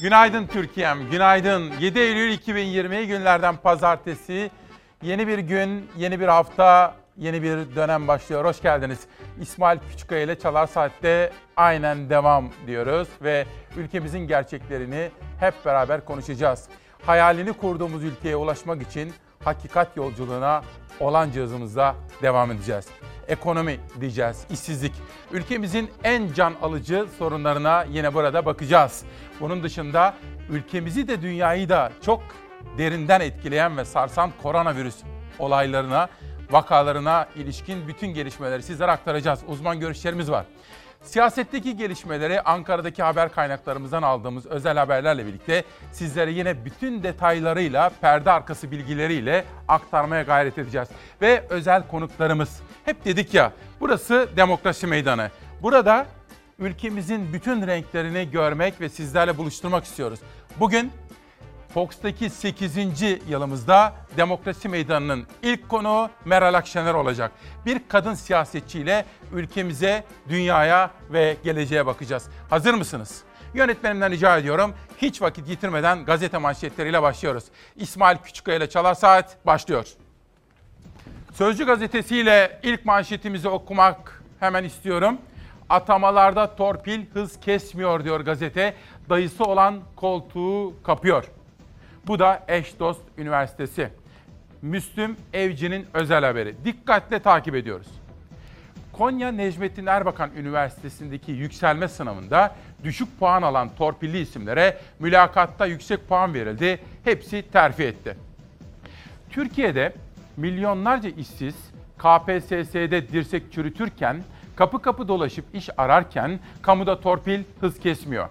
Günaydın 0.00 0.46
Türkiye'm, 0.46 1.10
günaydın. 1.10 1.72
7 1.80 1.98
Eylül 1.98 2.32
2020 2.32 3.06
günlerden 3.06 3.56
pazartesi. 3.56 4.50
Yeni 5.02 5.28
bir 5.28 5.38
gün, 5.38 5.90
yeni 5.96 6.20
bir 6.20 6.28
hafta, 6.28 6.94
yeni 7.16 7.42
bir 7.42 7.76
dönem 7.76 8.08
başlıyor. 8.08 8.44
Hoş 8.44 8.62
geldiniz. 8.62 8.98
İsmail 9.40 9.78
Küçükkaya 9.90 10.22
ile 10.22 10.38
Çalar 10.38 10.66
Saat'te 10.66 11.32
aynen 11.56 12.10
devam 12.10 12.50
diyoruz 12.66 13.08
ve 13.22 13.46
ülkemizin 13.76 14.18
gerçeklerini 14.18 15.10
hep 15.40 15.54
beraber 15.64 16.04
konuşacağız. 16.04 16.68
Hayalini 17.06 17.52
kurduğumuz 17.52 18.04
ülkeye 18.04 18.36
ulaşmak 18.36 18.82
için 18.82 19.12
hakikat 19.44 19.96
yolculuğuna 19.96 20.62
olan 21.00 21.30
cihazımızda 21.30 21.94
devam 22.22 22.50
edeceğiz. 22.50 22.86
Ekonomi 23.28 23.80
diyeceğiz, 24.00 24.44
işsizlik. 24.50 24.92
Ülkemizin 25.32 25.90
en 26.04 26.32
can 26.32 26.54
alıcı 26.62 27.06
sorunlarına 27.18 27.84
yine 27.90 28.14
burada 28.14 28.46
bakacağız. 28.46 29.02
Bunun 29.40 29.62
dışında 29.62 30.14
ülkemizi 30.50 31.08
de 31.08 31.22
dünyayı 31.22 31.68
da 31.68 31.92
çok 32.02 32.22
derinden 32.78 33.20
etkileyen 33.20 33.76
ve 33.76 33.84
sarsan 33.84 34.30
koronavirüs 34.42 34.96
olaylarına, 35.38 36.08
vakalarına 36.50 37.28
ilişkin 37.36 37.88
bütün 37.88 38.06
gelişmeleri 38.06 38.62
sizlere 38.62 38.90
aktaracağız. 38.90 39.40
Uzman 39.48 39.80
görüşlerimiz 39.80 40.30
var. 40.30 40.46
Siyasetteki 41.02 41.76
gelişmeleri 41.76 42.40
Ankara'daki 42.40 43.02
haber 43.02 43.32
kaynaklarımızdan 43.32 44.02
aldığımız 44.02 44.46
özel 44.46 44.76
haberlerle 44.76 45.26
birlikte 45.26 45.64
sizlere 45.92 46.30
yine 46.30 46.64
bütün 46.64 47.02
detaylarıyla, 47.02 47.90
perde 48.00 48.30
arkası 48.30 48.70
bilgileriyle 48.70 49.44
aktarmaya 49.68 50.22
gayret 50.22 50.58
edeceğiz. 50.58 50.88
Ve 51.22 51.44
özel 51.48 51.88
konuklarımız. 51.88 52.60
Hep 52.84 53.04
dedik 53.04 53.34
ya, 53.34 53.52
burası 53.80 54.28
demokrasi 54.36 54.86
meydanı. 54.86 55.30
Burada 55.62 56.06
ülkemizin 56.58 57.32
bütün 57.32 57.66
renklerini 57.66 58.30
görmek 58.30 58.80
ve 58.80 58.88
sizlerle 58.88 59.38
buluşturmak 59.38 59.84
istiyoruz. 59.84 60.20
Bugün 60.56 60.92
Fox'taki 61.74 62.30
8. 62.30 62.76
yılımızda 63.28 63.92
Demokrasi 64.16 64.68
Meydanı'nın 64.68 65.26
ilk 65.42 65.68
konuğu 65.68 66.10
Meral 66.24 66.54
Akşener 66.54 66.94
olacak. 66.94 67.32
Bir 67.66 67.80
kadın 67.88 68.14
siyasetçiyle 68.14 69.04
ülkemize, 69.32 70.04
dünyaya 70.28 70.90
ve 71.10 71.36
geleceğe 71.44 71.86
bakacağız. 71.86 72.28
Hazır 72.50 72.74
mısınız? 72.74 73.22
Yönetmenimden 73.54 74.10
rica 74.10 74.38
ediyorum. 74.38 74.74
Hiç 74.98 75.22
vakit 75.22 75.48
yitirmeden 75.48 76.04
gazete 76.04 76.38
manşetleriyle 76.38 77.02
başlıyoruz. 77.02 77.44
İsmail 77.76 78.16
Küçükkaya 78.16 78.56
ile 78.56 78.68
Çalar 78.68 78.94
Saat 78.94 79.46
başlıyor. 79.46 79.86
Sözcü 81.34 81.66
gazetesiyle 81.66 82.60
ilk 82.62 82.84
manşetimizi 82.84 83.48
okumak 83.48 84.22
hemen 84.40 84.64
istiyorum. 84.64 85.18
Atamalarda 85.68 86.56
torpil 86.56 87.06
hız 87.12 87.40
kesmiyor 87.40 88.04
diyor 88.04 88.20
gazete. 88.20 88.74
Dayısı 89.08 89.44
olan 89.44 89.80
koltuğu 89.96 90.82
kapıyor. 90.82 91.24
Bu 92.10 92.18
da 92.18 92.44
eş 92.48 92.78
dost 92.80 93.00
üniversitesi. 93.18 93.88
Müslüm 94.62 95.16
Evci'nin 95.32 95.86
özel 95.94 96.24
haberi. 96.24 96.64
Dikkatle 96.64 97.18
takip 97.18 97.54
ediyoruz. 97.54 97.86
Konya 98.92 99.32
Necmettin 99.32 99.86
Erbakan 99.86 100.30
Üniversitesi'ndeki 100.36 101.32
yükselme 101.32 101.88
sınavında 101.88 102.56
düşük 102.84 103.18
puan 103.18 103.42
alan 103.42 103.70
torpilli 103.78 104.18
isimlere 104.18 104.78
mülakatta 104.98 105.66
yüksek 105.66 106.08
puan 106.08 106.34
verildi. 106.34 106.80
Hepsi 107.04 107.44
terfi 107.52 107.82
etti. 107.82 108.16
Türkiye'de 109.30 109.92
milyonlarca 110.36 111.08
işsiz 111.08 111.54
KPSS'de 111.98 113.08
dirsek 113.08 113.52
çürütürken, 113.52 114.22
kapı 114.56 114.82
kapı 114.82 115.08
dolaşıp 115.08 115.44
iş 115.54 115.68
ararken 115.76 116.40
kamuda 116.62 117.00
torpil 117.00 117.42
hız 117.60 117.80
kesmiyor. 117.80 118.28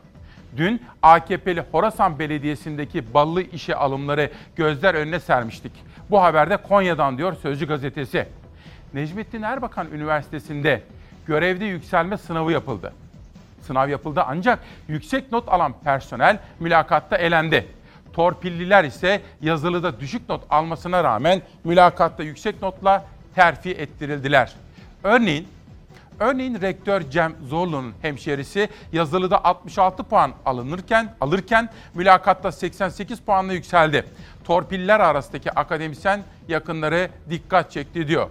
Dün 0.58 0.82
AKP'li 1.02 1.64
Horasan 1.72 2.20
Belediyesi'ndeki 2.20 3.14
ballı 3.14 3.42
işe 3.42 3.76
alımları 3.76 4.32
gözler 4.56 4.94
önüne 4.94 5.20
sermiştik. 5.20 5.72
Bu 6.10 6.22
haberde 6.22 6.58
Konya'dan 6.58 7.18
diyor 7.18 7.36
Sözcü 7.42 7.68
gazetesi. 7.68 8.28
Necmettin 8.94 9.42
Erbakan 9.42 9.88
Üniversitesi'nde 9.92 10.82
görevde 11.28 11.66
yükselme 11.66 12.18
sınavı 12.18 12.52
yapıldı. 12.52 12.94
Sınav 13.62 13.90
yapıldı 13.90 14.24
ancak 14.28 14.60
yüksek 14.88 15.32
not 15.32 15.50
alan 15.50 15.74
personel 15.84 16.40
mülakatta 16.60 17.18
elendi. 17.18 17.68
Torpilliler 18.14 18.84
ise 18.84 19.22
yazılıda 19.42 20.00
düşük 20.00 20.30
not 20.30 20.42
almasına 20.50 21.04
rağmen 21.04 21.42
mülakatta 21.64 22.24
yüksek 22.24 22.62
notla 22.62 23.06
terfi 23.36 23.72
ettirildiler. 23.72 24.54
Örneğin 25.04 25.48
Örneğin 26.20 26.62
rektör 26.62 27.10
Cem 27.10 27.36
Zorlu'nun 27.48 27.94
hemşerisi 28.02 28.70
yazılıda 28.94 29.46
66 29.46 30.04
puan 30.04 30.32
alınırken 30.46 31.16
alırken 31.22 31.70
mülakatta 31.94 32.52
88 32.52 33.20
puanla 33.20 33.54
yükseldi. 33.54 34.06
Torpiller 34.44 35.00
arasındaki 35.00 35.52
akademisyen 35.52 36.24
yakınları 36.48 37.10
dikkat 37.30 37.72
çekti 37.72 38.08
diyor. 38.08 38.30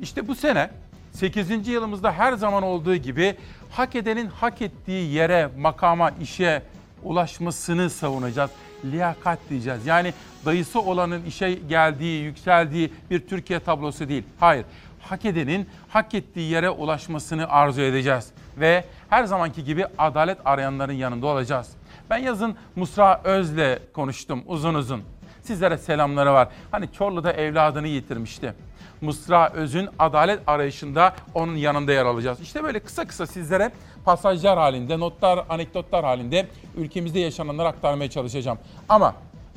İşte 0.00 0.28
bu 0.28 0.34
sene 0.34 0.70
8. 1.12 1.68
yılımızda 1.68 2.12
her 2.12 2.32
zaman 2.32 2.62
olduğu 2.62 2.96
gibi 2.96 3.36
hak 3.70 3.94
edenin 3.96 4.26
hak 4.26 4.62
ettiği 4.62 5.12
yere, 5.12 5.48
makama, 5.58 6.10
işe 6.10 6.62
ulaşmasını 7.02 7.90
savunacağız. 7.90 8.50
Liyakat 8.84 9.38
diyeceğiz. 9.50 9.86
Yani 9.86 10.12
dayısı 10.44 10.80
olanın 10.80 11.24
işe 11.24 11.52
geldiği, 11.54 12.22
yükseldiği 12.22 12.92
bir 13.10 13.20
Türkiye 13.28 13.60
tablosu 13.60 14.08
değil. 14.08 14.24
Hayır 14.40 14.64
hak 15.10 15.24
edenin 15.24 15.68
hak 15.88 16.14
ettiği 16.14 16.50
yere 16.50 16.70
ulaşmasını 16.70 17.48
arzu 17.48 17.80
edeceğiz. 17.80 18.30
Ve 18.56 18.84
her 19.10 19.24
zamanki 19.24 19.64
gibi 19.64 19.86
adalet 19.98 20.38
arayanların 20.44 20.92
yanında 20.92 21.26
olacağız. 21.26 21.70
Ben 22.10 22.18
yazın 22.18 22.56
Musra 22.76 23.20
Öz'le 23.24 23.78
konuştum 23.92 24.42
uzun 24.46 24.74
uzun. 24.74 25.02
Sizlere 25.42 25.78
selamları 25.78 26.32
var. 26.32 26.48
Hani 26.70 26.92
Çorlu'da 26.92 27.32
evladını 27.32 27.88
yitirmişti. 27.88 28.54
Musra 29.00 29.52
Öz'ün 29.52 29.88
adalet 29.98 30.40
arayışında 30.46 31.14
onun 31.34 31.56
yanında 31.56 31.92
yer 31.92 32.06
alacağız. 32.06 32.40
İşte 32.40 32.64
böyle 32.64 32.80
kısa 32.80 33.06
kısa 33.06 33.26
sizlere 33.26 33.72
pasajlar 34.04 34.58
halinde, 34.58 34.98
notlar, 34.98 35.44
anekdotlar 35.48 36.04
halinde 36.04 36.46
ülkemizde 36.76 37.20
yaşananları 37.20 37.68
aktarmaya 37.68 38.10
çalışacağım. 38.10 38.58
Ama 38.88 39.14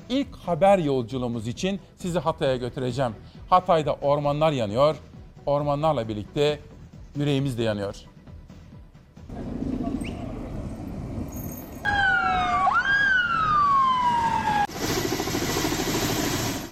ilk 0.10 0.36
haber 0.36 0.78
yolculuğumuz 0.78 1.48
için 1.48 1.80
sizi 1.96 2.20
Hatay'a 2.20 2.56
götüreceğim. 2.56 3.12
Hatay'da 3.50 3.94
ormanlar 3.94 4.52
yanıyor, 4.52 4.96
ormanlarla 5.48 6.08
birlikte 6.08 6.60
yüreğimiz 7.16 7.58
de 7.58 7.64
yanıyor. 7.64 7.96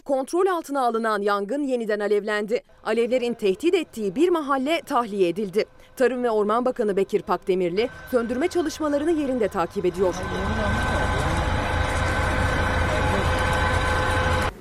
Kontrol 0.06 0.46
altına 0.48 0.86
alınan 0.88 1.22
yangın 1.22 1.64
yeniden 1.64 2.00
alevlendi. 2.00 2.64
Alevlerin 2.84 3.34
tehdit 3.34 3.74
ettiği 3.74 4.16
bir 4.16 4.30
mahalle 4.30 4.82
tahliye 4.82 5.30
edildi. 5.30 5.66
Tarım 5.96 6.24
ve 6.24 6.30
Orman 6.30 6.66
Bakanı 6.66 6.98
Bekir 6.98 7.22
Pakdemirli 7.22 7.90
söndürme 8.12 8.48
çalışmalarını 8.48 9.12
yerinde 9.12 9.48
takip 9.48 9.86
ediyor. 9.86 10.16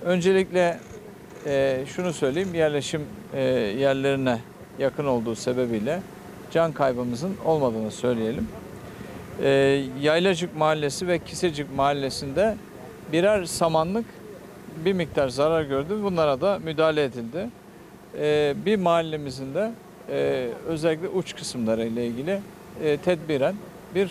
Öncelikle 0.05 0.81
e, 1.47 1.85
şunu 1.87 2.13
söyleyeyim, 2.13 2.55
yerleşim 2.55 3.03
e, 3.35 3.43
yerlerine 3.79 4.39
yakın 4.79 5.05
olduğu 5.05 5.35
sebebiyle 5.35 6.01
can 6.51 6.73
kaybımızın 6.73 7.37
olmadığını 7.45 7.91
söyleyelim. 7.91 8.49
E, 9.43 9.49
Yaylacık 10.01 10.57
Mahallesi 10.57 11.09
ve 11.09 11.19
Kisecik 11.19 11.75
Mahallesi'nde 11.77 12.57
birer 13.13 13.45
samanlık 13.45 14.05
bir 14.85 14.93
miktar 14.93 15.29
zarar 15.29 15.63
gördü. 15.63 15.99
Bunlara 16.03 16.41
da 16.41 16.59
müdahale 16.59 17.05
edildi. 17.05 17.49
E, 18.19 18.55
bir 18.67 18.77
mahallemizin 18.77 19.55
de 19.55 19.71
e, 20.11 20.49
özellikle 20.67 21.09
uç 21.09 21.37
kısımları 21.37 21.85
ile 21.87 22.07
ilgili 22.07 22.41
e, 22.85 22.97
tedbiren 22.97 23.55
bir 23.95 24.11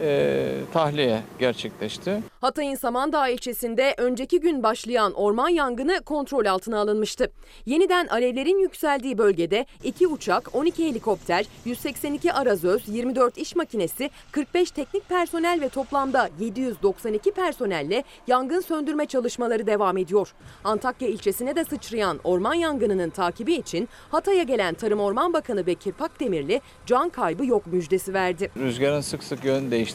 e, 0.00 0.48
tahliye 0.72 1.22
gerçekleşti. 1.38 2.22
Hatay'ın 2.40 2.74
Samandağ 2.74 3.28
ilçesinde 3.28 3.94
önceki 3.98 4.40
gün 4.40 4.62
başlayan 4.62 5.12
orman 5.12 5.48
yangını 5.48 6.00
kontrol 6.00 6.46
altına 6.46 6.80
alınmıştı. 6.80 7.30
Yeniden 7.66 8.06
alevlerin 8.06 8.58
yükseldiği 8.58 9.18
bölgede 9.18 9.66
2 9.84 10.06
uçak, 10.06 10.54
12 10.54 10.88
helikopter, 10.88 11.46
182 11.64 12.32
arazöz, 12.32 12.88
24 12.88 13.38
iş 13.38 13.56
makinesi, 13.56 14.10
45 14.32 14.70
teknik 14.70 15.08
personel 15.08 15.60
ve 15.60 15.68
toplamda 15.68 16.30
792 16.40 17.30
personelle 17.30 18.04
yangın 18.26 18.60
söndürme 18.60 19.06
çalışmaları 19.06 19.66
devam 19.66 19.96
ediyor. 19.96 20.34
Antakya 20.64 21.08
ilçesine 21.08 21.56
de 21.56 21.64
sıçrayan 21.64 22.20
orman 22.24 22.54
yangınının 22.54 23.10
takibi 23.10 23.54
için 23.54 23.88
Hatay'a 24.10 24.42
gelen 24.42 24.74
Tarım 24.74 25.00
Orman 25.00 25.32
Bakanı 25.32 25.66
Bekir 25.66 25.92
Pakdemirli 25.92 26.60
can 26.86 27.08
kaybı 27.08 27.46
yok 27.46 27.66
müjdesi 27.66 28.14
verdi. 28.14 28.50
Rüzgarın 28.56 29.00
sık 29.00 29.24
sık 29.24 29.44
yön 29.44 29.70
değiştirmesi 29.70 29.87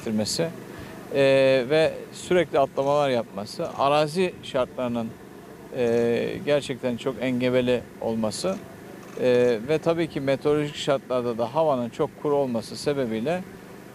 e, 1.15 1.21
ve 1.69 1.93
sürekli 2.13 2.59
atlamalar 2.59 3.09
yapması, 3.09 3.67
arazi 3.77 4.33
şartlarının 4.43 5.07
e, 5.77 6.33
gerçekten 6.45 6.97
çok 6.97 7.15
engebeli 7.21 7.81
olması 8.01 8.55
e, 9.21 9.59
ve 9.67 9.77
tabii 9.77 10.07
ki 10.07 10.21
meteorolojik 10.21 10.75
şartlarda 10.75 11.37
da 11.37 11.55
havanın 11.55 11.89
çok 11.89 12.09
kuru 12.21 12.35
olması 12.35 12.77
sebebiyle 12.77 13.41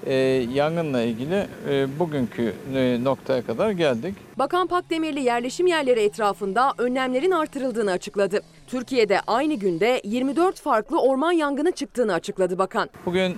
e, 0.07 0.15
yangınla 0.55 1.03
ilgili 1.03 1.47
e, 1.71 1.99
bugünkü 1.99 2.55
e, 2.75 3.05
noktaya 3.05 3.47
kadar 3.47 3.71
geldik. 3.71 4.15
Bakan 4.39 4.67
Pakdemirli 4.67 5.21
yerleşim 5.21 5.67
yerleri 5.67 6.01
etrafında 6.01 6.73
önlemlerin 6.79 7.31
artırıldığını 7.31 7.91
açıkladı. 7.91 8.41
Türkiye'de 8.67 9.21
aynı 9.27 9.55
günde 9.55 10.01
24 10.05 10.61
farklı 10.61 11.01
orman 11.01 11.33
yangını 11.33 11.73
çıktığını 11.73 12.13
açıkladı 12.13 12.59
bakan. 12.59 12.89
Bugün 13.07 13.37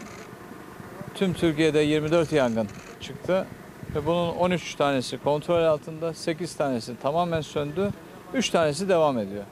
tüm 1.20 1.32
Türkiye'de 1.32 1.78
24 1.78 2.32
yangın 2.32 2.68
çıktı 3.00 3.46
ve 3.94 4.06
bunun 4.06 4.28
13 4.28 4.74
tanesi 4.74 5.18
kontrol 5.18 5.64
altında, 5.64 6.14
8 6.14 6.54
tanesi 6.54 6.92
tamamen 7.02 7.40
söndü, 7.40 7.90
3 8.34 8.50
tanesi 8.50 8.88
devam 8.88 9.18
ediyor. 9.18 9.44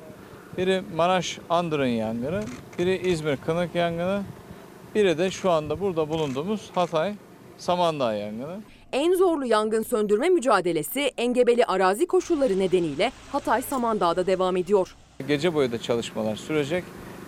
Biri 0.56 0.82
Maraş 0.96 1.38
Andırın 1.50 1.86
yangını, 1.86 2.42
biri 2.78 3.08
İzmir 3.08 3.36
Kınık 3.36 3.74
yangını, 3.74 4.22
biri 4.94 5.18
de 5.18 5.30
şu 5.30 5.50
anda 5.50 5.80
burada 5.80 6.08
bulunduğumuz 6.08 6.70
Hatay 6.74 7.14
Samandağ 7.58 8.14
yangını. 8.14 8.56
En 8.92 9.14
zorlu 9.14 9.46
yangın 9.46 9.82
söndürme 9.82 10.28
mücadelesi 10.28 11.00
engebeli 11.16 11.64
arazi 11.64 12.06
koşulları 12.06 12.58
nedeniyle 12.58 13.12
Hatay 13.32 13.62
Samandağ'da 13.62 14.26
devam 14.26 14.56
ediyor. 14.56 14.96
Gece 15.28 15.54
boyu 15.54 15.72
da 15.72 15.78
çalışmalar 15.78 16.36
sürecek. 16.36 16.84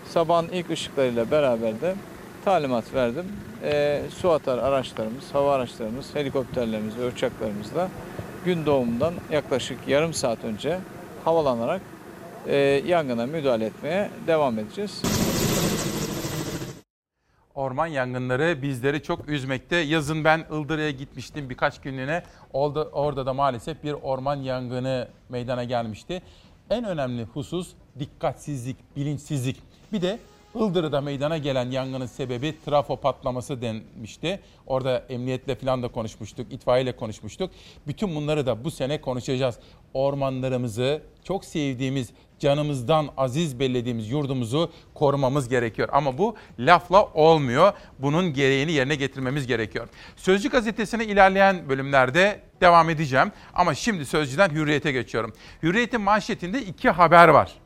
Sabahın 0.08 0.48
ilk 0.52 0.70
ışıklarıyla 0.70 1.30
beraber 1.30 1.80
de 1.80 1.94
talimat 2.44 2.94
verdim. 2.94 3.26
E, 3.62 4.02
su 4.18 4.30
atar 4.30 4.58
araçlarımız, 4.58 5.34
hava 5.34 5.54
araçlarımız, 5.54 6.14
helikopterlerimiz 6.14 6.98
ve 6.98 7.06
uçaklarımızla 7.06 7.88
gün 8.44 8.66
doğumundan 8.66 9.14
yaklaşık 9.30 9.88
yarım 9.88 10.14
saat 10.14 10.44
önce 10.44 10.78
havalanarak 11.24 11.82
e, 12.46 12.56
yangına 12.86 13.26
müdahale 13.26 13.64
etmeye 13.64 14.10
devam 14.26 14.58
edeceğiz. 14.58 15.02
Orman 17.54 17.86
yangınları 17.86 18.62
bizleri 18.62 19.02
çok 19.02 19.28
üzmekte. 19.28 19.76
Yazın 19.76 20.24
ben 20.24 20.44
Ildırı'ya 20.50 20.90
gitmiştim 20.90 21.50
birkaç 21.50 21.80
günlüğüne. 21.80 22.22
Orada, 22.52 22.84
orada 22.84 23.26
da 23.26 23.34
maalesef 23.34 23.84
bir 23.84 23.92
orman 23.92 24.36
yangını 24.36 25.08
meydana 25.28 25.64
gelmişti. 25.64 26.22
En 26.70 26.84
önemli 26.84 27.24
husus 27.24 27.72
dikkatsizlik, 27.98 28.76
bilinçsizlik. 28.96 29.56
Bir 29.92 30.02
de 30.02 30.18
Ildırı'da 30.54 31.00
meydana 31.00 31.38
gelen 31.38 31.70
yangının 31.70 32.06
sebebi 32.06 32.54
trafo 32.64 32.96
patlaması 32.96 33.62
denmişti. 33.62 34.40
Orada 34.66 35.04
emniyetle 35.08 35.54
falan 35.54 35.82
da 35.82 35.88
konuşmuştuk, 35.88 36.52
itfaiyeyle 36.52 36.96
konuşmuştuk. 36.96 37.50
Bütün 37.86 38.14
bunları 38.16 38.46
da 38.46 38.64
bu 38.64 38.70
sene 38.70 39.00
konuşacağız. 39.00 39.58
Ormanlarımızı, 39.94 41.02
çok 41.24 41.44
sevdiğimiz, 41.44 42.10
canımızdan 42.38 43.08
aziz 43.16 43.60
bellediğimiz 43.60 44.10
yurdumuzu 44.10 44.72
korumamız 44.94 45.48
gerekiyor. 45.48 45.88
Ama 45.92 46.18
bu 46.18 46.36
lafla 46.58 47.04
olmuyor. 47.04 47.72
Bunun 47.98 48.32
gereğini 48.32 48.72
yerine 48.72 48.94
getirmemiz 48.94 49.46
gerekiyor. 49.46 49.88
Sözcü 50.16 50.50
gazetesine 50.50 51.04
ilerleyen 51.04 51.68
bölümlerde 51.68 52.40
devam 52.60 52.90
edeceğim. 52.90 53.32
Ama 53.54 53.74
şimdi 53.74 54.06
Sözcü'den 54.06 54.50
Hürriyet'e 54.50 54.92
geçiyorum. 54.92 55.32
Hürriyet'in 55.62 56.00
manşetinde 56.00 56.62
iki 56.62 56.90
haber 56.90 57.28
var 57.28 57.59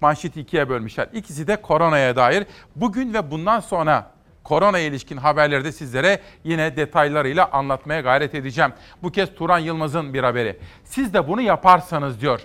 manşeti 0.00 0.40
ikiye 0.40 0.68
bölmüşler. 0.68 1.08
İkisi 1.12 1.46
de 1.46 1.56
koronaya 1.56 2.16
dair. 2.16 2.46
Bugün 2.76 3.14
ve 3.14 3.30
bundan 3.30 3.60
sonra 3.60 4.10
korona 4.44 4.78
ilişkin 4.78 5.16
haberleri 5.16 5.64
de 5.64 5.72
sizlere 5.72 6.20
yine 6.44 6.76
detaylarıyla 6.76 7.48
anlatmaya 7.52 8.00
gayret 8.00 8.34
edeceğim. 8.34 8.72
Bu 9.02 9.12
kez 9.12 9.34
Turan 9.34 9.58
Yılmaz'ın 9.58 10.14
bir 10.14 10.22
haberi. 10.22 10.58
Siz 10.84 11.14
de 11.14 11.28
bunu 11.28 11.40
yaparsanız 11.40 12.20
diyor. 12.20 12.40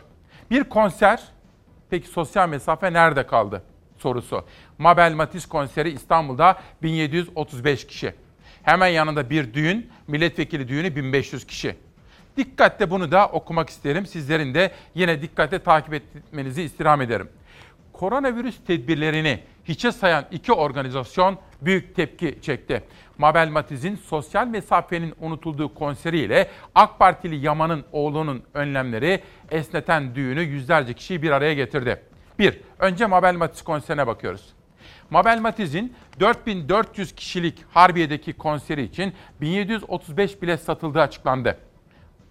Bir 0.51 0.63
konser, 0.63 1.23
peki 1.89 2.07
sosyal 2.07 2.49
mesafe 2.49 2.93
nerede 2.93 3.27
kaldı? 3.27 3.63
Sorusu. 3.97 4.45
Mabel 4.77 5.13
Matiz 5.13 5.45
konseri 5.45 5.89
İstanbul'da 5.89 6.59
1735 6.83 7.87
kişi. 7.87 8.13
Hemen 8.63 8.87
yanında 8.87 9.29
bir 9.29 9.53
düğün, 9.53 9.89
milletvekili 10.07 10.67
düğünü 10.67 10.95
1500 10.95 11.47
kişi. 11.47 11.75
Dikkatle 12.37 12.89
bunu 12.89 13.11
da 13.11 13.27
okumak 13.27 13.69
isterim. 13.69 14.05
Sizlerin 14.05 14.53
de 14.53 14.71
yine 14.95 15.21
dikkatle 15.21 15.59
takip 15.59 15.93
etmenizi 15.93 16.63
istirham 16.63 17.01
ederim 17.01 17.29
koronavirüs 18.01 18.55
tedbirlerini 18.67 19.39
hiçe 19.65 19.91
sayan 19.91 20.25
iki 20.31 20.53
organizasyon 20.53 21.37
büyük 21.61 21.95
tepki 21.95 22.39
çekti. 22.41 22.83
Mabel 23.17 23.49
Matiz'in 23.49 23.95
sosyal 23.95 24.47
mesafenin 24.47 25.13
unutulduğu 25.19 25.73
konseriyle 25.73 26.47
AK 26.75 26.99
Partili 26.99 27.45
Yaman'ın 27.45 27.83
oğlunun 27.91 28.43
önlemleri 28.53 29.21
esneten 29.51 30.15
düğünü 30.15 30.41
yüzlerce 30.41 30.93
kişiyi 30.93 31.21
bir 31.21 31.31
araya 31.31 31.53
getirdi. 31.53 32.01
Bir, 32.39 32.59
önce 32.79 33.05
Mabel 33.05 33.35
Matiz 33.35 33.61
konserine 33.61 34.07
bakıyoruz. 34.07 34.53
Mabel 35.09 35.39
Matiz'in 35.39 35.93
4400 36.19 37.15
kişilik 37.15 37.65
Harbiye'deki 37.73 38.33
konseri 38.33 38.83
için 38.83 39.13
1735 39.41 40.41
bilet 40.41 40.59
satıldığı 40.59 41.01
açıklandı. 41.01 41.57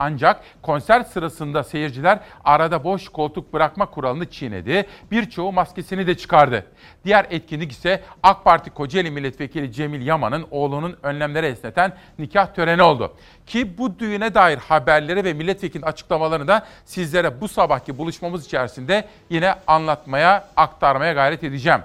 Ancak 0.00 0.41
konser 0.62 1.00
sırasında 1.02 1.64
seyirciler 1.64 2.19
arada 2.44 2.85
boş 2.85 3.08
koltuk 3.08 3.52
bırakma 3.52 3.87
kuralını 3.87 4.31
çiğnedi. 4.31 4.87
Birçoğu 5.11 5.52
maskesini 5.52 6.06
de 6.06 6.17
çıkardı. 6.17 6.67
Diğer 7.05 7.26
etkinlik 7.31 7.73
ise 7.73 8.02
AK 8.23 8.44
Parti 8.44 8.70
Kocaeli 8.70 9.11
Milletvekili 9.11 9.73
Cemil 9.73 10.06
Yaman'ın 10.06 10.47
oğlunun 10.50 10.97
önlemleri 11.02 11.47
esneten 11.47 11.93
nikah 12.19 12.55
töreni 12.55 12.82
oldu. 12.82 13.17
Ki 13.47 13.79
bu 13.79 13.99
düğüne 13.99 14.35
dair 14.35 14.58
haberleri 14.58 15.25
ve 15.25 15.32
milletvekilinin 15.32 15.87
açıklamalarını 15.87 16.49
da 16.49 16.67
sizlere 16.85 17.41
bu 17.41 17.49
sabahki 17.49 17.99
buluşmamız 17.99 18.47
içerisinde 18.47 19.08
yine 19.31 19.55
anlatmaya, 19.67 20.49
aktarmaya 20.56 21.12
gayret 21.12 21.44
edeceğim. 21.44 21.81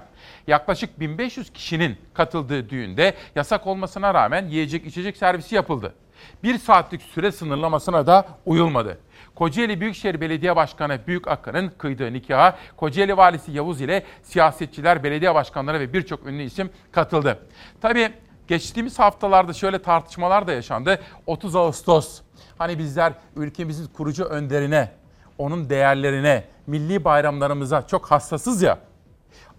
Yaklaşık 0.46 1.00
1500 1.00 1.52
kişinin 1.52 1.96
katıldığı 2.14 2.70
düğünde 2.70 3.14
yasak 3.34 3.66
olmasına 3.66 4.14
rağmen 4.14 4.46
yiyecek 4.46 4.86
içecek 4.86 5.16
servisi 5.16 5.54
yapıldı 5.54 5.94
bir 6.42 6.58
saatlik 6.58 7.02
süre 7.02 7.32
sınırlamasına 7.32 8.06
da 8.06 8.26
uyulmadı. 8.46 8.98
Kocaeli 9.34 9.80
Büyükşehir 9.80 10.20
Belediye 10.20 10.56
Başkanı 10.56 10.98
Büyük 11.06 11.28
Akın'ın 11.28 11.72
kıydığı 11.78 12.12
nikaha 12.12 12.58
Kocaeli 12.76 13.16
Valisi 13.16 13.52
Yavuz 13.52 13.80
ile 13.80 14.02
siyasetçiler, 14.22 15.04
belediye 15.04 15.34
başkanları 15.34 15.80
ve 15.80 15.92
birçok 15.92 16.26
ünlü 16.26 16.42
isim 16.42 16.70
katıldı. 16.92 17.38
Tabii 17.80 18.12
geçtiğimiz 18.48 18.98
haftalarda 18.98 19.52
şöyle 19.52 19.82
tartışmalar 19.82 20.46
da 20.46 20.52
yaşandı. 20.52 21.00
30 21.26 21.56
Ağustos 21.56 22.20
hani 22.58 22.78
bizler 22.78 23.12
ülkemizin 23.36 23.86
kurucu 23.86 24.24
önderine, 24.24 24.90
onun 25.38 25.70
değerlerine, 25.70 26.44
milli 26.66 27.04
bayramlarımıza 27.04 27.86
çok 27.86 28.10
hassasız 28.10 28.62
ya. 28.62 28.78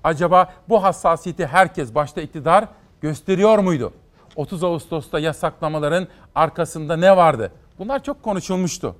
Acaba 0.04 0.54
bu 0.70 0.84
hassasiyeti 0.84 1.48
herkes 1.48 1.96
başta 1.96 2.22
iktidar 2.22 2.68
gösteriyor 3.02 3.60
muydu? 3.60 3.94
30 4.38 4.64
Ağustos'ta 4.64 5.20
yasaklamaların 5.20 6.08
arkasında 6.36 6.98
ne 6.98 7.18
vardı? 7.18 7.52
Bunlar 7.80 8.04
çok 8.04 8.24
konuşulmuştu. 8.24 8.96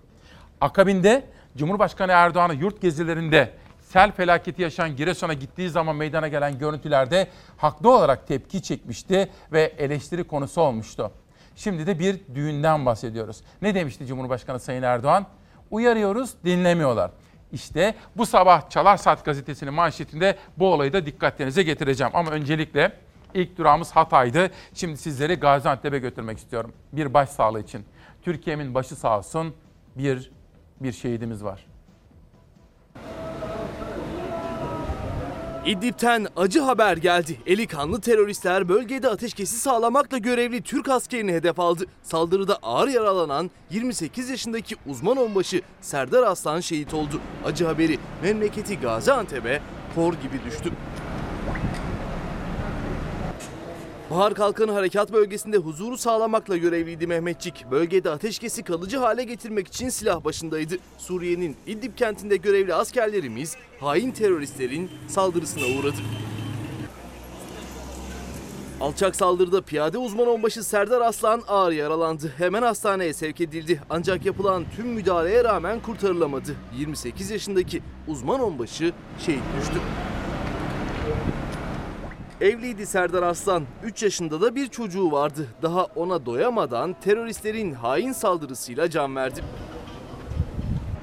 Akabinde 0.62 1.24
Cumhurbaşkanı 1.58 2.12
Erdoğan'ı 2.12 2.54
yurt 2.54 2.82
gezilerinde 2.82 3.54
sel 3.80 4.12
felaketi 4.12 4.62
yaşayan 4.62 4.96
Giresun'a 4.96 5.34
gittiği 5.34 5.70
zaman 5.70 5.96
meydana 5.96 6.28
gelen 6.28 6.60
görüntülerde 6.60 7.28
haklı 7.58 7.92
olarak 7.92 8.28
tepki 8.28 8.62
çekmişti 8.62 9.30
ve 9.52 9.74
eleştiri 9.78 10.24
konusu 10.24 10.62
olmuştu. 10.62 11.12
Şimdi 11.56 11.88
de 11.88 12.00
bir 12.00 12.20
düğünden 12.36 12.86
bahsediyoruz. 12.86 13.42
Ne 13.62 13.76
demişti 13.76 14.06
Cumhurbaşkanı 14.06 14.60
Sayın 14.60 14.84
Erdoğan? 14.84 15.26
Uyarıyoruz, 15.72 16.34
dinlemiyorlar. 16.46 17.12
İşte 17.52 17.96
bu 18.18 18.26
sabah 18.26 18.70
Çalar 18.70 18.98
Saat 18.98 19.26
gazetesinin 19.26 19.74
manşetinde 19.74 20.36
bu 20.58 20.74
olayı 20.74 20.94
da 20.94 21.06
dikkatlerinize 21.06 21.64
getireceğim. 21.64 22.12
Ama 22.16 22.32
öncelikle 22.32 22.92
İlk 23.38 23.58
durağımız 23.58 23.92
Hatay'dı. 23.92 24.52
Şimdi 24.74 24.98
sizleri 24.98 25.36
Gaziantep'e 25.36 26.00
götürmek 26.00 26.38
istiyorum. 26.38 26.74
Bir 26.94 27.14
baş 27.14 27.30
sağlığı 27.30 27.62
için. 27.62 27.86
Türkiye'min 28.22 28.74
başı 28.74 28.96
sağ 28.96 29.18
olsun. 29.18 29.54
Bir, 29.96 30.32
bir 30.82 30.92
şehidimiz 30.92 31.44
var. 31.44 31.68
İdlib'ten 35.66 36.28
acı 36.36 36.62
haber 36.62 36.98
geldi. 36.98 37.38
Eli 37.46 37.68
kanlı 37.68 38.02
teröristler 38.02 38.70
bölgede 38.70 39.10
ateşkesi 39.10 39.60
sağlamakla 39.60 40.18
görevli 40.18 40.62
Türk 40.62 40.90
askerini 40.90 41.34
hedef 41.34 41.60
aldı. 41.60 41.86
Saldırıda 42.04 42.58
ağır 42.64 42.88
yaralanan 42.88 43.52
28 43.70 44.30
yaşındaki 44.30 44.76
uzman 44.88 45.18
onbaşı 45.18 45.62
Serdar 45.82 46.24
Aslan 46.24 46.60
şehit 46.60 46.94
oldu. 46.94 47.22
Acı 47.46 47.66
haberi 47.66 48.00
memleketi 48.24 48.80
Gaziantep'e 48.80 49.62
kor 49.96 50.14
gibi 50.14 50.44
düştü. 50.46 50.72
Bahar 54.12 54.34
Kalkanı 54.34 54.72
Harekat 54.72 55.14
Bölgesi'nde 55.14 55.58
huzuru 55.58 55.98
sağlamakla 55.98 56.58
görevliydi 56.58 57.08
Mehmetçik. 57.08 57.66
Bölgede 57.72 58.10
ateşkesi 58.10 58.64
kalıcı 58.64 58.98
hale 58.98 59.24
getirmek 59.24 59.68
için 59.68 59.90
silah 59.90 60.24
başındaydı. 60.24 60.76
Suriye'nin 60.98 61.56
İdlib 61.68 61.96
kentinde 61.98 62.38
görevli 62.38 62.74
askerlerimiz 62.74 63.56
hain 63.80 64.12
teröristlerin 64.12 64.92
saldırısına 65.08 65.64
uğradı. 65.80 65.98
Alçak 68.82 69.16
saldırıda 69.16 69.62
piyade 69.62 69.98
uzman 69.98 70.28
onbaşı 70.28 70.64
Serdar 70.64 71.02
Aslan 71.02 71.42
ağır 71.48 71.72
yaralandı. 71.72 72.34
Hemen 72.38 72.62
hastaneye 72.62 73.14
sevk 73.14 73.42
edildi. 73.42 73.82
Ancak 73.90 74.26
yapılan 74.26 74.66
tüm 74.76 74.88
müdahaleye 74.88 75.44
rağmen 75.44 75.80
kurtarılamadı. 75.80 76.56
28 76.78 77.32
yaşındaki 77.32 77.82
uzman 78.08 78.40
onbaşı 78.40 78.94
şehit 79.26 79.44
düştü. 79.60 79.80
Evliydi 82.42 82.86
Serdar 82.86 83.24
Aslan. 83.24 83.64
3 83.84 84.04
yaşında 84.04 84.42
da 84.42 84.56
bir 84.56 84.68
çocuğu 84.68 85.12
vardı. 85.12 85.48
Daha 85.62 85.84
ona 85.84 86.26
doyamadan 86.26 86.96
teröristlerin 87.02 87.74
hain 87.74 88.12
saldırısıyla 88.12 88.90
can 88.90 89.16
verdi. 89.16 89.44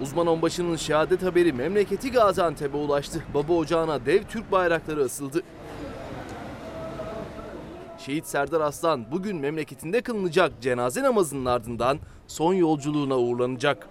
Uzman 0.01 0.27
onbaşının 0.27 0.77
şehadet 0.77 1.23
haberi 1.23 1.53
memleketi 1.53 2.13
Gaziantep'e 2.13 2.77
ulaştı. 2.77 3.23
Baba 3.35 3.53
ocağına 3.53 4.07
dev 4.07 4.23
Türk 4.23 4.53
bayrakları 4.53 5.05
asıldı. 5.05 5.43
Şehit 7.99 8.27
Serdar 8.27 8.61
Aslan 8.61 9.13
bugün 9.13 9.37
memleketinde 9.37 10.03
kılınacak 10.03 10.53
cenaze 10.61 11.03
namazının 11.03 11.45
ardından 11.45 11.99
son 12.27 12.55
yolculuğuna 12.55 13.19
uğurlanacak. 13.19 13.89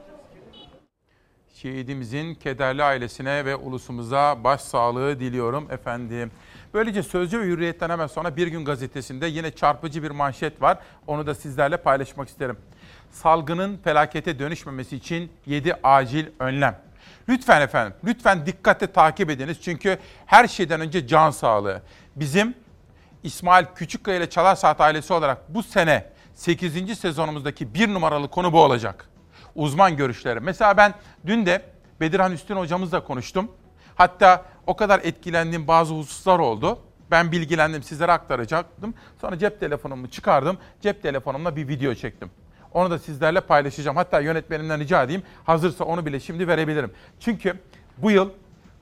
Şehidimizin 1.54 2.36
kederli 2.36 2.84
ailesine 2.84 3.46
ve 3.46 3.56
ulusumuza 3.56 4.44
başsağlığı 4.44 5.20
diliyorum 5.20 5.72
efendim. 5.72 6.32
Böylece 6.74 7.04
Sözcü 7.04 7.40
ve 7.40 7.46
Hürriyet'ten 7.46 7.90
hemen 7.90 8.08
sonra 8.08 8.36
Bir 8.36 8.48
Gün 8.48 8.66
Gazetesi'nde 8.66 9.28
yine 9.28 9.52
çarpıcı 9.52 10.04
bir 10.04 10.12
manşet 10.12 10.62
var. 10.62 10.78
Onu 11.08 11.28
da 11.28 11.36
sizlerle 11.36 11.78
paylaşmak 11.78 12.30
isterim. 12.30 12.58
Salgının 13.12 13.78
felakete 13.84 14.40
dönüşmemesi 14.40 14.96
için 14.96 15.32
7 15.46 15.76
acil 15.84 16.26
önlem. 16.40 16.80
Lütfen 17.30 17.62
efendim, 17.62 17.94
lütfen 18.06 18.46
dikkatle 18.46 18.88
takip 18.88 19.30
ediniz. 19.30 19.62
Çünkü 19.62 19.98
her 20.26 20.48
şeyden 20.48 20.82
önce 20.82 21.08
can 21.08 21.32
sağlığı. 21.32 21.82
Bizim 22.16 22.56
İsmail 23.24 23.66
Küçükkaya 23.76 24.18
ile 24.18 24.30
Çalar 24.30 24.56
Saat 24.56 24.82
ailesi 24.82 25.14
olarak 25.14 25.54
bu 25.54 25.64
sene 25.64 26.06
8. 26.34 27.00
sezonumuzdaki 27.00 27.74
bir 27.74 27.94
numaralı 27.94 28.30
konu 28.30 28.54
bu 28.54 28.62
olacak. 28.62 29.10
Uzman 29.56 29.98
görüşleri. 29.98 30.40
Mesela 30.40 30.78
ben 30.78 30.94
dün 31.26 31.46
de 31.46 31.62
Bedirhan 32.00 32.32
Üstün 32.32 32.56
hocamızla 32.56 33.04
konuştum. 33.04 33.52
Hatta 33.96 34.46
o 34.68 34.76
kadar 34.76 35.00
etkilendiğim 35.04 35.68
bazı 35.68 35.94
hususlar 35.94 36.40
oldu. 36.40 36.80
Ben 37.12 37.32
bilgilendim, 37.32 37.84
sizlere 37.84 38.12
aktaracaktım. 38.12 38.94
Sonra 39.22 39.40
cep 39.40 39.60
telefonumu 39.60 40.08
çıkardım. 40.08 40.58
Cep 40.82 41.04
telefonumla 41.04 41.56
bir 41.56 41.68
video 41.68 41.96
çektim. 41.96 42.30
Onu 42.74 42.92
da 42.92 43.00
sizlerle 43.00 43.42
paylaşacağım. 43.42 43.98
Hatta 43.98 44.20
yönetmenimden 44.20 44.80
rica 44.80 45.04
edeyim. 45.04 45.24
Hazırsa 45.44 45.84
onu 45.84 46.06
bile 46.06 46.20
şimdi 46.20 46.48
verebilirim. 46.48 46.92
Çünkü 47.20 47.54
bu 47.98 48.12
yıl 48.12 48.30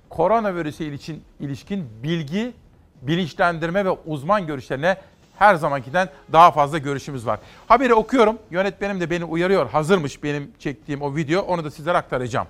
koronavirüse 0.10 0.86
ilişkin, 0.86 1.24
ilişkin 1.40 1.90
bilgi, 2.04 2.54
bilinçlendirme 3.02 3.86
ve 3.86 3.90
uzman 3.90 4.48
görüşlerine 4.48 4.98
her 5.40 5.56
zamankiden 5.56 6.10
daha 6.32 6.52
fazla 6.52 6.78
görüşümüz 6.78 7.26
var. 7.26 7.40
Haberi 7.68 7.94
okuyorum. 7.94 8.40
Yönetmenim 8.52 9.02
de 9.02 9.10
beni 9.10 9.26
uyarıyor. 9.26 9.70
Hazırmış 9.70 10.24
benim 10.24 10.52
çektiğim 10.60 11.02
o 11.02 11.16
video. 11.16 11.42
Onu 11.42 11.64
da 11.64 11.72
sizlere 11.72 11.98
aktaracağım. 11.98 12.48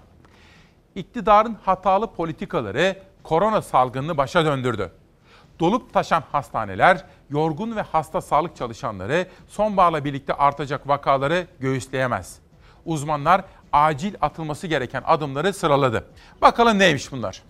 İktidarın 0.95 1.57
hatalı 1.65 2.13
politikaları 2.13 2.95
korona 3.23 3.61
salgınını 3.61 4.17
başa 4.17 4.45
döndürdü. 4.45 4.91
Dolup 5.59 5.93
taşan 5.93 6.23
hastaneler, 6.31 7.05
yorgun 7.29 7.75
ve 7.75 7.81
hasta 7.81 8.21
sağlık 8.21 8.55
çalışanları 8.55 9.27
sonbaharla 9.47 10.05
birlikte 10.05 10.33
artacak 10.33 10.87
vakaları 10.87 11.47
göğüsleyemez. 11.59 12.39
Uzmanlar 12.85 13.43
acil 13.73 14.15
atılması 14.21 14.67
gereken 14.67 15.03
adımları 15.05 15.53
sıraladı. 15.53 16.07
Bakalım 16.41 16.79
neymiş 16.79 17.11
bunlar? 17.11 17.43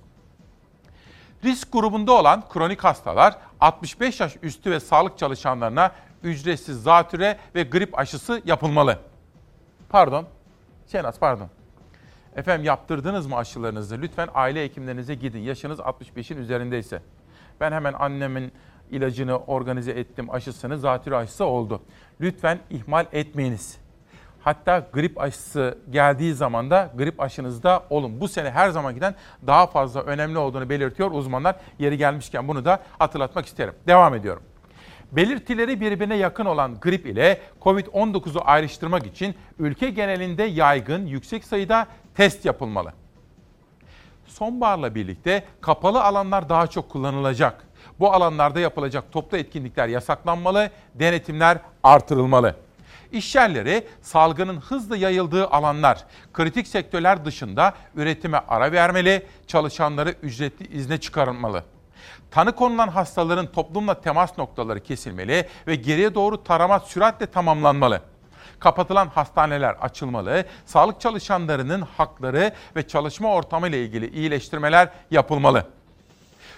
Risk 1.43 1.73
grubunda 1.73 2.11
olan 2.11 2.43
kronik 2.49 2.83
hastalar 2.83 3.37
65 3.59 4.19
yaş 4.19 4.35
üstü 4.41 4.71
ve 4.71 4.79
sağlık 4.79 5.17
çalışanlarına 5.17 5.91
ücretsiz 6.23 6.83
zatüre 6.83 7.37
ve 7.55 7.63
grip 7.63 7.99
aşısı 7.99 8.41
yapılmalı. 8.45 8.99
Pardon. 9.89 10.25
Şenaz 10.91 11.19
pardon. 11.19 11.49
Efendim 12.35 12.65
yaptırdınız 12.65 13.27
mı 13.27 13.35
aşılarınızı? 13.35 14.01
Lütfen 14.01 14.29
aile 14.33 14.63
hekimlerinize 14.63 15.15
gidin. 15.15 15.39
Yaşınız 15.39 15.79
65'in 15.79 16.37
üzerindeyse. 16.37 17.01
Ben 17.59 17.71
hemen 17.71 17.93
annemin 17.93 18.51
ilacını 18.91 19.37
organize 19.37 19.91
ettim, 19.91 20.29
aşısını, 20.29 20.79
zatürre 20.79 21.15
aşısı 21.15 21.45
oldu. 21.45 21.81
Lütfen 22.21 22.59
ihmal 22.69 23.05
etmeyiniz. 23.11 23.77
Hatta 24.41 24.87
grip 24.93 25.21
aşısı 25.21 25.77
geldiği 25.89 26.33
zaman 26.33 26.69
da 26.69 26.91
grip 26.97 27.21
aşınızda 27.21 27.83
olun. 27.89 28.21
Bu 28.21 28.27
sene 28.27 28.51
her 28.51 28.69
zaman 28.69 28.95
giden 28.95 29.15
daha 29.47 29.67
fazla 29.67 30.01
önemli 30.01 30.37
olduğunu 30.37 30.69
belirtiyor 30.69 31.11
uzmanlar. 31.11 31.55
Yeri 31.79 31.97
gelmişken 31.97 32.47
bunu 32.47 32.65
da 32.65 32.83
hatırlatmak 32.99 33.45
isterim. 33.45 33.73
Devam 33.87 34.15
ediyorum. 34.15 34.43
Belirtileri 35.11 35.81
birbirine 35.81 36.15
yakın 36.15 36.45
olan 36.45 36.79
grip 36.79 37.05
ile 37.05 37.41
COVID-19'u 37.61 38.41
ayrıştırmak 38.45 39.05
için 39.05 39.35
ülke 39.59 39.89
genelinde 39.89 40.43
yaygın 40.43 41.05
yüksek 41.05 41.43
sayıda 41.43 41.87
test 42.15 42.45
yapılmalı. 42.45 42.93
Sonbaharla 44.25 44.95
birlikte 44.95 45.43
kapalı 45.61 46.03
alanlar 46.03 46.49
daha 46.49 46.67
çok 46.67 46.89
kullanılacak. 46.89 47.67
Bu 47.99 48.13
alanlarda 48.13 48.59
yapılacak 48.59 49.11
toplu 49.11 49.37
etkinlikler 49.37 49.87
yasaklanmalı, 49.87 50.69
denetimler 50.95 51.57
artırılmalı. 51.83 52.55
İş 53.11 53.35
yerleri 53.35 53.87
salgının 54.01 54.57
hızla 54.57 54.97
yayıldığı 54.97 55.47
alanlar, 55.47 56.05
kritik 56.33 56.67
sektörler 56.67 57.25
dışında 57.25 57.73
üretime 57.95 58.41
ara 58.47 58.71
vermeli, 58.71 59.25
çalışanları 59.47 60.15
ücretli 60.23 60.77
izne 60.77 60.97
çıkarılmalı. 60.99 61.63
Tanı 62.31 62.55
konulan 62.55 62.87
hastaların 62.87 63.47
toplumla 63.47 64.01
temas 64.01 64.37
noktaları 64.37 64.79
kesilmeli 64.79 65.47
ve 65.67 65.75
geriye 65.75 66.15
doğru 66.15 66.43
tarama 66.43 66.79
süratle 66.79 67.25
tamamlanmalı. 67.25 68.01
Kapatılan 68.61 69.07
hastaneler 69.07 69.75
açılmalı, 69.81 70.45
sağlık 70.65 71.01
çalışanlarının 71.01 71.81
hakları 71.81 72.53
ve 72.75 72.87
çalışma 72.87 73.33
ortamı 73.33 73.67
ile 73.67 73.83
ilgili 73.83 74.09
iyileştirmeler 74.09 74.89
yapılmalı. 75.11 75.67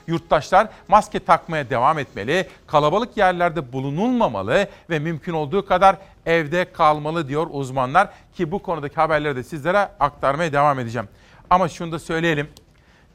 Yurttaşlar 0.08 0.68
maske 0.88 1.20
takmaya 1.20 1.70
devam 1.70 2.00
etmeli, 2.00 2.48
kalabalık 2.68 3.18
yerlerde 3.18 3.74
bulunulmamalı 3.74 4.68
ve 4.90 5.00
mümkün 5.00 5.34
olduğu 5.34 5.66
kadar 5.66 5.98
evde 6.26 6.72
kalmalı 6.72 7.28
diyor 7.28 7.48
uzmanlar 7.52 8.10
ki 8.34 8.52
bu 8.52 8.60
konudaki 8.62 8.96
haberleri 8.96 9.36
de 9.36 9.44
sizlere 9.44 9.80
aktarmaya 10.00 10.54
devam 10.54 10.80
edeceğim. 10.80 11.08
Ama 11.50 11.70
şunu 11.70 11.92
da 11.92 12.00
söyleyelim. 12.00 12.50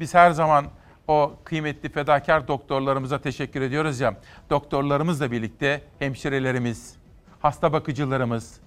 Biz 0.00 0.14
her 0.14 0.30
zaman 0.30 0.66
o 1.08 1.32
kıymetli 1.44 1.88
fedakar 1.88 2.48
doktorlarımıza 2.48 3.18
teşekkür 3.18 3.62
ediyoruz 3.62 4.00
ya. 4.00 4.14
Doktorlarımızla 4.50 5.30
birlikte 5.30 5.82
hemşirelerimiz, 5.98 6.94
hasta 7.40 7.72
bakıcılarımız, 7.72 8.60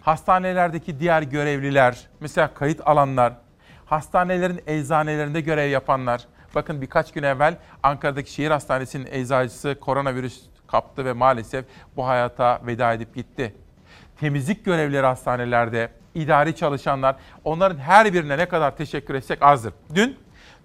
hastanelerdeki 0.00 1.00
diğer 1.00 1.22
görevliler, 1.22 2.08
mesela 2.20 2.54
kayıt 2.54 2.80
alanlar, 2.88 3.32
hastanelerin 3.86 4.62
eczanelerinde 4.66 5.40
görev 5.40 5.70
yapanlar. 5.70 6.26
Bakın 6.54 6.82
birkaç 6.82 7.12
gün 7.12 7.22
evvel 7.22 7.56
Ankara'daki 7.82 8.32
şehir 8.32 8.50
hastanesinin 8.50 9.08
eczacısı 9.10 9.76
koronavirüs 9.80 10.42
kaptı 10.66 11.04
ve 11.04 11.12
maalesef 11.12 11.64
bu 11.96 12.06
hayata 12.06 12.60
veda 12.66 12.92
edip 12.92 13.14
gitti. 13.14 13.54
Temizlik 14.20 14.64
görevlileri 14.64 15.06
hastanelerde, 15.06 15.88
idari 16.14 16.56
çalışanlar, 16.56 17.16
onların 17.44 17.78
her 17.78 18.12
birine 18.12 18.38
ne 18.38 18.48
kadar 18.48 18.76
teşekkür 18.76 19.14
etsek 19.14 19.42
azdır. 19.42 19.72
Dün 19.94 20.18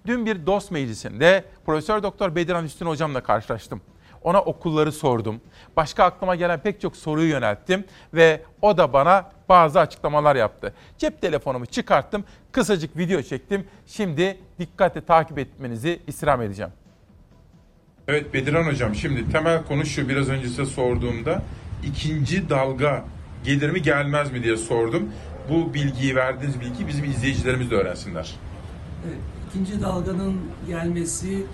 Dün 0.06 0.26
bir 0.26 0.46
dost 0.46 0.70
meclisinde 0.70 1.44
Profesör 1.66 2.02
Doktor 2.02 2.34
Bediran 2.34 2.64
Üstün 2.64 2.86
hocamla 2.86 3.22
karşılaştım. 3.22 3.80
Ona 4.26 4.40
okulları 4.40 4.92
sordum. 4.92 5.40
Başka 5.76 6.04
aklıma 6.04 6.34
gelen 6.34 6.60
pek 6.60 6.80
çok 6.80 6.96
soruyu 6.96 7.28
yönelttim 7.28 7.84
ve 8.14 8.42
o 8.62 8.78
da 8.78 8.92
bana 8.92 9.30
bazı 9.48 9.80
açıklamalar 9.80 10.36
yaptı. 10.36 10.74
Cep 10.98 11.20
telefonumu 11.20 11.66
çıkarttım, 11.66 12.24
kısacık 12.52 12.96
video 12.96 13.22
çektim. 13.22 13.66
Şimdi 13.86 14.38
dikkatle 14.58 15.00
takip 15.00 15.38
etmenizi 15.38 16.00
istirham 16.06 16.42
edeceğim. 16.42 16.72
Evet 18.08 18.34
Bediran 18.34 18.64
Hocam 18.66 18.94
şimdi 18.94 19.32
temel 19.32 19.64
konu 19.64 19.84
şu 19.86 20.08
biraz 20.08 20.28
önce 20.28 20.48
size 20.48 20.66
sorduğumda 20.66 21.42
ikinci 21.84 22.50
dalga 22.50 23.04
gelir 23.44 23.70
mi 23.70 23.82
gelmez 23.82 24.32
mi 24.32 24.42
diye 24.42 24.56
sordum. 24.56 25.12
Bu 25.50 25.74
bilgiyi 25.74 26.16
verdiğiniz 26.16 26.60
bilgi 26.60 26.88
bizim 26.88 27.04
izleyicilerimiz 27.04 27.70
de 27.70 27.74
öğrensinler. 27.74 28.34
Evet, 29.06 29.18
ikinci 29.48 29.82
dalganın 29.82 30.40
gelmesi 30.66 31.46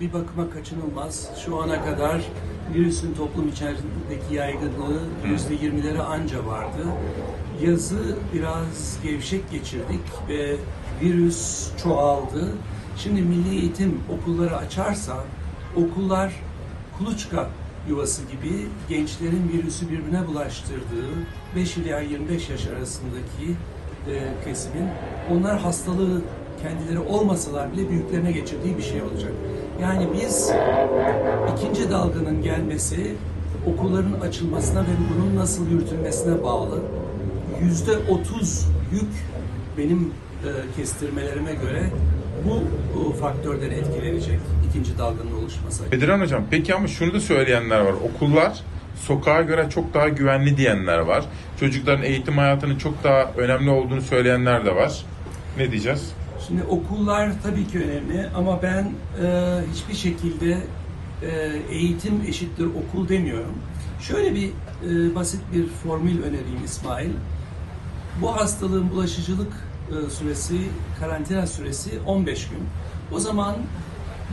bir 0.00 0.12
bakıma 0.12 0.50
kaçınılmaz. 0.50 1.30
Şu 1.44 1.62
ana 1.62 1.84
kadar 1.84 2.20
virüsün 2.74 3.14
toplum 3.14 3.48
içerisindeki 3.48 4.34
yaygınlığı 4.34 5.00
yüzde 5.26 5.54
yirmileri 5.54 6.02
anca 6.02 6.46
vardı. 6.46 6.86
Yazı 7.62 8.16
biraz 8.34 8.98
gevşek 9.02 9.50
geçirdik 9.50 10.00
ve 10.28 10.56
virüs 11.02 11.70
çoğaldı. 11.82 12.48
Şimdi 12.96 13.22
Milli 13.22 13.58
Eğitim 13.60 14.00
okulları 14.10 14.56
açarsa 14.56 15.24
okullar 15.76 16.32
kuluçka 16.98 17.48
yuvası 17.88 18.22
gibi 18.22 18.66
gençlerin 18.88 19.50
virüsü 19.52 19.90
birbirine 19.90 20.26
bulaştırdığı 20.26 21.10
5 21.56 21.76
ila 21.76 22.00
25 22.00 22.50
yaş 22.50 22.66
arasındaki 22.66 23.56
e, 24.10 24.44
kesimin 24.44 24.88
onlar 25.32 25.58
hastalığı 25.58 26.22
kendileri 26.62 26.98
olmasalar 26.98 27.72
bile 27.72 27.90
büyüklerine 27.90 28.32
geçirdiği 28.32 28.78
bir 28.78 28.82
şey 28.82 29.02
olacak. 29.02 29.32
Yani 29.82 30.08
biz 30.12 30.52
ikinci 31.56 31.90
dalganın 31.90 32.42
gelmesi 32.42 33.14
okulların 33.66 34.20
açılmasına 34.20 34.80
ve 34.80 34.94
bunun 35.14 35.36
nasıl 35.36 35.70
yürütülmesine 35.70 36.42
bağlı. 36.42 36.78
Yüzde 37.62 37.92
otuz 37.98 38.66
yük 38.92 39.10
benim 39.78 40.12
e, 40.44 40.50
kestirmelerime 40.76 41.52
göre 41.52 41.90
bu, 42.44 42.62
bu 42.94 43.12
faktörden 43.12 43.70
etkilenecek 43.70 44.40
ikinci 44.68 44.98
dalganın 44.98 45.32
oluşması. 45.42 45.92
Bediran 45.92 46.20
Hocam 46.20 46.44
peki 46.50 46.74
ama 46.74 46.88
şunu 46.88 47.14
da 47.14 47.20
söyleyenler 47.20 47.80
var. 47.80 47.92
Okullar 47.92 48.62
sokağa 48.96 49.42
göre 49.42 49.66
çok 49.70 49.94
daha 49.94 50.08
güvenli 50.08 50.56
diyenler 50.56 50.98
var. 50.98 51.24
Çocukların 51.60 52.04
eğitim 52.04 52.38
hayatının 52.38 52.78
çok 52.78 53.04
daha 53.04 53.30
önemli 53.36 53.70
olduğunu 53.70 54.02
söyleyenler 54.02 54.66
de 54.66 54.76
var. 54.76 55.04
Ne 55.58 55.70
diyeceğiz? 55.70 56.12
Şimdi 56.46 56.62
okullar 56.62 57.30
tabii 57.42 57.66
ki 57.66 57.78
önemli 57.84 58.28
ama 58.36 58.62
ben 58.62 58.92
e, 59.22 59.60
hiçbir 59.72 59.94
şekilde 59.94 60.58
e, 61.22 61.28
eğitim 61.70 62.22
eşittir 62.28 62.66
okul 62.66 63.08
demiyorum. 63.08 63.54
Şöyle 64.00 64.34
bir 64.34 64.48
e, 64.48 65.14
basit 65.14 65.40
bir 65.54 65.66
formül 65.68 66.22
önereyim 66.22 66.64
İsmail. 66.64 67.10
Bu 68.22 68.36
hastalığın 68.36 68.90
bulaşıcılık 68.90 69.52
e, 69.90 70.10
süresi, 70.10 70.60
karantina 71.00 71.46
süresi 71.46 71.90
15 72.06 72.48
gün. 72.48 72.60
O 73.12 73.20
zaman 73.20 73.54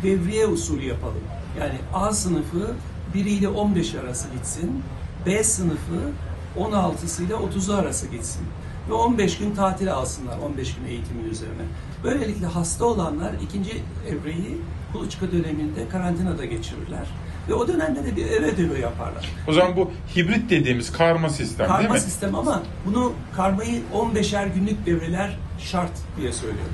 devriye 0.03 0.47
usulü 0.47 0.85
yapalım. 0.85 1.23
Yani 1.59 1.75
A 1.93 2.13
sınıfı 2.13 2.73
1 3.13 3.25
ile 3.25 3.47
15 3.47 3.95
arası 3.95 4.27
gitsin. 4.33 4.83
B 5.25 5.43
sınıfı 5.43 6.11
16 6.57 7.23
ile 7.23 7.33
30'u 7.33 7.75
arası 7.75 8.07
gitsin. 8.07 8.41
Ve 8.89 8.93
15 8.93 9.37
gün 9.37 9.55
tatil 9.55 9.93
alsınlar 9.93 10.37
15 10.37 10.75
gün 10.75 10.85
eğitimin 10.85 11.29
üzerine. 11.29 11.63
Böylelikle 12.03 12.45
hasta 12.45 12.85
olanlar 12.85 13.31
ikinci 13.43 13.71
evreyi 14.09 14.57
kuluçka 14.93 15.31
döneminde 15.31 15.89
karantinada 15.91 16.45
geçirirler. 16.45 17.07
Ve 17.49 17.53
o 17.53 17.67
dönemde 17.67 18.05
de 18.05 18.15
bir 18.15 18.25
ev 18.25 18.43
ödevi 18.43 18.81
yaparlar. 18.81 19.29
O 19.47 19.53
zaman 19.53 19.75
bu 19.75 19.91
hibrit 20.15 20.49
dediğimiz 20.49 20.91
karma 20.91 21.29
sistem 21.29 21.67
değil 21.67 21.77
Karma 21.79 21.93
mi? 21.93 21.99
sistem 21.99 22.35
ama 22.35 22.63
bunu 22.85 23.13
karmayı 23.35 23.81
15'er 23.93 24.53
günlük 24.53 24.85
devreler 24.85 25.37
şart 25.59 25.91
diye 26.17 26.31
söylüyorum. 26.33 26.73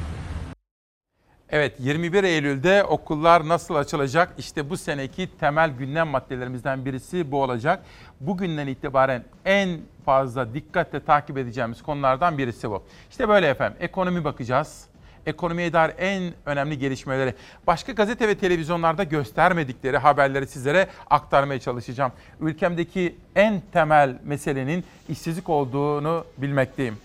Evet 1.50 1.75
21 1.79 2.24
Eylül'de 2.24 2.84
okullar 2.84 3.48
nasıl 3.48 3.75
açılacak? 3.75 4.34
İşte 4.38 4.69
bu 4.69 4.77
seneki 4.77 5.29
temel 5.39 5.69
gündem 5.69 6.07
maddelerimizden 6.07 6.86
birisi 6.86 7.31
bu 7.31 7.41
olacak. 7.43 7.84
Bugünden 8.19 8.67
itibaren 8.67 9.24
en 9.46 9.79
fazla 10.05 10.53
dikkatle 10.53 11.00
takip 11.03 11.38
edeceğimiz 11.38 11.81
konulardan 11.81 12.38
birisi 12.38 12.69
bu. 12.69 12.84
İşte 13.10 13.29
böyle 13.29 13.48
efendim 13.48 13.77
ekonomi 13.81 14.24
bakacağız. 14.24 14.86
Ekonomiye 15.27 15.74
dair 15.74 15.91
en 15.98 16.34
önemli 16.46 16.79
gelişmeleri 16.79 17.34
başka 17.67 17.91
gazete 17.91 18.27
ve 18.27 18.38
televizyonlarda 18.38 19.03
göstermedikleri 19.03 19.98
haberleri 19.98 20.48
sizlere 20.48 20.88
aktarmaya 21.10 21.60
çalışacağım. 21.60 22.12
Ülkemdeki 22.41 23.15
en 23.36 23.62
temel 23.74 24.15
meselenin 24.24 24.84
işsizlik 25.10 25.50
olduğunu 25.50 26.25
bilmekteyim. 26.38 26.98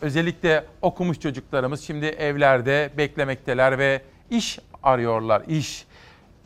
Özellikle 0.00 0.64
okumuş 0.82 1.20
çocuklarımız 1.20 1.80
şimdi 1.80 2.06
evlerde 2.06 2.90
beklemekteler 2.96 3.78
ve 3.78 4.02
iş 4.30 4.58
arıyorlar, 4.82 5.42
iş. 5.48 5.86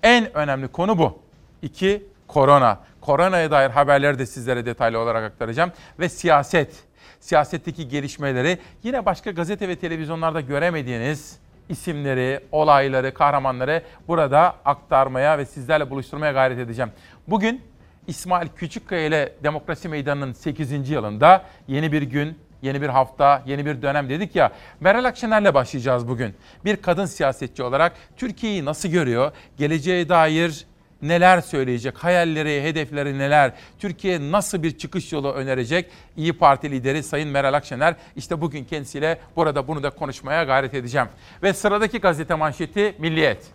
En 0.02 0.36
önemli 0.36 0.68
konu 0.68 0.98
bu. 0.98 1.18
İki, 1.62 2.02
korona. 2.28 2.78
Koronaya 3.00 3.50
dair 3.50 3.70
haberleri 3.70 4.18
de 4.18 4.26
sizlere 4.26 4.66
detaylı 4.66 4.98
olarak 4.98 5.24
aktaracağım. 5.24 5.72
Ve 5.98 6.08
siyaset. 6.08 6.89
Siyasetteki 7.20 7.88
gelişmeleri 7.88 8.58
yine 8.82 9.06
başka 9.06 9.30
gazete 9.30 9.68
ve 9.68 9.76
televizyonlarda 9.76 10.40
göremediğiniz 10.40 11.38
isimleri, 11.68 12.40
olayları, 12.52 13.14
kahramanları 13.14 13.82
burada 14.08 14.56
aktarmaya 14.64 15.38
ve 15.38 15.46
sizlerle 15.46 15.90
buluşturmaya 15.90 16.32
gayret 16.32 16.58
edeceğim. 16.58 16.90
Bugün 17.28 17.62
İsmail 18.06 18.48
Küçükkaya 18.56 19.06
ile 19.06 19.32
Demokrasi 19.42 19.88
Meydanı'nın 19.88 20.32
8. 20.32 20.90
yılında 20.90 21.44
yeni 21.68 21.92
bir 21.92 22.02
gün, 22.02 22.38
yeni 22.62 22.82
bir 22.82 22.88
hafta, 22.88 23.42
yeni 23.46 23.66
bir 23.66 23.82
dönem 23.82 24.08
dedik 24.08 24.36
ya. 24.36 24.52
Meral 24.80 25.04
Akşener'le 25.04 25.54
başlayacağız 25.54 26.08
bugün. 26.08 26.34
Bir 26.64 26.76
kadın 26.76 27.06
siyasetçi 27.06 27.62
olarak 27.62 27.92
Türkiye'yi 28.16 28.64
nasıl 28.64 28.88
görüyor? 28.88 29.32
Geleceğe 29.56 30.08
dair 30.08 30.66
neler 31.02 31.40
söyleyecek? 31.40 31.96
Hayalleri, 31.96 32.62
hedefleri 32.62 33.18
neler? 33.18 33.52
Türkiye 33.78 34.32
nasıl 34.32 34.62
bir 34.62 34.78
çıkış 34.78 35.12
yolu 35.12 35.32
önerecek? 35.32 35.90
İyi 36.16 36.32
Parti 36.32 36.70
lideri 36.70 37.02
Sayın 37.02 37.28
Meral 37.28 37.54
Akşener 37.54 37.94
işte 38.16 38.40
bugün 38.40 38.64
kendisiyle 38.64 39.20
burada 39.36 39.68
bunu 39.68 39.82
da 39.82 39.90
konuşmaya 39.90 40.44
gayret 40.44 40.74
edeceğim. 40.74 41.08
Ve 41.42 41.52
sıradaki 41.52 41.98
gazete 41.98 42.34
manşeti 42.34 42.94
Milliyet. 42.98 43.46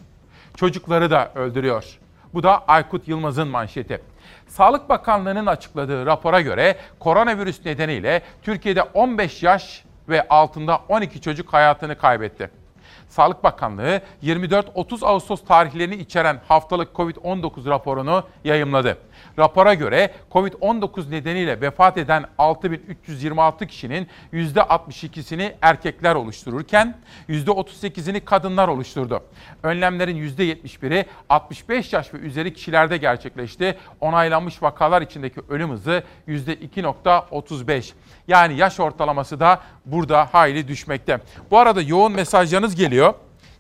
Çocukları 0.56 1.12
da 1.12 1.32
öldürüyor. 1.36 2.00
Bu 2.34 2.44
da 2.44 2.68
Aykut 2.68 3.08
Yılmaz'ın 3.08 3.48
manşeti. 3.48 4.02
Sağlık 4.48 4.90
Bakanlığı'nın 4.90 5.46
açıkladığı 5.46 6.06
rapora 6.06 6.42
göre 6.42 6.76
koronavirüs 7.00 7.66
nedeniyle 7.66 8.22
Türkiye'de 8.44 8.84
15 8.84 9.44
yaş 9.44 9.84
ve 10.10 10.28
altında 10.28 10.82
12 10.90 11.22
çocuk 11.22 11.54
hayatını 11.54 11.98
kaybetti. 11.98 12.50
Sağlık 13.16 13.44
Bakanlığı 13.44 14.02
24-30 14.24 15.06
Ağustos 15.06 15.44
tarihlerini 15.44 15.96
içeren 15.96 16.42
haftalık 16.48 16.96
COVID-19 16.96 17.70
raporunu 17.70 18.24
yayımladı. 18.44 18.98
Rapora 19.40 19.74
göre 19.74 20.14
COVID-19 20.32 21.12
nedeniyle 21.12 21.62
vefat 21.62 21.98
eden 21.98 22.26
6326 22.38 23.68
kişinin 23.68 24.08
%62'sini 24.34 25.54
erkekler 25.62 26.16
oluştururken 26.16 26.98
%38'ini 27.30 28.26
kadınlar 28.26 28.68
oluşturdu. 28.68 29.24
Önlemlerin 29.64 30.18
%71'i 30.18 31.06
65 31.30 31.94
yaş 31.94 32.14
ve 32.14 32.18
üzeri 32.18 32.54
kişilerde 32.54 32.98
gerçekleşti. 32.98 33.78
Onaylanmış 34.02 34.64
vakalar 34.64 35.02
içindeki 35.02 35.42
ölüm 35.50 35.72
hızı 35.72 36.04
%2.35. 36.28 37.94
Yani 38.28 38.58
yaş 38.58 38.80
ortalaması 38.80 39.40
da 39.40 39.60
burada 39.86 40.30
hayli 40.32 40.68
düşmekte. 40.68 41.20
Bu 41.52 41.60
arada 41.60 41.82
yoğun 41.82 42.12
mesajlarınız 42.12 42.76
geliyor. 42.76 43.14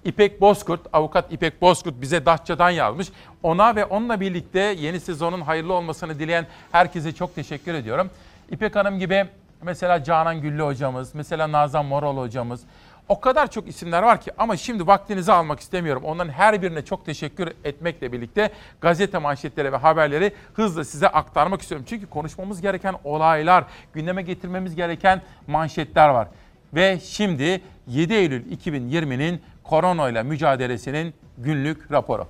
İpek 0.06 0.42
Bozkurt, 0.42 0.82
avukat 0.94 1.34
İpek 1.34 1.62
Bozkurt 1.62 2.02
bize 2.02 2.26
Datça'dan 2.26 2.70
yazmış. 2.70 3.08
Ona 3.44 3.76
ve 3.76 3.86
onunla 3.86 4.20
birlikte 4.20 4.60
yeni 4.60 5.00
sezonun 5.00 5.42
hayırlı 5.42 5.74
olmasını 5.74 6.20
dileyen 6.20 6.48
herkese 6.72 7.16
çok 7.16 7.36
teşekkür 7.36 7.74
ediyorum. 7.74 8.10
İpek 8.52 8.76
Hanım 8.76 9.00
gibi 9.00 9.26
mesela 9.62 10.04
Canan 10.04 10.42
Güllü 10.42 10.62
hocamız, 10.62 11.16
mesela 11.16 11.52
Nazan 11.52 11.86
Moral 11.86 12.18
hocamız. 12.18 12.62
O 13.10 13.20
kadar 13.20 13.52
çok 13.52 13.68
isimler 13.68 14.04
var 14.04 14.22
ki 14.22 14.32
ama 14.38 14.58
şimdi 14.58 14.88
vaktinizi 14.88 15.32
almak 15.32 15.60
istemiyorum. 15.60 16.04
Onların 16.06 16.32
her 16.32 16.62
birine 16.62 16.86
çok 16.86 17.06
teşekkür 17.06 17.54
etmekle 17.64 18.12
birlikte 18.12 18.50
gazete 18.82 19.18
manşetleri 19.18 19.72
ve 19.72 19.78
haberleri 19.78 20.34
hızla 20.54 20.84
size 20.84 21.08
aktarmak 21.08 21.62
istiyorum. 21.62 21.86
Çünkü 21.90 22.08
konuşmamız 22.08 22.62
gereken 22.62 22.96
olaylar, 23.04 23.64
gündeme 23.94 24.22
getirmemiz 24.22 24.76
gereken 24.76 25.22
manşetler 25.48 26.10
var. 26.10 26.28
Ve 26.74 27.00
şimdi 27.00 27.62
7 27.88 28.14
Eylül 28.14 28.58
2020'nin 28.58 29.42
korona 29.70 30.10
ile 30.10 30.24
mücadelesinin 30.24 31.14
günlük 31.38 31.92
raporu. 31.92 32.28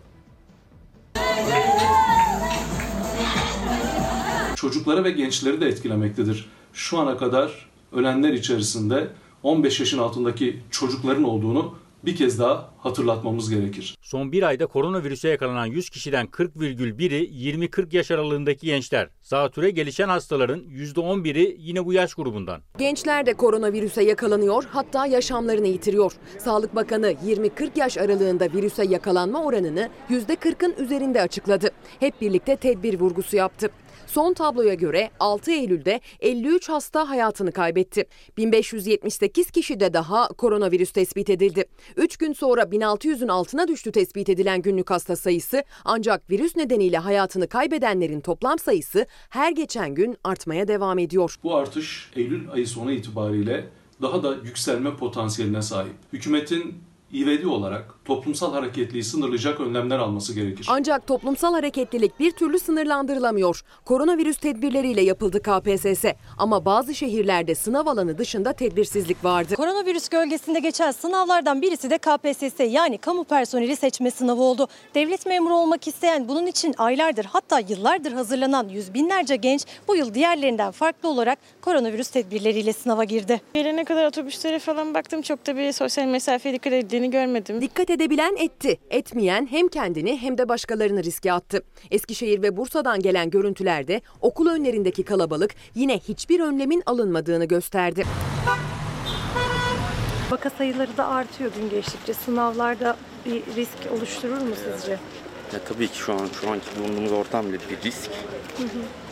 Çocukları 4.56 5.04
ve 5.04 5.12
gençleri 5.12 5.62
de 5.62 5.68
etkilemektedir. 5.68 6.50
Şu 6.74 7.00
ana 7.00 7.18
kadar 7.18 7.70
ölenler 7.92 8.34
içerisinde 8.34 9.08
15 9.44 9.80
yaşın 9.80 9.98
altındaki 9.98 10.60
çocukların 10.72 11.24
olduğunu 11.24 11.76
bir 12.06 12.16
kez 12.16 12.40
daha 12.40 12.74
hatırlatmamız 12.78 13.50
gerekir. 13.50 13.98
Son 14.02 14.32
bir 14.32 14.44
ayda 14.44 14.66
koronavirüse 14.66 15.30
yakalanan 15.30 15.66
100 15.66 15.90
kişiden 15.90 16.28
40,1'i 16.28 17.52
20-40 17.54 17.96
yaş 17.96 18.12
aralığındaki 18.12 18.66
gençler. 18.66 19.10
Zatüre 19.22 19.70
gelişen 19.70 20.10
hastaların 20.10 20.60
%11'i 20.60 21.58
yine 21.60 21.86
bu 21.86 21.94
yaş 21.94 22.14
grubundan. 22.14 22.62
Gençler 22.78 23.26
de 23.26 23.34
koronavirüse 23.34 24.04
yakalanıyor 24.04 24.64
hatta 24.72 25.06
yaşamlarını 25.06 25.68
yitiriyor. 25.68 26.12
Sağlık 26.38 26.76
Bakanı 26.76 27.12
20-40 27.12 27.80
yaş 27.80 27.98
aralığında 27.98 28.46
virüse 28.54 28.86
yakalanma 28.86 29.44
oranını 29.44 29.90
%40'ın 30.10 30.76
üzerinde 30.86 31.22
açıkladı. 31.22 31.70
Hep 32.00 32.22
birlikte 32.22 32.56
tedbir 32.56 33.00
vurgusu 33.00 33.36
yaptı. 33.36 33.70
Son 34.08 34.34
tabloya 34.34 34.74
göre 34.74 35.10
6 35.20 35.52
Eylül'de 35.52 36.02
53 36.20 36.70
hasta 36.70 37.10
hayatını 37.10 37.52
kaybetti. 37.52 38.06
1578 38.38 39.52
kişi 39.52 39.80
de 39.80 39.94
daha 39.94 40.28
koronavirüs 40.28 40.92
tespit 40.92 41.30
edildi. 41.30 41.66
3 41.98 42.18
gün 42.18 42.34
sonra 42.34 42.62
1600'ün 42.62 43.28
altına 43.28 43.68
düştü 43.68 43.92
tespit 43.92 44.30
edilen 44.30 44.62
günlük 44.62 44.90
hasta 44.90 45.16
sayısı 45.16 45.64
ancak 45.86 46.30
virüs 46.30 46.56
nedeniyle 46.56 46.98
hayatını 46.98 47.48
kaybedenlerin 47.48 48.22
toplam 48.22 48.60
sayısı 48.60 49.06
her 49.30 49.52
geçen 49.52 49.96
gün 49.96 50.18
artmaya 50.24 50.68
devam 50.68 51.00
ediyor. 51.00 51.36
Bu 51.44 51.56
artış 51.56 52.12
Eylül 52.16 52.52
ayı 52.52 52.68
sonu 52.68 52.92
itibariyle 52.92 53.66
daha 54.02 54.24
da 54.24 54.36
yükselme 54.44 54.96
potansiyeline 54.96 55.62
sahip. 55.62 55.94
Hükümetin 56.14 56.74
ivedi 57.14 57.48
olarak 57.48 57.95
toplumsal 58.06 58.54
hareketliliği 58.54 59.04
sınırlayacak 59.04 59.60
önlemler 59.60 60.00
alması 60.00 60.34
gerekir. 60.34 60.68
Ancak 60.70 61.08
toplumsal 61.08 61.54
hareketlilik 61.54 62.20
bir 62.20 62.32
türlü 62.32 62.60
sınırlandırılamıyor. 62.60 63.62
Koronavirüs 63.86 64.38
tedbirleriyle 64.38 65.02
yapıldı 65.02 65.42
KPSS 65.42 66.06
ama 66.38 66.66
bazı 66.66 66.96
şehirlerde 66.96 67.56
sınav 67.56 67.88
alanı 67.88 68.18
dışında 68.18 68.54
tedbirsizlik 68.54 69.24
vardı. 69.24 69.56
Koronavirüs 69.56 70.10
gölgesinde 70.10 70.60
geçen 70.60 70.92
sınavlardan 70.92 71.62
birisi 71.62 71.90
de 71.90 71.98
KPSS 71.98 72.60
yani 72.74 72.98
kamu 72.98 73.24
personeli 73.24 73.76
seçme 73.76 74.12
sınavı 74.12 74.42
oldu. 74.42 74.68
Devlet 74.96 75.26
memuru 75.26 75.54
olmak 75.54 75.88
isteyen 75.88 76.28
bunun 76.28 76.46
için 76.48 76.76
aylardır 76.78 77.26
hatta 77.26 77.60
yıllardır 77.60 78.12
hazırlanan 78.12 78.68
yüz 78.70 78.94
binlerce 78.94 79.36
genç 79.36 79.66
bu 79.88 79.96
yıl 79.96 80.14
diğerlerinden 80.14 80.72
farklı 80.72 81.10
olarak 81.10 81.40
koronavirüs 81.62 82.10
tedbirleriyle 82.10 82.74
sınava 82.74 83.04
girdi. 83.04 83.42
Gelene 83.54 83.84
kadar 83.84 84.06
otobüslere 84.06 84.60
falan 84.60 84.94
baktım 84.94 85.22
çok 85.22 85.48
da 85.48 85.58
bir 85.58 85.72
sosyal 85.72 86.06
mesafeye 86.06 86.56
dikkat 86.56 86.74
edildiğini 86.74 87.10
görmedim. 87.10 87.62
Dikkat 87.62 87.90
edebilen 87.96 88.36
etti. 88.36 88.78
Etmeyen 88.90 89.48
hem 89.52 89.68
kendini 89.68 90.18
hem 90.18 90.38
de 90.38 90.50
başkalarını 90.50 91.04
riske 91.04 91.34
attı. 91.34 91.64
Eskişehir 91.92 92.42
ve 92.42 92.58
Bursa'dan 92.58 93.00
gelen 93.00 93.30
görüntülerde 93.30 94.02
okul 94.22 94.48
önlerindeki 94.48 95.04
kalabalık 95.04 95.56
yine 95.76 96.00
hiçbir 96.00 96.40
önlemin 96.40 96.84
alınmadığını 96.86 97.46
gösterdi. 97.46 98.04
Vaka 100.32 100.50
sayıları 100.50 100.98
da 100.98 101.08
artıyor 101.08 101.52
gün 101.60 101.70
geçtikçe. 101.70 102.14
Sınavlarda 102.14 102.98
bir 103.26 103.44
risk 103.56 103.78
oluşturur 103.98 104.42
mu 104.42 104.56
sizce? 104.56 104.92
Ya 105.54 105.60
tabii 105.70 105.88
ki 105.88 105.98
şu 105.98 106.14
an 106.14 106.28
şu 106.42 106.50
anki 106.50 106.66
bulunduğumuz 106.80 107.12
ortam 107.12 107.48
bile 107.48 107.58
bir 107.70 107.90
risk. 107.90 108.12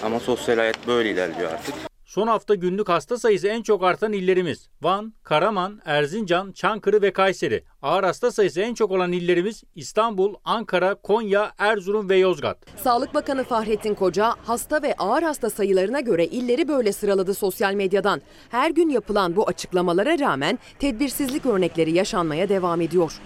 Ama 0.04 0.20
sosyal 0.20 0.58
hayat 0.58 0.88
böyle 0.88 1.12
ilerliyor 1.12 1.52
artık. 1.52 1.93
Son 2.14 2.28
hafta 2.28 2.56
günlük 2.56 2.90
hasta 2.90 3.18
sayısı 3.18 3.48
en 3.48 3.62
çok 3.62 3.84
artan 3.84 4.14
illerimiz 4.14 4.70
Van, 4.82 5.14
Karaman, 5.24 5.82
Erzincan, 5.86 6.52
Çankırı 6.52 7.02
ve 7.02 7.14
Kayseri. 7.14 7.64
Ağır 7.82 8.04
hasta 8.04 8.32
sayısı 8.32 8.62
en 8.62 8.74
çok 8.74 8.92
olan 8.92 9.12
illerimiz 9.12 9.64
İstanbul, 9.76 10.36
Ankara, 10.46 10.96
Konya, 10.96 11.52
Erzurum 11.58 12.10
ve 12.10 12.18
Yozgat. 12.18 12.58
Sağlık 12.84 13.14
Bakanı 13.14 13.44
Fahrettin 13.44 13.96
Koca 13.96 14.36
hasta 14.46 14.82
ve 14.82 14.96
ağır 14.98 15.24
hasta 15.24 15.50
sayılarına 15.50 16.00
göre 16.00 16.26
illeri 16.26 16.68
böyle 16.68 16.94
sıraladı 16.94 17.34
sosyal 17.34 17.74
medyadan. 17.74 18.22
Her 18.50 18.72
gün 18.72 18.90
yapılan 18.90 19.36
bu 19.36 19.48
açıklamalara 19.48 20.20
rağmen 20.20 20.60
tedbirsizlik 20.80 21.46
örnekleri 21.46 21.92
yaşanmaya 21.92 22.50
devam 22.50 22.82
ediyor. 22.82 23.22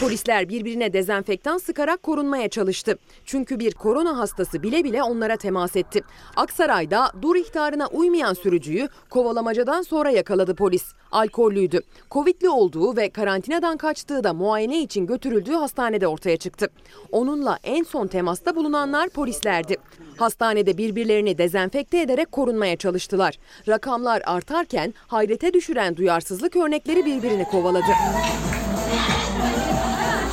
Polisler 0.00 0.48
birbirine 0.48 0.92
dezenfektan 0.92 1.58
sıkarak 1.58 2.02
korunmaya 2.02 2.48
çalıştı. 2.48 2.98
Çünkü 3.24 3.58
bir 3.58 3.74
korona 3.74 4.18
hastası 4.18 4.62
bile 4.62 4.84
bile 4.84 5.02
onlara 5.02 5.36
temas 5.36 5.76
etti. 5.76 6.00
Aksaray'da 6.36 7.12
dur 7.22 7.36
ihtarına 7.36 7.86
uymayan 7.86 8.34
sürücüyü 8.34 8.88
kovalamacadan 9.10 9.82
sonra 9.82 10.10
yakaladı 10.10 10.54
polis. 10.54 10.84
Alkollüydü. 11.12 11.80
Covid'li 12.10 12.48
olduğu 12.48 12.96
ve 12.96 13.10
karantinadan 13.10 13.76
kaçtığı 13.76 14.24
da 14.24 14.32
muayene 14.32 14.82
için 14.82 15.06
götürüldüğü 15.06 15.54
hastanede 15.54 16.06
ortaya 16.06 16.36
çıktı. 16.36 16.68
Onunla 17.12 17.58
en 17.64 17.82
son 17.82 18.06
temasta 18.06 18.56
bulunanlar 18.56 19.08
polislerdi. 19.08 19.76
Hastanede 20.16 20.78
birbirlerini 20.78 21.38
dezenfekte 21.38 22.00
ederek 22.00 22.32
korunmaya 22.32 22.76
çalıştılar. 22.76 23.38
Rakamlar 23.68 24.22
artarken 24.26 24.94
hayrete 25.06 25.52
düşüren 25.52 25.96
duyarsızlık 25.96 26.56
örnekleri 26.56 27.04
birbirini 27.04 27.44
kovaladı. 27.44 27.92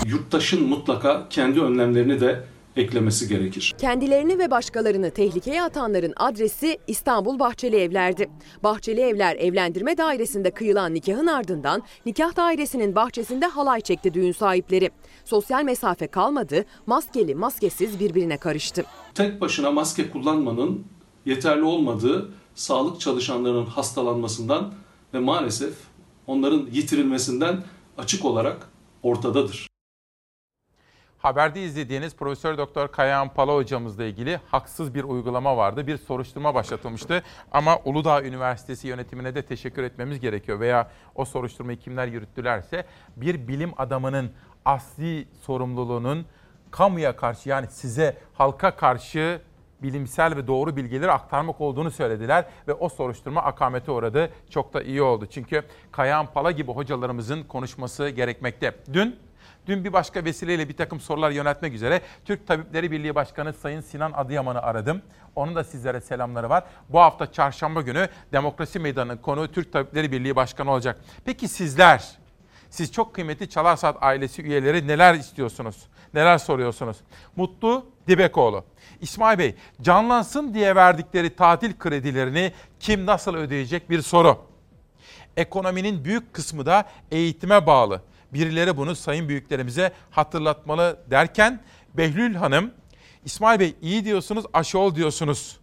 Yurttaşın 0.06 0.68
mutlaka 0.70 1.28
kendi 1.30 1.62
önlemlerini 1.62 2.22
de 2.22 2.44
eklemesi 2.76 3.28
gerekir. 3.28 3.74
Kendilerini 3.78 4.39
ve 4.39 4.52
başkalarını 4.52 5.12
tehlikeye 5.12 5.63
atanların 5.63 6.13
adresi 6.18 6.78
İstanbul 6.88 7.39
Bahçeli 7.39 7.76
Evler'di. 7.76 8.30
Bahçeli 8.63 9.02
Evler 9.02 9.36
Evlendirme 9.36 9.98
Dairesi'nde 9.98 10.52
kıyılan 10.52 10.94
nikahın 10.94 11.28
ardından 11.28 11.84
nikah 12.06 12.36
dairesinin 12.36 12.96
bahçesinde 12.96 13.46
halay 13.46 13.82
çekti 13.82 14.13
düğün 14.13 14.32
sahipleri. 14.32 14.92
Sosyal 15.26 15.63
mesafe 15.63 16.08
kalmadı, 16.08 16.66
maskeli 16.86 17.36
maskesiz 17.36 18.00
birbirine 18.00 18.38
karıştı. 18.38 18.86
Tek 19.16 19.42
başına 19.42 19.72
maske 19.72 20.10
kullanmanın 20.10 20.86
yeterli 21.26 21.63
olmadığı 21.63 22.32
sağlık 22.56 23.00
çalışanlarının 23.00 23.66
hastalanmasından 23.66 24.74
ve 25.13 25.20
maalesef 25.20 25.74
onların 26.28 26.68
yitirilmesinden 26.72 27.63
açık 27.98 28.26
olarak 28.26 28.70
ortadadır. 29.04 29.72
Haberde 31.23 31.63
izlediğiniz 31.63 32.15
Profesör 32.15 32.57
Doktor 32.57 32.88
Kayahan 32.88 33.29
Pala 33.29 33.55
hocamızla 33.55 34.03
ilgili 34.03 34.39
haksız 34.51 34.95
bir 34.95 35.03
uygulama 35.03 35.57
vardı. 35.57 35.88
Bir 35.88 35.97
soruşturma 35.97 36.55
başlatılmıştı 36.55 37.23
ama 37.51 37.79
Uludağ 37.86 38.23
Üniversitesi 38.23 38.88
yönetimine 38.88 39.36
de 39.36 39.41
teşekkür 39.41 39.83
etmemiz 39.83 40.19
gerekiyor 40.19 40.59
veya 40.59 40.91
o 41.15 41.25
soruşturmayı 41.25 41.79
kimler 41.79 42.07
yürüttülerse 42.07 42.86
bir 43.15 43.47
bilim 43.47 43.71
adamının 43.77 44.31
asli 44.65 45.27
sorumluluğunun 45.41 46.25
kamuya 46.71 47.15
karşı 47.15 47.49
yani 47.49 47.67
size 47.67 48.17
halka 48.33 48.75
karşı 48.75 49.41
bilimsel 49.83 50.36
ve 50.36 50.47
doğru 50.47 50.75
bilgileri 50.75 51.12
aktarmak 51.12 51.62
olduğunu 51.62 51.91
söylediler 51.91 52.45
ve 52.67 52.73
o 52.73 52.89
soruşturma 52.89 53.43
akamete 53.43 53.91
uğradı. 53.91 54.29
Çok 54.49 54.73
da 54.73 54.81
iyi 54.81 55.01
oldu. 55.01 55.27
Çünkü 55.29 55.63
Kayahan 55.91 56.27
Pala 56.33 56.51
gibi 56.51 56.71
hocalarımızın 56.71 57.43
konuşması 57.43 58.09
gerekmekte. 58.09 58.75
Dün 58.93 59.19
Dün 59.67 59.84
bir 59.84 59.93
başka 59.93 60.26
vesileyle 60.26 60.69
bir 60.69 60.78
takım 60.78 60.99
sorular 60.99 61.32
yöneltmek 61.32 61.73
üzere 61.73 62.02
Türk 62.26 62.47
Tabipleri 62.47 62.91
Birliği 62.91 63.15
Başkanı 63.15 63.54
Sayın 63.54 63.82
Sinan 63.82 64.12
Adıyaman'ı 64.12 64.62
aradım. 64.62 65.02
Onun 65.36 65.56
da 65.56 65.63
sizlere 65.63 66.02
selamları 66.02 66.49
var. 66.49 66.63
Bu 66.89 66.99
hafta 66.99 67.32
çarşamba 67.32 67.82
günü 67.82 68.10
Demokrasi 68.32 68.80
Meydanı'nın 68.80 69.17
konuğu 69.17 69.52
Türk 69.52 69.73
Tabipleri 69.73 70.12
Birliği 70.12 70.36
Başkanı 70.36 70.71
olacak. 70.71 70.99
Peki 71.26 71.47
sizler, 71.47 72.12
siz 72.69 72.91
çok 72.91 73.15
kıymetli 73.15 73.49
Çalar 73.49 73.76
Saat 73.76 73.97
ailesi 74.02 74.41
üyeleri 74.41 74.88
neler 74.88 75.13
istiyorsunuz? 75.13 75.88
Neler 76.13 76.38
soruyorsunuz? 76.38 76.97
Mutlu 77.36 77.86
Dibekoğlu. 78.08 78.63
İsmail 79.02 79.39
Bey, 79.39 79.56
canlansın 79.82 80.54
diye 80.54 80.76
verdikleri 80.76 81.36
tatil 81.36 81.73
kredilerini 81.80 82.52
kim 82.80 83.06
nasıl 83.06 83.36
ödeyecek 83.36 83.89
bir 83.89 84.02
soru. 84.02 84.38
Ekonominin 85.38 86.06
büyük 86.06 86.34
kısmı 86.34 86.65
da 86.65 86.86
eğitime 87.12 87.67
bağlı 87.67 88.02
birileri 88.34 88.78
bunu 88.78 88.96
sayın 88.96 89.30
büyüklerimize 89.30 89.91
hatırlatmalı 90.12 91.00
derken 91.12 91.60
Behlül 91.93 92.36
Hanım, 92.36 92.72
İsmail 93.26 93.60
Bey 93.60 93.76
iyi 93.82 94.06
diyorsunuz 94.06 94.46
aşı 94.54 94.80
ol 94.80 94.96
diyorsunuz. 94.96 95.60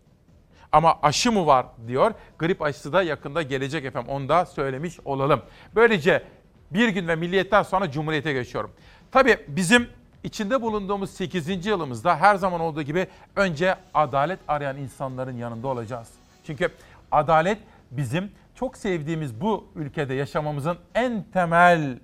Ama 0.72 0.98
aşı 1.02 1.32
mı 1.32 1.46
var 1.46 1.66
diyor. 1.86 2.14
Grip 2.38 2.62
aşısı 2.62 2.92
da 2.92 3.02
yakında 3.02 3.42
gelecek 3.42 3.84
efendim 3.84 4.10
onu 4.10 4.28
da 4.28 4.46
söylemiş 4.46 5.00
olalım. 5.04 5.42
Böylece 5.74 6.22
bir 6.70 6.88
gün 6.88 7.08
ve 7.08 7.16
milliyetten 7.16 7.62
sonra 7.62 7.90
Cumhuriyet'e 7.90 8.32
geçiyorum. 8.32 8.70
Tabii 9.12 9.36
bizim 9.48 9.88
içinde 10.24 10.62
bulunduğumuz 10.62 11.10
8. 11.10 11.66
yılımızda 11.66 12.16
her 12.16 12.36
zaman 12.36 12.60
olduğu 12.60 12.82
gibi 12.82 13.06
önce 13.36 13.76
adalet 13.94 14.38
arayan 14.48 14.76
insanların 14.76 15.36
yanında 15.36 15.68
olacağız. 15.68 16.08
Çünkü 16.46 16.68
adalet 17.12 17.58
bizim 17.90 18.32
çok 18.54 18.76
sevdiğimiz 18.76 19.40
bu 19.40 19.68
ülkede 19.74 20.14
yaşamamızın 20.14 20.78
en 20.94 21.24
temel 21.32 21.98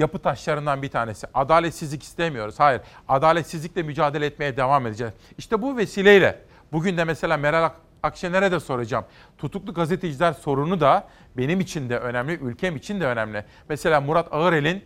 yapı 0.00 0.18
taşlarından 0.18 0.82
bir 0.82 0.88
tanesi. 0.88 1.26
Adaletsizlik 1.34 2.02
istemiyoruz. 2.02 2.60
Hayır. 2.60 2.80
Adaletsizlikle 3.08 3.82
mücadele 3.82 4.26
etmeye 4.26 4.56
devam 4.56 4.86
edeceğiz. 4.86 5.12
İşte 5.38 5.62
bu 5.62 5.76
vesileyle 5.76 6.38
bugün 6.72 6.96
de 6.96 7.04
mesela 7.04 7.36
Meral 7.36 7.70
Akşener'e 8.02 8.52
de 8.52 8.60
soracağım. 8.60 9.04
Tutuklu 9.38 9.74
gazeteciler 9.74 10.32
sorunu 10.32 10.80
da 10.80 11.08
benim 11.36 11.60
için 11.60 11.90
de 11.90 11.98
önemli, 11.98 12.32
ülkem 12.32 12.76
için 12.76 13.00
de 13.00 13.06
önemli. 13.06 13.44
Mesela 13.68 14.00
Murat 14.00 14.32
Ağırel'in 14.32 14.84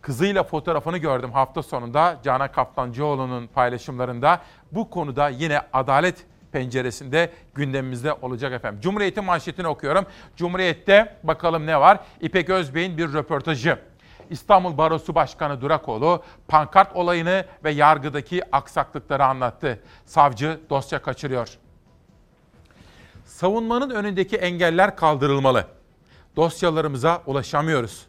kızıyla 0.00 0.42
fotoğrafını 0.42 0.98
gördüm 0.98 1.32
hafta 1.32 1.62
sonunda 1.62 2.16
Canan 2.24 2.52
Kaftancıoğlu'nun 2.52 3.46
paylaşımlarında. 3.46 4.42
Bu 4.72 4.90
konuda 4.90 5.28
yine 5.28 5.60
adalet 5.72 6.24
penceresinde 6.52 7.32
gündemimizde 7.54 8.12
olacak 8.12 8.52
efendim. 8.52 8.80
Cumhuriyet'in 8.80 9.24
manşetini 9.24 9.66
okuyorum. 9.66 10.06
Cumhuriyet'te 10.36 11.16
bakalım 11.22 11.66
ne 11.66 11.80
var? 11.80 12.00
İpek 12.20 12.50
Özbey'in 12.50 12.98
bir 12.98 13.12
röportajı. 13.12 13.78
İstanbul 14.30 14.78
Barosu 14.78 15.14
Başkanı 15.14 15.60
Durakoğlu 15.60 16.22
pankart 16.48 16.96
olayını 16.96 17.44
ve 17.64 17.70
yargıdaki 17.70 18.42
aksaklıkları 18.52 19.24
anlattı. 19.24 19.82
Savcı 20.06 20.60
dosya 20.70 21.02
kaçırıyor. 21.02 21.58
Savunmanın 23.24 23.90
önündeki 23.90 24.36
engeller 24.36 24.96
kaldırılmalı. 24.96 25.66
Dosyalarımıza 26.36 27.22
ulaşamıyoruz. 27.26 28.06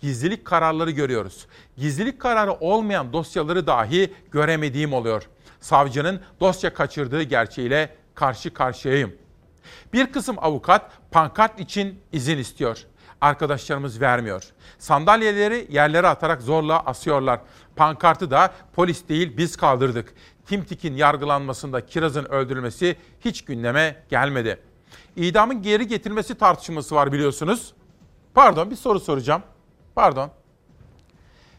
Gizlilik 0.00 0.44
kararları 0.44 0.90
görüyoruz. 0.90 1.46
Gizlilik 1.76 2.20
kararı 2.20 2.52
olmayan 2.52 3.12
dosyaları 3.12 3.66
dahi 3.66 4.14
göremediğim 4.30 4.92
oluyor. 4.92 5.28
Savcının 5.60 6.20
dosya 6.40 6.74
kaçırdığı 6.74 7.22
gerçeğiyle 7.22 7.96
karşı 8.14 8.54
karşıyayım. 8.54 9.16
Bir 9.92 10.12
kısım 10.12 10.36
avukat 10.38 10.90
pankart 11.10 11.60
için 11.60 12.00
izin 12.12 12.38
istiyor 12.38 12.86
arkadaşlarımız 13.22 14.00
vermiyor. 14.00 14.42
Sandalyeleri 14.78 15.66
yerlere 15.70 16.08
atarak 16.08 16.42
zorla 16.42 16.80
asıyorlar. 16.80 17.40
Pankartı 17.76 18.30
da 18.30 18.52
polis 18.72 19.08
değil 19.08 19.36
biz 19.36 19.56
kaldırdık. 19.56 20.14
Timtik'in 20.46 20.94
yargılanmasında 20.94 21.86
Kiraz'ın 21.86 22.24
öldürülmesi 22.24 22.96
hiç 23.20 23.44
gündeme 23.44 23.96
gelmedi. 24.08 24.60
İdamın 25.16 25.62
geri 25.62 25.86
getirilmesi 25.86 26.34
tartışması 26.34 26.94
var 26.94 27.12
biliyorsunuz. 27.12 27.74
Pardon 28.34 28.70
bir 28.70 28.76
soru 28.76 29.00
soracağım. 29.00 29.42
Pardon. 29.94 30.30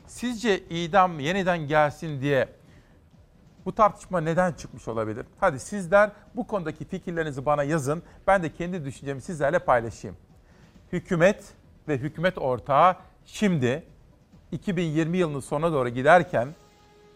Sizce 0.07 0.59
idam 0.59 1.19
yeniden 1.19 1.67
gelsin 1.67 2.21
diye 2.21 2.49
bu 3.65 3.75
tartışma 3.75 4.21
neden 4.21 4.53
çıkmış 4.53 4.87
olabilir? 4.87 5.25
Hadi 5.39 5.59
sizler 5.59 6.11
bu 6.35 6.47
konudaki 6.47 6.85
fikirlerinizi 6.85 7.45
bana 7.45 7.63
yazın. 7.63 8.03
Ben 8.27 8.43
de 8.43 8.53
kendi 8.53 8.85
düşüncemi 8.85 9.21
sizlerle 9.21 9.59
paylaşayım 9.59 10.17
hükümet 10.93 11.43
ve 11.87 11.97
hükümet 11.97 12.37
ortağı 12.37 12.95
şimdi 13.25 13.83
2020 14.51 15.17
yılının 15.17 15.39
sonuna 15.39 15.71
doğru 15.73 15.89
giderken 15.89 16.47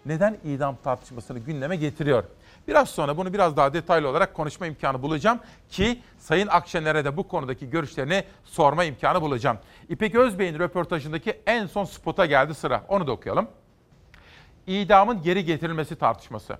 neden 0.06 0.38
idam 0.44 0.78
tartışmasını 0.84 1.40
gündeme 1.40 1.76
getiriyor? 1.76 2.24
Biraz 2.68 2.90
sonra 2.90 3.18
bunu 3.18 3.34
biraz 3.34 3.58
daha 3.58 3.74
detaylı 3.74 4.10
olarak 4.10 4.34
konuşma 4.34 4.68
imkanı 4.68 5.02
bulacağım 5.02 5.40
ki 5.70 6.02
Sayın 6.18 6.48
Akşener'e 6.48 7.06
de 7.06 7.18
bu 7.18 7.28
konudaki 7.28 7.70
görüşlerini 7.70 8.24
sorma 8.44 8.84
imkanı 8.84 9.22
bulacağım. 9.22 9.58
İpek 9.90 10.16
Özbey'in 10.16 10.60
röportajındaki 10.60 11.42
en 11.48 11.66
son 11.66 11.86
spota 11.86 12.26
geldi 12.26 12.54
sıra. 12.54 12.84
Onu 12.88 13.08
da 13.08 13.12
okuyalım. 13.12 13.48
İdamın 14.68 15.22
geri 15.22 15.46
getirilmesi 15.46 15.96
tartışması. 15.96 16.58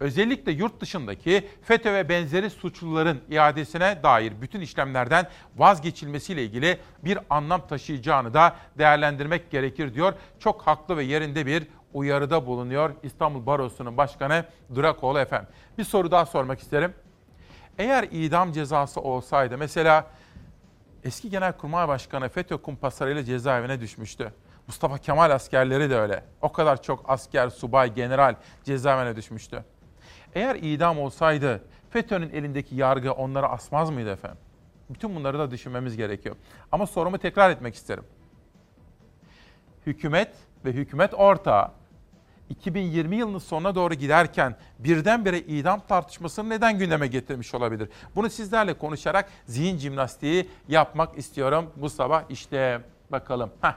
Özellikle 0.00 0.52
yurt 0.52 0.80
dışındaki 0.80 1.48
FETÖ 1.62 1.94
ve 1.94 2.08
benzeri 2.08 2.50
suçluların 2.50 3.20
iadesine 3.30 4.02
dair 4.02 4.32
bütün 4.40 4.60
işlemlerden 4.60 5.26
vazgeçilmesiyle 5.56 6.44
ilgili 6.44 6.78
bir 7.04 7.18
anlam 7.30 7.66
taşıyacağını 7.66 8.34
da 8.34 8.56
değerlendirmek 8.78 9.50
gerekir 9.50 9.94
diyor. 9.94 10.12
Çok 10.38 10.62
haklı 10.62 10.96
ve 10.96 11.04
yerinde 11.04 11.46
bir 11.46 11.66
uyarıda 11.94 12.46
bulunuyor 12.46 12.90
İstanbul 13.02 13.46
Barosu'nun 13.46 13.96
başkanı 13.96 14.44
Durakoğlu 14.74 15.18
efendim. 15.18 15.48
Bir 15.78 15.84
soru 15.84 16.10
daha 16.10 16.26
sormak 16.26 16.60
isterim. 16.60 16.94
Eğer 17.78 18.08
idam 18.10 18.52
cezası 18.52 19.00
olsaydı 19.00 19.58
mesela 19.58 20.06
eski 21.04 21.30
Genelkurmay 21.30 21.88
Başkanı 21.88 22.28
FETÖ 22.28 22.56
kumpaslarıyla 22.56 23.24
cezaevine 23.24 23.80
düşmüştü. 23.80 24.32
Mustafa 24.66 24.98
Kemal 24.98 25.30
askerleri 25.30 25.90
de 25.90 25.98
öyle. 25.98 26.24
O 26.42 26.52
kadar 26.52 26.82
çok 26.82 27.04
asker, 27.08 27.48
subay, 27.48 27.94
general 27.94 28.34
cezaevine 28.64 29.16
düşmüştü. 29.16 29.64
Eğer 30.34 30.54
idam 30.54 30.98
olsaydı 30.98 31.62
FETÖ'nün 31.90 32.30
elindeki 32.30 32.74
yargı 32.76 33.12
onları 33.12 33.48
asmaz 33.48 33.90
mıydı 33.90 34.12
efendim? 34.12 34.38
Bütün 34.90 35.16
bunları 35.16 35.38
da 35.38 35.50
düşünmemiz 35.50 35.96
gerekiyor. 35.96 36.36
Ama 36.72 36.86
sorumu 36.86 37.18
tekrar 37.18 37.50
etmek 37.50 37.74
isterim. 37.74 38.04
Hükümet 39.86 40.30
ve 40.64 40.72
hükümet 40.72 41.14
ortağı 41.14 41.70
2020 42.50 43.16
yılının 43.16 43.38
sonuna 43.38 43.74
doğru 43.74 43.94
giderken 43.94 44.56
birdenbire 44.78 45.38
idam 45.38 45.80
tartışmasını 45.88 46.48
neden 46.48 46.78
gündeme 46.78 47.06
getirmiş 47.06 47.54
olabilir? 47.54 47.88
Bunu 48.16 48.30
sizlerle 48.30 48.74
konuşarak 48.74 49.30
zihin 49.46 49.78
jimnastiği 49.78 50.48
yapmak 50.68 51.18
istiyorum 51.18 51.70
bu 51.76 51.90
sabah. 51.90 52.22
İşte 52.28 52.80
bakalım. 53.12 53.50
Heh. 53.60 53.74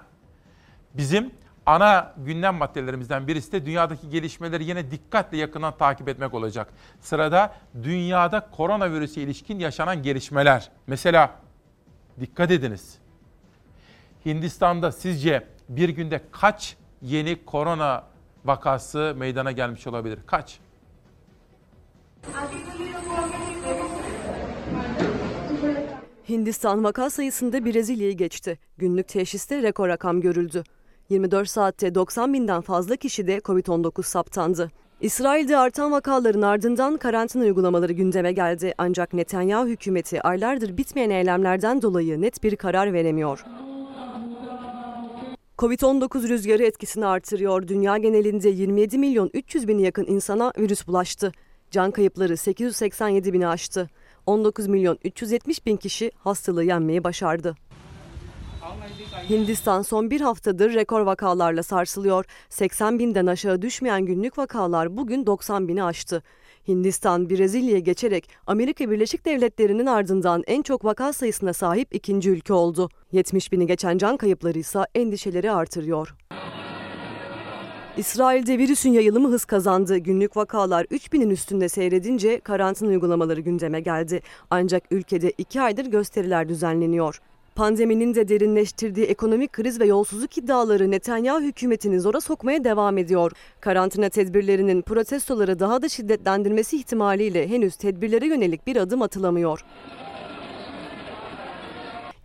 Bizim 0.93 1.31
ana 1.65 2.13
gündem 2.17 2.55
maddelerimizden 2.55 3.27
birisi 3.27 3.51
de 3.51 3.65
dünyadaki 3.65 4.09
gelişmeleri 4.09 4.63
yine 4.63 4.91
dikkatle 4.91 5.37
yakından 5.37 5.77
takip 5.77 6.09
etmek 6.09 6.33
olacak. 6.33 6.73
Sırada 6.99 7.55
dünyada 7.83 8.49
koronavirüse 8.51 9.21
ilişkin 9.21 9.59
yaşanan 9.59 10.03
gelişmeler. 10.03 10.71
Mesela 10.87 11.31
dikkat 12.19 12.51
ediniz. 12.51 12.97
Hindistan'da 14.25 14.91
sizce 14.91 15.47
bir 15.69 15.89
günde 15.89 16.21
kaç 16.31 16.77
yeni 17.01 17.45
korona 17.45 18.03
vakası 18.45 19.13
meydana 19.17 19.51
gelmiş 19.51 19.87
olabilir? 19.87 20.19
Kaç? 20.25 20.59
Hindistan 26.29 26.83
vaka 26.83 27.09
sayısında 27.09 27.65
Brezilya'yı 27.65 28.17
geçti. 28.17 28.59
Günlük 28.77 29.07
teşhiste 29.07 29.61
rekor 29.63 29.87
rakam 29.87 30.21
görüldü. 30.21 30.63
24 31.09 31.49
saatte 31.49 31.95
90 31.95 32.33
binden 32.33 32.61
fazla 32.61 32.95
kişi 32.95 33.27
de 33.27 33.37
Covid-19 33.37 34.03
saptandı. 34.03 34.71
İsrail'de 35.01 35.57
artan 35.57 35.91
vakaların 35.91 36.41
ardından 36.41 36.97
karantina 36.97 37.43
uygulamaları 37.43 37.93
gündeme 37.93 38.31
geldi. 38.31 38.73
Ancak 38.77 39.13
Netanyahu 39.13 39.67
hükümeti 39.67 40.21
aylardır 40.21 40.77
bitmeyen 40.77 41.09
eylemlerden 41.09 41.81
dolayı 41.81 42.21
net 42.21 42.43
bir 42.43 42.55
karar 42.55 42.93
veremiyor. 42.93 43.45
Covid-19 45.57 46.29
rüzgarı 46.29 46.63
etkisini 46.63 47.05
artırıyor. 47.05 47.67
Dünya 47.67 47.97
genelinde 47.97 48.49
27 48.49 48.97
milyon 48.97 49.29
300 49.33 49.67
bini 49.67 49.81
yakın 49.81 50.05
insana 50.05 50.53
virüs 50.59 50.87
bulaştı. 50.87 51.31
Can 51.71 51.91
kayıpları 51.91 52.37
887 52.37 53.33
bini 53.33 53.47
aştı. 53.47 53.89
19 54.25 54.67
milyon 54.67 54.97
370 55.03 55.65
bin 55.65 55.77
kişi 55.77 56.11
hastalığı 56.17 56.63
yenmeyi 56.63 57.03
başardı. 57.03 57.55
Hindistan 59.29 59.81
son 59.81 60.11
bir 60.11 60.21
haftadır 60.21 60.73
rekor 60.73 61.01
vakalarla 61.01 61.63
sarsılıyor. 61.63 62.25
80 62.49 62.99
binden 62.99 63.25
aşağı 63.25 63.61
düşmeyen 63.61 64.05
günlük 64.05 64.37
vakalar 64.37 64.97
bugün 64.97 65.25
90 65.25 65.67
bini 65.67 65.83
aştı. 65.83 66.23
Hindistan, 66.67 67.29
Brezilya'ya 67.29 67.79
geçerek 67.79 68.29
Amerika 68.47 68.91
Birleşik 68.91 69.25
Devletleri'nin 69.25 69.85
ardından 69.85 70.43
en 70.47 70.61
çok 70.61 70.85
vaka 70.85 71.13
sayısına 71.13 71.53
sahip 71.53 71.95
ikinci 71.95 72.29
ülke 72.29 72.53
oldu. 72.53 72.89
70 73.11 73.51
bini 73.51 73.67
geçen 73.67 73.97
can 73.97 74.17
kayıpları 74.17 74.59
ise 74.59 74.79
endişeleri 74.95 75.51
artırıyor. 75.51 76.15
İsrail'de 77.97 78.57
virüsün 78.57 78.89
yayılımı 78.89 79.29
hız 79.29 79.45
kazandı. 79.45 79.97
Günlük 79.97 80.37
vakalar 80.37 80.85
3000'in 80.85 81.29
üstünde 81.29 81.69
seyredince 81.69 82.39
karantina 82.39 82.89
uygulamaları 82.89 83.41
gündeme 83.41 83.79
geldi. 83.79 84.21
Ancak 84.49 84.83
ülkede 84.91 85.33
iki 85.37 85.61
aydır 85.61 85.85
gösteriler 85.85 86.49
düzenleniyor. 86.49 87.21
Pandeminin 87.55 88.15
de 88.15 88.27
derinleştirdiği 88.27 89.05
ekonomik 89.05 89.53
kriz 89.53 89.79
ve 89.79 89.85
yolsuzluk 89.85 90.37
iddiaları 90.37 90.91
Netanyahu 90.91 91.41
hükümetini 91.41 91.99
zora 91.99 92.21
sokmaya 92.21 92.63
devam 92.63 92.97
ediyor. 92.97 93.31
Karantina 93.59 94.09
tedbirlerinin 94.09 94.81
protestoları 94.81 95.59
daha 95.59 95.81
da 95.81 95.89
şiddetlendirmesi 95.89 96.77
ihtimaliyle 96.77 97.47
henüz 97.47 97.75
tedbirlere 97.75 98.27
yönelik 98.27 98.67
bir 98.67 98.75
adım 98.75 99.01
atılamıyor. 99.01 99.65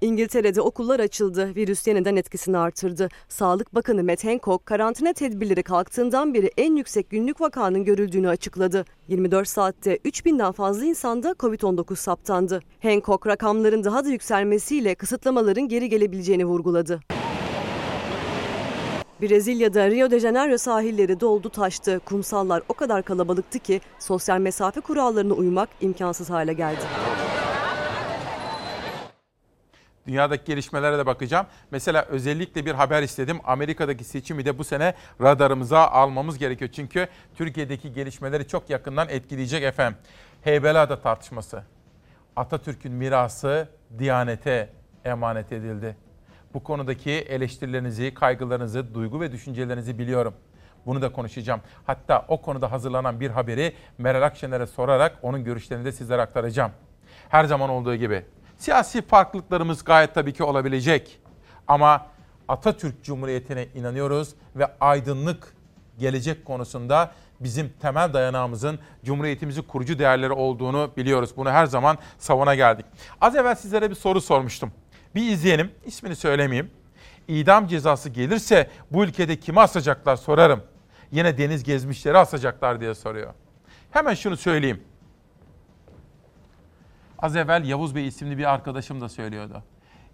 İngiltere'de 0.00 0.60
okullar 0.60 1.00
açıldı. 1.00 1.54
Virüs 1.56 1.86
yeniden 1.86 2.16
etkisini 2.16 2.58
artırdı. 2.58 3.08
Sağlık 3.28 3.74
Bakanı 3.74 4.04
Matt 4.04 4.24
Hancock 4.24 4.66
karantina 4.66 5.12
tedbirleri 5.12 5.62
kalktığından 5.62 6.34
beri 6.34 6.50
en 6.56 6.76
yüksek 6.76 7.10
günlük 7.10 7.40
vakanın 7.40 7.84
görüldüğünü 7.84 8.28
açıkladı. 8.28 8.84
24 9.08 9.48
saatte 9.48 9.96
3000'den 9.96 10.52
fazla 10.52 10.84
insanda 10.84 11.30
Covid-19 11.30 11.96
saptandı. 11.96 12.60
Hancock 12.82 13.26
rakamların 13.26 13.84
daha 13.84 14.04
da 14.04 14.08
yükselmesiyle 14.08 14.94
kısıtlamaların 14.94 15.68
geri 15.68 15.88
gelebileceğini 15.88 16.44
vurguladı. 16.44 17.00
Brezilya'da 19.22 19.90
Rio 19.90 20.10
de 20.10 20.20
Janeiro 20.20 20.58
sahilleri 20.58 21.20
doldu 21.20 21.48
taştı. 21.48 22.00
Kumsallar 22.04 22.62
o 22.68 22.74
kadar 22.74 23.02
kalabalıktı 23.02 23.58
ki 23.58 23.80
sosyal 23.98 24.38
mesafe 24.38 24.80
kurallarına 24.80 25.34
uymak 25.34 25.68
imkansız 25.80 26.30
hale 26.30 26.52
geldi. 26.52 26.82
Dünyadaki 30.08 30.44
gelişmelere 30.44 30.98
de 30.98 31.06
bakacağım. 31.06 31.46
Mesela 31.70 32.02
özellikle 32.02 32.66
bir 32.66 32.74
haber 32.74 33.02
istedim. 33.02 33.40
Amerika'daki 33.44 34.04
seçimi 34.04 34.44
de 34.44 34.58
bu 34.58 34.64
sene 34.64 34.94
radarımıza 35.22 35.88
almamız 35.88 36.38
gerekiyor. 36.38 36.70
Çünkü 36.72 37.08
Türkiye'deki 37.34 37.92
gelişmeleri 37.92 38.48
çok 38.48 38.70
yakından 38.70 39.08
etkileyecek 39.08 39.62
efendim. 39.62 39.98
Heybeliada 40.42 41.00
tartışması. 41.00 41.62
Atatürk'ün 42.36 42.92
mirası 42.92 43.68
Diyanete 43.98 44.68
emanet 45.04 45.52
edildi. 45.52 45.96
Bu 46.54 46.62
konudaki 46.62 47.10
eleştirilerinizi, 47.10 48.14
kaygılarınızı, 48.14 48.94
duygu 48.94 49.20
ve 49.20 49.32
düşüncelerinizi 49.32 49.98
biliyorum. 49.98 50.34
Bunu 50.86 51.02
da 51.02 51.12
konuşacağım. 51.12 51.60
Hatta 51.86 52.24
o 52.28 52.42
konuda 52.42 52.72
hazırlanan 52.72 53.20
bir 53.20 53.30
haberi 53.30 53.72
Meral 53.98 54.22
Akşener'e 54.22 54.66
sorarak 54.66 55.18
onun 55.22 55.44
görüşlerini 55.44 55.84
de 55.84 55.92
sizlere 55.92 56.22
aktaracağım. 56.22 56.72
Her 57.28 57.44
zaman 57.44 57.70
olduğu 57.70 57.94
gibi 57.94 58.24
Siyasi 58.58 59.02
farklılıklarımız 59.02 59.84
gayet 59.84 60.14
tabii 60.14 60.32
ki 60.32 60.44
olabilecek. 60.44 61.20
Ama 61.68 62.06
Atatürk 62.48 63.04
Cumhuriyeti'ne 63.04 63.68
inanıyoruz 63.74 64.34
ve 64.56 64.66
aydınlık 64.80 65.54
gelecek 65.98 66.44
konusunda 66.44 67.12
bizim 67.40 67.72
temel 67.80 68.12
dayanağımızın 68.12 68.78
Cumhuriyetimizi 69.04 69.62
kurucu 69.62 69.98
değerleri 69.98 70.32
olduğunu 70.32 70.90
biliyoruz. 70.96 71.30
Bunu 71.36 71.50
her 71.50 71.66
zaman 71.66 71.98
savuna 72.18 72.54
geldik. 72.54 72.86
Az 73.20 73.36
evvel 73.36 73.54
sizlere 73.54 73.90
bir 73.90 73.94
soru 73.94 74.20
sormuştum. 74.20 74.72
Bir 75.14 75.32
izleyelim, 75.32 75.70
ismini 75.86 76.16
söylemeyeyim. 76.16 76.70
İdam 77.28 77.66
cezası 77.66 78.08
gelirse 78.08 78.70
bu 78.90 79.04
ülkede 79.04 79.40
kimi 79.40 79.60
asacaklar 79.60 80.16
sorarım. 80.16 80.62
Yine 81.12 81.38
deniz 81.38 81.64
gezmişleri 81.64 82.18
asacaklar 82.18 82.80
diye 82.80 82.94
soruyor. 82.94 83.34
Hemen 83.90 84.14
şunu 84.14 84.36
söyleyeyim. 84.36 84.82
Az 87.18 87.36
evvel 87.36 87.64
Yavuz 87.64 87.94
Bey 87.94 88.06
isimli 88.06 88.38
bir 88.38 88.52
arkadaşım 88.52 89.00
da 89.00 89.08
söylüyordu. 89.08 89.62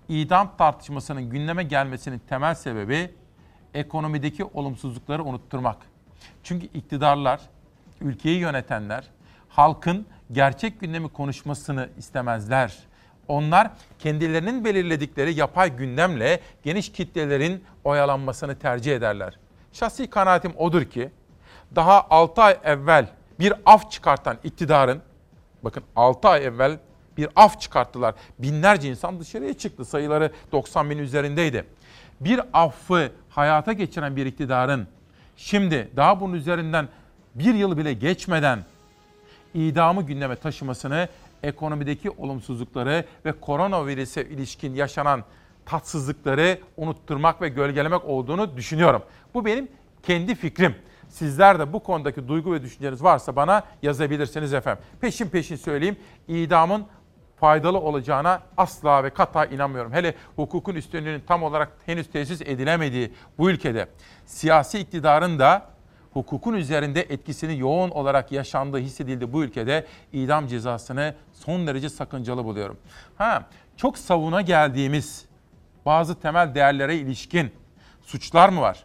İdam 0.08 0.56
tartışmasının 0.58 1.30
gündeme 1.30 1.62
gelmesinin 1.62 2.18
temel 2.28 2.54
sebebi 2.54 3.14
ekonomideki 3.74 4.44
olumsuzlukları 4.44 5.24
unutturmak. 5.24 5.76
Çünkü 6.42 6.66
iktidarlar, 6.66 7.40
ülkeyi 8.00 8.38
yönetenler 8.38 9.04
halkın 9.48 10.06
gerçek 10.32 10.80
gündemi 10.80 11.08
konuşmasını 11.08 11.88
istemezler. 11.98 12.78
Onlar 13.28 13.70
kendilerinin 13.98 14.64
belirledikleri 14.64 15.34
yapay 15.34 15.76
gündemle 15.76 16.40
geniş 16.62 16.92
kitlelerin 16.92 17.64
oyalanmasını 17.84 18.58
tercih 18.58 18.96
ederler. 18.96 19.38
Şahsi 19.72 20.10
kanaatim 20.10 20.52
odur 20.56 20.84
ki 20.84 21.10
daha 21.74 22.06
6 22.10 22.42
ay 22.42 22.58
evvel 22.64 23.08
bir 23.40 23.52
af 23.66 23.90
çıkartan 23.90 24.36
iktidarın 24.44 25.02
bakın 25.62 25.82
6 25.96 26.28
ay 26.28 26.44
evvel 26.44 26.78
bir 27.16 27.28
af 27.36 27.60
çıkarttılar. 27.60 28.14
Binlerce 28.38 28.90
insan 28.90 29.20
dışarıya 29.20 29.54
çıktı. 29.54 29.84
Sayıları 29.84 30.30
90 30.52 30.90
bin 30.90 30.98
üzerindeydi. 30.98 31.64
Bir 32.20 32.40
affı 32.52 33.12
hayata 33.30 33.72
geçiren 33.72 34.16
bir 34.16 34.26
iktidarın 34.26 34.88
Şimdi 35.36 35.88
daha 35.96 36.20
bunun 36.20 36.34
üzerinden 36.34 36.88
bir 37.34 37.54
yıl 37.54 37.78
bile 37.78 37.92
geçmeden 37.92 38.64
idamı 39.54 40.02
gündeme 40.02 40.36
taşımasını 40.36 41.08
ekonomideki 41.42 42.10
olumsuzlukları 42.10 43.04
ve 43.24 43.32
koronavirüse 43.32 44.24
ilişkin 44.24 44.74
yaşanan 44.74 45.24
tatsızlıkları 45.66 46.58
unutturmak 46.76 47.42
ve 47.42 47.48
gölgelemek 47.48 48.04
olduğunu 48.04 48.56
düşünüyorum. 48.56 49.02
Bu 49.34 49.44
benim 49.44 49.68
kendi 50.02 50.34
fikrim. 50.34 50.74
Sizler 51.08 51.58
de 51.58 51.72
bu 51.72 51.82
konudaki 51.82 52.28
duygu 52.28 52.52
ve 52.52 52.62
düşünceleriniz 52.62 53.02
varsa 53.02 53.36
bana 53.36 53.62
yazabilirsiniz 53.82 54.54
efendim. 54.54 54.84
Peşin 55.00 55.28
peşin 55.28 55.56
söyleyeyim. 55.56 55.96
İdamın 56.28 56.86
faydalı 57.44 57.78
olacağına 57.80 58.42
asla 58.56 59.04
ve 59.04 59.10
kata 59.10 59.44
inanmıyorum. 59.44 59.92
Hele 59.92 60.14
hukukun 60.36 60.74
üstünlüğünün 60.74 61.22
tam 61.26 61.42
olarak 61.42 61.72
henüz 61.86 62.10
tesis 62.10 62.42
edilemediği 62.42 63.12
bu 63.38 63.50
ülkede 63.50 63.88
siyasi 64.26 64.78
iktidarın 64.78 65.38
da 65.38 65.66
hukukun 66.12 66.54
üzerinde 66.54 67.00
etkisini 67.00 67.58
yoğun 67.58 67.90
olarak 67.90 68.32
yaşandığı 68.32 68.78
hissedildi 68.78 69.32
bu 69.32 69.44
ülkede 69.44 69.86
idam 70.12 70.46
cezasını 70.46 71.14
son 71.32 71.66
derece 71.66 71.88
sakıncalı 71.88 72.44
buluyorum. 72.44 72.78
Ha, 73.18 73.46
çok 73.76 73.98
savuna 73.98 74.40
geldiğimiz 74.40 75.24
bazı 75.86 76.20
temel 76.20 76.54
değerlere 76.54 76.96
ilişkin 76.96 77.52
suçlar 78.02 78.48
mı 78.48 78.60
var? 78.60 78.84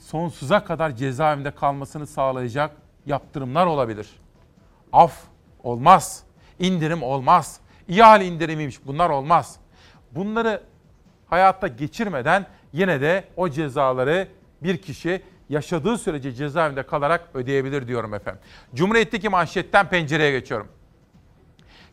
Sonsuza 0.00 0.64
kadar 0.64 0.96
cezaevinde 0.96 1.50
kalmasını 1.50 2.06
sağlayacak 2.06 2.70
yaptırımlar 3.06 3.66
olabilir. 3.66 4.08
Af 4.92 5.12
olmaz, 5.62 6.27
indirim 6.58 7.02
olmaz, 7.02 7.60
ihale 7.88 8.26
indirimiymiş 8.26 8.86
bunlar 8.86 9.10
olmaz. 9.10 9.56
Bunları 10.12 10.62
hayatta 11.26 11.68
geçirmeden 11.68 12.46
yine 12.72 13.00
de 13.00 13.24
o 13.36 13.48
cezaları 13.48 14.28
bir 14.62 14.76
kişi 14.76 15.22
yaşadığı 15.48 15.98
sürece 15.98 16.32
cezaevinde 16.32 16.82
kalarak 16.82 17.28
ödeyebilir 17.34 17.88
diyorum 17.88 18.14
efendim. 18.14 18.40
Cumhuriyet'teki 18.74 19.28
manşetten 19.28 19.88
pencereye 19.88 20.30
geçiyorum. 20.30 20.68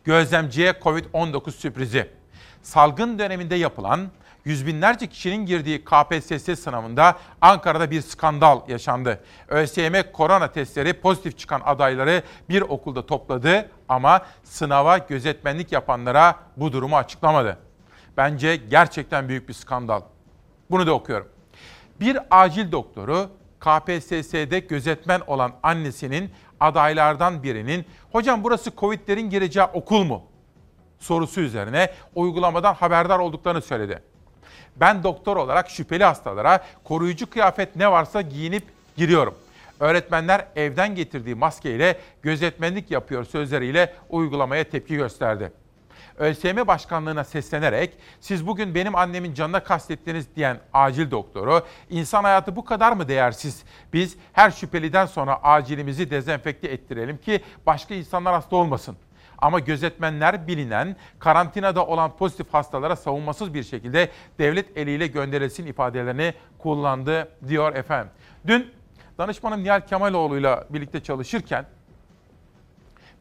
Gözlemciye 0.04 0.70
Covid-19 0.70 1.50
sürprizi. 1.50 2.10
Salgın 2.62 3.18
döneminde 3.18 3.54
yapılan 3.54 4.10
yüz 4.46 4.66
binlerce 4.66 5.06
kişinin 5.06 5.46
girdiği 5.46 5.84
KPSS 5.84 6.60
sınavında 6.60 7.16
Ankara'da 7.40 7.90
bir 7.90 8.00
skandal 8.00 8.68
yaşandı. 8.68 9.20
ÖSYM 9.48 9.94
korona 10.12 10.52
testleri 10.52 10.92
pozitif 10.92 11.38
çıkan 11.38 11.60
adayları 11.64 12.22
bir 12.48 12.62
okulda 12.62 13.06
topladı 13.06 13.70
ama 13.88 14.22
sınava 14.44 14.98
gözetmenlik 14.98 15.72
yapanlara 15.72 16.36
bu 16.56 16.72
durumu 16.72 16.96
açıklamadı. 16.96 17.58
Bence 18.16 18.56
gerçekten 18.56 19.28
büyük 19.28 19.48
bir 19.48 19.54
skandal. 19.54 20.00
Bunu 20.70 20.86
da 20.86 20.92
okuyorum. 20.92 21.28
Bir 22.00 22.18
acil 22.30 22.72
doktoru 22.72 23.30
KPSS'de 23.60 24.58
gözetmen 24.58 25.20
olan 25.26 25.52
annesinin 25.62 26.30
adaylardan 26.60 27.42
birinin 27.42 27.84
hocam 28.12 28.44
burası 28.44 28.70
Covid'lerin 28.76 29.30
gireceği 29.30 29.66
okul 29.66 30.04
mu? 30.04 30.22
sorusu 30.98 31.40
üzerine 31.40 31.90
uygulamadan 32.14 32.74
haberdar 32.74 33.18
olduklarını 33.18 33.62
söyledi. 33.62 34.02
Ben 34.76 35.02
doktor 35.02 35.36
olarak 35.36 35.70
şüpheli 35.70 36.04
hastalara 36.04 36.64
koruyucu 36.84 37.30
kıyafet 37.30 37.76
ne 37.76 37.90
varsa 37.90 38.20
giyinip 38.20 38.64
giriyorum. 38.96 39.34
Öğretmenler 39.80 40.46
evden 40.56 40.94
getirdiği 40.94 41.34
maskeyle 41.34 41.98
gözetmenlik 42.22 42.90
yapıyor 42.90 43.24
sözleriyle 43.24 43.92
uygulamaya 44.10 44.64
tepki 44.64 44.96
gösterdi. 44.96 45.52
ÖSYM 46.18 46.66
Başkanlığı'na 46.66 47.24
seslenerek 47.24 47.96
siz 48.20 48.46
bugün 48.46 48.74
benim 48.74 48.94
annemin 48.94 49.34
canına 49.34 49.62
kastettiniz 49.62 50.26
diyen 50.36 50.60
acil 50.72 51.10
doktoru 51.10 51.62
insan 51.90 52.24
hayatı 52.24 52.56
bu 52.56 52.64
kadar 52.64 52.92
mı 52.92 53.08
değersiz? 53.08 53.62
Biz 53.92 54.16
her 54.32 54.50
şüpheliden 54.50 55.06
sonra 55.06 55.42
acilimizi 55.42 56.10
dezenfekte 56.10 56.68
ettirelim 56.68 57.18
ki 57.18 57.40
başka 57.66 57.94
insanlar 57.94 58.34
hasta 58.34 58.56
olmasın. 58.56 58.96
Ama 59.38 59.58
gözetmenler 59.58 60.46
bilinen 60.46 60.96
karantinada 61.18 61.86
olan 61.86 62.16
pozitif 62.16 62.54
hastalara 62.54 62.96
savunmasız 62.96 63.54
bir 63.54 63.62
şekilde 63.62 64.10
devlet 64.38 64.76
eliyle 64.76 65.06
gönderilsin 65.06 65.66
ifadelerini 65.66 66.34
kullandı 66.58 67.28
diyor 67.48 67.74
efendim. 67.74 68.12
Dün 68.46 68.70
danışmanım 69.18 69.64
Nihal 69.64 69.80
Kemaloğlu'yla 69.80 70.64
birlikte 70.70 71.02
çalışırken 71.02 71.66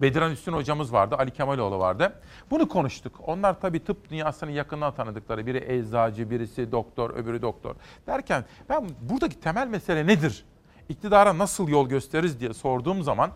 Bediran 0.02 0.32
Üstün 0.32 0.54
hocamız 0.54 0.94
vardı, 0.94 1.16
Ali 1.20 1.32
Kemaloğlu 1.32 1.80
vardı. 1.80 2.20
Bunu 2.52 2.68
konuştuk. 2.68 3.16
Onlar 3.28 3.60
tabii 3.62 3.84
tıp 3.84 4.10
dünyasının 4.10 4.52
yakından 4.52 4.96
tanıdıkları. 4.96 5.46
Biri 5.46 5.66
eczacı, 5.68 6.30
birisi 6.30 6.72
doktor, 6.72 7.10
öbürü 7.10 7.42
doktor. 7.42 7.76
Derken 8.08 8.46
ben 8.70 8.90
buradaki 9.02 9.40
temel 9.40 9.68
mesele 9.68 10.08
nedir? 10.08 10.46
İktidara 10.90 11.38
nasıl 11.38 11.68
yol 11.68 11.90
gösteririz 11.90 12.40
diye 12.40 12.54
sorduğum 12.54 13.04
zaman 13.04 13.32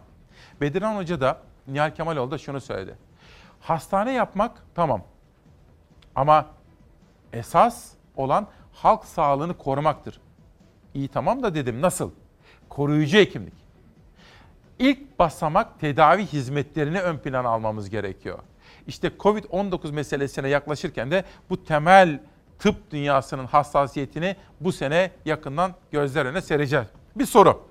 Bediran 0.61 0.95
Hoca 0.95 1.21
da 1.21 1.37
Nihal 1.73 1.91
Kemaloğlu 1.91 2.31
da 2.31 2.37
şunu 2.37 2.61
söyledi. 2.61 2.95
Hastane 3.59 4.11
yapmak 4.11 4.63
tamam. 4.75 5.03
Ama 6.15 6.45
esas 7.33 7.91
olan 8.15 8.47
halk 8.73 9.05
sağlığını 9.05 9.57
korumaktır. 9.57 10.21
İyi 10.93 11.07
tamam 11.07 11.43
da 11.43 11.55
dedim 11.55 11.81
nasıl? 11.81 12.11
Koruyucu 12.69 13.17
hekimlik. 13.17 13.53
İlk 14.79 15.19
basamak 15.19 15.79
tedavi 15.79 16.25
hizmetlerini 16.25 17.01
ön 17.01 17.17
plana 17.17 17.49
almamız 17.49 17.89
gerekiyor. 17.89 18.39
İşte 18.87 19.07
Covid-19 19.07 19.91
meselesine 19.91 20.49
yaklaşırken 20.49 21.11
de 21.11 21.23
bu 21.49 21.63
temel 21.63 22.19
tıp 22.59 22.91
dünyasının 22.91 23.45
hassasiyetini 23.45 24.35
bu 24.59 24.71
sene 24.71 25.11
yakından 25.25 25.73
gözler 25.91 26.25
önüne 26.25 26.41
sereceğiz. 26.41 26.87
Bir 27.15 27.25
soru. 27.25 27.68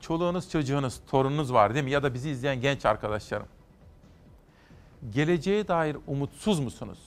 Çoluğunuz, 0.00 0.50
çocuğunuz, 0.50 1.00
torununuz 1.10 1.52
var 1.52 1.74
değil 1.74 1.84
mi? 1.84 1.90
Ya 1.90 2.02
da 2.02 2.14
bizi 2.14 2.30
izleyen 2.30 2.60
genç 2.60 2.86
arkadaşlarım. 2.86 3.46
Geleceğe 5.10 5.68
dair 5.68 5.96
umutsuz 6.06 6.60
musunuz? 6.60 6.98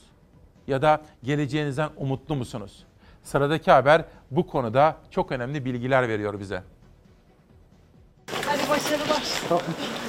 Ya 0.66 0.82
da 0.82 1.02
geleceğinizden 1.22 1.90
umutlu 1.96 2.36
musunuz? 2.36 2.84
Sıradaki 3.22 3.70
haber 3.70 4.04
bu 4.30 4.46
konuda 4.46 4.96
çok 5.10 5.32
önemli 5.32 5.64
bilgiler 5.64 6.08
veriyor 6.08 6.40
bize. 6.40 6.62
Hadi 8.46 8.68
başarılar. 8.68 9.22
Mezun 9.50 10.01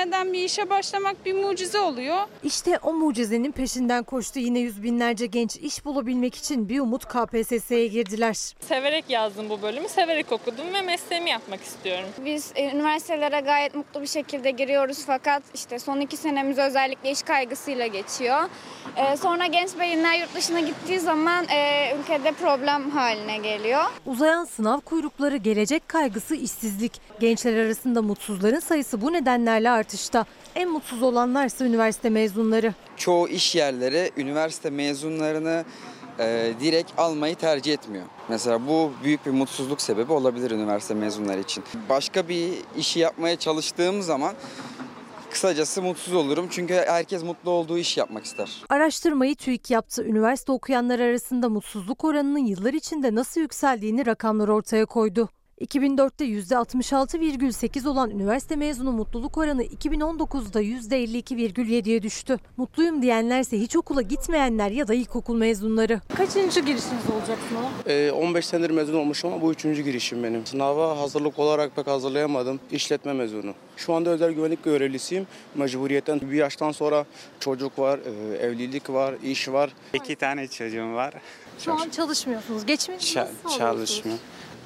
seneden 0.00 0.32
bir 0.32 0.44
işe 0.44 0.70
başlamak 0.70 1.26
bir 1.26 1.34
mucize 1.34 1.80
oluyor. 1.80 2.18
İşte 2.42 2.78
o 2.82 2.92
mucizenin 2.92 3.52
peşinden 3.52 4.04
koştu 4.04 4.38
yine 4.38 4.58
yüz 4.58 4.82
binlerce 4.82 5.26
genç 5.26 5.56
iş 5.56 5.84
bulabilmek 5.84 6.34
için 6.34 6.68
bir 6.68 6.80
umut 6.80 7.04
KPSS'ye 7.04 7.86
girdiler. 7.86 8.34
Severek 8.60 9.10
yazdım 9.10 9.50
bu 9.50 9.62
bölümü, 9.62 9.88
severek 9.88 10.32
okudum 10.32 10.74
ve 10.74 10.80
mesleğimi 10.80 11.30
yapmak 11.30 11.62
istiyorum. 11.62 12.08
Biz 12.24 12.52
e, 12.54 12.70
üniversitelere 12.70 13.40
gayet 13.40 13.74
mutlu 13.74 14.02
bir 14.02 14.06
şekilde 14.06 14.50
giriyoruz 14.50 14.98
fakat 15.06 15.42
işte 15.54 15.78
son 15.78 16.00
iki 16.00 16.16
senemiz 16.16 16.58
özellikle 16.58 17.10
iş 17.10 17.22
kaygısıyla 17.22 17.86
geçiyor. 17.86 18.40
E, 18.96 19.16
sonra 19.16 19.46
genç 19.46 19.70
beyinler 19.80 20.18
yurt 20.18 20.34
dışına 20.34 20.60
gittiği 20.60 21.00
zaman 21.00 21.44
e, 21.48 21.92
ülkede 22.00 22.32
problem 22.32 22.90
haline 22.90 23.36
geliyor. 23.36 23.84
Uzayan 24.06 24.44
sınav 24.44 24.80
kuyrukları, 24.80 25.36
gelecek 25.36 25.88
kaygısı, 25.88 26.34
işsizlik. 26.34 27.00
Gençler 27.20 27.56
arasında 27.56 28.02
mutsuzların 28.02 28.60
sayısı 28.60 29.00
bu 29.00 29.12
nedenlerle 29.12 29.70
artışta. 29.90 30.24
En 30.54 30.70
mutsuz 30.70 31.02
olanlarsa 31.02 31.64
üniversite 31.64 32.10
mezunları. 32.10 32.74
çoğu 32.96 33.28
iş 33.28 33.54
yerleri 33.54 34.10
üniversite 34.16 34.70
mezunlarını 34.70 35.64
e, 36.18 36.52
direkt 36.60 36.98
almayı 36.98 37.34
tercih 37.36 37.72
etmiyor. 37.72 38.04
Mesela 38.28 38.66
bu 38.66 38.92
büyük 39.04 39.26
bir 39.26 39.30
mutsuzluk 39.30 39.80
sebebi 39.80 40.12
olabilir 40.12 40.50
üniversite 40.50 40.94
mezunları 40.94 41.40
için. 41.40 41.64
Başka 41.88 42.28
bir 42.28 42.48
işi 42.76 42.98
yapmaya 42.98 43.36
çalıştığım 43.36 44.02
zaman 44.02 44.34
kısacası 45.30 45.82
mutsuz 45.82 46.14
olurum. 46.14 46.46
Çünkü 46.50 46.74
herkes 46.74 47.22
mutlu 47.22 47.50
olduğu 47.50 47.78
iş 47.78 47.96
yapmak 47.96 48.24
ister. 48.24 48.62
Araştırmayı 48.68 49.34
TÜİK 49.36 49.70
yaptı. 49.70 50.04
Üniversite 50.04 50.52
okuyanlar 50.52 50.98
arasında 51.00 51.48
mutsuzluk 51.48 52.04
oranının 52.04 52.46
yıllar 52.46 52.72
içinde 52.74 53.14
nasıl 53.14 53.40
yükseldiğini 53.40 54.06
rakamlar 54.06 54.48
ortaya 54.48 54.86
koydu. 54.86 55.28
2004'te 55.60 56.24
%66,8 56.24 57.88
olan 57.88 58.10
üniversite 58.10 58.56
mezunu 58.56 58.92
mutluluk 58.92 59.38
oranı 59.38 59.64
2019'da 59.64 60.62
%52,7'ye 60.62 62.02
düştü. 62.02 62.36
Mutluyum 62.56 63.02
diyenlerse 63.02 63.60
hiç 63.60 63.76
okula 63.76 64.02
gitmeyenler 64.02 64.70
ya 64.70 64.88
da 64.88 64.94
ilkokul 64.94 65.36
mezunları. 65.36 66.00
Kaçıncı 66.16 66.60
girişiniz 66.60 67.02
olacak 67.18 67.38
sınava? 67.48 68.12
15 68.16 68.46
senedir 68.46 68.70
mezun 68.70 68.94
olmuşum 68.94 69.32
ama 69.32 69.42
bu 69.42 69.52
üçüncü 69.52 69.82
girişim 69.82 70.22
benim. 70.24 70.46
Sınava 70.46 70.98
hazırlık 70.98 71.38
olarak 71.38 71.76
pek 71.76 71.86
hazırlayamadım. 71.86 72.60
İşletme 72.72 73.12
mezunu. 73.12 73.54
Şu 73.76 73.94
anda 73.94 74.10
özel 74.10 74.32
güvenlik 74.32 74.64
görevlisiyim. 74.64 75.26
Mecburiyetten 75.54 76.20
bir 76.20 76.36
yaştan 76.36 76.72
sonra 76.72 77.04
çocuk 77.40 77.78
var, 77.78 77.98
e, 77.98 78.36
evlilik 78.36 78.90
var, 78.90 79.14
iş 79.22 79.48
var. 79.48 79.70
İki 79.94 80.16
tane 80.16 80.48
çocuğum 80.48 80.94
var. 80.94 81.14
Şu 81.58 81.72
an 81.72 81.88
çalışmıyorsunuz. 81.90 82.66
Geçmiş 82.66 83.16
Ça- 83.16 83.58
çalışmıyor. 83.58 84.18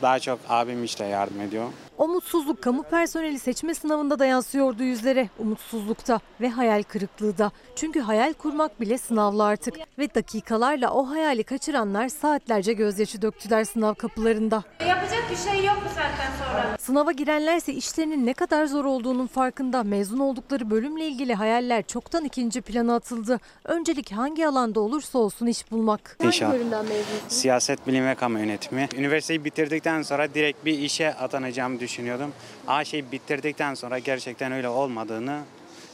Daha 0.02 0.18
çok 0.20 0.38
abim 0.48 0.84
işte 0.84 1.04
yardım 1.04 1.40
ediyor. 1.40 1.66
O 1.98 2.08
mutsuzluk 2.08 2.62
kamu 2.62 2.82
personeli 2.82 3.38
seçme 3.38 3.74
sınavında 3.74 4.18
da 4.18 4.26
yansıyordu 4.26 4.82
yüzlere. 4.82 5.28
Umutsuzlukta 5.38 6.20
ve 6.40 6.48
hayal 6.50 6.82
kırıklığı 6.82 7.38
da. 7.38 7.52
Çünkü 7.76 8.00
hayal 8.00 8.32
kurmak 8.32 8.80
bile 8.80 8.98
sınavlı 8.98 9.44
artık. 9.44 9.74
Ve 9.98 10.14
dakikalarla 10.14 10.90
o 10.90 11.10
hayali 11.10 11.44
kaçıranlar 11.44 12.08
saatlerce 12.08 12.72
gözyaşı 12.72 13.22
döktüler 13.22 13.64
sınav 13.64 13.94
kapılarında. 13.94 14.62
Yapacak 14.88 15.24
bir 15.30 15.36
şey 15.50 15.64
yok 15.64 15.76
bu 15.84 15.88
saatten 15.88 16.32
sonra. 16.38 16.76
Sınava 16.78 17.12
girenlerse 17.12 17.72
işlerinin 17.72 18.26
ne 18.26 18.34
kadar 18.34 18.66
zor 18.66 18.84
olduğunun 18.84 19.26
farkında. 19.26 19.82
Mezun 19.82 20.18
oldukları 20.18 20.70
bölümle 20.70 21.06
ilgili 21.06 21.34
hayaller 21.34 21.82
çoktan 21.82 22.24
ikinci 22.24 22.60
plana 22.60 22.94
atıldı. 22.94 23.40
Öncelik 23.64 24.12
hangi 24.12 24.46
alanda 24.46 24.80
olursa 24.80 25.18
olsun 25.18 25.46
iş 25.46 25.70
bulmak. 25.70 26.16
İnşaat. 26.22 26.48
Hangi 26.48 26.60
bölümden 26.60 26.84
mezunsun? 26.84 27.28
Siyaset 27.28 27.86
bilimi 27.86 28.08
ve 28.08 28.14
kamu 28.14 28.38
yönetimi. 28.38 28.88
Üniversiteyi 28.96 29.44
bitirdikten 29.44 30.02
sonra 30.02 30.34
direkt 30.34 30.64
bir 30.64 30.78
işe 30.78 31.14
atanacağımı 31.14 31.80
düşünüyordum. 31.84 32.32
Ama 32.66 32.84
şey 32.84 33.12
bitirdikten 33.12 33.74
sonra 33.74 33.98
gerçekten 33.98 34.52
öyle 34.52 34.68
olmadığını 34.68 35.40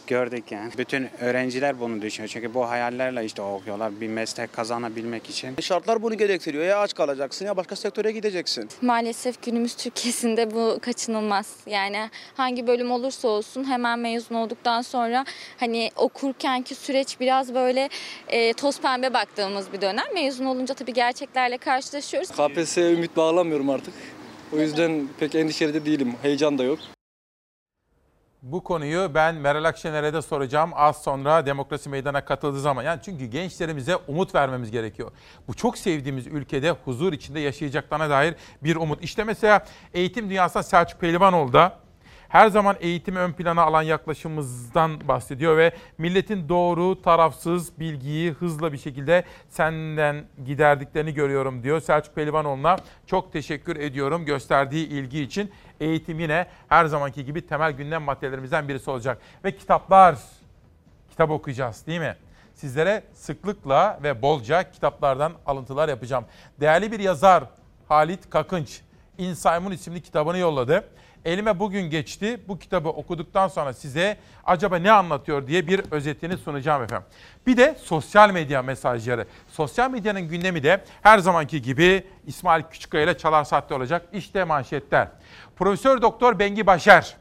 gördük 0.06 0.44
yani. 0.50 0.70
Bütün 0.78 1.08
öğrenciler 1.20 1.80
bunu 1.80 2.02
düşünüyor. 2.02 2.28
Çünkü 2.28 2.54
bu 2.54 2.70
hayallerle 2.70 3.24
işte 3.24 3.42
okuyorlar 3.42 4.00
bir 4.00 4.08
meslek 4.08 4.52
kazanabilmek 4.52 5.30
için. 5.30 5.56
Şartlar 5.60 6.02
bunu 6.02 6.14
gerektiriyor. 6.14 6.64
Ya 6.64 6.78
aç 6.80 6.94
kalacaksın 6.94 7.46
ya 7.46 7.56
başka 7.56 7.76
sektöre 7.76 8.12
gideceksin. 8.12 8.68
Maalesef 8.82 9.42
günümüz 9.42 9.74
Türkiye'sinde 9.74 10.54
bu 10.54 10.78
kaçınılmaz. 10.82 11.56
Yani 11.66 12.10
hangi 12.34 12.66
bölüm 12.66 12.90
olursa 12.90 13.28
olsun 13.28 13.64
hemen 13.64 13.98
mezun 13.98 14.34
olduktan 14.34 14.82
sonra 14.82 15.24
hani 15.60 15.90
okurkenki 15.96 16.74
süreç 16.74 17.20
biraz 17.20 17.54
böyle 17.54 17.88
e, 18.28 18.52
toz 18.52 18.80
pembe 18.80 19.14
baktığımız 19.14 19.72
bir 19.72 19.80
dönem. 19.80 20.14
Mezun 20.14 20.44
olunca 20.44 20.74
tabii 20.74 20.92
gerçeklerle 20.92 21.58
karşılaşıyoruz. 21.58 22.30
KPSS'ye 22.30 22.92
ümit 22.92 23.16
bağlamıyorum 23.16 23.70
artık. 23.70 23.94
O 24.52 24.58
yüzden 24.58 25.08
pek 25.20 25.34
endişeli 25.34 25.74
de 25.74 25.84
değilim. 25.86 26.14
Heyecan 26.22 26.58
da 26.58 26.64
yok. 26.64 26.78
Bu 28.42 28.64
konuyu 28.64 29.10
ben 29.14 29.34
Meral 29.34 29.64
Akşener'e 29.64 30.14
de 30.14 30.22
soracağım 30.22 30.70
az 30.74 31.02
sonra 31.02 31.46
demokrasi 31.46 31.88
meydana 31.88 32.24
katıldığı 32.24 32.60
zaman. 32.60 32.82
Yani 32.82 33.00
çünkü 33.04 33.24
gençlerimize 33.24 33.96
umut 33.96 34.34
vermemiz 34.34 34.70
gerekiyor. 34.70 35.10
Bu 35.48 35.54
çok 35.54 35.78
sevdiğimiz 35.78 36.26
ülkede 36.26 36.70
huzur 36.70 37.12
içinde 37.12 37.40
yaşayacaklarına 37.40 38.10
dair 38.10 38.34
bir 38.62 38.76
umut. 38.76 39.02
İşte 39.02 39.24
mesela 39.24 39.64
eğitim 39.94 40.30
dünyasında 40.30 40.62
Selçuk 40.62 41.00
Pehlivanoğlu 41.00 41.52
da 41.52 41.78
her 42.30 42.48
zaman 42.48 42.76
eğitimi 42.80 43.18
ön 43.18 43.32
plana 43.32 43.62
alan 43.62 43.82
yaklaşımımızdan 43.82 45.08
bahsediyor 45.08 45.56
ve 45.56 45.72
milletin 45.98 46.48
doğru, 46.48 47.02
tarafsız 47.02 47.80
bilgiyi 47.80 48.30
hızla 48.30 48.72
bir 48.72 48.78
şekilde 48.78 49.24
senden 49.48 50.24
giderdiklerini 50.44 51.14
görüyorum 51.14 51.62
diyor. 51.62 51.80
Selçuk 51.80 52.14
Pehlivanoğlu'na 52.14 52.76
çok 53.06 53.32
teşekkür 53.32 53.76
ediyorum 53.76 54.24
gösterdiği 54.24 54.88
ilgi 54.88 55.22
için. 55.22 55.50
Eğitim 55.80 56.20
yine 56.20 56.46
her 56.68 56.86
zamanki 56.86 57.24
gibi 57.24 57.46
temel 57.46 57.72
gündem 57.72 58.02
maddelerimizden 58.02 58.68
birisi 58.68 58.90
olacak. 58.90 59.18
Ve 59.44 59.56
kitaplar, 59.56 60.18
kitap 61.10 61.30
okuyacağız 61.30 61.86
değil 61.86 62.00
mi? 62.00 62.16
Sizlere 62.54 63.02
sıklıkla 63.12 64.00
ve 64.02 64.22
bolca 64.22 64.70
kitaplardan 64.70 65.32
alıntılar 65.46 65.88
yapacağım. 65.88 66.24
Değerli 66.60 66.92
bir 66.92 67.00
yazar 67.00 67.44
Halit 67.88 68.30
Kakınç, 68.30 68.80
İnsaymun 69.18 69.70
isimli 69.70 70.02
kitabını 70.02 70.38
yolladı. 70.38 70.84
Elime 71.24 71.58
bugün 71.58 71.90
geçti. 71.90 72.40
Bu 72.48 72.58
kitabı 72.58 72.88
okuduktan 72.88 73.48
sonra 73.48 73.72
size 73.72 74.18
acaba 74.44 74.76
ne 74.76 74.92
anlatıyor 74.92 75.46
diye 75.46 75.66
bir 75.66 75.82
özetini 75.90 76.36
sunacağım 76.36 76.82
efendim. 76.82 77.08
Bir 77.46 77.56
de 77.56 77.76
sosyal 77.82 78.30
medya 78.30 78.62
mesajları. 78.62 79.26
Sosyal 79.48 79.90
medyanın 79.90 80.22
gündemi 80.22 80.62
de 80.62 80.84
her 81.02 81.18
zamanki 81.18 81.62
gibi 81.62 82.06
İsmail 82.26 82.62
Küçükkaya 82.62 83.04
ile 83.04 83.18
Çalar 83.18 83.44
Saat'te 83.44 83.74
olacak. 83.74 84.06
İşte 84.12 84.44
manşetler. 84.44 85.08
Profesör 85.56 86.02
Doktor 86.02 86.38
Bengi 86.38 86.66
Başer 86.66 87.16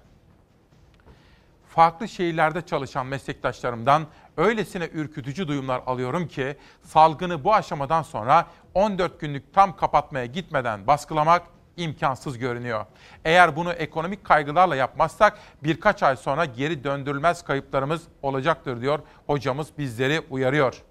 farklı 1.68 2.08
şehirlerde 2.08 2.62
çalışan 2.62 3.06
meslektaşlarımdan 3.06 4.08
öylesine 4.38 4.89
ürkütücü 4.93 5.47
duyumlar 5.47 5.82
alıyorum 5.86 6.28
ki 6.28 6.58
salgını 6.84 7.43
bu 7.43 7.54
aşamadan 7.54 8.02
sonra 8.02 8.47
14 8.74 9.20
günlük 9.20 9.54
tam 9.54 9.78
kapatmaya 9.78 10.26
gitmeden 10.26 10.88
baskılamak 10.88 11.41
imkansız 11.80 12.38
görünüyor. 12.38 12.86
Eğer 13.25 13.55
bunu 13.55 13.71
ekonomik 13.73 14.23
kaygılarla 14.23 14.75
yapmazsak 14.75 15.39
birkaç 15.63 16.03
ay 16.03 16.15
sonra 16.15 16.45
geri 16.45 16.84
döndürülmez 16.84 17.43
kayıplarımız 17.43 18.01
olacaktır 18.21 18.82
diyor 18.82 18.99
hocamız 19.27 19.67
bizleri 19.77 20.21
uyarıyor. 20.30 20.84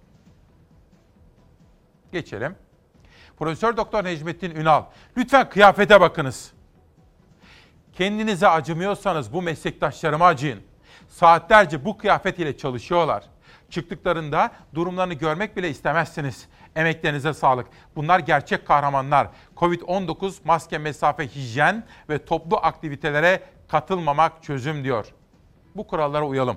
Geçelim. 2.13 2.57
Profesör 3.39 3.77
Doktor 3.77 4.05
Necmettin 4.05 4.51
Ünal, 4.51 4.85
lütfen 5.17 5.49
kıyafete 5.49 6.01
bakınız. 6.01 6.53
Kendinize 7.93 8.49
acımıyorsanız 8.49 9.33
bu 9.33 9.43
meslektaşlarıma 9.43 10.27
acıyın. 10.27 10.61
Saatlerce 11.09 11.85
bu 11.85 11.99
kıyafet 11.99 12.39
ile 12.39 12.57
çalışıyorlar. 12.57 13.25
Çıktıklarında 13.71 14.53
durumlarını 14.75 15.15
görmek 15.15 15.57
bile 15.57 15.71
istemezsiniz. 15.71 16.49
Emeklerinize 16.77 17.35
sağlık. 17.35 17.67
Bunlar 17.97 18.19
gerçek 18.19 18.67
kahramanlar. 18.67 19.29
Covid-19, 19.57 20.35
maske, 20.45 20.79
mesafe, 20.79 21.29
hijyen 21.29 21.85
ve 22.09 22.25
toplu 22.25 22.57
aktivitelere 22.57 23.43
katılmamak 23.69 24.43
çözüm 24.43 24.85
diyor. 24.85 25.07
Bu 25.77 25.87
kurallara 25.87 26.27
uyalım. 26.27 26.57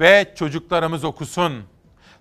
Ve 0.00 0.34
çocuklarımız 0.36 1.04
okusun. 1.04 1.64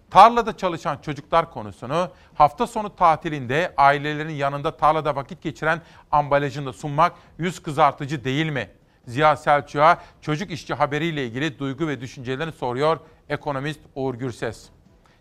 Tarlada 0.09 0.57
çalışan 0.57 0.97
çocuklar 0.97 1.51
konusunu 1.51 2.09
hafta 2.33 2.67
sonu 2.67 2.95
tatilinde 2.95 3.73
ailelerin 3.77 4.33
yanında 4.33 4.77
tarlada 4.77 5.15
vakit 5.15 5.41
geçiren 5.41 5.81
ambalajında 6.11 6.73
sunmak 6.73 7.13
yüz 7.37 7.61
kızartıcı 7.61 8.23
değil 8.23 8.49
mi? 8.49 8.69
Ziya 9.07 9.35
Selçuk'a 9.35 10.01
çocuk 10.21 10.51
işçi 10.51 10.73
haberiyle 10.73 11.25
ilgili 11.25 11.59
duygu 11.59 11.87
ve 11.87 12.01
düşüncelerini 12.01 12.53
soruyor 12.53 12.99
ekonomist 13.29 13.79
Uğur 13.95 14.15
Gürses. 14.15 14.69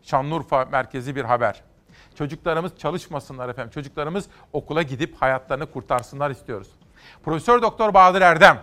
Şanlıurfa 0.02 0.64
merkezi 0.64 1.16
bir 1.16 1.24
haber. 1.24 1.62
Çocuklarımız 2.14 2.78
çalışmasınlar 2.78 3.48
efendim. 3.48 3.70
Çocuklarımız 3.70 4.26
okula 4.52 4.82
gidip 4.82 5.16
hayatlarını 5.22 5.70
kurtarsınlar 5.70 6.30
istiyoruz. 6.30 6.68
Profesör 7.24 7.62
Doktor 7.62 7.94
Bahadır 7.94 8.20
Erdem, 8.20 8.58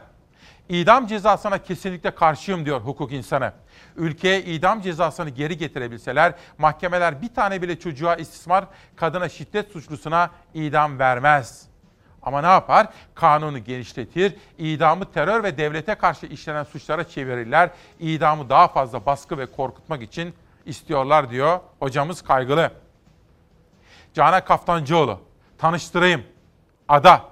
idam 0.69 1.07
cezasına 1.07 1.57
kesinlikle 1.57 2.15
karşıyım 2.15 2.65
diyor 2.65 2.81
hukuk 2.81 3.11
insanı. 3.11 3.53
Ülkeye 3.95 4.41
idam 4.41 4.81
cezasını 4.81 5.29
geri 5.29 5.57
getirebilseler 5.57 6.33
mahkemeler 6.57 7.21
bir 7.21 7.33
tane 7.33 7.61
bile 7.61 7.79
çocuğa 7.79 8.15
istismar, 8.15 8.65
kadına 8.95 9.29
şiddet 9.29 9.71
suçlusuna 9.71 10.29
idam 10.53 10.99
vermez. 10.99 11.70
Ama 12.23 12.41
ne 12.41 12.47
yapar? 12.47 12.87
Kanunu 13.15 13.63
genişletir, 13.63 14.35
idamı 14.57 15.11
terör 15.11 15.43
ve 15.43 15.57
devlete 15.57 15.95
karşı 15.95 16.25
işlenen 16.25 16.63
suçlara 16.63 17.07
çevirirler. 17.07 17.69
İdamı 17.99 18.49
daha 18.49 18.67
fazla 18.67 19.05
baskı 19.05 19.37
ve 19.37 19.45
korkutmak 19.45 20.01
için 20.01 20.33
istiyorlar 20.65 21.29
diyor 21.29 21.59
hocamız 21.79 22.21
kaygılı. 22.21 22.71
Canan 24.13 24.45
Kaftancıoğlu. 24.45 25.19
Tanıştırayım. 25.57 26.23
Ada. 26.87 27.25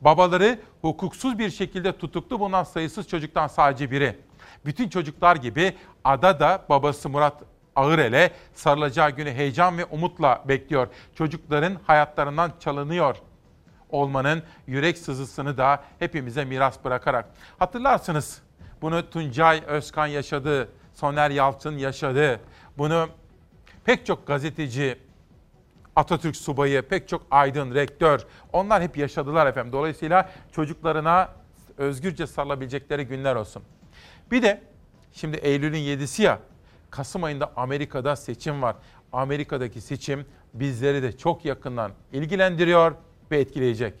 Babaları 0.00 0.58
hukuksuz 0.80 1.38
bir 1.38 1.50
şekilde 1.50 1.98
tutuklu 1.98 2.40
bulunan 2.40 2.64
sayısız 2.64 3.08
çocuktan 3.08 3.46
sadece 3.46 3.90
biri. 3.90 4.18
Bütün 4.66 4.88
çocuklar 4.88 5.36
gibi 5.36 5.76
Ada 6.04 6.40
da 6.40 6.64
babası 6.68 7.08
Murat 7.08 7.42
Ağırel'e 7.76 8.30
sarılacağı 8.54 9.10
günü 9.10 9.32
heyecan 9.32 9.78
ve 9.78 9.84
umutla 9.84 10.44
bekliyor. 10.48 10.88
Çocukların 11.14 11.78
hayatlarından 11.86 12.52
çalınıyor 12.60 13.16
olmanın 13.94 14.42
yürek 14.66 14.98
sızısını 14.98 15.58
da 15.58 15.84
hepimize 15.98 16.44
miras 16.44 16.84
bırakarak. 16.84 17.26
Hatırlarsınız 17.58 18.42
bunu 18.82 19.10
Tuncay 19.10 19.62
Özkan 19.66 20.06
yaşadı, 20.06 20.68
Soner 20.94 21.30
Yalçın 21.30 21.78
yaşadı. 21.78 22.40
Bunu 22.78 23.08
pek 23.84 24.06
çok 24.06 24.26
gazeteci, 24.26 24.98
Atatürk 25.96 26.36
subayı, 26.36 26.82
pek 26.82 27.08
çok 27.08 27.26
aydın, 27.30 27.74
rektör 27.74 28.20
onlar 28.52 28.82
hep 28.82 28.96
yaşadılar 28.96 29.46
efendim. 29.46 29.72
Dolayısıyla 29.72 30.30
çocuklarına 30.52 31.28
özgürce 31.78 32.26
sarılabilecekleri 32.26 33.06
günler 33.06 33.36
olsun. 33.36 33.62
Bir 34.30 34.42
de 34.42 34.62
şimdi 35.12 35.36
Eylül'ün 35.36 35.78
7'si 35.78 36.22
ya 36.22 36.38
Kasım 36.90 37.24
ayında 37.24 37.52
Amerika'da 37.56 38.16
seçim 38.16 38.62
var. 38.62 38.76
Amerika'daki 39.12 39.80
seçim 39.80 40.26
bizleri 40.54 41.02
de 41.02 41.16
çok 41.16 41.44
yakından 41.44 41.92
ilgilendiriyor 42.12 42.94
ve 43.30 43.40
etkileyecek. 43.40 43.94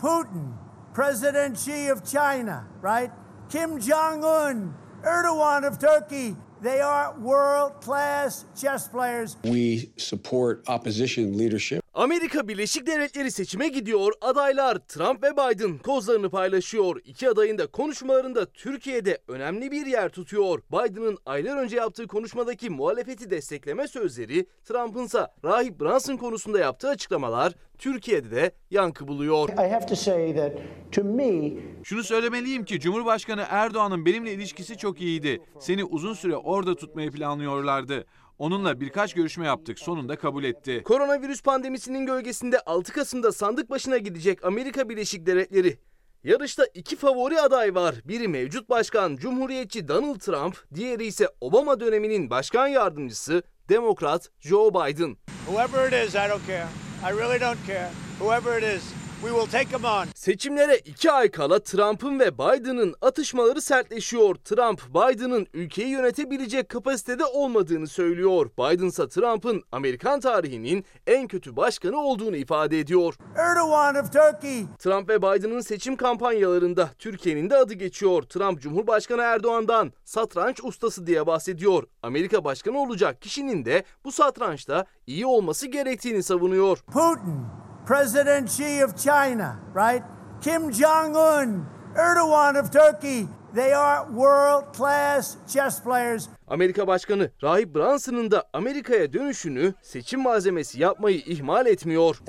Putin, 0.00 0.54
President 0.94 1.56
Xi 1.58 1.92
of 1.92 2.04
China, 2.04 2.64
right? 2.82 3.10
Kim 3.50 3.80
Jong 3.80 4.24
Un, 4.24 4.74
Erdogan 5.04 5.64
of 5.64 5.78
Turkey, 5.80 6.34
They 6.60 6.80
are 6.80 7.14
world 7.20 7.80
class 7.80 8.44
chess 8.56 8.88
players. 8.88 9.36
We 9.44 9.90
support 9.96 10.64
opposition 10.66 11.38
leadership. 11.38 11.84
Amerika 11.98 12.48
Birleşik 12.48 12.86
Devletleri 12.86 13.30
seçime 13.30 13.68
gidiyor. 13.68 14.12
Adaylar 14.20 14.78
Trump 14.78 15.22
ve 15.22 15.32
Biden 15.32 15.78
kozlarını 15.78 16.30
paylaşıyor. 16.30 17.00
İki 17.04 17.28
adayın 17.28 17.58
da 17.58 17.66
konuşmalarında 17.66 18.46
Türkiye'de 18.46 19.18
önemli 19.28 19.70
bir 19.70 19.86
yer 19.86 20.08
tutuyor. 20.08 20.62
Biden'ın 20.72 21.18
aylar 21.26 21.56
önce 21.56 21.76
yaptığı 21.76 22.06
konuşmadaki 22.06 22.70
muhalefeti 22.70 23.30
destekleme 23.30 23.88
sözleri, 23.88 24.46
Trump'ınsa 24.64 25.34
Rahip 25.44 25.80
Brunson 25.80 26.16
konusunda 26.16 26.58
yaptığı 26.58 26.88
açıklamalar 26.88 27.54
Türkiye'de 27.78 28.30
de 28.30 28.52
yankı 28.70 29.08
buluyor. 29.08 29.48
I 29.48 29.72
have 29.72 29.86
to 29.86 29.96
say 29.96 30.36
that 30.36 30.52
to 30.92 31.04
me 31.04 31.52
Şunu 31.84 32.04
söylemeliyim 32.04 32.64
ki 32.64 32.80
Cumhurbaşkanı 32.80 33.44
Erdoğan'ın 33.48 34.06
benimle 34.06 34.32
ilişkisi 34.32 34.76
çok 34.76 35.00
iyiydi. 35.00 35.42
Seni 35.58 35.84
uzun 35.84 36.14
süre 36.14 36.36
orada 36.36 36.74
tutmayı 36.74 37.10
planlıyorlardı. 37.10 38.04
Onunla 38.38 38.80
birkaç 38.80 39.14
görüşme 39.14 39.46
yaptık. 39.46 39.78
Sonunda 39.78 40.16
kabul 40.16 40.44
etti. 40.44 40.82
Koronavirüs 40.84 41.42
pandemisinin 41.42 42.06
gölgesinde 42.06 42.60
6 42.60 42.92
Kasım'da 42.92 43.32
sandık 43.32 43.70
başına 43.70 43.98
gidecek 43.98 44.44
Amerika 44.44 44.88
Birleşik 44.88 45.26
Devletleri. 45.26 45.78
Yarışta 46.24 46.66
iki 46.74 46.96
favori 46.96 47.40
aday 47.40 47.74
var. 47.74 47.94
Biri 48.04 48.28
mevcut 48.28 48.70
başkan 48.70 49.16
Cumhuriyetçi 49.16 49.88
Donald 49.88 50.18
Trump, 50.18 50.56
diğeri 50.74 51.06
ise 51.06 51.28
Obama 51.40 51.80
döneminin 51.80 52.30
başkan 52.30 52.68
yardımcısı 52.68 53.42
Demokrat 53.68 54.28
Joe 54.40 54.70
Biden. 54.70 55.16
Whoever 55.46 55.88
it 55.88 56.08
is, 56.08 56.14
I 56.14 56.28
don't 56.30 56.46
care. 56.46 56.66
I 57.02 57.18
really 57.18 57.40
don't 57.40 57.66
care. 57.66 57.90
Whoever 58.18 58.62
it 58.62 58.76
is, 58.76 58.82
we 59.22 59.30
will 59.30 59.46
take 59.58 59.70
them 59.70 59.84
on. 59.84 60.06
Seçimlere 60.14 60.78
iki 60.78 61.10
ay 61.12 61.30
kala 61.30 61.58
Trump'ın 61.58 62.20
ve 62.20 62.34
Biden'ın 62.38 62.94
atışmaları 63.00 63.60
sertleşiyor. 63.60 64.34
Trump, 64.34 64.80
Biden'ın 64.94 65.46
ülkeyi 65.52 65.88
yönetebilecek 65.88 66.68
kapasitede 66.68 67.24
olmadığını 67.24 67.86
söylüyor. 67.86 68.50
Biden 68.58 68.86
ise 68.86 69.08
Trump'ın 69.08 69.62
Amerikan 69.72 70.20
tarihinin 70.20 70.84
en 71.06 71.28
kötü 71.28 71.56
başkanı 71.56 72.00
olduğunu 72.00 72.36
ifade 72.36 72.80
ediyor. 72.80 73.14
Erdogan 73.36 73.94
of 73.94 74.12
Turkey. 74.12 74.64
Trump 74.78 75.08
ve 75.08 75.22
Biden'ın 75.22 75.60
seçim 75.60 75.96
kampanyalarında 75.96 76.90
Türkiye'nin 76.98 77.50
de 77.50 77.56
adı 77.56 77.74
geçiyor. 77.74 78.22
Trump 78.22 78.60
Cumhurbaşkanı 78.60 79.22
Erdoğan'dan 79.22 79.92
satranç 80.04 80.60
ustası 80.64 81.06
diye 81.06 81.26
bahsediyor. 81.26 81.84
Amerika 82.02 82.44
başkanı 82.44 82.78
olacak 82.78 83.22
kişinin 83.22 83.64
de 83.64 83.84
bu 84.04 84.12
satrançta 84.12 84.86
iyi 85.06 85.26
olması 85.26 85.66
gerektiğini 85.66 86.22
savunuyor. 86.22 86.78
Putin, 86.78 87.67
President 87.88 88.50
Xi 88.50 88.84
of 88.84 88.96
China, 88.96 89.56
right? 89.74 90.02
Kim 90.42 90.72
Jong 90.72 91.16
Un, 91.16 91.64
Erdogan 91.96 92.56
of 92.56 92.70
Turkey. 92.70 93.26
They 93.54 93.72
are 93.72 94.06
world 94.08 94.76
class 94.76 95.36
chess 95.46 95.82
players. 95.82 96.28
Amerika 96.48 96.86
Başkanı 96.86 97.30
Rahip 97.42 97.74
Brunson'ın 97.74 98.30
da 98.30 98.44
Amerika'ya 98.52 99.12
dönüşünü 99.12 99.74
seçim 99.82 100.20
malzemesi 100.20 100.80
yapmayı 100.80 101.18
ihmal 101.18 101.66
etmiyor. 101.66 102.20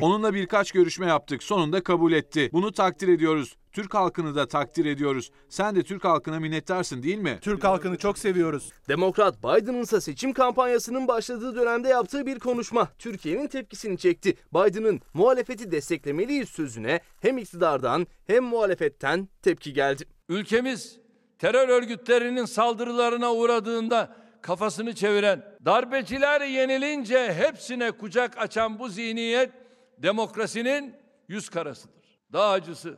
Onunla 0.00 0.34
birkaç 0.34 0.72
görüşme 0.72 1.06
yaptık. 1.06 1.42
Sonunda 1.42 1.82
kabul 1.82 2.12
etti. 2.12 2.50
Bunu 2.52 2.72
takdir 2.72 3.08
ediyoruz. 3.08 3.56
Türk 3.72 3.94
halkını 3.94 4.34
da 4.34 4.48
takdir 4.48 4.84
ediyoruz. 4.84 5.30
Sen 5.48 5.76
de 5.76 5.82
Türk 5.82 6.04
halkına 6.04 6.40
minnettarsın 6.40 7.02
değil 7.02 7.18
mi? 7.18 7.38
Türk 7.40 7.64
halkını 7.64 7.98
çok 7.98 8.18
seviyoruz. 8.18 8.70
Demokrat 8.88 9.38
Biden'ın 9.38 9.82
ise 9.82 10.00
seçim 10.00 10.32
kampanyasının 10.32 11.08
başladığı 11.08 11.56
dönemde 11.56 11.88
yaptığı 11.88 12.26
bir 12.26 12.38
konuşma 12.38 12.88
Türkiye'nin 12.98 13.46
tepkisini 13.46 13.98
çekti. 13.98 14.36
Biden'ın 14.54 15.00
muhalefeti 15.14 15.70
desteklemeliyiz 15.70 16.48
sözüne 16.48 17.00
hem 17.20 17.38
iktidardan 17.38 18.06
hem 18.26 18.44
muhalefetten 18.44 19.28
tepki 19.42 19.72
geldi. 19.72 20.04
Ülkemiz 20.28 20.98
terör 21.38 21.68
örgütlerinin 21.68 22.44
saldırılarına 22.44 23.32
uğradığında 23.32 24.16
kafasını 24.42 24.94
çeviren, 24.94 25.44
darbeciler 25.64 26.40
yenilince 26.40 27.32
hepsine 27.32 27.90
kucak 27.90 28.38
açan 28.38 28.78
bu 28.78 28.88
zihniyet 28.88 29.50
demokrasinin 29.98 30.94
yüz 31.28 31.48
karasıdır. 31.48 32.02
Daha 32.32 32.50
acısı 32.50 32.96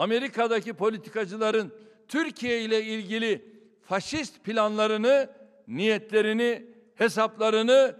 Amerika'daki 0.00 0.72
politikacıların 0.72 1.72
Türkiye 2.08 2.62
ile 2.62 2.84
ilgili 2.84 3.44
faşist 3.82 4.44
planlarını, 4.44 5.30
niyetlerini, 5.68 6.66
hesaplarını 6.94 7.96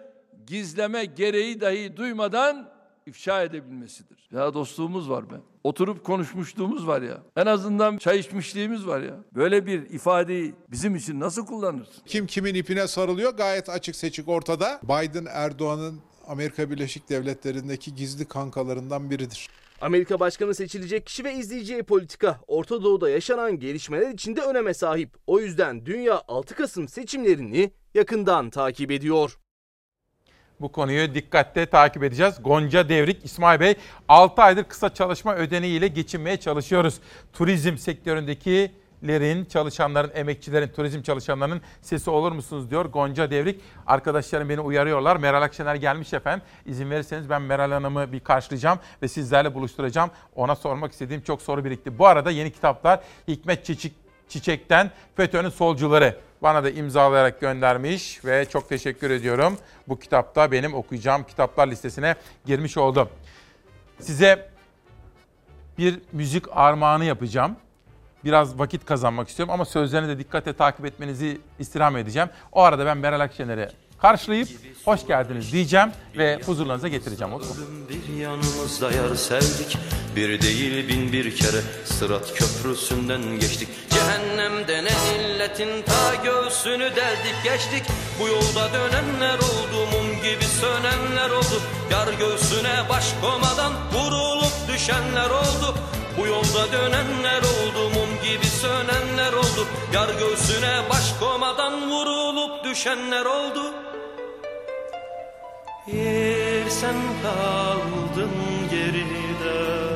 gizleme 0.46 1.05
gereği 1.05 1.61
dahi 1.61 1.96
duymadan 1.96 2.70
ifşa 3.07 3.42
edebilmesidir. 3.42 4.28
Ya 4.32 4.55
dostluğumuz 4.55 5.11
var 5.11 5.30
be. 5.30 5.34
Oturup 5.64 6.05
konuşmuşluğumuz 6.05 6.86
var 6.86 7.03
ya. 7.03 7.18
En 7.36 7.46
azından 7.46 7.98
çay 7.98 8.18
içmişliğimiz 8.18 8.86
var 8.86 9.01
ya. 9.01 9.16
Böyle 9.34 9.66
bir 9.66 9.90
ifadeyi 9.90 10.55
bizim 10.68 10.96
için 10.96 11.20
nasıl 11.20 11.46
kullanırsın? 11.46 12.03
Kim 12.07 12.26
kimin 12.26 12.55
ipine 12.55 12.86
sarılıyor 12.86 13.36
gayet 13.36 13.68
açık 13.68 13.96
seçik 13.96 14.28
ortada. 14.28 14.80
Biden 14.82 15.26
Erdoğan'ın 15.30 16.01
Amerika 16.26 16.70
Birleşik 16.70 17.09
Devletleri'ndeki 17.09 17.94
gizli 17.94 18.24
kankalarından 18.24 19.11
biridir. 19.11 19.48
Amerika 19.81 20.20
Başkanı 20.20 20.55
seçilecek 20.55 21.07
kişi 21.07 21.24
ve 21.24 21.35
izleyeceği 21.35 21.83
politika 21.83 22.41
Orta 22.47 22.83
Doğu'da 22.83 23.11
yaşanan 23.11 23.59
gelişmeler 23.59 24.11
içinde 24.11 24.41
öneme 24.41 24.74
sahip. 24.74 25.11
O 25.26 25.41
yüzden 25.41 25.87
dünya 25.87 26.22
6 26.28 26.55
Kasım 26.55 26.89
seçimlerini 26.89 27.70
yakından 27.95 28.51
takip 28.51 28.91
ediyor. 28.91 29.39
Bu 30.61 30.72
konuyu 30.72 31.14
dikkatle 31.14 31.66
takip 31.66 32.03
edeceğiz. 32.03 32.35
Gonca 32.43 32.89
Devrik, 32.89 33.24
İsmail 33.24 33.61
Bey 33.61 33.74
6 34.09 34.43
aydır 34.43 34.64
kısa 34.64 34.95
çalışma 34.95 35.37
ödeneğiyle 35.37 35.89
geçinmeye 35.89 36.37
çalışıyoruz. 36.37 37.01
Turizm 37.33 37.76
sektöründekilerin, 39.01 39.44
çalışanların, 39.44 40.11
emekçilerin, 40.14 40.68
turizm 40.68 41.03
çalışanlarının 41.03 41.61
sesi 41.82 42.11
olur 42.11 42.32
musunuz 42.32 42.70
diyor 42.70 42.84
Gonca 42.84 43.30
Devrik. 43.30 43.61
Arkadaşlarım 43.86 44.48
beni 44.48 44.61
uyarıyorlar. 44.61 45.16
Meral 45.16 45.42
Akşener 45.42 45.74
gelmiş 45.74 46.12
efendim. 46.12 46.42
İzin 46.66 46.90
verirseniz 46.90 47.30
ben 47.30 47.42
Meral 47.42 47.72
Hanım'ı 47.72 48.12
bir 48.12 48.20
karşılayacağım 48.20 48.78
ve 49.03 49.09
sizlerle 49.09 49.55
buluşturacağım. 49.55 50.11
Ona 50.36 50.57
sormak 50.57 50.92
istediğim 50.92 51.22
çok 51.22 51.42
soru 51.42 51.64
birikti. 51.64 51.98
Bu 51.98 52.07
arada 52.07 52.30
yeni 52.30 52.53
kitaplar 52.53 53.01
Hikmet 53.28 53.64
Çiçek, 53.64 53.92
Çiçek'ten 54.28 54.90
FETÖ'nün 55.16 55.48
solcuları 55.48 56.16
bana 56.42 56.64
da 56.64 56.70
imzalayarak 56.70 57.40
göndermiş 57.40 58.24
ve 58.24 58.44
çok 58.44 58.68
teşekkür 58.68 59.11
ediyorum. 59.11 59.59
Bu 59.88 59.98
kitapta 59.98 60.53
benim 60.53 60.74
okuyacağım 60.74 61.24
kitaplar 61.24 61.66
listesine 61.66 62.14
girmiş 62.46 62.76
oldu. 62.76 63.09
Size 64.01 64.51
bir 65.78 66.01
müzik 66.12 66.44
armağanı 66.51 67.05
yapacağım. 67.05 67.57
Biraz 68.25 68.59
vakit 68.59 68.85
kazanmak 68.85 69.29
istiyorum 69.29 69.55
ama 69.55 69.64
sözlerini 69.64 70.09
de 70.09 70.18
dikkatle 70.18 70.53
takip 70.53 70.87
etmenizi 70.87 71.41
istirham 71.59 71.97
edeceğim. 71.97 72.29
O 72.53 72.62
arada 72.62 72.87
ben 72.87 72.99
Meral 72.99 73.21
Akşener'i 73.21 73.68
karşılayıp 74.03 74.49
hoş 74.85 75.07
geldiniz 75.07 75.53
diyeceğim 75.53 75.89
ve 76.16 76.41
huzurlarınıza 76.47 76.89
getireceğim. 76.89 77.33
Olur? 77.33 77.47
Bir 77.89 78.14
yanımızda 78.14 78.93
yar 78.93 79.14
sevdik 79.14 79.79
Bir 80.16 80.43
değil 80.43 80.89
bin 80.89 81.12
bir 81.12 81.37
kere 81.37 81.61
Sırat 81.85 82.35
köprüsünden 82.35 83.23
geçtik 83.41 83.68
Cehennemden 83.91 84.85
en 84.85 85.21
illetin 85.21 85.83
ta 85.83 86.25
göğsünü 86.25 86.85
deldik 86.97 87.37
geçtik 87.45 87.83
Bu 88.21 88.29
yolda 88.29 88.73
dönenler 88.73 89.39
oldu 89.39 89.87
Mum 89.93 90.23
gibi 90.23 90.45
sönenler 90.45 91.31
oldu 91.31 91.62
Yar 91.91 92.09
göğsüne 92.18 92.89
baş 92.89 93.14
komadan 93.23 93.73
Vurulup 93.93 94.53
düşenler 94.68 95.31
oldu 95.31 95.75
bu 96.21 96.27
yolda 96.27 96.73
dönenler 96.73 97.43
oldu 97.43 97.91
Mum 97.95 98.11
gibi 98.23 98.47
sönenler 98.47 99.33
oldu. 99.33 99.66
Yar 99.95 100.09
göğsüne 100.09 100.83
baş 100.91 101.14
komadan 101.21 101.91
Vurulup 101.91 102.64
düşenler 102.64 103.25
oldu. 103.25 103.75
Bir 105.87 106.71
sen 106.71 106.97
kaldın 107.23 108.31
geride. 108.71 109.91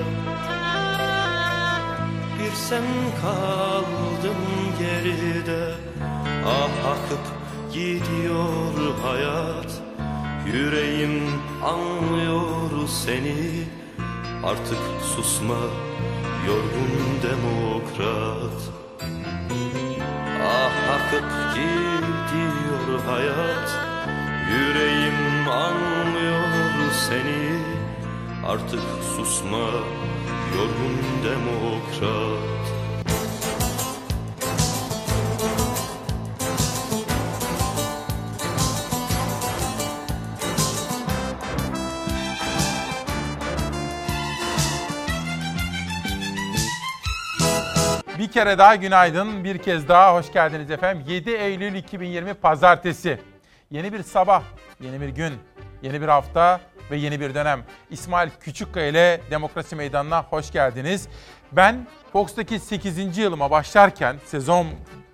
Bir 2.38 2.52
sen 2.68 2.84
kaldın 3.22 4.40
geride. 4.78 5.74
Ah 6.46 6.90
akıp 6.90 7.24
gidiyor 7.72 8.98
hayat. 9.02 9.72
Yüreğim 10.46 11.42
anlıyor 11.64 12.88
seni. 13.04 13.64
Artık 14.44 14.78
susma 15.16 15.56
yorgun 16.46 17.22
demokrat. 17.22 18.60
Ah 20.46 20.94
akıp 20.94 21.30
gidiyor 21.54 23.00
hayat. 23.06 23.70
Yüreğim 24.50 25.48
anlıyor 25.48 26.92
seni. 27.08 27.58
Artık 28.46 28.82
susma 29.16 29.70
yorgun 30.56 30.98
demokrat 31.24 32.73
Bir 48.24 48.32
kere 48.32 48.58
daha 48.58 48.76
günaydın, 48.76 49.44
bir 49.44 49.58
kez 49.58 49.88
daha 49.88 50.14
hoş 50.14 50.32
geldiniz 50.32 50.70
efendim. 50.70 51.04
7 51.08 51.30
Eylül 51.30 51.74
2020 51.74 52.34
Pazartesi. 52.34 53.18
Yeni 53.70 53.92
bir 53.92 54.02
sabah, 54.02 54.42
yeni 54.80 55.00
bir 55.00 55.08
gün, 55.08 55.32
yeni 55.82 56.00
bir 56.00 56.08
hafta, 56.08 56.60
ve 56.90 56.96
yeni 56.96 57.20
bir 57.20 57.34
dönem. 57.34 57.62
İsmail 57.90 58.30
Küçükkaya 58.40 58.86
ile 58.86 59.20
Demokrasi 59.30 59.76
Meydanı'na 59.76 60.22
hoş 60.22 60.50
geldiniz. 60.50 61.08
Ben 61.52 61.86
Fox'taki 62.12 62.58
8. 62.58 63.18
yılıma 63.18 63.50
başlarken 63.50 64.16
sezon 64.26 64.66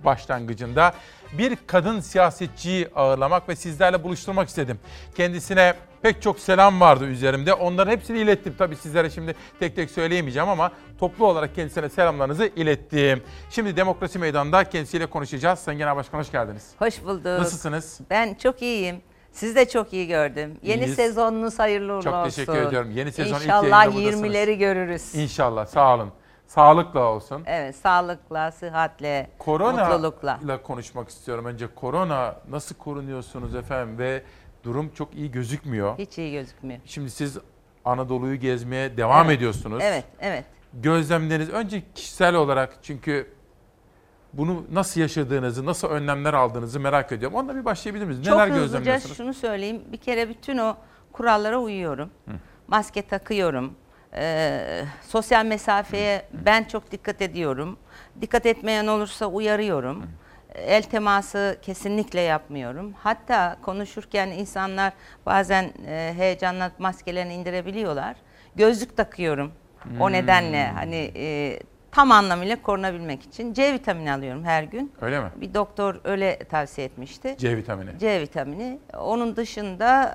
başlangıcında 0.04 0.94
bir 1.32 1.56
kadın 1.66 2.00
siyasetçiyi 2.00 2.88
ağırlamak 2.94 3.48
ve 3.48 3.56
sizlerle 3.56 4.02
buluşturmak 4.02 4.48
istedim. 4.48 4.80
Kendisine 5.16 5.74
pek 6.02 6.22
çok 6.22 6.38
selam 6.38 6.80
vardı 6.80 7.06
üzerimde. 7.06 7.54
Onların 7.54 7.92
hepsini 7.92 8.18
ilettim. 8.18 8.54
Tabii 8.58 8.76
sizlere 8.76 9.10
şimdi 9.10 9.34
tek 9.60 9.76
tek 9.76 9.90
söyleyemeyeceğim 9.90 10.48
ama 10.48 10.72
toplu 10.98 11.26
olarak 11.26 11.54
kendisine 11.54 11.88
selamlarınızı 11.88 12.50
ilettim. 12.56 13.22
Şimdi 13.50 13.76
Demokrasi 13.76 14.18
Meydanı'nda 14.18 14.64
kendisiyle 14.64 15.06
konuşacağız. 15.06 15.58
Sayın 15.58 15.78
Genel 15.78 15.96
Başkan 15.96 16.18
hoş 16.18 16.32
geldiniz. 16.32 16.70
Hoş 16.78 17.04
bulduk. 17.04 17.24
Nasılsınız? 17.24 18.00
Ben 18.10 18.34
çok 18.34 18.62
iyiyim. 18.62 18.96
Siz 19.32 19.56
de 19.56 19.68
çok 19.68 19.92
iyi 19.92 20.06
gördüm. 20.08 20.58
Yeni 20.62 20.80
İyiyiz. 20.84 20.94
sezonunuz 20.96 21.58
hayırlı 21.58 21.92
uğurlu 21.92 22.02
Çok 22.02 22.14
olsun. 22.14 22.30
teşekkür 22.30 22.66
ediyorum. 22.66 22.90
Yeni 22.90 23.12
sezon 23.12 23.34
ilk 23.36 23.42
İnşallah 23.42 23.86
buradasınız. 23.86 24.22
20'leri 24.22 24.58
görürüz. 24.58 25.14
İnşallah 25.14 25.66
sağ 25.66 25.94
olun. 25.94 26.10
Sağlıkla 26.46 27.00
olsun. 27.00 27.42
Evet, 27.46 27.76
sağlıkla, 27.76 28.52
sıhhatle, 28.52 29.30
Korona 29.38 29.84
mutlulukla. 29.88 30.38
ile 30.44 30.62
konuşmak 30.62 31.08
istiyorum 31.08 31.44
önce. 31.44 31.66
Korona 31.74 32.34
nasıl 32.50 32.74
korunuyorsunuz 32.74 33.54
efendim 33.54 33.98
ve 33.98 34.22
durum 34.64 34.90
çok 34.94 35.14
iyi 35.14 35.30
gözükmüyor. 35.30 35.98
Hiç 35.98 36.18
iyi 36.18 36.32
gözükmüyor. 36.32 36.80
Şimdi 36.84 37.10
siz 37.10 37.38
Anadolu'yu 37.84 38.36
gezmeye 38.36 38.96
devam 38.96 39.26
Evet. 39.26 39.36
ediyorsunuz. 39.38 39.82
Evet, 39.86 40.04
evet. 40.20 40.44
Gözlemleriniz 40.74 41.50
önce 41.50 41.82
kişisel 41.94 42.34
olarak 42.34 42.78
çünkü 42.82 43.30
bunu 44.32 44.64
nasıl 44.72 45.00
yaşadığınızı, 45.00 45.66
nasıl 45.66 45.88
önlemler 45.88 46.34
aldığınızı 46.34 46.80
merak 46.80 47.12
ediyorum. 47.12 47.36
Onunla 47.38 47.56
bir 47.56 47.64
başlayabilir 47.64 48.04
miyiz? 48.04 48.24
Çok 48.24 48.34
Neler 48.34 48.48
hızlıca 48.48 48.62
gözlemliyorsunuz? 48.62 49.16
şunu 49.16 49.34
söyleyeyim. 49.34 49.82
Bir 49.92 49.96
kere 49.96 50.28
bütün 50.28 50.58
o 50.58 50.76
kurallara 51.12 51.58
uyuyorum. 51.58 52.10
Maske 52.68 53.02
takıyorum. 53.02 53.74
Ee, 54.14 54.84
sosyal 55.02 55.44
mesafeye 55.44 56.22
ben 56.32 56.64
çok 56.64 56.90
dikkat 56.92 57.22
ediyorum. 57.22 57.78
Dikkat 58.20 58.46
etmeyen 58.46 58.86
olursa 58.86 59.26
uyarıyorum. 59.26 60.02
El 60.54 60.82
teması 60.82 61.58
kesinlikle 61.62 62.20
yapmıyorum. 62.20 62.92
Hatta 62.98 63.56
konuşurken 63.62 64.28
insanlar 64.28 64.92
bazen 65.26 65.72
e, 65.86 66.14
heyecanla 66.16 66.70
maskelerini 66.78 67.34
indirebiliyorlar. 67.34 68.16
Gözlük 68.56 68.96
takıyorum. 68.96 69.52
O 70.00 70.06
Hmm. 70.06 70.12
nedenle 70.12 70.66
hani 70.68 71.12
e, 71.16 71.58
tam 71.92 72.10
anlamıyla 72.12 72.62
korunabilmek 72.62 73.22
için 73.22 73.52
C 73.52 73.72
vitamini 73.72 74.12
alıyorum 74.12 74.44
her 74.44 74.62
gün. 74.62 74.92
Öyle 75.00 75.20
mi? 75.20 75.26
Bir 75.36 75.54
doktor 75.54 76.00
öyle 76.04 76.38
tavsiye 76.38 76.86
etmişti. 76.86 77.34
C 77.38 77.56
vitamini. 77.56 77.98
C 77.98 78.20
vitamini. 78.20 78.78
Onun 78.98 79.36
dışında 79.36 80.14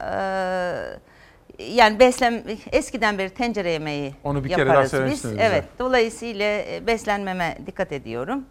e, 1.60 1.64
yani 1.64 2.00
beslen 2.00 2.44
eskiden 2.72 3.18
beri 3.18 3.30
tencere 3.30 3.72
yemeği 3.72 4.14
Onu 4.24 4.44
bir 4.44 4.50
kere 4.50 4.70
daha 4.70 4.84
biz. 4.84 5.26
Evet. 5.40 5.64
Dolayısıyla 5.80 6.46
e, 6.46 6.88
beslenmeme 6.88 7.58
dikkat 7.66 7.92
ediyorum. 7.92 8.46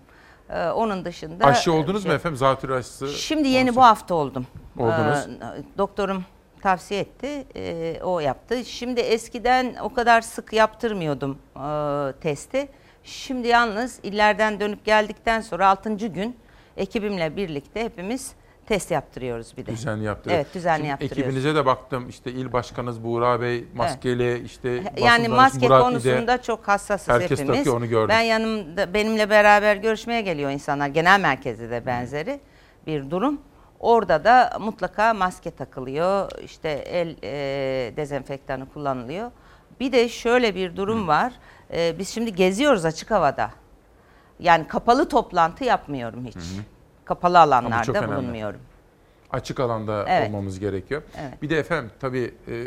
E, 0.51 0.69
onun 0.69 1.05
dışında 1.05 1.45
Aşı 1.45 1.73
oldunuz 1.73 2.03
şey- 2.03 2.11
mu 2.11 2.17
efendim? 2.17 2.37
Zatürre 2.37 2.75
aşısı. 2.75 3.09
Şimdi 3.09 3.49
yeni 3.49 3.77
bu 3.77 3.83
hafta 3.83 4.15
oldum. 4.15 4.47
Oldunuz. 4.79 5.19
Ee, 5.19 5.79
doktorum 5.79 6.25
tavsiye 6.63 7.01
etti, 7.01 7.47
ee, 7.57 8.01
o 8.03 8.21
yaptı. 8.21 8.65
Şimdi 8.65 9.01
eskiden 9.01 9.77
o 9.83 9.95
kadar 9.95 10.21
sık 10.21 10.53
yaptırmıyordum 10.53 11.39
ee, 11.57 12.13
testi. 12.21 12.69
Şimdi 13.05 13.49
yalnız 13.49 14.01
illerden 14.03 14.61
dönüp 14.61 14.85
geldikten 14.85 15.41
sonra 15.41 15.69
6. 15.69 15.95
gün 15.95 16.37
ekibimle 16.77 17.37
birlikte 17.37 17.85
hepimiz 17.85 18.33
test 18.67 18.91
yaptırıyoruz 18.91 19.57
bir 19.57 19.67
de. 19.67 19.71
Düzenli 19.71 20.05
yaptırıyor. 20.05 20.41
Evet, 20.41 20.55
düzenli 20.55 20.77
Şimdi 20.77 20.89
yaptırıyoruz. 20.89 21.19
Ekibinize 21.19 21.55
de 21.55 21.67
baktım. 21.67 22.09
İşte 22.09 22.33
il 22.33 22.53
başkanınız 22.53 23.05
Buğra 23.05 23.41
Bey 23.41 23.65
maskeli 23.75 24.43
işte 24.45 24.85
basın 24.85 25.05
Yani 25.07 25.29
maske 25.29 25.69
Murat 25.69 25.83
konusunda 25.83 26.35
İde. 26.35 26.43
çok 26.43 26.69
hassasız 26.69 27.09
Herkes 27.09 27.31
hepimiz. 27.31 27.57
takıyor, 27.59 27.77
onu 27.77 27.89
gördüm. 27.89 28.09
Ben 28.09 28.21
yanımda 28.21 28.95
benimle 28.95 29.31
beraber 29.31 29.77
görüşmeye 29.77 30.21
geliyor 30.21 30.51
insanlar. 30.51 30.89
Genel 30.89 31.21
merkezde 31.21 31.71
de 31.71 31.87
benzeri 31.87 32.41
bir 32.87 33.11
durum. 33.11 33.41
Orada 33.81 34.25
da 34.25 34.59
mutlaka 34.61 35.15
maske 35.15 35.51
takılıyor. 35.51 36.31
İşte 36.45 36.69
el 36.71 37.17
e, 37.23 37.97
dezenfektanı 37.97 38.69
kullanılıyor. 38.73 39.31
Bir 39.81 39.93
de 39.93 40.09
şöyle 40.09 40.55
bir 40.55 40.77
durum 40.77 41.09
var. 41.09 41.33
E, 41.73 41.99
biz 41.99 42.09
şimdi 42.09 42.35
geziyoruz 42.35 42.85
açık 42.85 43.11
havada. 43.11 43.51
Yani 44.39 44.69
kapalı 44.69 45.09
toplantı 45.09 45.65
yapmıyorum 45.65 46.25
hiç. 46.25 46.35
Kapalı 46.35 46.49
Ama 46.57 46.74
çok 47.09 47.25
alanlarda 47.25 48.09
bulunmuyorum. 48.09 48.61
Açık 49.31 49.61
alanda 49.61 50.05
Evet. 50.09 50.29
olmamız 50.29 50.59
gerekiyor. 50.61 51.03
Evet. 51.21 51.43
Bir 51.43 51.51
de 51.51 51.59
efendim 51.59 51.91
tabii 52.01 52.35
e, 52.49 52.67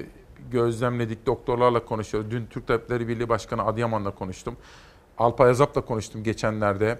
gözlemledik 0.51 1.25
doktorlarla 1.25 1.85
konuşuyoruz. 1.85 2.31
Dün 2.31 2.45
Türk 2.45 2.67
Tabipleri 2.67 3.07
Birliği 3.07 3.29
Başkanı 3.29 3.65
Adıyaman'la 3.65 4.11
konuştum. 4.11 4.57
Alpay 5.17 5.49
Azap'la 5.49 5.81
konuştum 5.81 6.23
geçenlerde. 6.23 6.99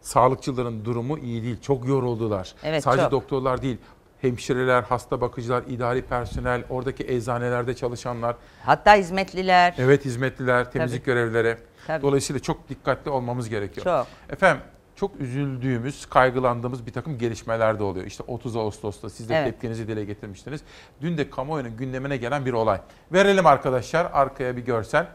Sağlıkçıların 0.00 0.84
durumu 0.84 1.18
iyi 1.18 1.42
değil. 1.42 1.60
Çok 1.60 1.88
yoruldular. 1.88 2.54
Evet, 2.62 2.82
Sadece 2.84 3.02
çok. 3.02 3.12
doktorlar 3.12 3.62
değil. 3.62 3.78
Hemşireler, 4.20 4.82
hasta 4.82 5.20
bakıcılar, 5.20 5.62
idari 5.68 6.02
personel, 6.02 6.64
oradaki 6.70 7.04
eczanelerde 7.08 7.74
çalışanlar, 7.74 8.36
Hatta 8.64 8.94
hizmetliler. 8.94 9.74
evet 9.78 10.04
hizmetliler, 10.04 10.70
temizlik 10.72 11.04
görevlileri. 11.04 11.56
Tabii. 11.86 12.02
Dolayısıyla 12.02 12.40
çok 12.42 12.68
dikkatli 12.68 13.10
olmamız 13.10 13.48
gerekiyor. 13.48 13.84
Çok. 13.84 14.06
Efendim 14.32 14.62
çok 15.00 15.20
üzüldüğümüz, 15.20 16.06
kaygılandığımız 16.06 16.86
bir 16.86 16.92
takım 16.92 17.18
gelişmeler 17.18 17.78
de 17.78 17.82
oluyor. 17.82 18.06
İşte 18.06 18.24
30 18.26 18.56
Ağustos'ta 18.56 19.10
siz 19.10 19.28
de 19.28 19.34
Evet. 19.34 19.52
tepkinizi 19.52 19.88
dile 19.88 20.04
getirmiştiniz. 20.04 20.60
Dün 21.00 21.18
de 21.18 21.30
kamuoyunun 21.30 21.76
gündemine 21.76 22.16
gelen 22.16 22.46
bir 22.46 22.52
olay. 22.52 22.80
Verelim 23.12 23.46
arkadaşlar 23.46 24.10
arkaya 24.12 24.56
bir 24.56 24.64
görsel. 24.64 25.06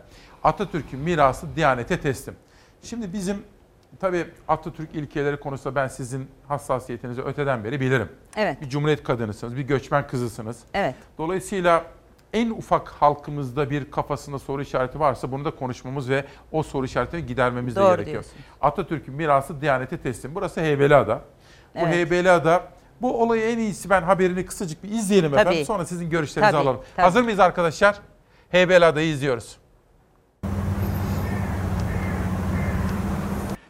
Atatürk'ün 0.43 0.99
mirası 0.99 1.55
Diyanet'e 1.55 1.99
teslim. 1.99 2.35
Şimdi 2.83 3.13
bizim 3.13 3.37
tabii 3.99 4.25
Atatürk 4.47 4.95
ilkeleri 4.95 5.37
konusunda 5.39 5.75
ben 5.75 5.87
sizin 5.87 6.27
hassasiyetinizi 6.47 7.21
öteden 7.21 7.63
beri 7.63 7.79
bilirim. 7.81 8.09
Evet. 8.37 8.61
Bir 8.61 8.69
cumhuriyet 8.69 9.03
kadınısınız, 9.03 9.55
bir 9.55 9.61
göçmen 9.61 10.07
kızısınız. 10.07 10.59
Evet. 10.73 10.95
Dolayısıyla 11.17 11.85
en 12.35 12.49
ufak 12.49 12.87
halkımızda 12.89 13.69
bir 13.69 13.91
kafasında 13.91 14.39
soru 14.39 14.61
işareti 14.61 14.99
varsa 14.99 15.31
bunu 15.31 15.45
da 15.45 15.51
konuşmamız 15.51 16.09
ve 16.09 16.25
o 16.51 16.63
soru 16.63 16.85
işaretini 16.85 17.25
gidermemiz 17.25 17.75
de 17.75 17.79
Doğru 17.79 17.87
gerekiyor. 17.91 18.13
diyorsun. 18.13 18.33
Atatürk'ün 18.61 19.13
mirası 19.13 19.61
Diyanet'e 19.61 19.97
teslim. 19.97 20.35
Burası 20.35 20.61
Heybeliada. 20.61 21.21
Bu 21.75 21.79
Evet. 21.79 21.93
Heybeliada 21.93 22.63
bu 23.01 23.21
olayı 23.23 23.43
en 23.43 23.57
iyisi 23.57 23.89
ben 23.89 24.01
haberini 24.01 24.45
kısacık 24.45 24.83
bir 24.83 24.89
izleyelim 24.89 25.31
Tabii. 25.31 25.41
efendim. 25.41 25.65
Sonra 25.65 25.85
sizin 25.85 26.09
görüşlerinizi 26.09 26.51
Tabii, 26.51 26.63
alalım. 26.69 26.81
tabii. 26.95 27.03
Hazır 27.03 27.21
mıyız 27.21 27.39
arkadaşlar? 27.39 27.99
Heybeliada'yı 28.49 29.07
izliyoruz. 29.07 29.57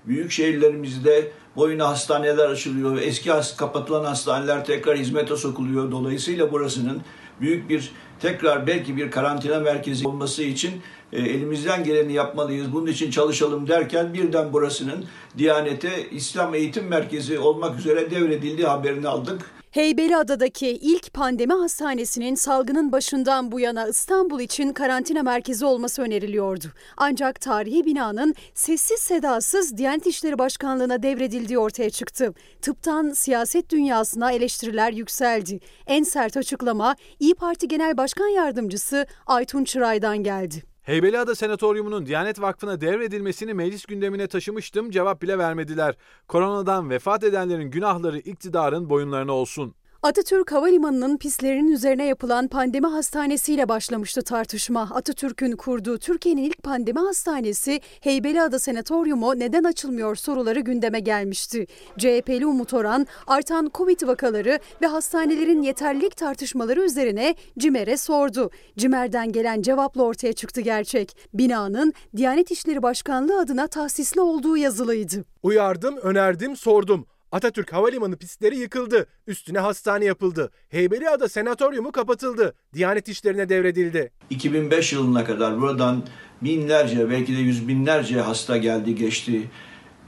Büyük 0.05 0.31
şehirlerimizde 0.31 1.31
boyuna 1.55 1.87
hastaneler 1.89 2.49
açılıyor. 2.49 2.97
Eski 3.01 3.31
has- 3.31 3.57
kapatılan 3.57 4.03
hastaneler 4.05 4.65
tekrar 4.65 4.97
hizmete 4.97 5.35
sokuluyor. 5.35 5.91
Dolayısıyla 5.91 6.51
burasının 6.51 7.01
büyük 7.41 7.69
bir 7.69 7.91
tekrar 8.19 8.67
belki 8.67 8.97
bir 8.97 9.11
karantina 9.11 9.59
merkezi 9.59 10.07
olması 10.07 10.43
için 10.43 10.81
e, 11.15 11.21
elimizden 11.21 11.83
geleni 11.83 12.13
yapmalıyız. 12.13 12.73
Bunun 12.73 12.87
için 12.87 13.11
çalışalım 13.11 13.67
derken 13.67 14.13
birden 14.13 14.53
burasının 14.53 15.05
Diyanet'e 15.37 16.09
İslam 16.11 16.55
Eğitim 16.55 16.87
Merkezi 16.87 17.39
olmak 17.39 17.79
üzere 17.79 18.11
devredildiği 18.11 18.67
haberini 18.67 19.07
aldık. 19.07 19.41
Heybeliada'daki 19.75 20.67
ilk 20.67 21.13
pandemi 21.13 21.53
hastanesinin 21.53 22.35
salgının 22.35 22.91
başından 22.91 23.51
bu 23.51 23.59
yana 23.59 23.87
İstanbul 23.87 24.39
için 24.39 24.73
karantina 24.73 25.23
merkezi 25.23 25.65
olması 25.65 26.01
öneriliyordu. 26.01 26.65
Ancak 26.97 27.41
tarihi 27.41 27.85
binanın 27.85 28.35
sessiz 28.53 28.99
sedasız 28.99 29.77
Diyanet 29.77 30.07
İşleri 30.07 30.39
Başkanlığı'na 30.39 31.03
devredildiği 31.03 31.59
ortaya 31.59 31.89
çıktı. 31.89 32.33
Tıptan 32.61 33.09
siyaset 33.09 33.69
dünyasına 33.69 34.31
eleştiriler 34.31 34.91
yükseldi. 34.91 35.59
En 35.87 36.03
sert 36.03 36.37
açıklama 36.37 36.95
İyi 37.19 37.35
Parti 37.35 37.67
Genel 37.67 37.97
Başkan 37.97 38.27
Yardımcısı 38.27 39.05
Aytun 39.27 39.63
Çıray'dan 39.63 40.17
geldi. 40.23 40.74
Heybeliada 40.85 41.35
Senatoryumu'nun 41.35 42.05
Diyanet 42.05 42.41
Vakfı'na 42.41 42.81
devredilmesini 42.81 43.53
meclis 43.53 43.85
gündemine 43.85 44.27
taşımıştım, 44.27 44.91
cevap 44.91 45.21
bile 45.21 45.37
vermediler. 45.37 45.95
Koronadan 46.27 46.89
vefat 46.89 47.23
edenlerin 47.23 47.71
günahları 47.71 48.19
iktidarın 48.19 48.89
boyunlarına 48.89 49.31
olsun. 49.31 49.75
Atatürk 50.05 50.51
Havalimanı'nın 50.51 51.17
pistlerinin 51.17 51.71
üzerine 51.71 52.05
yapılan 52.05 52.47
pandemi 52.47 52.87
hastanesiyle 52.87 53.69
başlamıştı 53.69 54.21
tartışma. 54.21 54.81
Atatürk'ün 54.93 55.51
kurduğu 55.51 55.97
Türkiye'nin 55.97 56.43
ilk 56.43 56.63
pandemi 56.63 56.99
hastanesi 56.99 57.81
Heybeliada 57.99 58.59
Senatoryumu 58.59 59.39
neden 59.39 59.63
açılmıyor 59.63 60.15
soruları 60.15 60.59
gündeme 60.59 60.99
gelmişti. 60.99 61.67
CHP'li 61.97 62.45
Umut 62.45 62.73
Oran 62.73 63.07
artan 63.27 63.71
Covid 63.73 64.07
vakaları 64.07 64.59
ve 64.81 64.87
hastanelerin 64.87 65.61
yeterlilik 65.61 66.17
tartışmaları 66.17 66.85
üzerine 66.85 67.35
CİMER'e 67.57 67.97
sordu. 67.97 68.51
CİMER'den 68.77 69.31
gelen 69.31 69.61
cevapla 69.61 70.03
ortaya 70.03 70.33
çıktı 70.33 70.61
gerçek. 70.61 71.17
Binanın 71.33 71.93
Diyanet 72.17 72.51
İşleri 72.51 72.83
Başkanlığı 72.83 73.39
adına 73.39 73.67
tahsisli 73.67 74.21
olduğu 74.21 74.57
yazılıydı. 74.57 75.25
Uyardım, 75.43 75.97
önerdim, 75.97 76.55
sordum. 76.55 77.05
Atatürk 77.35 77.73
Havalimanı 77.73 78.17
pistleri 78.17 78.57
yıkıldı. 78.57 79.07
Üstüne 79.27 79.59
hastane 79.59 80.05
yapıldı. 80.05 80.51
Heybeliada 80.69 81.29
Senatoryumu 81.29 81.91
kapatıldı. 81.91 82.53
Diyanet 82.73 83.07
işlerine 83.07 83.49
devredildi. 83.49 84.11
2005 84.29 84.93
yılına 84.93 85.25
kadar 85.25 85.61
buradan 85.61 86.03
binlerce 86.41 87.09
belki 87.09 87.37
de 87.37 87.39
yüz 87.39 87.67
binlerce 87.67 88.21
hasta 88.21 88.57
geldi 88.57 88.95
geçti. 88.95 89.49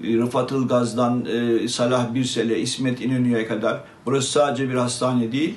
Rıfat 0.01 0.51
Ilgaz'dan 0.51 1.25
e, 1.25 1.67
Salah 1.67 2.13
Birsel'e, 2.13 2.59
İsmet 2.59 3.01
İnönü'ye 3.01 3.47
kadar. 3.47 3.83
Burası 4.05 4.31
sadece 4.31 4.69
bir 4.69 4.75
hastane 4.75 5.31
değil, 5.31 5.55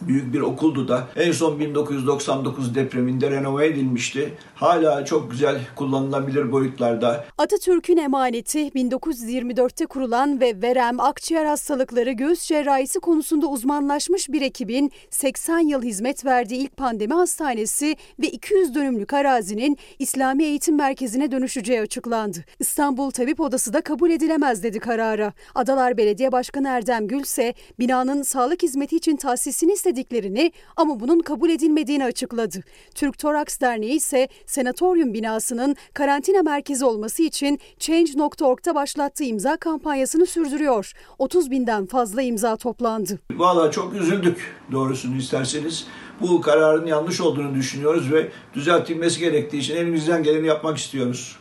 büyük 0.00 0.34
bir 0.34 0.40
okuldu 0.40 0.88
da 0.88 1.08
en 1.16 1.32
son 1.32 1.60
1999 1.60 2.74
depreminde 2.74 3.30
renove 3.30 3.66
edilmişti. 3.66 4.34
Hala 4.62 5.04
çok 5.04 5.30
güzel 5.30 5.60
kullanılabilir 5.76 6.52
boyutlarda. 6.52 7.24
Atatürk'ün 7.38 7.96
emaneti 7.96 8.58
1924'te 8.58 9.86
kurulan 9.86 10.40
ve 10.40 10.62
verem, 10.62 11.00
akciğer 11.00 11.44
hastalıkları, 11.44 12.12
göğüs 12.12 12.46
cerrahisi 12.46 13.00
konusunda 13.00 13.46
uzmanlaşmış 13.46 14.28
bir 14.28 14.42
ekibin 14.42 14.92
80 15.10 15.58
yıl 15.58 15.82
hizmet 15.82 16.24
verdiği 16.24 16.56
ilk 16.56 16.76
pandemi 16.76 17.14
hastanesi 17.14 17.96
ve 18.20 18.26
200 18.26 18.74
dönümlük 18.74 19.12
arazinin 19.12 19.78
İslami 19.98 20.44
Eğitim 20.44 20.76
Merkezi'ne 20.76 21.30
dönüşeceği 21.30 21.80
açıklandı. 21.80 22.44
İstanbul 22.58 23.10
Tabip 23.10 23.40
Odası 23.40 23.72
da 23.72 23.80
kabul 23.80 24.10
edilemez 24.10 24.62
dedi 24.62 24.78
karara. 24.78 25.32
Adalar 25.54 25.96
Belediye 25.96 26.32
Başkanı 26.32 26.68
Erdem 26.68 27.06
Gül 27.06 27.20
ise 27.20 27.54
binanın 27.78 28.22
sağlık 28.22 28.62
hizmeti 28.62 28.96
için 28.96 29.16
tahsisini 29.16 29.72
istediklerini 29.72 30.52
ama 30.76 31.00
bunun 31.00 31.20
kabul 31.20 31.50
edilmediğini 31.50 32.04
açıkladı. 32.04 32.60
Türk 32.94 33.18
Toraks 33.18 33.60
Derneği 33.60 33.94
ise 33.94 34.28
senatoryum 34.52 35.14
binasının 35.14 35.76
karantina 35.94 36.42
merkezi 36.42 36.84
olması 36.84 37.22
için 37.22 37.60
Change.org'da 37.78 38.74
başlattığı 38.74 39.24
imza 39.24 39.56
kampanyasını 39.56 40.26
sürdürüyor. 40.26 40.92
30 41.18 41.50
binden 41.50 41.86
fazla 41.86 42.22
imza 42.22 42.56
toplandı. 42.56 43.18
Valla 43.32 43.70
çok 43.70 43.94
üzüldük 43.94 44.56
doğrusunu 44.72 45.16
isterseniz. 45.16 45.86
Bu 46.20 46.40
kararın 46.40 46.86
yanlış 46.86 47.20
olduğunu 47.20 47.54
düşünüyoruz 47.54 48.12
ve 48.12 48.28
düzeltilmesi 48.54 49.20
gerektiği 49.20 49.58
için 49.58 49.76
elimizden 49.76 50.22
geleni 50.22 50.46
yapmak 50.46 50.78
istiyoruz. 50.78 51.36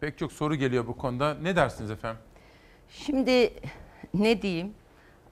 Pek 0.00 0.18
çok 0.18 0.32
soru 0.32 0.54
geliyor 0.54 0.86
bu 0.86 0.96
konuda. 0.96 1.34
Ne 1.34 1.56
dersiniz 1.56 1.90
efendim? 1.90 2.20
Şimdi 2.88 3.52
ne 4.14 4.42
diyeyim? 4.42 4.74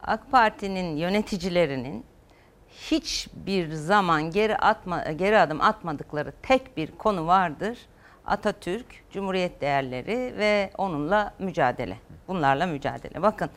AK 0.03 0.31
Parti'nin 0.31 0.97
yöneticilerinin 0.97 2.05
hiçbir 2.91 3.73
zaman 3.73 4.31
geri 4.31 4.57
atma 4.57 5.03
geri 5.03 5.39
adım 5.39 5.61
atmadıkları 5.61 6.33
tek 6.43 6.77
bir 6.77 6.91
konu 6.91 7.27
vardır. 7.27 7.79
Atatürk, 8.27 8.87
Cumhuriyet 9.13 9.61
değerleri 9.61 10.35
ve 10.39 10.71
onunla 10.79 11.35
mücadele. 11.39 11.97
Bunlarla 12.29 12.67
mücadele. 12.67 13.23
Bakın 13.23 13.51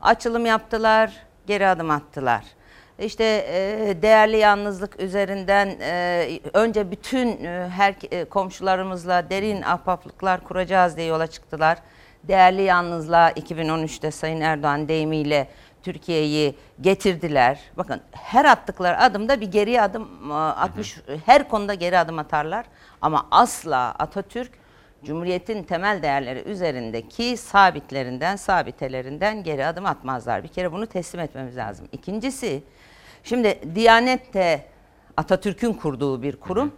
açılım 0.00 0.46
yaptılar, 0.46 1.12
geri 1.46 1.68
adım 1.68 1.90
attılar. 1.90 2.44
İşte 2.98 3.24
e, 3.24 4.02
değerli 4.02 4.36
yalnızlık 4.36 5.00
üzerinden 5.00 5.76
e, 5.80 6.40
önce 6.52 6.90
bütün 6.90 7.44
e, 7.44 7.68
her 7.70 7.94
komşularımızla 8.30 9.30
derin 9.30 9.62
ahbaplıklar 9.62 10.44
kuracağız 10.44 10.96
diye 10.96 11.06
yola 11.06 11.26
çıktılar. 11.26 11.78
Değerli 12.24 12.62
yalnızlığa 12.62 13.30
2013'te 13.30 14.10
Sayın 14.10 14.40
Erdoğan 14.40 14.88
deyimiyle 14.88 15.48
Türkiye'yi 15.82 16.54
getirdiler. 16.80 17.60
Bakın 17.76 18.00
her 18.12 18.44
attıkları 18.44 18.98
adımda 18.98 19.40
bir 19.40 19.50
geri 19.50 19.80
adım 19.80 20.30
e, 20.30 20.34
atmış, 20.34 20.96
her 21.26 21.48
konuda 21.48 21.74
geri 21.74 21.98
adım 21.98 22.18
atarlar. 22.18 22.66
Ama 23.00 23.26
asla 23.30 23.94
Atatürk 23.98 24.62
Cumhuriyetin 25.04 25.62
temel 25.62 26.02
değerleri 26.02 26.42
üzerindeki 26.42 27.36
sabitlerinden, 27.36 28.36
sabitelerinden 28.36 29.42
geri 29.42 29.66
adım 29.66 29.86
atmazlar. 29.86 30.42
Bir 30.42 30.48
kere 30.48 30.72
bunu 30.72 30.86
teslim 30.86 31.20
etmemiz 31.20 31.56
lazım. 31.56 31.88
İkincisi, 31.92 32.62
şimdi 33.24 33.58
Diyanet 33.74 34.34
de 34.34 34.64
Atatürk'ün 35.16 35.72
kurduğu 35.72 36.22
bir 36.22 36.36
kurum 36.36 36.72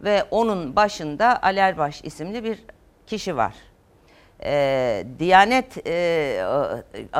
ve 0.00 0.24
onun 0.30 0.76
başında 0.76 1.42
Ali 1.42 1.58
Erbaş 1.58 2.04
isimli 2.04 2.44
bir 2.44 2.58
kişi 3.06 3.36
var. 3.36 3.54
Ee, 4.44 5.06
Diyanet 5.18 5.86
e, 5.86 6.44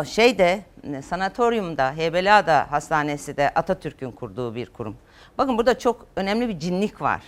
şeyde 0.06 0.60
sanatoryumda 1.02 1.92
Heybeliada 1.92 2.66
Hastanesi 2.70 3.36
de 3.36 3.50
Atatürk'ün 3.54 4.10
kurduğu 4.10 4.54
bir 4.54 4.66
kurum. 4.66 4.96
Bakın 5.38 5.58
burada 5.58 5.78
çok 5.78 6.06
önemli 6.16 6.48
bir 6.48 6.58
cinlik 6.58 7.02
var. 7.02 7.22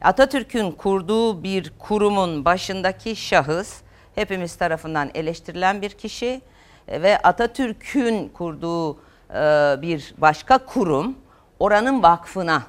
Atatürk'ün 0.00 0.70
kurduğu 0.70 1.42
bir 1.42 1.72
kurumun 1.78 2.44
başındaki 2.44 3.16
şahıs 3.16 3.80
hepimiz 4.14 4.56
tarafından 4.56 5.10
eleştirilen 5.14 5.82
bir 5.82 5.90
kişi 5.90 6.40
e, 6.88 7.02
ve 7.02 7.18
Atatürk'ün 7.18 8.28
kurduğu 8.28 8.94
e, 9.30 9.76
bir 9.82 10.14
başka 10.18 10.58
kurum 10.58 11.14
oranın 11.58 12.02
vakfına. 12.02 12.62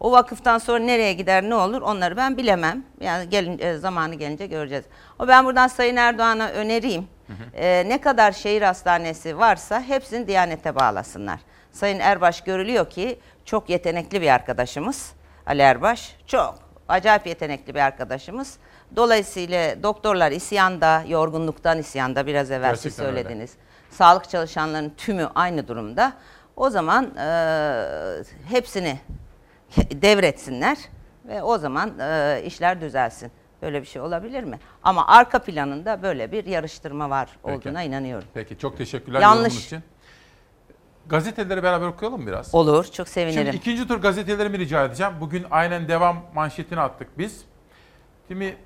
O 0.00 0.12
vakıftan 0.12 0.58
sonra 0.58 0.78
nereye 0.78 1.12
gider 1.12 1.42
ne 1.42 1.54
olur 1.54 1.82
onları 1.82 2.16
ben 2.16 2.36
bilemem. 2.36 2.84
Yani 3.00 3.28
gelin 3.28 3.76
zamanı 3.76 4.14
gelince 4.14 4.46
göreceğiz. 4.46 4.84
O 5.18 5.28
ben 5.28 5.44
buradan 5.44 5.68
Sayın 5.68 5.96
Erdoğan'a 5.96 6.48
önereyim. 6.48 7.06
Ee, 7.54 7.84
ne 7.88 8.00
kadar 8.00 8.32
şehir 8.32 8.62
hastanesi 8.62 9.38
varsa 9.38 9.82
hepsini 9.82 10.26
Diyanet'e 10.26 10.74
bağlasınlar. 10.74 11.40
Sayın 11.72 12.00
Erbaş 12.00 12.40
görülüyor 12.40 12.90
ki 12.90 13.18
çok 13.44 13.70
yetenekli 13.70 14.22
bir 14.22 14.28
arkadaşımız. 14.28 15.12
Ali 15.46 15.62
Erbaş 15.62 16.16
çok 16.26 16.58
acayip 16.88 17.26
yetenekli 17.26 17.74
bir 17.74 17.80
arkadaşımız. 17.80 18.58
Dolayısıyla 18.96 19.82
doktorlar 19.82 20.32
isyanda, 20.32 21.02
yorgunluktan 21.08 21.78
isyanda 21.78 22.26
biraz 22.26 22.50
evvel 22.50 22.68
Gerçekten 22.68 22.90
siz 22.90 22.96
söylediniz. 22.96 23.50
Sağlık 23.90 24.28
çalışanlarının 24.28 24.92
tümü 24.96 25.28
aynı 25.34 25.68
durumda. 25.68 26.12
O 26.56 26.70
zaman 26.70 27.16
e, 27.16 27.26
hepsini 28.48 28.98
devretsinler 29.76 30.78
ve 31.24 31.42
o 31.42 31.58
zaman 31.58 31.98
e, 31.98 32.42
işler 32.44 32.80
düzelsin. 32.80 33.32
Böyle 33.62 33.80
bir 33.80 33.86
şey 33.86 34.02
olabilir 34.02 34.44
mi? 34.44 34.58
Ama 34.82 35.06
arka 35.06 35.38
planında 35.38 36.02
böyle 36.02 36.32
bir 36.32 36.46
yarıştırma 36.46 37.10
var 37.10 37.28
Peki. 37.44 37.56
olduğuna 37.56 37.82
inanıyorum. 37.82 38.28
Peki 38.34 38.58
çok 38.58 38.78
teşekkürler 38.78 39.20
Yanlış. 39.20 39.66
için. 39.66 39.80
Gazeteleri 41.06 41.62
beraber 41.62 41.86
okuyalım 41.86 42.26
biraz. 42.26 42.54
Olur, 42.54 42.84
çok 42.84 43.08
sevinirim. 43.08 43.44
Şimdi 43.44 43.56
ikinci 43.56 43.88
tur 43.88 43.98
gazetelerimi 44.02 44.58
rica 44.58 44.84
edeceğim. 44.84 45.12
Bugün 45.20 45.46
aynen 45.50 45.88
devam 45.88 46.16
manşetini 46.34 46.80
attık 46.80 47.18
biz. 47.18 47.44
Şimdi 48.28 48.56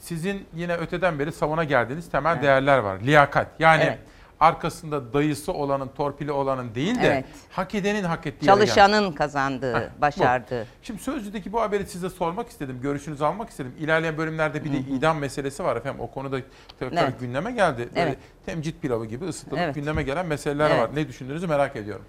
sizin 0.00 0.46
yine 0.54 0.74
öteden 0.76 1.18
beri 1.18 1.32
savuna 1.32 1.64
geldiğiniz 1.64 2.10
temel 2.10 2.32
Evet. 2.32 2.42
değerler 2.42 2.78
var. 2.78 3.00
Liyakat. 3.00 3.46
Yani 3.58 3.82
Evet. 3.82 3.98
Arkasında 4.40 5.12
dayısı 5.12 5.52
olanın, 5.52 5.88
torpili 5.88 6.32
olanın 6.32 6.74
değil 6.74 6.94
de 6.94 7.06
Evet. 7.06 7.24
hak 7.52 7.74
edenin 7.74 8.04
hak 8.04 8.26
ettiği. 8.26 8.46
Çalışanın 8.46 9.12
kazandığı, 9.12 9.74
Heh, 9.76 9.88
bu. 9.98 10.00
başardığı. 10.00 10.66
Şimdi 10.82 11.02
Sözcü'deki 11.02 11.52
bu 11.52 11.60
haberi 11.60 11.86
size 11.86 12.10
sormak 12.10 12.48
istedim. 12.48 12.78
Görüşünüzü 12.82 13.24
almak 13.24 13.50
istedim. 13.50 13.74
İlerleyen 13.78 14.18
bölümlerde 14.18 14.64
bir 14.64 14.72
de 14.72 14.76
idam 14.78 15.18
meselesi 15.18 15.64
var 15.64 15.76
efendim. 15.76 16.00
O 16.00 16.10
konuda 16.10 16.38
tekrar 16.78 17.02
Evet. 17.04 17.20
gündeme 17.20 17.52
geldi. 17.52 17.88
Böyle 17.96 18.00
Evet. 18.00 18.18
temcit 18.46 18.82
pilavı 18.82 19.06
gibi 19.06 19.24
ısıtılıp 19.24 19.58
Evet. 19.58 19.74
gündeme 19.74 20.02
gelen 20.02 20.26
meseleler 20.26 20.70
Evet. 20.70 20.80
var. 20.82 20.90
Ne 20.94 21.08
düşündüğünüzü 21.08 21.46
merak 21.46 21.76
ediyorum. 21.76 22.04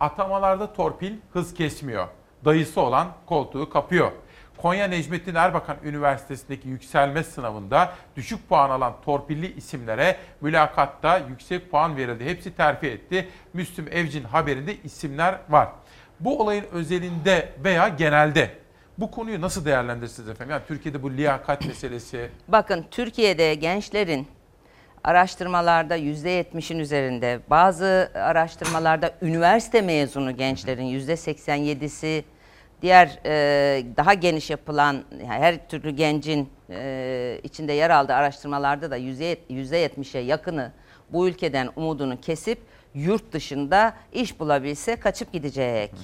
Atamalarda 0.00 0.72
torpil 0.72 1.12
hız 1.32 1.54
kesmiyor. 1.54 2.06
Dayısı 2.44 2.80
olan 2.80 3.08
koltuğu 3.26 3.70
kapıyor. 3.70 4.12
Konya 4.62 4.86
Necmettin 4.86 5.34
Erbakan 5.34 5.76
Üniversitesi'ndeki 5.84 6.68
yükselme 6.68 7.24
sınavında 7.24 7.92
düşük 8.16 8.48
puan 8.48 8.70
alan 8.70 8.92
torpilli 9.04 9.54
isimlere 9.54 10.16
mülakatta 10.40 11.18
yüksek 11.18 11.70
puan 11.70 11.96
verildi. 11.96 12.24
Hepsi 12.24 12.56
terfi 12.56 12.86
etti. 12.86 13.28
Müslüm 13.52 13.88
Evcin 13.92 14.24
haberinde 14.24 14.76
isimler 14.76 15.38
var. 15.48 15.68
Bu 16.20 16.40
olayın 16.40 16.64
özelinde 16.72 17.48
veya 17.64 17.88
genelde 17.88 18.50
bu 18.98 19.10
konuyu 19.10 19.40
nasıl 19.40 19.64
değerlendirirsiniz 19.64 20.28
efendim? 20.28 20.50
Yani 20.50 20.62
Türkiye'de 20.68 21.02
bu 21.02 21.10
liyakat 21.10 21.66
meselesi 21.66 22.30
Bakın 22.48 22.86
Türkiye'de 22.90 23.54
gençlerin 23.54 24.26
araştırmalarda 25.04 25.98
%70'in 25.98 26.78
üzerinde, 26.78 27.40
bazı 27.50 28.10
araştırmalarda 28.14 29.10
üniversite 29.22 29.80
mezunu 29.80 30.36
gençlerin 30.36 31.00
%87'si, 31.00 32.24
diğer 32.82 33.18
e, 33.26 33.86
daha 33.96 34.14
geniş 34.14 34.50
yapılan 34.50 35.04
her 35.26 35.68
türlü 35.68 35.90
gencin 35.90 36.48
e, 36.70 37.40
içinde 37.42 37.72
yer 37.72 37.90
aldığı 37.90 38.14
araştırmalarda 38.14 38.90
da 38.90 38.98
%70'e 38.98 40.20
yakını 40.20 40.72
bu 41.10 41.28
ülkeden 41.28 41.70
umudunu 41.76 42.20
kesip 42.20 42.58
yurt 42.94 43.32
dışında 43.32 43.94
iş 44.12 44.40
bulabilse 44.40 44.96
kaçıp 44.96 45.32
gidecek. 45.32 45.94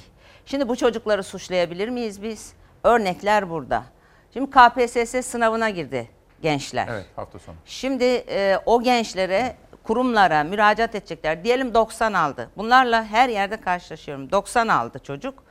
Şimdi 0.46 0.68
bu 0.68 0.76
çocukları 0.76 1.22
suçlayabilir 1.22 1.88
miyiz 1.88 2.22
biz? 2.22 2.52
Örnekler 2.84 3.50
burada. 3.50 3.84
Şimdi 4.32 4.50
KPSS 4.50 5.26
sınavına 5.26 5.70
girdi 5.70 6.08
gençler. 6.42 6.88
evet 6.90 7.06
hafta 7.16 7.38
sonu. 7.38 7.56
Şimdi 7.64 8.04
e, 8.04 8.58
o 8.66 8.82
gençlere 8.82 9.56
kurumlara 9.82 10.44
müracaat 10.44 10.94
edecekler. 10.94 11.44
Diyelim 11.44 11.74
90 11.74 12.12
aldı. 12.12 12.50
Bunlarla 12.56 13.04
her 13.04 13.28
yerde 13.28 13.56
karşılaşıyorum. 13.56 14.30
90 14.30 14.68
aldı 14.68 14.98
çocuk. 14.98 15.42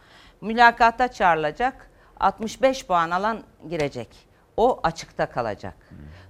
Mülakata 0.43 1.07
çağrılacak. 1.07 1.89
65 2.19 2.85
puan 2.85 3.11
alan 3.11 3.43
girecek. 3.69 4.07
O 4.57 4.79
açıkta 4.83 5.25
kalacak. 5.25 5.75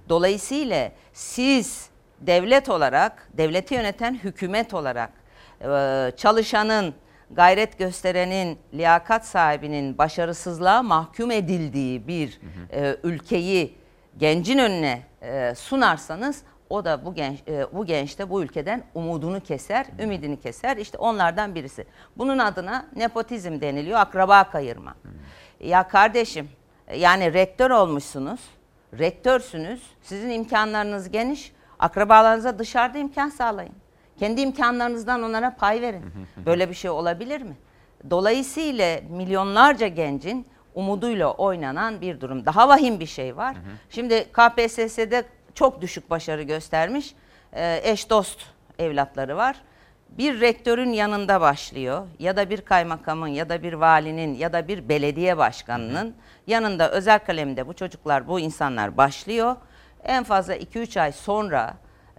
Dolayısıyla 0.08 0.90
siz 1.12 1.88
devlet 2.20 2.68
olarak, 2.68 3.28
devleti 3.32 3.74
yöneten 3.74 4.14
hükümet 4.14 4.74
olarak 4.74 5.10
e, 5.60 6.10
çalışanın, 6.16 6.94
gayret 7.30 7.78
gösterenin, 7.78 8.58
liyakat 8.74 9.26
sahibinin 9.26 9.98
başarısızlığa 9.98 10.82
mahkum 10.82 11.30
edildiği 11.30 12.08
bir 12.08 12.40
e, 12.72 12.96
ülkeyi 13.02 13.78
gencin 14.18 14.58
önüne 14.58 15.02
e, 15.22 15.54
sunarsanız 15.54 16.42
o 16.70 16.84
da 16.84 17.04
bu 17.04 17.14
genç 17.14 17.38
e, 17.48 17.66
bu 17.72 17.86
gençte 17.86 18.30
bu 18.30 18.42
ülkeden 18.42 18.84
umudunu 18.94 19.40
keser, 19.40 19.86
ümidini 19.98 20.40
keser. 20.40 20.76
İşte 20.76 20.98
onlardan 20.98 21.54
birisi. 21.54 21.86
Bunun 22.16 22.38
adına 22.38 22.86
nepotizm 22.96 23.60
deniliyor, 23.60 24.00
akraba 24.00 24.44
kayırma. 24.44 24.94
Ya 25.60 25.88
kardeşim, 25.88 26.48
yani 26.96 27.34
rektör 27.34 27.70
olmuşsunuz, 27.70 28.40
rektörsünüz, 28.98 29.82
sizin 30.02 30.30
imkanlarınız 30.30 31.10
geniş, 31.10 31.52
akrabalarınıza 31.78 32.58
dışarıda 32.58 32.98
imkan 32.98 33.28
sağlayın. 33.28 33.74
Kendi 34.18 34.40
imkanlarınızdan 34.40 35.22
onlara 35.22 35.56
pay 35.56 35.80
verin. 35.80 36.02
Böyle 36.46 36.68
bir 36.68 36.74
şey 36.74 36.90
olabilir 36.90 37.42
mi? 37.42 37.56
Dolayısıyla 38.10 39.00
milyonlarca 39.10 39.86
gencin 39.86 40.46
umuduyla 40.74 41.32
oynanan 41.32 42.00
bir 42.00 42.20
durum. 42.20 42.46
Daha 42.46 42.68
vahim 42.68 43.00
bir 43.00 43.06
şey 43.06 43.36
var. 43.36 43.56
Şimdi 43.90 44.24
KPSS'de 44.32 45.24
çok 45.54 45.80
düşük 45.80 46.10
başarı 46.10 46.42
göstermiş 46.42 47.14
e, 47.52 47.80
eş 47.84 48.10
dost 48.10 48.40
evlatları 48.78 49.36
var. 49.36 49.56
Bir 50.08 50.40
rektörün 50.40 50.92
yanında 50.92 51.40
başlıyor 51.40 52.06
ya 52.18 52.36
da 52.36 52.50
bir 52.50 52.60
kaymakamın 52.60 53.28
ya 53.28 53.48
da 53.48 53.62
bir 53.62 53.72
valinin 53.72 54.34
ya 54.34 54.52
da 54.52 54.68
bir 54.68 54.88
belediye 54.88 55.38
başkanının 55.38 56.14
yanında 56.46 56.90
özel 56.90 57.18
kalemde 57.18 57.66
bu 57.66 57.74
çocuklar 57.74 58.28
bu 58.28 58.40
insanlar 58.40 58.96
başlıyor. 58.96 59.56
En 60.04 60.24
fazla 60.24 60.56
2-3 60.56 61.00
ay 61.00 61.12
sonra 61.12 61.74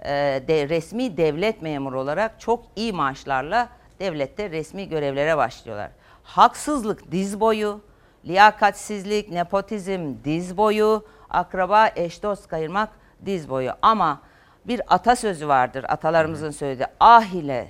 e, 0.06 0.44
de 0.48 0.70
resmi 0.70 1.18
devlet 1.18 1.62
memuru 1.62 2.00
olarak 2.00 2.40
çok 2.40 2.64
iyi 2.76 2.94
maaşlarla 2.94 3.70
devlette 4.00 4.50
resmi 4.50 4.90
görevlere 4.90 5.38
başlıyorlar. 5.38 5.92
Haksızlık 6.24 7.12
diz 7.12 7.40
boyu, 7.40 7.82
liyakatsizlik, 8.26 9.30
nepotizm 9.30 10.14
diz 10.24 10.58
boyu, 10.58 11.06
akraba 11.30 11.90
eş 11.96 12.24
dost 12.24 12.48
kayırmak 12.48 12.90
diz 13.26 13.50
boyu. 13.50 13.72
Ama 13.82 14.22
bir 14.68 14.82
atasözü 14.88 15.48
vardır 15.48 15.86
atalarımızın 15.88 16.52
söylediği 16.52 16.88
ah 17.00 17.26
ile 17.26 17.68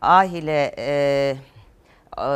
ah 0.00 0.24
ile 0.24 0.74
e, 0.78 1.36
e, 2.18 2.26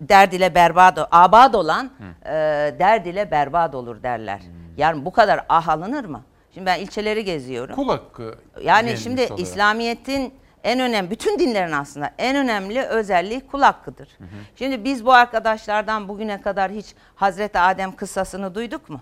derd 0.00 0.32
ile 0.32 0.54
berbat 0.54 1.08
abad 1.10 1.54
olan 1.54 1.90
e, 2.24 2.30
derd 2.78 3.06
ile 3.06 3.30
berbat 3.30 3.74
olur 3.74 4.02
derler. 4.02 4.40
Yani 4.76 5.04
bu 5.04 5.12
kadar 5.12 5.46
ah 5.48 5.68
alınır 5.68 6.04
mı? 6.04 6.22
Şimdi 6.54 6.66
ben 6.66 6.80
ilçeleri 6.80 7.24
geziyorum. 7.24 7.74
Kul 7.74 7.88
hakkı. 7.88 8.38
Yani 8.62 8.96
şimdi 8.96 9.22
oluyor. 9.22 9.38
İslamiyet'in 9.38 10.34
en 10.64 10.80
önemli, 10.80 11.10
bütün 11.10 11.38
dinlerin 11.38 11.72
aslında 11.72 12.10
en 12.18 12.36
önemli 12.36 12.82
özelliği 12.82 13.40
kul 13.40 13.62
hakkıdır. 13.62 14.08
Şimdi 14.56 14.84
biz 14.84 15.06
bu 15.06 15.12
arkadaşlardan 15.12 16.08
bugüne 16.08 16.40
kadar 16.40 16.70
hiç 16.70 16.94
Hazreti 17.14 17.58
Adem 17.58 17.96
kıssasını 17.96 18.54
duyduk 18.54 18.88
mu? 18.88 19.00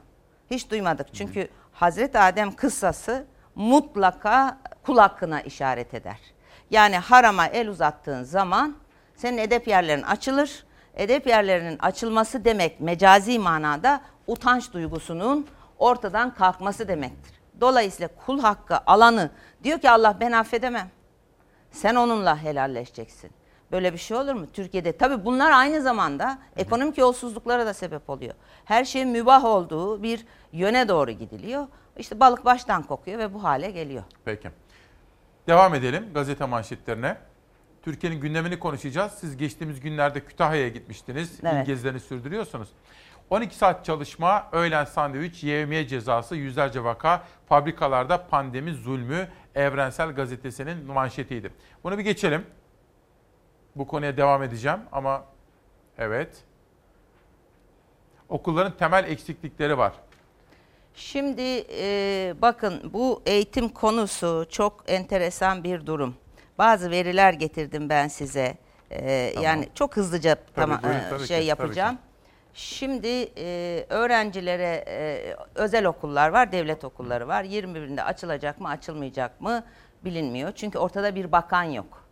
Hiç 0.51 0.71
duymadık. 0.71 1.15
Çünkü 1.15 1.49
Hazreti 1.73 2.19
Adem 2.19 2.53
kıssası 2.53 3.27
mutlaka 3.55 4.59
kul 4.83 4.99
hakkına 4.99 5.41
işaret 5.41 5.95
eder. 5.95 6.19
Yani 6.71 6.97
harama 6.97 7.47
el 7.47 7.69
uzattığın 7.69 8.23
zaman 8.23 8.77
senin 9.17 9.39
edep 9.39 9.69
yerlerin 9.69 10.03
açılır. 10.03 10.67
Edep 10.95 11.27
yerlerinin 11.27 11.79
açılması 11.79 12.45
demek 12.45 12.81
mecazi 12.81 13.39
manada 13.39 14.01
utanç 14.27 14.73
duygusunun 14.73 15.47
ortadan 15.79 16.35
kalkması 16.35 16.89
demektir. 16.89 17.41
Dolayısıyla 17.61 18.09
kul 18.27 18.41
hakkı 18.41 18.79
alanı 18.87 19.31
diyor 19.65 19.79
ki 19.79 19.91
Allah 19.91 20.17
ben 20.21 20.33
affedemem. 20.33 20.89
Sen 21.71 21.95
onunla 21.95 22.43
helalleşeceksin. 22.43 23.31
Böyle 23.73 23.93
bir 23.93 23.99
şey 23.99 24.17
olur 24.17 24.33
mu? 24.33 24.47
Türkiye'de 24.53 24.97
tabii 24.97 25.25
bunlar 25.25 25.53
aynı 25.53 25.83
zamanda 25.83 26.39
ekonomik 26.57 26.99
yolsuzluklara 26.99 27.67
da 27.67 27.75
sebep 27.75 28.11
oluyor. 28.11 28.35
Her 28.65 28.85
şeyin 28.85 29.09
mübah 29.09 29.45
olduğu 29.45 30.03
bir 30.03 30.27
yöne 30.53 30.89
doğru 30.89 31.11
gidiliyor. 31.11 31.67
İşte 31.99 32.21
balık 32.21 32.45
baştan 32.45 32.83
kokuyor 32.83 33.19
ve 33.19 33.35
bu 33.35 33.45
hale 33.45 33.71
geliyor. 33.71 34.03
Peki. 34.25 34.51
Devam 35.47 35.75
edelim 35.75 36.07
gazete 36.15 36.45
manşetlerine. 36.45 37.17
Türkiye'nin 37.83 38.21
gündemini 38.21 38.59
konuşacağız. 38.59 39.13
Siz 39.13 39.37
geçtiğimiz 39.37 39.81
günlerde 39.81 40.21
Kütahya'ya 40.25 40.69
gitmiştiniz. 40.69 41.41
Evet. 41.43 41.63
İl 41.63 41.67
gezilerini 41.67 42.01
sürdürüyorsunuz. 42.01 42.69
12 43.31 43.57
saat 43.57 43.85
çalışma, 43.85 44.49
öğlen 44.53 44.85
sandviç, 44.85 45.45
yevmiye 45.45 45.89
cezası, 45.89 46.37
yüzlerce 46.37 46.85
vaka, 46.85 47.23
fabrikalarda 47.49 48.27
pandemi 48.27 48.73
zulmü 48.73 49.29
Evrensel 49.55 50.13
Gazetesi'nin 50.13 50.87
manşetiydi. 50.87 51.53
Bunu 51.85 51.99
bir 51.99 52.03
geçelim. 52.03 52.47
Bu 53.77 53.87
konuya 53.87 54.17
devam 54.17 54.43
edeceğim 54.43 54.81
ama 54.93 55.25
evet. 55.99 56.29
Okulların 58.29 58.77
temel 58.77 59.05
eksiklikleri 59.05 59.79
var. 59.79 59.93
Şimdi 60.95 61.65
e, 61.71 62.35
bakın 62.43 62.91
bu 62.93 63.23
eğitim 63.27 63.69
konusu 63.69 64.47
çok 64.51 64.85
enteresan 64.87 65.65
bir 65.65 65.87
durum. 65.87 66.15
Bazı 66.59 66.91
veriler 66.91 67.33
getirdim 67.33 67.89
ben 67.89 68.09
size. 68.09 68.59
E, 68.91 69.31
Tamam. 69.35 69.45
Yani 69.45 69.69
çok 69.75 69.97
hızlıca 69.97 70.37
tamam, 70.55 70.81
buyurun, 70.83 70.99
e, 70.99 71.09
tabii 71.11 71.23
ki, 71.23 71.27
şey 71.29 71.37
tabii 71.39 71.47
yapacağım. 71.47 71.99
Şimdi 72.55 73.29
e, 73.39 73.87
öğrencilere 73.89 74.85
e, 74.89 75.37
özel 75.55 75.87
okullar 75.87 76.29
var, 76.29 76.53
devlet 76.53 76.85
okulları 76.85 77.29
var. 77.29 77.45
21'inde 77.45 78.03
açılacak 78.03 78.61
mı, 78.61 78.69
açılmayacak 78.69 79.41
mı 79.41 79.65
bilinmiyor. 80.05 80.53
Çünkü 80.53 80.79
ortada 80.79 81.15
bir 81.15 81.33
bakan 81.33 81.63
yok. 81.65 82.06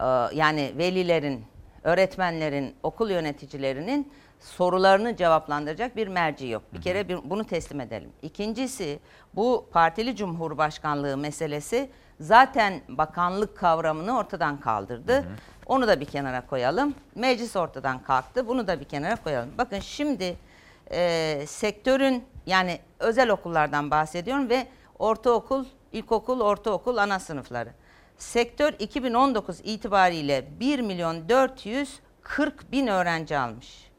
Ee, 0.00 0.04
yani 0.32 0.72
velilerin, 0.78 1.44
öğretmenlerin, 1.82 2.74
okul 2.82 3.10
yöneticilerinin 3.10 4.12
sorularını 4.40 5.16
cevaplandıracak 5.16 5.96
bir 5.96 6.08
merci 6.08 6.46
yok. 6.46 6.62
Bir 6.72 6.82
kere 6.82 7.08
bir, 7.08 7.18
bunu 7.30 7.44
teslim 7.44 7.80
edelim. 7.80 8.10
İkincisi 8.22 8.98
bu 9.34 9.66
partili 9.72 10.16
cumhurbaşkanlığı 10.16 11.16
meselesi 11.16 11.90
zaten 12.20 12.80
bakanlık 12.88 13.56
kavramını 13.56 14.18
ortadan 14.18 14.60
kaldırdı. 14.60 15.24
Onu 15.66 15.88
da 15.88 16.00
bir 16.00 16.04
kenara 16.04 16.46
koyalım. 16.46 16.94
Meclis 17.14 17.56
ortadan 17.56 18.02
kalktı. 18.02 18.48
Bunu 18.48 18.66
da 18.66 18.80
bir 18.80 18.84
kenara 18.84 19.16
koyalım. 19.16 19.50
Bakın 19.58 19.78
şimdi 19.78 20.36
e, 20.90 21.44
sektörün 21.46 22.24
yani 22.46 22.78
özel 22.98 23.30
okullardan 23.30 23.90
bahsediyorum 23.90 24.48
ve 24.48 24.66
ortaokul, 24.98 25.64
ilkokul, 25.92 26.40
ortaokul, 26.40 26.96
ana 26.96 27.18
sınıfları. 27.18 27.70
Sektör 28.18 28.72
2019 28.78 29.60
itibariyle 29.64 30.44
1 30.60 30.80
milyon 30.80 31.28
440 31.28 32.72
bin 32.72 32.86
öğrenci 32.86 33.38
almış. 33.38 33.90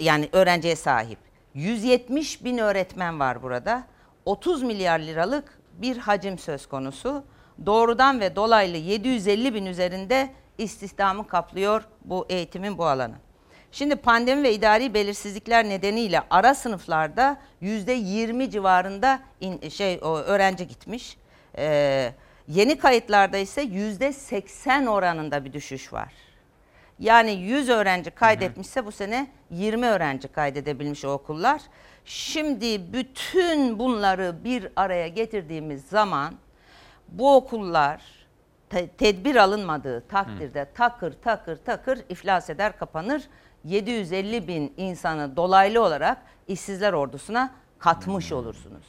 Yani 0.00 0.28
öğrenciye 0.32 0.76
sahip. 0.76 1.18
170 1.54 2.44
bin 2.44 2.58
öğretmen 2.58 3.20
var 3.20 3.42
burada. 3.42 3.84
30 4.24 4.62
milyar 4.62 4.98
liralık 4.98 5.58
bir 5.72 5.96
hacim 5.96 6.38
söz 6.38 6.66
konusu. 6.66 7.24
Doğrudan 7.66 8.20
ve 8.20 8.36
dolaylı 8.36 8.76
750 8.76 9.54
bin 9.54 9.66
üzerinde 9.66 10.30
istihdamı 10.58 11.26
kaplıyor 11.26 11.82
bu 12.04 12.26
eğitimin 12.28 12.78
bu 12.78 12.86
alanı. 12.86 13.14
Şimdi 13.72 13.96
pandemi 13.96 14.42
ve 14.42 14.54
idari 14.54 14.94
belirsizlikler 14.94 15.68
nedeniyle 15.68 16.22
ara 16.30 16.54
sınıflarda 16.54 17.40
yüzde 17.60 17.92
20 17.92 18.50
civarında 18.50 19.20
in, 19.40 19.68
şey 19.68 20.00
o, 20.02 20.16
öğrenci 20.16 20.66
gitmiş. 20.66 21.16
Ee, 21.58 22.12
yeni 22.48 22.78
kayıtlarda 22.78 23.36
ise 23.36 23.62
yüzde 23.62 24.12
80 24.12 24.86
oranında 24.86 25.44
bir 25.44 25.52
düşüş 25.52 25.92
var. 25.92 26.12
Yani 26.98 27.30
100 27.32 27.68
öğrenci 27.68 28.10
kaydetmişse 28.10 28.86
bu 28.86 28.92
sene 28.92 29.26
20 29.50 29.86
öğrenci 29.86 30.28
kaydedebilmiş 30.28 31.04
o 31.04 31.08
okullar. 31.08 31.62
Şimdi 32.04 32.92
bütün 32.92 33.78
bunları 33.78 34.44
bir 34.44 34.68
araya 34.76 35.08
getirdiğimiz 35.08 35.84
zaman 35.84 36.34
bu 37.08 37.36
okullar 37.36 38.02
te- 38.70 38.88
tedbir 38.88 39.36
alınmadığı 39.36 40.00
takdirde 40.08 40.68
takır 40.74 41.12
takır 41.12 41.56
takır 41.56 41.98
iflas 42.08 42.50
eder 42.50 42.78
kapanır. 42.78 43.22
750 43.64 44.48
bin 44.48 44.72
insanı 44.76 45.36
dolaylı 45.36 45.82
olarak 45.82 46.18
işsizler 46.48 46.92
ordusuna 46.92 47.54
katmış 47.78 48.32
olursunuz. 48.32 48.84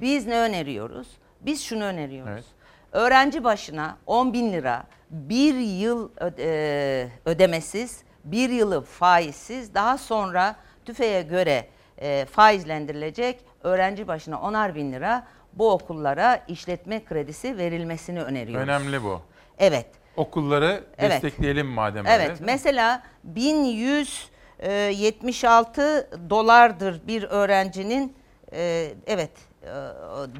Biz 0.00 0.26
ne 0.26 0.38
öneriyoruz? 0.38 1.08
Biz 1.40 1.62
şunu 1.64 1.84
öneriyoruz. 1.84 2.32
Evet. 2.32 2.44
Öğrenci 2.92 3.44
başına 3.44 3.96
10 4.06 4.32
bin 4.32 4.52
lira 4.52 4.84
bir 5.10 5.54
yıl 5.54 6.10
öde- 6.16 6.42
e, 6.44 7.08
ödemesiz, 7.24 8.02
bir 8.24 8.50
yılı 8.50 8.82
faizsiz, 8.82 9.74
daha 9.74 9.98
sonra 9.98 10.56
tüfeğe 10.84 11.22
göre 11.22 11.68
e, 11.98 12.24
faizlendirilecek 12.24 13.40
öğrenci 13.62 14.08
başına 14.08 14.36
10'ar 14.36 14.74
bin 14.74 14.92
lira 14.92 15.26
bu 15.52 15.70
okullara 15.70 16.36
işletme 16.48 17.04
kredisi 17.04 17.58
verilmesini 17.58 18.22
öneriyoruz. 18.22 18.68
Önemli 18.68 19.02
bu. 19.04 19.20
Evet. 19.58 19.86
Okulları 20.16 20.84
Evet. 20.98 21.12
destekleyelim 21.12 21.66
madem 21.66 22.06
öyle. 22.06 22.14
Evet 22.14 22.38
mesela 22.40 23.02
1176 23.24 26.10
dolardır 26.30 27.06
bir 27.06 27.22
öğrencinin 27.22 28.16
e, 28.52 28.88
evet 29.06 29.30
e, 29.62 29.68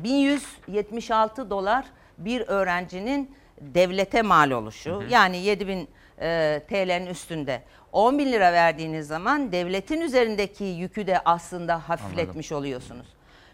1176 0.04 1.50
dolar 1.50 1.84
bir 2.18 2.40
öğrencinin 2.40 3.34
devlete 3.60 4.22
mal 4.22 4.50
oluşu. 4.50 5.02
Yani 5.10 5.36
7000 5.36 5.88
e, 6.20 6.60
TL'nin 6.68 7.06
üstünde. 7.06 7.62
10 7.92 8.18
bin 8.18 8.32
lira 8.32 8.52
verdiğiniz 8.52 9.06
zaman 9.06 9.52
devletin 9.52 10.00
üzerindeki 10.00 10.64
yükü 10.64 11.06
de 11.06 11.20
aslında 11.24 11.88
hafifletmiş 11.88 12.52
oluyorsunuz. 12.52 13.06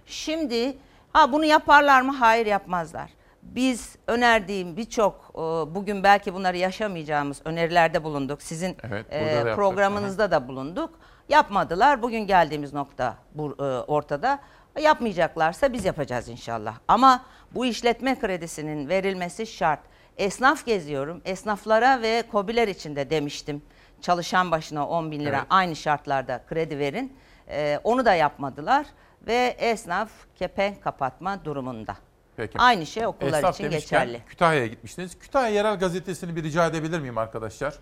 Şimdi 0.06 0.76
ha 1.12 1.32
bunu 1.32 1.44
yaparlar 1.44 2.00
mı? 2.00 2.12
Hayır 2.12 2.46
yapmazlar. 2.46 3.10
Biz 3.42 3.96
önerdiğim 4.06 4.76
birçok 4.76 5.30
e, 5.34 5.38
bugün 5.74 6.02
belki 6.02 6.34
bunları 6.34 6.56
yaşamayacağımız 6.56 7.40
önerilerde 7.44 8.04
bulunduk. 8.04 8.42
Sizin 8.42 8.76
Evet, 8.82 9.06
e, 9.10 9.20
da 9.20 9.30
yaptık. 9.30 9.56
programınızda 9.56 10.30
da 10.30 10.48
bulunduk. 10.48 10.90
Yapmadılar. 11.28 12.02
Bugün 12.02 12.26
geldiğimiz 12.26 12.72
nokta 12.72 13.16
bu, 13.34 13.56
e, 13.58 13.62
ortada. 13.62 14.38
Yapmayacaklarsa 14.80 15.72
biz 15.72 15.84
yapacağız 15.84 16.28
inşallah. 16.28 16.74
Ama 16.88 17.24
bu 17.54 17.66
işletme 17.66 18.18
kredisinin 18.18 18.88
verilmesi 18.88 19.46
şart. 19.46 19.80
Esnaf 20.16 20.66
geziyorum. 20.66 21.22
Esnaflara 21.24 22.02
ve 22.02 22.24
kobiler 22.32 22.68
için 22.68 22.96
de 22.96 23.10
demiştim. 23.10 23.62
Çalışan 24.00 24.50
başına 24.50 24.88
10 24.88 25.10
bin 25.10 25.20
lira 25.20 25.36
Evet. 25.36 25.46
aynı 25.50 25.76
şartlarda 25.76 26.42
kredi 26.48 26.78
verin. 26.78 27.16
E, 27.48 27.80
onu 27.84 28.04
da 28.04 28.14
yapmadılar 28.14 28.86
ve 29.26 29.56
esnaf 29.58 30.10
kepenk 30.36 30.82
kapatma 30.82 31.44
durumunda. 31.44 31.96
Peki. 32.36 32.58
Aynı 32.58 32.86
şey 32.86 33.06
okullar 33.06 33.38
Esnaf 33.38 33.54
için 33.54 33.70
geçerli. 33.70 34.20
Kütahya'ya 34.28 34.66
gitmiştiniz. 34.66 35.18
Kütahya 35.18 35.48
Yerel 35.48 35.78
Gazetesi'ni 35.78 36.36
bir 36.36 36.42
rica 36.42 36.66
edebilir 36.66 37.00
miyim 37.00 37.18
arkadaşlar? 37.18 37.74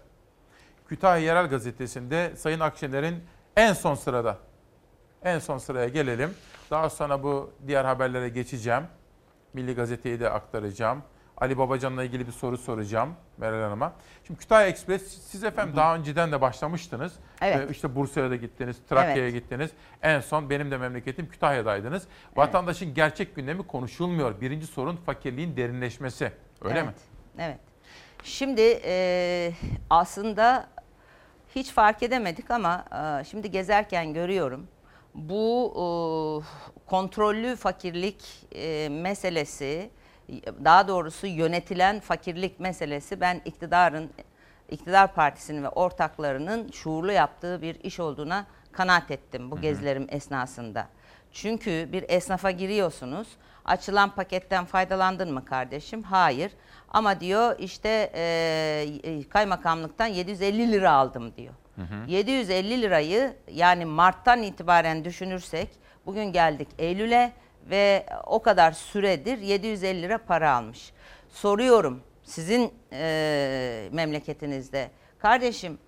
Kütahya 0.88 1.24
Yerel 1.24 1.46
Gazetesi'nde 1.46 2.36
Sayın 2.36 2.60
Akşener'in 2.60 3.24
en 3.56 3.72
son 3.72 3.94
sırada. 3.94 4.38
En 5.24 5.38
son 5.38 5.58
sıraya 5.58 5.88
gelelim. 5.88 6.34
Daha 6.70 6.90
sonra 6.90 7.22
bu 7.22 7.52
diğer 7.66 7.84
haberlere 7.84 8.28
geçeceğim. 8.28 8.82
Milli 9.55 9.74
Gazete'yi 9.74 10.20
de 10.20 10.30
aktaracağım. 10.30 11.03
Ali 11.36 11.59
Babacan'la 11.59 12.05
ilgili 12.05 12.26
bir 12.26 12.32
soru 12.32 12.59
soracağım 12.59 13.14
Meral 13.38 13.62
Hanım'a. 13.62 13.92
Şimdi 14.26 14.40
Kütahya 14.40 14.66
Ekspres 14.66 15.18
siz 15.22 15.44
efendim 15.44 15.76
daha 15.76 15.94
önceden 15.96 16.32
de 16.32 16.40
başlamıştınız. 16.40 17.12
Evet. 17.40 17.68
Ee, 17.68 17.72
işte 17.72 17.94
Bursa'ya 17.94 18.30
da 18.30 18.36
gittiniz, 18.36 18.76
Trakya'ya 18.88 19.28
Evet. 19.28 19.32
gittiniz. 19.32 19.70
En 20.03 20.20
son 20.20 20.50
benim 20.50 20.70
de 20.70 20.76
memleketim 20.76 21.28
Kütahya'daydınız. 21.28 22.07
Vatandaşın 22.36 22.94
gerçek 22.94 23.36
gündemi 23.36 23.66
konuşulmuyor. 23.66 24.40
Birinci 24.40 24.66
sorun 24.66 24.96
fakirliğin 24.96 25.57
derinleşmesi. 25.57 26.32
Öyle 26.62 26.78
evet, 26.78 26.86
mi? 26.86 26.92
Evet. 27.38 27.59
Şimdi 28.24 28.80
e, 28.84 29.53
aslında 29.90 30.68
hiç 31.55 31.70
fark 31.72 32.03
edemedik 32.03 32.50
ama 32.50 32.84
e, 33.20 33.24
şimdi 33.24 33.50
gezerken 33.50 34.14
görüyorum. 34.14 34.66
Bu 35.14 35.72
e, 35.74 35.80
kontrollü 36.86 37.56
fakirlik 37.56 38.24
e, 38.54 38.88
meselesi, 38.88 39.90
daha 40.64 40.88
doğrusu 40.88 41.26
yönetilen 41.26 42.00
fakirlik 42.00 42.60
meselesi 42.60 43.20
ben 43.20 43.42
iktidarın, 43.44 44.10
iktidar 44.70 45.14
partisinin 45.14 45.62
ve 45.62 45.68
ortaklarının 45.68 46.70
şuurlu 46.70 47.12
yaptığı 47.12 47.62
bir 47.62 47.74
iş 47.74 48.00
olduğuna 48.00 48.46
kanaat 48.72 49.10
ettim 49.10 49.50
bu 49.50 49.60
gezilerim 49.60 50.06
esnasında. 50.10 50.88
Çünkü 51.32 51.88
bir 51.92 52.04
esnafa 52.08 52.50
giriyorsunuz. 52.50 53.28
Açılan 53.64 54.14
paketten 54.14 54.64
faydalandın 54.64 55.32
mı 55.32 55.44
kardeşim? 55.44 56.02
Hayır. 56.02 56.52
Ama 56.88 57.20
diyor 57.20 57.56
işte 57.58 58.12
e, 58.14 59.22
kaymakamlıktan 59.28 60.06
750 60.06 60.72
lira 60.72 60.92
aldım 60.92 61.32
diyor. 61.36 61.54
750 62.06 62.82
lirayı 62.82 63.36
yani 63.50 63.84
Mart'tan 63.84 64.42
itibaren 64.42 65.04
düşünürsek 65.04 65.68
bugün 66.07 66.24
geldik 66.24 66.68
Eylül'e 66.78 67.32
ve 67.70 68.07
o 68.26 68.42
kadar 68.42 68.72
süredir 68.72 69.38
750 69.38 70.03
lira 70.03 70.18
para 70.18 70.53
almış. 70.53 70.92
Soruyorum 71.28 72.03
sizin 72.24 72.74
e, 72.92 73.88
memleketinizde 73.92 74.90
kardeşim 75.18 75.78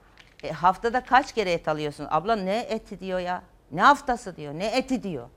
e, 0.42 0.52
haftada 0.52 1.04
kaç 1.04 1.32
kere 1.32 1.52
et 1.52 1.68
alıyorsun? 1.68 2.06
Abla 2.10 2.36
ne 2.36 2.58
eti 2.58 3.00
diyor 3.00 3.18
ya? 3.18 3.42
Ne 3.72 3.82
haftası 3.82 4.36
diyor? 4.36 4.54
Ne 4.54 4.66
eti 4.66 5.02
diyor? 5.02 5.28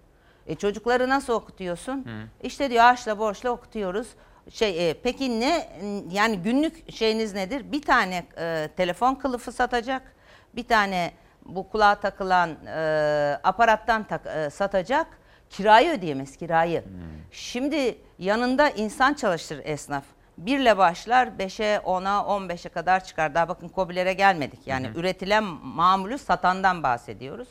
E 0.47 0.55
çocukları 0.55 1.09
nasıl 1.09 1.33
okutuyorsun? 1.33 2.07
İşte 2.43 2.69
diyor 2.69 2.83
harçla 2.83 3.19
borçla 3.19 3.49
okutuyoruz. 3.49 4.07
Şey 4.51 4.89
e, 4.89 4.93
peki 4.93 5.39
ne 5.39 5.69
yani 6.11 6.37
günlük 6.37 6.91
şeyiniz 6.91 7.33
nedir? 7.33 7.71
Bir 7.71 7.81
tane 7.81 8.25
e, 8.37 8.69
telefon 8.77 9.15
kılıfı 9.15 9.51
satacak. 9.51 10.15
Bir 10.55 10.67
tane 10.67 11.11
bu 11.47 11.69
kulağa 11.69 11.95
takılan 11.95 12.49
e, 12.65 13.39
aparattan 13.43 14.03
tak, 14.03 14.21
e, 14.25 14.49
satacak. 14.49 15.07
Kirayı 15.49 15.91
ödeyemez 15.91 16.37
kirayı. 16.37 16.83
Şimdi 17.31 17.97
yanında 18.19 18.69
insan 18.69 19.13
çalıştır 19.13 19.61
esnaf. 19.63 20.03
Birle 20.37 20.77
başlar 20.77 21.27
5'e 21.27 21.77
10'a 21.77 22.37
15'e 22.37 22.69
kadar 22.69 23.03
çıkar. 23.03 23.35
Daha 23.35 23.47
bakın 23.47 23.67
kobilere 23.67 24.13
gelmedik. 24.13 24.59
Yani 24.65 24.89
üretilen 24.95 25.43
mamulü 25.43 26.17
satandan 26.17 26.83
bahsediyoruz. 26.83 27.47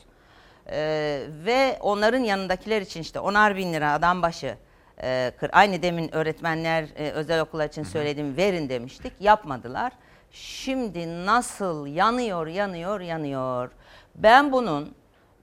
Ee, 0.71 1.23
ve 1.45 1.79
onların 1.81 2.19
yanındakiler 2.19 2.83
için 2.83 3.01
işte 3.01 3.21
onar 3.21 3.57
bin 3.57 3.73
lira 3.73 3.93
adam 3.93 4.23
başı 4.23 4.57
e, 5.03 5.33
kır, 5.41 5.51
aynı 5.53 5.83
demin 5.83 6.15
öğretmenler 6.15 6.85
e, 6.97 7.11
özel 7.11 7.41
okullar 7.41 7.69
için 7.69 7.83
söylediğim 7.83 8.37
verin 8.37 8.69
demiştik 8.69 9.13
yapmadılar. 9.21 9.93
Şimdi 10.33 11.27
nasıl 11.27 11.87
yanıyor 11.87 12.47
yanıyor 12.47 13.01
yanıyor. 13.01 13.71
Ben 14.17 14.53
bunun 14.53 14.95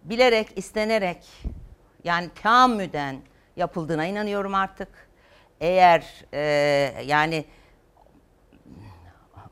bilerek 0.03 0.47
istenerek 0.55 1.23
yani 2.03 2.29
tahammüden 2.43 3.15
yapıldığına 3.55 4.05
inanıyorum 4.05 4.55
artık. 4.55 4.87
Eğer 5.61 6.25
e, 6.33 6.41
yani 7.05 7.45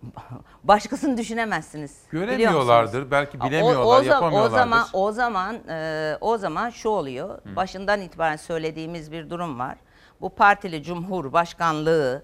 başkasını 0.64 1.18
düşünemezsiniz. 1.18 1.98
Göremiyorlardır, 2.12 3.12
belki 3.12 3.38
O- 3.42 3.46
bilemiyorlar, 3.46 3.86
o, 3.86 4.04
zam- 4.04 4.06
yapamıyorlardır. 4.06 4.54
O 4.54 4.58
zaman 4.58 4.88
o 4.94 5.12
zaman 5.12 5.56
e, 5.70 6.18
o 6.22 6.38
zaman 6.38 6.70
şu 6.70 6.90
oluyor. 6.90 7.40
Başından 7.56 8.02
itibaren 8.02 8.36
söylediğimiz 8.36 9.12
bir 9.12 9.30
durum 9.30 9.60
var. 9.60 9.76
Bu 10.22 10.30
partili 10.30 10.84
cumhurbaşkanlığı 10.84 12.24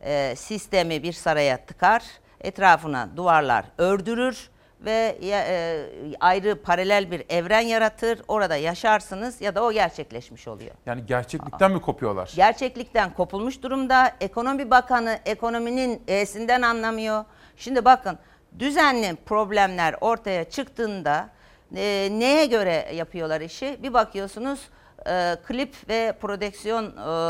e, 0.00 0.36
sistemi 0.36 1.02
bir 1.02 1.12
saraya 1.12 1.66
tıkar, 1.66 2.02
etrafına 2.40 3.08
duvarlar 3.16 3.64
ördürür 3.78 4.50
ve 4.80 5.18
e, 5.22 5.86
ayrı 6.20 6.62
paralel 6.62 7.10
bir 7.10 7.24
evren 7.28 7.60
yaratır. 7.60 8.22
Orada 8.28 8.56
yaşarsınız 8.56 9.40
ya 9.40 9.54
da 9.54 9.64
o 9.64 9.72
gerçekleşmiş 9.72 10.48
oluyor. 10.48 10.70
Yani 10.86 11.06
gerçeklikten 11.06 11.72
mi 11.72 11.80
kopuyorlar? 11.80 12.32
Gerçeklikten 12.36 13.14
kopulmuş 13.14 13.62
durumda. 13.62 14.12
Ekonomi 14.20 14.70
Bakanı 14.70 15.18
ekonominin 15.26 16.02
E'sinden 16.08 16.62
anlamıyor. 16.62 17.24
Şimdi 17.56 17.84
bakın 17.84 18.18
düzenli 18.58 19.16
problemler 19.16 19.94
ortaya 20.00 20.44
çıktığında 20.44 21.28
e, 21.76 22.08
neye 22.12 22.46
göre 22.46 22.88
yapıyorlar 22.94 23.40
işi? 23.40 23.78
Bir 23.82 23.92
bakıyorsunuz 23.94 24.60
e, 25.06 25.36
klip 25.46 25.88
ve 25.88 26.14
prodüksiyon 26.20 26.84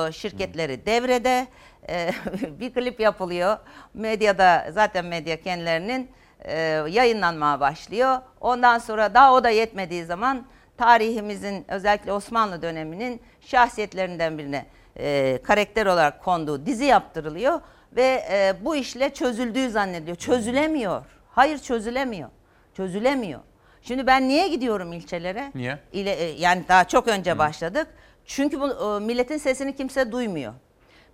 e, 0.08 0.12
şirketleri 0.12 0.86
devrede. 0.86 1.46
E, 1.88 2.10
bir 2.60 2.74
klip 2.74 3.00
yapılıyor. 3.00 3.56
Medyada 3.94 4.66
zaten 4.72 5.04
medya 5.04 5.40
kendilerinin 5.40 6.10
e, 6.44 6.58
yayınlanmaya 6.88 7.60
başlıyor. 7.60 8.18
Ondan 8.40 8.78
sonra 8.78 9.14
daha 9.14 9.34
o 9.34 9.44
da 9.44 9.50
yetmediği 9.50 10.04
zaman 10.04 10.46
tarihimizin 10.76 11.64
özellikle 11.68 12.12
Osmanlı 12.12 12.62
döneminin 12.62 13.20
şahsiyetlerinden 13.40 14.38
birine 14.38 14.66
e, 14.98 15.38
karakter 15.42 15.86
olarak 15.86 16.24
konduğu 16.24 16.66
dizi 16.66 16.84
yaptırılıyor 16.84 17.60
ve 17.96 18.24
e, 18.30 18.54
bu 18.60 18.76
işle 18.76 19.14
çözüldüğü 19.14 19.70
zannediliyor. 19.70 20.16
Çözülemiyor. 20.16 21.04
Hayır 21.30 21.58
çözülemiyor. 21.58 22.28
Çözülemiyor. 22.74 23.40
Şimdi 23.82 24.06
ben 24.06 24.28
niye 24.28 24.48
gidiyorum 24.48 24.92
ilçelere? 24.92 25.52
Niye? 25.54 25.78
İle, 25.92 26.12
e, 26.12 26.24
yani 26.24 26.64
daha 26.68 26.84
çok 26.84 27.08
önce 27.08 27.38
başladık. 27.38 27.86
Çünkü 28.26 28.60
bu 28.60 28.68
e, 28.68 29.00
milletin 29.00 29.38
sesini 29.38 29.76
kimse 29.76 30.12
duymuyor. 30.12 30.52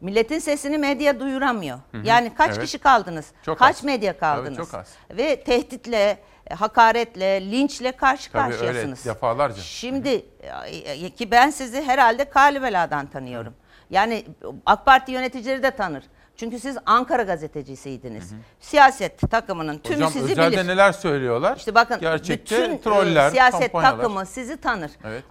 Milletin 0.02 0.38
sesini 0.38 0.78
medya 0.78 1.20
duyuramıyor. 1.20 1.78
Hı 1.92 1.98
hı, 1.98 2.06
Yani 2.06 2.34
kaç 2.34 2.50
evet. 2.50 2.60
kişi 2.64 2.78
kaldınız? 2.78 3.26
Çok 3.46 3.58
kaç 3.58 3.76
az. 3.76 3.84
medya 3.84 4.18
kaldınız? 4.18 4.56
çok 4.56 4.74
az. 4.74 4.88
Ve 5.10 5.44
tehditle, 5.44 6.18
e, 6.50 6.54
hakaretle, 6.54 7.50
linçle 7.50 7.92
karşı 7.92 8.32
Tabii 8.32 8.42
öyle 8.54 8.56
karşıyasınız. 8.66 9.04
defalarca. 9.04 9.62
Şimdi 9.62 10.26
e, 10.74 11.10
ki 11.10 11.30
ben 11.30 11.50
sizi 11.50 11.82
herhalde 11.82 12.24
Kalibela'dan 12.24 13.06
tanıyorum. 13.06 13.54
Yani 13.90 14.24
AK 14.66 14.86
Parti 14.86 15.12
yöneticileri 15.12 15.62
de 15.62 15.70
tanır. 15.70 16.04
Çünkü 16.36 16.58
siz 16.60 16.76
Ankara 16.86 17.22
gazetecisiydiniz. 17.22 18.32
Siyaset 18.60 19.30
takımının 19.30 19.78
tümü 19.78 19.96
Hocam 19.96 20.12
sizi 20.12 20.32
özelde 20.32 20.52
bilir. 20.56 20.66
neler 20.68 20.92
söylüyorlar? 20.92 21.56
İşte 21.56 21.74
bakın 21.74 22.00
Gerçekte 22.00 22.62
bütün 22.62 22.70
e, 22.76 22.80
troller, 22.80 23.30
siyaset 23.30 23.60
kampanyalar. 23.72 23.96
takımı 23.96 24.26
sizi 24.26 24.56
tanır. 24.56 24.90
Evet. 25.04 25.24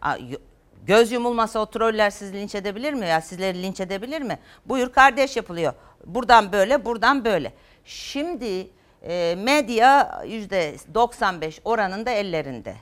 Göz 0.86 1.12
yumulmasa 1.12 1.60
o 1.60 1.66
troller 1.66 2.10
sizi 2.10 2.34
linç 2.34 2.56
edebilir 2.56 2.94
mi 2.94 3.08
ya 3.08 3.22
sizleri 3.22 3.64
linç 3.64 3.80
edebilir 3.80 4.22
mi? 4.22 4.40
Buyur 4.66 4.92
kardeş 4.92 5.36
yapılıyor. 5.36 5.74
Buradan 6.06 6.52
böyle, 6.52 6.86
buradan 6.86 7.26
böyle. 7.26 7.54
Şimdi 7.86 8.68
e, 9.02 9.36
medya 9.36 10.22
yüzde 10.28 10.76
95 10.94 11.62
oranında 11.66 12.10
ellerinde. 12.12 12.76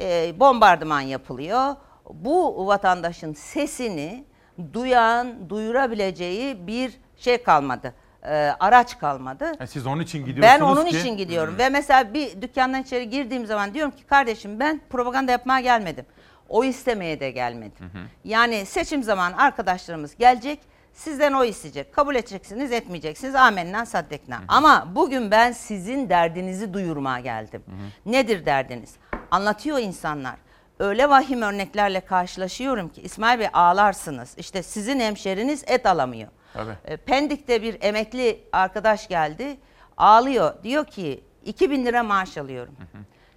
E, 0.00 0.40
bombardıman 0.40 1.00
yapılıyor. 1.00 1.74
bu 2.10 2.66
vatandaşın 2.66 3.32
sesini 3.34 4.24
duyan, 4.72 5.50
duyurabileceği 5.50 6.66
bir 6.66 6.92
şey 7.16 7.42
kalmadı. 7.42 7.94
e, 8.22 8.34
araç 8.60 8.98
kalmadı. 8.98 9.44
Yani 9.44 9.68
siz 9.68 9.86
onun 9.86 10.02
için 10.02 10.18
gidiyorsunuz 10.24 10.60
Ben 10.60 10.66
onun 10.66 10.84
ki- 10.90 10.98
için 10.98 11.16
gidiyorum 11.16 11.54
Hı. 11.54 11.58
ve 11.58 11.68
mesela 11.68 12.14
bir 12.14 12.42
dükkandan 12.42 12.82
içeri 12.82 13.10
girdiğim 13.10 13.46
zaman 13.46 13.74
diyorum 13.74 13.90
ki 13.96 14.04
kardeşim 14.04 14.60
ben 14.60 14.80
propaganda 14.90 15.32
yapmaya 15.32 15.60
gelmedim. 15.60 16.06
O 16.48 16.64
istemeye 16.64 17.20
de 17.20 17.30
gelmedim. 17.30 17.90
Yani 18.24 18.66
seçim 18.66 19.02
zamanı 19.02 19.42
arkadaşlarımız 19.42 20.16
gelecek. 20.16 20.60
Sizden 20.92 21.32
o 21.32 21.44
isteyecek. 21.44 21.94
Kabul 21.94 22.14
edeceksiniz, 22.14 22.72
etmeyeceksiniz. 22.72 23.34
Amenna 23.34 23.86
saddekna. 23.86 24.40
Ama 24.48 24.88
bugün 24.94 25.30
ben 25.30 25.52
sizin 25.52 26.08
derdinizi 26.08 26.74
duyurmaya 26.74 27.20
geldim. 27.20 27.62
Nedir 28.06 28.46
derdiniz? 28.46 28.94
Anlatıyor 29.30 29.78
insanlar. 29.78 30.34
Öyle 30.78 31.08
vahim 31.10 31.42
örneklerle 31.42 32.00
karşılaşıyorum 32.00 32.88
ki 32.88 33.00
İsmail 33.02 33.38
Bey 33.38 33.48
ağlarsınız. 33.52 34.34
İşte 34.38 34.62
sizin 34.62 35.00
hemşeriniz 35.00 35.64
et 35.66 35.86
alamıyor. 35.86 36.28
Tabii. 36.54 36.72
E, 36.84 36.96
Pendik'te 36.96 37.62
bir 37.62 37.76
emekli 37.80 38.40
arkadaş 38.52 39.08
geldi. 39.08 39.56
Ağlıyor. 39.96 40.62
Diyor 40.62 40.84
ki 40.84 41.24
2000 41.44 41.86
lira 41.86 42.02
maaş 42.02 42.38
alıyorum. 42.38 42.76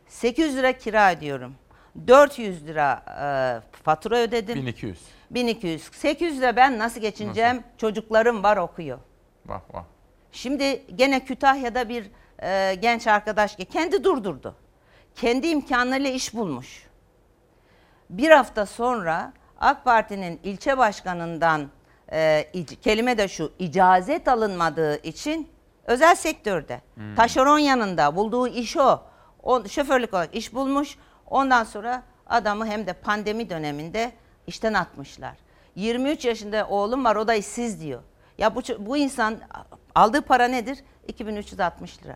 800 0.08 0.56
lira 0.58 0.72
kira 0.74 1.14
ödüyorum. 1.14 1.56
400 2.08 2.68
lira 2.68 3.04
e, 3.08 3.78
fatura 3.84 4.18
ödedim. 4.18 4.56
1200. 4.56 5.00
1200. 5.32 5.84
800 5.84 6.38
lira 6.42 6.56
ben 6.56 6.80
nasıl 6.80 7.02
geçineceğim? 7.02 7.64
Çocuklarım 7.78 8.44
var 8.44 8.58
okuyor. 8.58 9.00
Vah 9.46 9.62
vah. 9.74 9.84
Şimdi 10.32 10.84
gene 10.96 11.26
Kütahya'da 11.26 11.90
bir 11.90 12.06
e, 12.44 12.76
genç 12.76 13.08
arkadaş 13.08 13.56
ki 13.56 13.66
kendi 13.66 14.04
durdurdu. 14.04 14.56
Kendi 15.16 15.48
imkanlarıyla 15.48 16.10
iş 16.10 16.34
bulmuş. 16.34 16.88
Bir 18.10 18.30
hafta 18.30 18.66
sonra 18.66 19.34
AK 19.60 19.86
Parti'nin 19.86 20.40
ilçe 20.44 20.78
başkanından 20.78 21.70
e, 22.12 22.48
kelime 22.82 23.18
de 23.18 23.28
şu 23.28 23.52
icazet 23.60 24.28
alınmadığı 24.28 25.02
için 25.02 25.50
özel 25.86 26.16
sektörde 26.16 26.82
Hmm. 26.96 27.16
taşeron 27.16 27.58
yanında 27.60 28.16
bulduğu 28.16 28.48
iş 28.48 28.78
o. 28.78 29.02
o. 29.44 29.68
Şoförlük 29.68 30.14
olarak 30.14 30.36
iş 30.36 30.54
bulmuş. 30.54 30.98
Ondan 31.32 31.64
sonra 31.64 32.04
adamı 32.28 32.68
hem 32.68 32.88
de 32.88 32.94
pandemi 32.94 33.50
döneminde 33.50 34.12
işten 34.48 34.74
atmışlar. 34.74 35.38
23 35.76 36.26
yaşında 36.26 36.68
oğlum 36.70 37.06
var 37.06 37.16
o 37.16 37.28
da 37.28 37.34
işsiz 37.34 37.82
diyor. 37.82 38.02
Ya 38.38 38.56
bu, 38.56 38.62
bu 38.80 38.98
insan 38.98 39.40
aldığı 39.96 40.22
para 40.22 40.48
nedir? 40.48 40.80
2360 41.08 42.04
lira. 42.04 42.16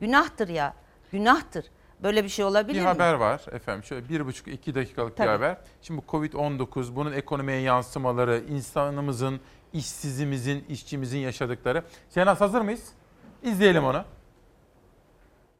Günahtır 0.00 0.48
ya. 0.48 0.74
Günahtır. 1.12 1.64
Böyle 2.02 2.24
bir 2.24 2.28
şey 2.28 2.44
olabilir 2.44 2.74
Bir 2.78 2.82
mi? 2.82 2.86
haber 2.88 3.14
var 3.14 3.40
efendim 3.52 3.84
şöyle 3.84 4.08
bir 4.08 4.26
buçuk 4.26 4.48
iki 4.48 4.74
dakikalık 4.74 5.16
Tabii. 5.16 5.26
bir 5.26 5.32
haber. 5.32 5.56
Şimdi 5.82 6.02
bu 6.06 6.16
Covid-19 6.16 6.96
bunun 6.96 7.12
ekonomiye 7.12 7.58
yansımaları, 7.60 8.42
insanımızın, 8.48 9.40
işsizimizin, 9.72 10.64
işçimizin 10.68 11.18
yaşadıkları. 11.18 11.82
Şenaz 12.14 12.40
hazır 12.40 12.60
mıyız? 12.60 12.88
İzleyelim 13.42 13.84
onu. 13.84 14.04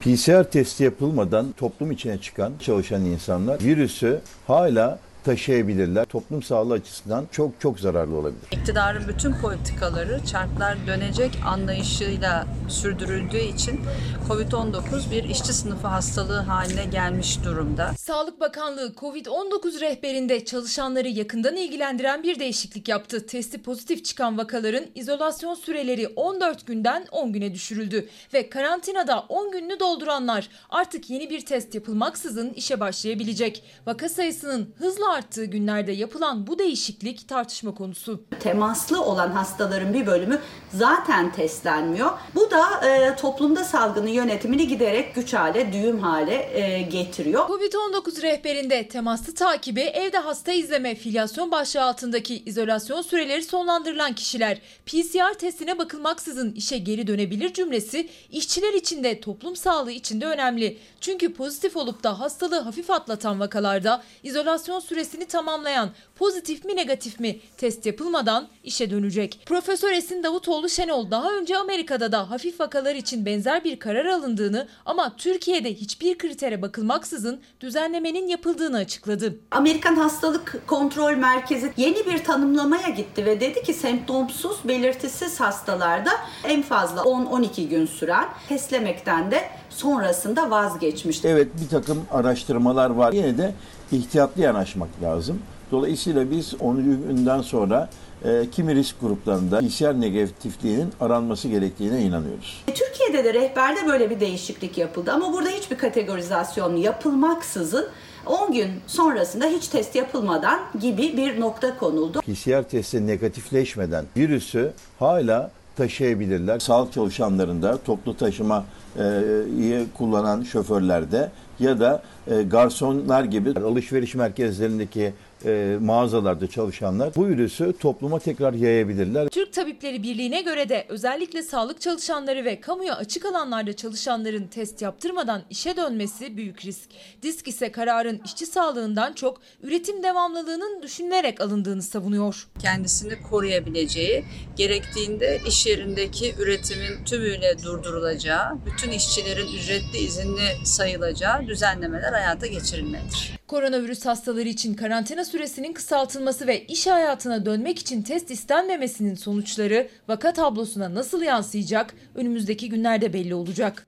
PCR 0.00 0.44
testi 0.44 0.84
yapılmadan 0.84 1.52
toplum 1.52 1.90
içine 1.90 2.18
çıkan 2.18 2.52
çalışan 2.60 3.04
insanlar 3.04 3.60
virüsü 3.60 4.20
hala 4.46 4.98
taşıyabilirler. 5.26 6.04
Toplum 6.04 6.42
sağlığı 6.42 6.74
açısından 6.74 7.26
çok 7.32 7.60
çok 7.60 7.80
zararlı 7.80 8.16
olabilir. 8.16 8.40
İktidarın 8.52 9.08
bütün 9.08 9.32
politikaları 9.32 10.20
çarklar 10.26 10.86
dönecek 10.86 11.38
anlayışıyla 11.46 12.46
sürdürüldüğü 12.68 13.38
için 13.38 13.80
COVID-19 14.28 15.10
bir 15.10 15.24
işçi 15.24 15.52
sınıfı 15.52 15.86
hastalığı 15.86 16.40
haline 16.40 16.84
gelmiş 16.84 17.44
durumda. 17.44 17.92
Sağlık 17.98 18.40
Bakanlığı 18.40 18.94
COVID-19 18.94 19.80
rehberinde 19.80 20.44
çalışanları 20.44 21.08
yakından 21.08 21.56
ilgilendiren 21.56 22.22
bir 22.22 22.38
değişiklik 22.38 22.88
yaptı. 22.88 23.26
Testi 23.26 23.62
pozitif 23.62 24.04
çıkan 24.04 24.38
vakaların 24.38 24.84
izolasyon 24.94 25.54
süreleri 25.54 26.08
14 26.08 26.66
günden 26.66 27.06
10 27.10 27.32
güne 27.32 27.54
düşürüldü 27.54 28.08
ve 28.34 28.50
karantinada 28.50 29.20
10 29.20 29.52
gününü 29.52 29.80
dolduranlar 29.80 30.48
artık 30.70 31.10
yeni 31.10 31.30
bir 31.30 31.40
test 31.40 31.74
yapılmaksızın 31.74 32.50
işe 32.50 32.80
başlayabilecek. 32.80 33.64
Vaka 33.86 34.08
sayısının 34.08 34.74
hızla 34.78 35.15
arttığı 35.16 35.44
günlerde 35.44 35.92
yapılan 35.92 36.46
bu 36.46 36.58
değişiklik 36.58 37.28
tartışma 37.28 37.74
konusu. 37.74 38.24
temaslı 38.40 39.02
olan 39.02 39.30
hastaların 39.30 39.94
bir 39.94 40.06
bölümü 40.06 40.40
zaten 40.74 41.32
testlenmiyor. 41.32 42.10
Bu 42.34 42.50
da 42.50 42.86
e, 42.88 43.16
toplumda 43.16 43.64
salgının 43.64 44.08
yönetimini 44.08 44.68
giderek 44.68 45.14
güç 45.14 45.34
hale, 45.34 45.72
düğüm 45.72 45.98
hale 45.98 46.60
e, 46.60 46.82
getiriyor. 46.82 47.48
Covid-19 47.48 48.22
rehberinde 48.22 48.88
temaslı 48.88 49.34
takibi, 49.34 49.80
evde 49.80 50.18
hasta 50.18 50.52
izleme, 50.52 50.94
filyasyon 50.94 51.50
başlığı 51.50 51.82
altındaki 51.82 52.42
izolasyon 52.46 53.02
süreleri 53.02 53.42
sonlandırılan 53.42 54.12
kişiler 54.12 54.60
PCR 54.86 55.34
testine 55.38 55.78
bakılmaksızın 55.78 56.52
işe 56.52 56.78
geri 56.78 57.06
dönebilir 57.06 57.52
cümlesi 57.52 58.08
işçiler 58.30 58.72
için 58.72 59.04
de 59.04 59.20
toplum 59.20 59.56
sağlığı 59.56 59.92
için 59.92 60.20
de 60.20 60.26
önemli. 60.26 60.78
Çünkü 61.00 61.34
pozitif 61.34 61.76
olup 61.76 62.02
da 62.02 62.20
hastalığı 62.20 62.60
hafif 62.60 62.90
atlatan 62.90 63.40
vakalarda 63.40 64.02
izolasyon 64.22 64.80
süresini 65.06 65.26
tamamlayan 65.26 65.90
pozitif 66.16 66.64
mi 66.64 66.76
negatif 66.76 67.20
mi 67.20 67.38
test 67.56 67.86
yapılmadan 67.86 68.48
işe 68.64 68.90
dönecek. 68.90 69.42
Profesör 69.46 69.92
Esin 69.92 70.22
Davutoğlu 70.22 70.68
Şenol 70.68 71.10
daha 71.10 71.32
önce 71.32 71.56
Amerika'da 71.58 72.12
da 72.12 72.30
hafif 72.30 72.60
vakalar 72.60 72.94
için 72.94 73.26
benzer 73.26 73.64
bir 73.64 73.78
karar 73.78 74.06
alındığını 74.06 74.68
ama 74.86 75.16
Türkiye'de 75.16 75.74
hiçbir 75.74 76.18
kritere 76.18 76.62
bakılmaksızın 76.62 77.40
düzenlemenin 77.60 78.26
yapıldığını 78.26 78.76
açıkladı. 78.76 79.38
Amerikan 79.50 79.96
Hastalık 79.96 80.62
Kontrol 80.66 81.16
Merkezi 81.16 81.72
yeni 81.76 82.06
bir 82.06 82.24
tanımlamaya 82.24 82.88
gitti 82.88 83.26
ve 83.26 83.40
dedi 83.40 83.62
ki 83.62 83.74
semptomsuz, 83.74 84.56
belirtisiz 84.64 85.40
hastalarda 85.40 86.10
en 86.44 86.62
fazla 86.62 87.00
10-12 87.00 87.68
gün 87.68 87.86
süren 87.86 88.28
testlemekten 88.48 89.30
de 89.30 89.48
sonrasında 89.70 90.50
vazgeçmişti. 90.50 91.28
Evet 91.28 91.48
bir 91.64 91.68
takım 91.68 92.06
araştırmalar 92.10 92.90
var. 92.90 93.12
Yine 93.12 93.38
de 93.38 93.54
ihtiyatlı 93.92 94.42
yanaşmak 94.42 94.88
lazım. 95.02 95.38
Dolayısıyla 95.70 96.30
biz 96.30 96.54
10. 96.60 96.76
günden 97.08 97.40
sonra 97.40 97.88
e, 98.24 98.50
kimi 98.52 98.74
risk 98.74 99.00
gruplarında 99.00 99.60
PCR 99.60 100.00
negatifliğinin 100.00 100.92
aranması 101.00 101.48
gerektiğine 101.48 102.02
inanıyoruz. 102.02 102.64
Türkiye'de 102.66 103.24
de 103.24 103.34
rehberde 103.34 103.86
böyle 103.86 104.10
bir 104.10 104.20
değişiklik 104.20 104.78
yapıldı 104.78 105.12
ama 105.12 105.32
burada 105.32 105.48
hiçbir 105.48 105.78
kategorizasyon 105.78 106.76
yapılmaksızın 106.76 107.88
10 108.26 108.52
gün 108.52 108.70
sonrasında 108.86 109.46
hiç 109.46 109.68
test 109.68 109.94
yapılmadan 109.94 110.60
gibi 110.80 111.16
bir 111.16 111.40
nokta 111.40 111.78
konuldu. 111.78 112.20
PCR 112.20 112.62
testi 112.62 113.06
negatifleşmeden 113.06 114.04
virüsü 114.16 114.72
hala 114.98 115.50
taşıyabilirler. 115.76 116.58
Sağlık 116.58 116.92
çalışanlarında, 116.92 117.76
toplu 117.76 118.16
taşıma 118.16 118.64
e, 118.98 119.84
kullanan 119.98 120.42
şoförlerde 120.42 121.30
ya 121.60 121.80
da 121.80 122.02
e, 122.30 122.42
garsonlar 122.42 123.24
gibi 123.24 123.60
alışveriş 123.60 124.14
merkezlerindeki 124.14 125.12
e, 125.44 125.76
mağazalarda 125.80 126.46
çalışanlar 126.46 127.14
bu 127.16 127.28
virüsü 127.28 127.72
topluma 127.80 128.18
tekrar 128.18 128.52
yayabilirler. 128.52 129.28
Türk 129.28 129.52
Tabipleri 129.52 130.02
Birliği'ne 130.02 130.40
göre 130.40 130.68
de 130.68 130.86
özellikle 130.88 131.42
sağlık 131.42 131.80
çalışanları 131.80 132.44
ve 132.44 132.60
kamuya 132.60 132.96
açık 132.96 133.24
alanlarda 133.24 133.72
çalışanların 133.72 134.46
test 134.46 134.82
yaptırmadan 134.82 135.42
işe 135.50 135.76
dönmesi 135.76 136.36
büyük 136.36 136.64
risk. 136.64 136.90
Disk 137.22 137.48
ise 137.48 137.72
kararın 137.72 138.20
işçi 138.24 138.46
sağlığından 138.46 139.12
çok 139.12 139.40
üretim 139.62 140.02
devamlılığının 140.02 140.82
düşünülerek 140.82 141.40
alındığını 141.40 141.82
savunuyor. 141.82 142.48
Kendisini 142.58 143.22
koruyabileceği, 143.22 144.24
gerektiğinde 144.56 145.40
iş 145.46 145.66
yerindeki 145.66 146.34
üretimin 146.38 147.04
tümüyle 147.04 147.62
durdurulacağı, 147.62 148.58
bütün 148.66 148.90
işçilerin 148.90 149.46
ücretli 149.46 149.98
izinli 149.98 150.66
sayılacağı 150.66 151.46
düzenlemeler 151.46 152.12
hayata 152.12 152.46
geçirilmelidir. 152.46 153.36
Koronavirüs 153.46 154.06
hastaları 154.06 154.48
için 154.48 154.74
karantina 154.74 155.24
süresinin 155.26 155.72
kısaltılması 155.72 156.46
ve 156.46 156.64
iş 156.64 156.86
hayatına 156.86 157.46
dönmek 157.46 157.78
için 157.78 158.02
test 158.02 158.30
istenmemesinin 158.30 159.14
sonuçları 159.14 159.88
vaka 160.08 160.32
tablosuna 160.32 160.94
nasıl 160.94 161.22
yansıyacak 161.22 161.94
önümüzdeki 162.14 162.68
günlerde 162.68 163.12
belli 163.12 163.34
olacak. 163.34 163.86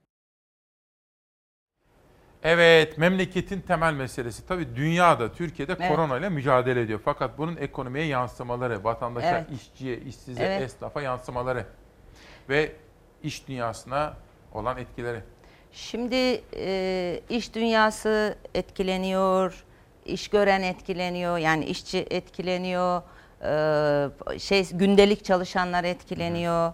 Evet, 2.43 2.97
memleketin 2.97 3.61
temel 3.61 3.93
meselesi. 3.93 4.47
Tabii 4.47 4.75
dünyada, 4.75 5.33
Türkiye'de 5.33 5.75
Evet. 5.79 5.91
koronayla 5.91 6.29
mücadele 6.29 6.81
ediyor. 6.81 6.99
Fakat 7.05 7.37
bunun 7.37 7.57
ekonomiye 7.57 8.05
yansımaları, 8.05 8.83
vatandaşa, 8.83 9.37
Evet. 9.37 9.61
işçiye, 9.61 9.97
işsize, 9.97 10.43
Evet. 10.43 10.61
esnafa 10.61 11.01
yansımaları 11.01 11.65
ve 12.49 12.71
iş 13.23 13.47
dünyasına 13.47 14.13
olan 14.53 14.77
etkileri. 14.77 15.23
Şimdi 15.71 16.41
e, 16.55 17.21
iş 17.29 17.55
dünyası 17.55 18.37
etkileniyor, 18.53 19.63
iş 20.09 20.27
gören 20.27 20.61
etkileniyor, 20.61 21.37
yani 21.37 21.65
işçi 21.65 22.07
etkileniyor, 22.09 23.01
şey 24.39 24.69
gündelik 24.71 25.25
çalışanlar 25.25 25.83
etkileniyor, 25.83 26.73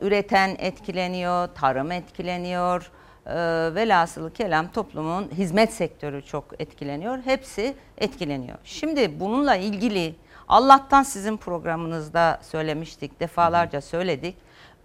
üreten 0.00 0.56
etkileniyor, 0.58 1.48
tarım 1.54 1.92
etkileniyor, 1.92 2.90
e, 3.26 3.34
velhasılı 3.74 4.32
kelam 4.32 4.68
toplumun 4.68 5.30
hizmet 5.32 5.72
sektörü 5.72 6.22
çok 6.22 6.44
etkileniyor. 6.60 7.18
Hepsi 7.24 7.74
etkileniyor. 7.98 8.58
Şimdi 8.64 9.20
bununla 9.20 9.56
ilgili 9.56 10.14
Allah'tan 10.48 11.02
sizin 11.02 11.36
programınızda 11.36 12.40
söylemiştik, 12.42 13.20
defalarca 13.20 13.80
söyledik. 13.80 14.36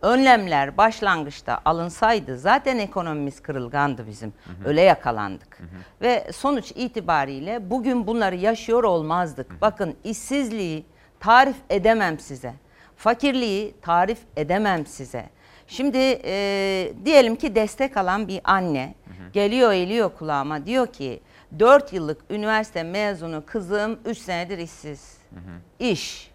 Önlemler 0.02 0.78
başlangıçta 0.78 1.60
alınsaydı 1.65 2.38
zaten 2.38 2.78
ekonomimiz 2.78 3.40
kırılgandı 3.41 4.07
bizim. 4.07 4.34
Öyle 4.65 4.82
yakalandık. 4.82 5.60
Ve 6.02 6.28
sonuç 6.34 6.72
itibariyle 6.76 7.69
bugün 7.69 8.07
bunları 8.07 8.36
yaşıyor 8.36 8.84
olmazdık. 8.84 9.61
Bakın 9.61 9.95
işsizliği 10.03 10.86
tarif 11.19 11.56
edemem 11.69 12.19
size. 12.19 12.53
Fakirliği 12.95 13.76
tarif 13.82 14.18
edemem 14.38 14.86
size. 14.86 15.30
Şimdi 15.68 15.98
e, 16.26 16.94
diyelim 17.06 17.36
ki 17.36 17.56
destek 17.56 17.98
alan 17.98 18.28
bir 18.28 18.41
anne 18.44 18.95
geliyor 19.34 19.72
eliyor 19.73 20.11
kulağıma 20.18 20.65
diyor 20.65 20.88
ki 20.88 21.22
4 21.60 21.94
yıllık 21.94 22.22
üniversite 22.30 22.84
mezunu 22.84 23.44
kızım 23.45 23.99
3 24.06 24.18
senedir 24.18 24.57
işsiz. 24.57 25.18
İş. 25.80 26.31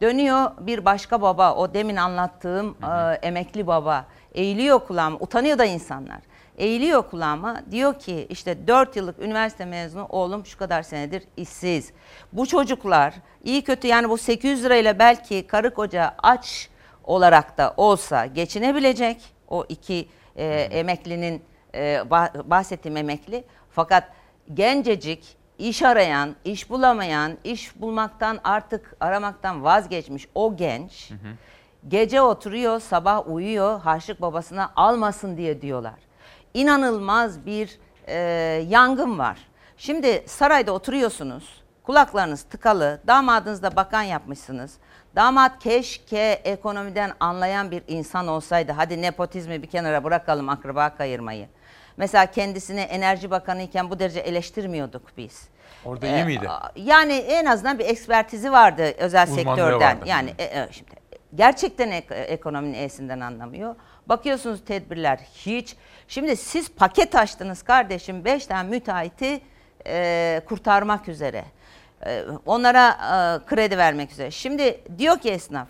Dönüyor 0.00 0.50
bir 0.60 0.84
başka 0.84 1.22
baba 1.22 1.54
o 1.54 1.74
demin 1.74 1.96
anlattığım 1.96 2.76
e, 2.82 3.14
emekli 3.26 3.66
baba. 3.66 4.06
Eğiliyor 4.34 4.78
kulağıma 4.78 5.18
utanıyor 5.20 5.58
da 5.58 5.64
insanlar. 5.64 6.18
Eğiliyor 6.58 7.02
kulağıma 7.10 7.62
diyor 7.70 7.98
ki 7.98 8.26
işte 8.30 8.66
4 8.66 8.96
yıllık 8.96 9.18
üniversite 9.18 9.64
mezunu 9.64 10.06
oğlum 10.08 10.46
şu 10.46 10.58
kadar 10.58 10.82
senedir 10.82 11.22
işsiz. 11.36 11.92
Bu 12.32 12.46
çocuklar 12.46 13.14
iyi 13.44 13.64
kötü 13.64 13.86
yani 13.88 14.08
bu 14.08 14.18
800 14.18 14.64
lirayla 14.64 14.98
belki 14.98 15.46
karı 15.46 15.74
koca 15.74 16.14
aç 16.22 16.68
olarak 17.04 17.58
da 17.58 17.74
olsa 17.76 18.26
geçinebilecek. 18.26 19.22
O 19.48 19.64
iki 19.68 20.08
e, 20.36 20.46
emeklinin 20.46 21.42
e, 21.74 21.78
bah- 22.10 22.50
bahsettiğim 22.50 22.96
emekli. 22.96 23.44
Fakat 23.70 24.04
gencecik 24.54 25.36
iş 25.58 25.82
arayan, 25.82 26.36
iş 26.44 26.70
bulamayan, 26.70 27.32
iş 27.44 27.80
bulmaktan 27.80 28.38
artık 28.44 28.96
aramaktan 29.00 29.64
vazgeçmiş 29.64 30.28
o 30.34 30.56
genç 30.56 31.12
gece 31.88 32.22
oturuyor, 32.22 32.80
sabah 32.80 33.28
uyuyor, 33.28 33.80
harçlık 33.80 34.22
babasına 34.22 34.72
almasın 34.76 35.36
diye 35.36 35.62
diyorlar. 35.62 35.94
İnanılmaz 36.54 37.46
bir 37.46 37.78
e, 38.06 38.16
yangın 38.68 39.18
var. 39.18 39.38
Şimdi 39.76 40.24
sarayda 40.26 40.72
oturuyorsunuz, 40.72 41.62
kulaklarınız 41.82 42.42
tıkalı, 42.42 43.00
damadınızda 43.06 43.76
bakan 43.76 44.02
yapmışsınız. 44.02 44.74
Damat 45.16 45.58
keşke 45.58 46.40
ekonomiden 46.44 47.12
anlayan 47.20 47.70
bir 47.70 47.82
insan 47.88 48.28
olsaydı. 48.28 48.72
Hadi 48.72 49.02
nepotizmi 49.02 49.62
bir 49.62 49.66
kenara 49.66 50.04
bırakalım 50.04 50.48
akraba 50.48 50.94
kayırmayı. 50.96 51.48
Mesela 51.96 52.26
kendisini 52.26 52.80
enerji 52.80 53.30
bakanı 53.30 53.62
iken 53.62 53.90
bu 53.90 53.98
derece 53.98 54.20
eleştirmiyorduk 54.20 55.02
biz. 55.16 55.48
Orada 55.84 56.06
Ee, 56.06 56.14
iyi 56.16 56.24
miydi? 56.24 56.48
a- 56.48 56.72
Yani 56.76 57.12
en 57.12 57.44
azından 57.46 57.78
bir 57.78 57.84
ekspertizi 57.84 58.52
vardı 58.52 58.82
özel 58.98 59.22
Uzmanlığı 59.28 59.56
sektörden. 59.56 59.80
vardı. 59.96 60.04
Yani 60.08 60.34
e, 60.38 60.44
e, 60.44 60.68
şimdi 60.70 60.90
gerçekten 61.34 61.90
ek- 61.90 62.14
ekonominin 62.14 62.74
E'sinden 62.74 63.20
anlamıyor. 63.20 63.74
Bakıyorsunuz 64.06 64.64
tedbirler 64.64 65.18
hiç. 65.34 65.76
Şimdi 66.08 66.36
siz 66.36 66.68
paket 66.70 67.14
açtınız 67.14 67.62
kardeşim 67.62 68.24
5 68.24 68.46
tane 68.46 68.68
müteahhiti 68.68 69.40
e, 69.86 70.40
kurtarmak 70.48 71.08
üzere. 71.08 71.44
E, 72.06 72.22
onlara 72.46 72.88
e, 72.88 73.46
kredi 73.46 73.78
vermek 73.78 74.12
üzere. 74.12 74.30
Şimdi 74.30 74.80
diyor 74.98 75.18
ki 75.18 75.30
esnaf 75.30 75.68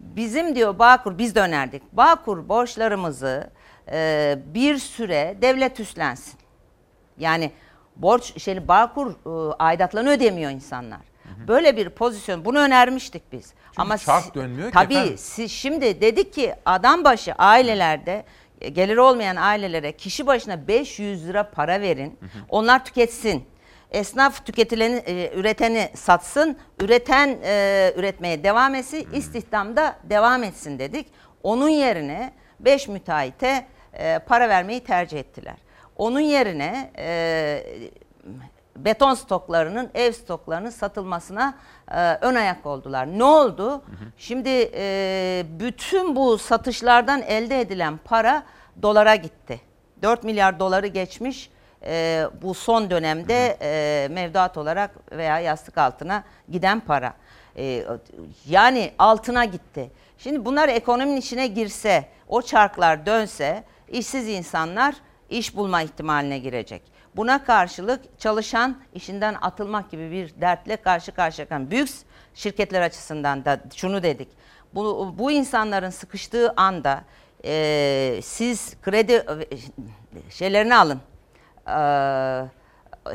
bizim 0.00 0.54
diyor 0.54 0.78
Bağkur 0.78 1.18
biz 1.18 1.34
de 1.34 1.40
önerdik. 1.40 1.82
Bağkur 1.92 2.48
borçlarımızı 2.48 3.50
e, 3.92 4.38
bir 4.54 4.78
süre 4.78 5.36
devlet 5.42 5.80
üstlensin. 5.80 6.34
Yani 7.18 7.50
borç 7.96 8.42
şey 8.42 8.68
Bağkur 8.68 9.10
e, 9.10 9.54
aidatlarını 9.58 10.10
ödemiyor 10.10 10.50
insanlar. 10.50 11.00
Böyle 11.48 11.76
bir 11.76 11.90
pozisyon 11.90 12.44
bunu 12.44 12.58
önermiştik 12.58 13.32
biz. 13.32 13.52
Ama 13.76 13.98
çark 13.98 14.34
dönmüyor 14.34 14.68
ki 14.68 14.74
Tabii 14.74 14.94
efendim. 14.94 15.18
siz 15.18 15.52
şimdi 15.52 16.00
dedik 16.00 16.32
ki 16.32 16.54
adam 16.64 17.04
başı 17.04 17.32
ailelerde 17.32 18.24
e, 18.60 18.68
geliri 18.68 19.00
olmayan 19.00 19.36
ailelere 19.36 19.92
kişi 19.92 20.26
başına 20.26 20.68
500 20.68 21.28
lira 21.28 21.50
para 21.50 21.80
verin. 21.80 22.18
Onlar 22.48 22.84
tüketsin. 22.84 23.44
Esnaf 23.90 24.46
tüketileni, 24.46 24.96
e, 24.96 25.32
üreteni 25.34 25.88
satsın, 25.94 26.58
üreten 26.80 27.38
e, 27.44 27.92
üretmeye 27.96 28.44
devam 28.44 28.74
etsin, 28.74 29.08
istihdamda 29.12 29.96
devam 30.04 30.42
etsin 30.42 30.78
dedik. 30.78 31.06
Onun 31.42 31.68
yerine 31.68 32.32
5 32.60 32.88
müteahhite 32.88 33.66
e, 33.98 34.18
para 34.18 34.48
vermeyi 34.48 34.80
tercih 34.80 35.18
ettiler. 35.18 35.56
Onun 35.96 36.20
yerine 36.20 36.90
e, 36.98 37.66
beton 38.76 39.14
stoklarının, 39.14 39.90
ev 39.94 40.12
stoklarının 40.12 40.70
satılmasına 40.70 41.54
e, 41.90 42.14
ön 42.20 42.34
ayak 42.34 42.66
oldular. 42.66 43.06
Ne 43.06 43.24
oldu? 43.24 43.82
Şimdi 44.18 44.70
e, 44.74 45.44
bütün 45.48 46.16
bu 46.16 46.38
satışlardan 46.38 47.22
elde 47.22 47.60
edilen 47.60 47.98
para 48.04 48.42
dolara 48.82 49.14
gitti. 49.14 49.60
4 50.02 50.24
milyar 50.24 50.60
doları 50.60 50.86
geçmiş 50.86 51.50
e, 51.86 52.24
bu 52.42 52.54
son 52.54 52.90
dönemde 52.90 53.56
e, 53.62 54.08
mevduat 54.08 54.56
olarak 54.56 54.90
veya 55.12 55.40
yastık 55.40 55.78
altına 55.78 56.24
giden 56.48 56.80
para. 56.80 57.14
E, 57.56 57.84
yani 58.48 58.92
altına 58.98 59.44
gitti. 59.44 59.90
Şimdi 60.18 60.44
bunlar 60.44 60.68
ekonominin 60.68 61.16
içine 61.16 61.46
girse, 61.46 62.08
o 62.28 62.42
çarklar 62.42 63.06
dönse 63.06 63.64
işsiz 63.88 64.28
insanlar 64.28 64.94
iş 65.30 65.56
bulma 65.56 65.82
ihtimaline 65.82 66.38
girecek. 66.38 66.82
Buna 67.16 67.44
karşılık 67.44 68.20
çalışan 68.20 68.78
işinden 68.94 69.36
atılmak 69.40 69.90
gibi 69.90 70.10
bir 70.10 70.40
dertle 70.40 70.76
karşı 70.76 71.12
karşıya 71.12 71.48
kalan 71.48 71.70
büyük 71.70 71.88
şirketler 72.34 72.82
açısından 72.82 73.44
da 73.44 73.60
şunu 73.76 74.02
dedik. 74.02 74.28
Bu, 74.74 75.14
bu 75.18 75.30
insanların 75.30 75.90
sıkıştığı 75.90 76.52
anda 76.56 77.04
e, 77.44 78.20
siz 78.22 78.76
kredi 78.82 79.24
şeylerini 80.30 80.76
alın, 80.76 81.00
e, 81.68 81.78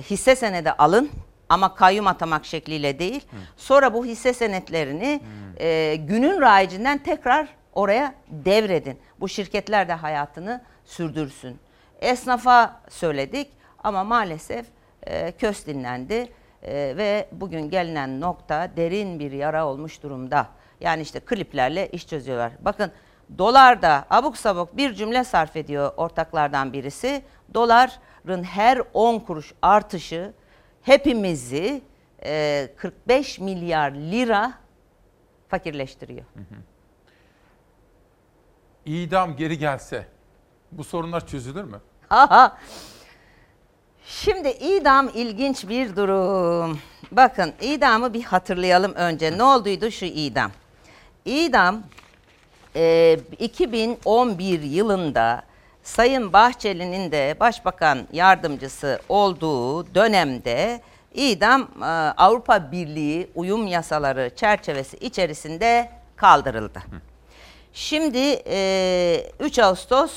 hisse 0.02 0.36
senedi 0.36 0.72
alın 0.72 1.10
ama 1.50 1.76
kayyum 1.76 2.08
atamak 2.08 2.46
şekliyle 2.46 3.00
değil. 3.00 3.26
Sonra 3.58 3.94
bu 3.94 4.06
hisse 4.06 4.34
senetlerini 4.34 5.22
e, 5.60 5.96
günün 5.96 6.42
rayicinden 6.42 6.98
tekrar 6.98 7.48
oraya 7.74 8.16
devredin. 8.28 9.00
Bu 9.20 9.30
şirketler 9.30 9.88
de 9.88 9.94
hayatını 9.94 10.62
sürdürsün. 10.86 11.60
Esnafa 12.00 12.82
söyledik 12.90 13.52
ama 13.84 14.04
maalesef 14.04 14.66
e, 15.04 15.32
kös 15.32 15.66
dinlendi 15.66 16.30
E, 16.64 16.94
ve 16.98 17.28
bugün 17.32 17.70
gelinen 17.70 18.22
nokta 18.22 18.72
derin 18.78 19.20
bir 19.20 19.32
yara 19.32 19.68
olmuş 19.68 20.04
durumda. 20.04 20.48
Yani 20.80 21.02
işte 21.02 21.20
kliplerle 21.20 21.90
iş 21.90 22.08
çözüyorlar. 22.08 22.52
Bakın 22.60 22.92
dolarda 23.38 24.06
abuk 24.10 24.38
sabuk 24.38 24.78
bir 24.78 24.94
cümle 24.94 25.24
sarf 25.24 25.56
ediyor 25.56 25.92
ortaklardan 25.98 26.74
birisi. 26.74 27.22
Doların 27.54 28.44
her 28.44 28.82
10 28.94 29.20
kuruş 29.20 29.54
artışı 29.62 30.34
hepimizi 30.82 31.82
e, 32.26 32.70
45 32.78 33.40
milyar 33.40 33.92
lira 33.92 34.54
fakirleştiriyor. 35.48 36.26
İdam 38.86 39.36
geri 39.36 39.58
gelse 39.58 40.08
bu 40.72 40.84
sorunlar 40.84 41.28
çözülür 41.28 41.64
mü? 41.64 41.82
Aha. 42.10 42.58
Şimdi 44.06 44.50
idam 44.50 45.10
ilginç 45.14 45.70
bir 45.70 45.96
durum. 45.96 46.80
Bakın 47.12 47.54
idamı 47.62 48.14
bir 48.14 48.24
hatırlayalım 48.24 48.94
önce. 48.94 49.38
Ne 49.38 49.44
olduydu 49.44 49.92
şu 49.92 50.06
idam? 50.06 50.52
İdam 51.26 51.84
e, 52.76 53.20
2011 53.40 54.62
yılında 54.62 55.44
Sayın 55.84 56.34
Bahçeli'nin 56.34 57.12
de 57.12 57.36
başbakan 57.40 58.08
yardımcısı 58.12 59.00
olduğu 59.10 59.96
dönemde 59.96 60.82
idam 61.14 61.62
e, 61.62 61.86
Avrupa 62.18 62.72
Birliği 62.72 63.32
uyum 63.36 63.68
yasaları 63.68 64.32
çerçevesi 64.36 64.98
içerisinde 64.98 65.90
kaldırıldı. 66.16 66.80
Şimdi 67.74 68.42
e, 68.48 69.32
3 69.40 69.60
Ağustos 69.60 70.12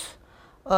e, 0.70 0.74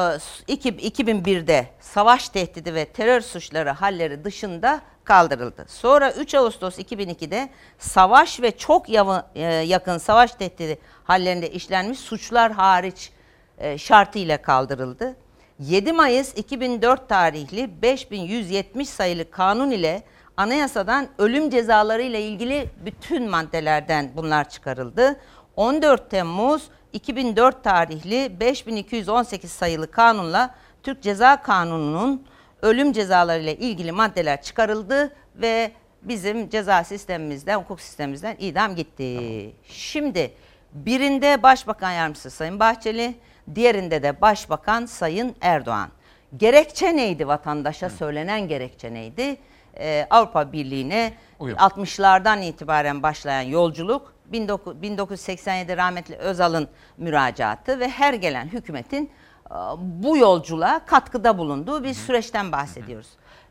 iki- 0.47 0.69
2001'de 1.05 1.67
savaş 1.81 2.29
tehdidi 2.29 2.75
ve 2.75 2.85
terör 2.85 3.21
suçları 3.21 3.71
halleri 3.71 4.25
dışında 4.25 4.81
kaldırıldı. 5.05 5.65
Sonra 5.69 6.13
3 6.13 6.35
Ağustos 6.35 6.79
2002'de 6.79 7.49
savaş 7.79 8.41
ve 8.41 8.57
çok 8.57 8.89
yav- 8.89 9.25
e, 9.35 9.43
yakın 9.43 9.99
savaş 9.99 10.31
tehdidi 10.35 10.79
hallerinde 11.05 11.51
işlenmiş 11.51 11.99
suçlar 11.99 12.53
hariç 12.53 13.11
e, 13.59 13.79
şartıyla 13.79 14.43
kaldırıldı. 14.43 15.17
7 15.61 15.93
Mayıs 15.93 16.35
2004 16.37 17.09
tarihli 17.09 17.83
5170 17.83 18.89
sayılı 18.89 19.31
kanun 19.31 19.71
ile 19.71 20.03
anayasadan 20.37 21.09
ölüm 21.19 21.51
cezaları 21.51 22.03
ile 22.03 22.23
ilgili 22.23 22.71
bütün 22.85 23.31
maddelerden 23.31 24.11
bunlar 24.17 24.49
çıkarıldı. 24.49 25.21
14 25.57 26.11
Temmuz 26.11 26.69
2004 26.93 27.65
tarihli 27.65 28.41
5218 28.41 29.53
sayılı 29.53 29.91
kanunla 29.91 30.55
Türk 30.83 31.03
Ceza 31.03 31.43
Kanunu'nun 31.43 32.27
ölüm 32.63 32.93
cezaları 32.93 33.43
ile 33.43 33.57
ilgili 33.57 33.93
maddeler 33.93 34.43
çıkarıldı 34.43 35.17
ve 35.35 35.73
bizim 36.03 36.49
ceza 36.49 36.85
sistemimizden, 36.85 37.59
hukuk 37.59 37.81
sistemimizden 37.81 38.37
idam 38.39 38.75
gitti. 38.75 39.53
Şimdi 39.69 40.33
birinde 40.73 41.43
Başbakan 41.43 41.93
Yardımcısı 41.93 42.31
Sayın 42.31 42.61
Bahçeli, 42.61 43.15
diğerinde 43.55 44.03
de 44.03 44.21
Başbakan 44.21 44.87
Sayın 44.87 45.37
Erdoğan. 45.41 45.89
Gerekçe 46.37 46.97
neydi 46.97 47.27
vatandaşa 47.27 47.91
söylenen 47.91 48.49
gerekçe 48.49 48.95
neydi? 48.95 49.37
Ee, 49.79 50.07
Avrupa 50.11 50.53
Birliği'ne 50.53 51.13
Uyum. 51.39 51.59
60'lardan 51.59 52.45
itibaren 52.45 53.03
başlayan 53.03 53.43
yolculuk 53.43 54.03
19 54.03 54.16
1987 54.33 55.77
rahmetli 55.77 56.17
Özal'ın 56.17 56.69
müracaatı 56.99 57.81
ve 57.81 57.89
her 57.89 58.15
gelen 58.15 58.47
hükümetin 58.47 59.11
e, 59.51 59.55
bu 59.79 60.17
yolculuğa 60.17 60.85
katkıda 60.87 61.39
bulunduğu 61.39 61.85
bir 61.85 61.95
süreçten 61.95 62.53
bahsediyoruz. 62.53 63.09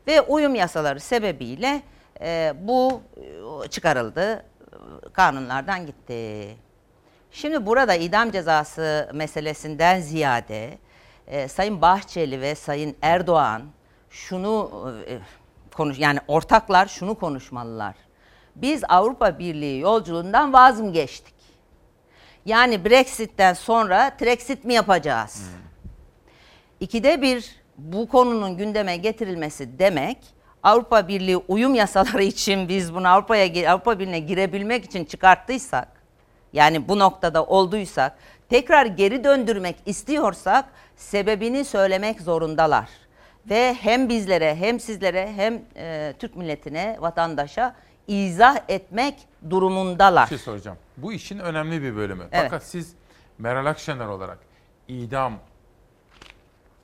Ve 0.07 0.21
uyum 0.21 0.55
yasaları 0.55 0.99
sebebiyle 0.99 1.81
e, 2.21 2.53
bu 2.61 3.01
e, 3.65 3.67
çıkarıldı, 3.67 4.45
kanunlardan 5.13 5.85
gitti. 5.85 6.47
Şimdi 7.31 7.65
burada 7.65 7.95
idam 7.95 8.31
cezası 8.31 9.09
meselesinden 9.13 9.99
ziyade 9.99 10.77
Sayın 11.47 11.81
Bahçeli 11.81 12.41
ve 12.41 12.55
Sayın 12.55 12.95
Erdoğan 13.01 13.61
şunu 14.09 14.71
konuş 15.73 15.99
yani 15.99 16.19
ortaklar 16.27 16.85
şunu 16.85 17.15
konuşmalılar. 17.15 18.04
Biz 18.55 18.83
Avrupa 18.89 19.39
Birliği 19.39 19.79
yolculuğundan 19.79 20.53
vaz 20.53 20.81
mı 20.81 20.93
geçtik? 20.93 21.35
Yani 22.45 22.85
Brexit'ten 22.85 23.53
sonra 23.53 24.17
Trexit 24.17 24.65
mi 24.65 24.73
yapacağız? 24.73 25.49
İkide 26.79 27.21
bir 27.21 27.55
bu 27.77 28.07
konunun 28.07 28.57
gündeme 28.57 28.97
getirilmesi 28.97 29.79
demek 29.79 30.17
Avrupa 30.63 31.07
Birliği 31.07 31.37
uyum 31.37 31.75
yasaları 31.75 32.23
için 32.33 32.69
biz 32.69 32.95
bunu 32.95 33.07
Avrupa'ya 33.07 33.71
Avrupa 33.71 33.99
Birliği'ne 33.99 34.19
girebilmek 34.19 34.85
için 34.85 35.05
çıkarttıysak 35.05 35.87
yani 36.53 36.87
bu 36.87 36.99
noktada 36.99 37.45
olduysak 37.45 38.17
tekrar 38.49 38.85
geri 38.85 39.23
döndürmek 39.23 39.75
istiyorsak 39.85 40.65
sebebini 40.95 41.65
söylemek 41.65 42.21
zorundalar. 42.21 42.89
Ve 43.49 43.73
hem 43.73 44.09
bizlere 44.09 44.55
hem 44.55 44.79
sizlere 44.79 45.33
hem 45.35 45.61
e, 45.75 46.13
Türk 46.19 46.35
milletine 46.35 46.97
vatandaşa 46.99 47.75
izah 48.07 48.57
etmek 48.67 49.27
durumundalar. 49.49 50.23
Bir 50.25 50.29
şey 50.29 50.37
soracağım. 50.37 50.77
Bu 50.97 51.13
işin 51.13 51.39
önemli 51.39 51.81
bir 51.81 51.95
bölümü. 51.95 52.23
Evet. 52.31 52.43
Fakat 52.43 52.63
siz 52.63 52.93
Meral 53.37 53.65
Akşener 53.65 54.05
olarak 54.05 54.37
idam 54.87 55.33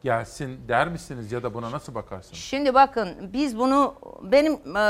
gelsin 0.04 0.60
der 0.68 0.88
misiniz 0.88 1.32
ya 1.32 1.44
da 1.44 1.54
buna 1.54 1.72
nasıl 1.72 1.96
bakarsınız? 1.96 2.38
Şimdi 2.38 2.74
bakın 2.74 3.30
biz 3.34 3.58
bunu 3.58 3.96
benim 4.22 4.78
e, 4.78 4.82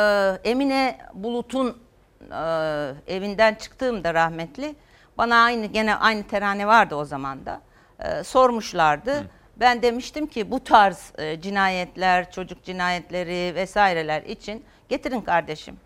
Emine 0.43 0.97
Bulut'un 1.13 1.77
e, 2.31 2.35
evinden 3.07 3.53
çıktığımda 3.55 4.13
rahmetli 4.13 4.75
bana 5.17 5.43
aynı 5.43 5.65
gene 5.65 5.95
aynı 5.95 6.27
terane 6.27 6.67
vardı 6.67 6.95
o 6.95 7.05
zaman 7.05 7.45
da 7.45 7.61
e, 7.99 8.23
sormuşlardı. 8.23 9.27
Ben 9.57 9.81
demiştim 9.81 10.27
ki 10.27 10.51
bu 10.51 10.63
tarz 10.63 11.11
e, 11.17 11.41
cinayetler, 11.41 12.31
çocuk 12.31 12.63
cinayetleri 12.63 13.55
vesaireler 13.55 14.21
için 14.21 14.65
getirin 14.89 15.21
kardeşim. 15.21 15.77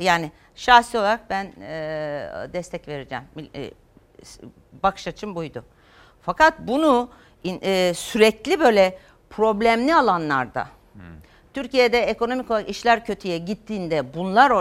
Yani 0.00 0.30
şahsi 0.54 0.98
olarak 0.98 1.30
ben 1.30 1.52
e, 1.60 2.48
destek 2.52 2.88
vereceğim. 2.88 3.24
E, 3.54 3.70
bakış 4.82 5.06
açım 5.08 5.34
buydu. 5.34 5.64
Fakat 6.22 6.54
bunu 6.58 7.10
e, 7.44 7.92
sürekli 7.94 8.60
böyle 8.60 8.98
problemli 9.30 9.94
alanlarda 9.94 10.68
Türkiye'de 11.54 12.00
ekonomik 12.00 12.50
olarak 12.50 12.68
işler 12.68 13.04
kötüye 13.04 13.38
gittiğinde 13.38 14.14
bunlar 14.14 14.52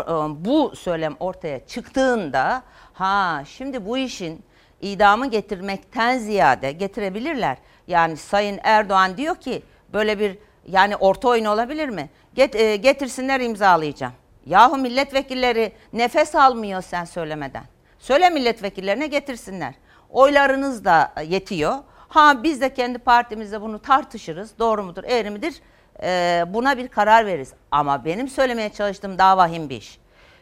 bu 0.46 0.76
söylem 0.76 1.16
ortaya 1.20 1.68
çıktığında 1.68 2.64
ha 2.94 3.44
şimdi 3.48 3.86
bu 3.86 3.98
işin 3.98 4.44
idamı 4.82 5.30
getirmekten 5.30 6.18
ziyade 6.18 6.72
getirebilirler. 6.72 7.58
Yani 7.88 8.18
Sayın 8.18 8.60
Erdoğan 8.64 9.18
diyor 9.18 9.36
ki 9.36 9.64
böyle 9.94 10.20
bir 10.20 10.38
yani 10.68 10.96
orta 10.96 11.28
oyun 11.28 11.46
olabilir 11.46 11.90
mi? 11.90 12.10
Get, 12.36 12.56
e, 12.56 12.76
getirsinler 12.76 13.40
imzalayacağım. 13.40 14.14
Yahu 14.46 14.78
milletvekilleri 14.78 15.72
nefes 15.94 16.36
almıyor 16.36 16.82
sen 16.82 17.06
söylemeden. 17.06 17.64
Söyle 18.00 18.30
milletvekillerine 18.30 19.08
getirsinler. 19.08 19.74
Oylarınız 20.10 20.86
da 20.86 21.14
yetiyor. 21.28 21.74
Ha 22.08 22.44
biz 22.44 22.62
de 22.62 22.74
kendi 22.74 23.00
partimizde 23.00 23.62
bunu 23.62 23.80
tartışırız. 23.82 24.60
Doğru 24.60 24.84
mudur, 24.84 25.04
eğri 25.04 25.30
midir? 25.30 25.56
Ee, 26.04 26.44
buna 26.48 26.78
bir 26.78 26.88
karar 26.88 27.26
veririz. 27.26 27.54
Ama 27.72 28.06
benim 28.06 28.28
söylemeye 28.28 28.70
çalıştığım 28.70 29.18
daha 29.18 29.38
vahim 29.38 29.70
bir 29.70 29.78
iş. 29.78 30.00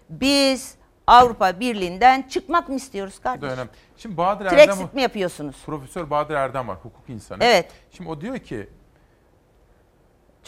Biz 0.09 0.75
Avrupa 1.07 1.59
Birliği'nden 1.59 2.21
çıkmak 2.21 2.69
mı 2.69 2.75
istiyoruz 2.75 3.13
Bu 3.19 3.23
da 3.23 3.23
kardeşim? 3.23 3.53
önemli. 3.53 3.69
Şimdi 3.97 4.17
Bahadır 4.17 4.45
Erdem 4.45 4.57
Brexit 4.67 4.93
mi 4.93 5.01
yapıyorsunuz? 5.01 5.55
Profesör 5.65 6.09
Bahadır 6.09 6.35
Erdem 6.35 6.67
var, 6.67 6.77
hukuk 6.77 7.09
insanı. 7.09 7.43
Evet. 7.43 7.71
Şimdi 7.91 8.09
o 8.09 8.21
diyor 8.21 8.37
ki 8.37 8.69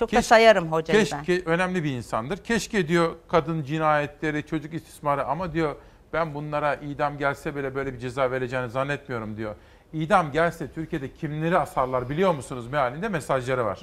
Çok 0.03 0.13
da 0.13 0.21
sayarım 0.21 0.71
hocayı 0.71 1.05
ben. 1.11 1.23
keşke 1.23 1.49
önemli 1.49 1.83
bir 1.83 1.91
insandır. 1.91 2.37
Keşke 2.37 2.87
diyor 2.87 3.15
kadın 3.27 3.63
cinayetleri, 3.63 4.45
çocuk 4.45 4.73
istismarı 4.73 5.25
ama 5.25 5.53
diyor 5.53 5.75
ben 6.13 6.33
bunlara 6.33 6.75
idam 6.75 7.17
gelse 7.17 7.55
bile 7.55 7.75
böyle 7.75 7.93
bir 7.93 7.99
ceza 7.99 8.31
vereceğini 8.31 8.69
zannetmiyorum 8.69 9.37
diyor. 9.37 9.55
İdam 9.93 10.31
gelse 10.31 10.71
Türkiye'de 10.71 11.13
kimleri 11.13 11.57
asarlar 11.57 12.09
biliyor 12.09 12.33
musunuz 12.33 12.67
mealinde 12.67 13.09
mesajları 13.09 13.65
var. 13.65 13.79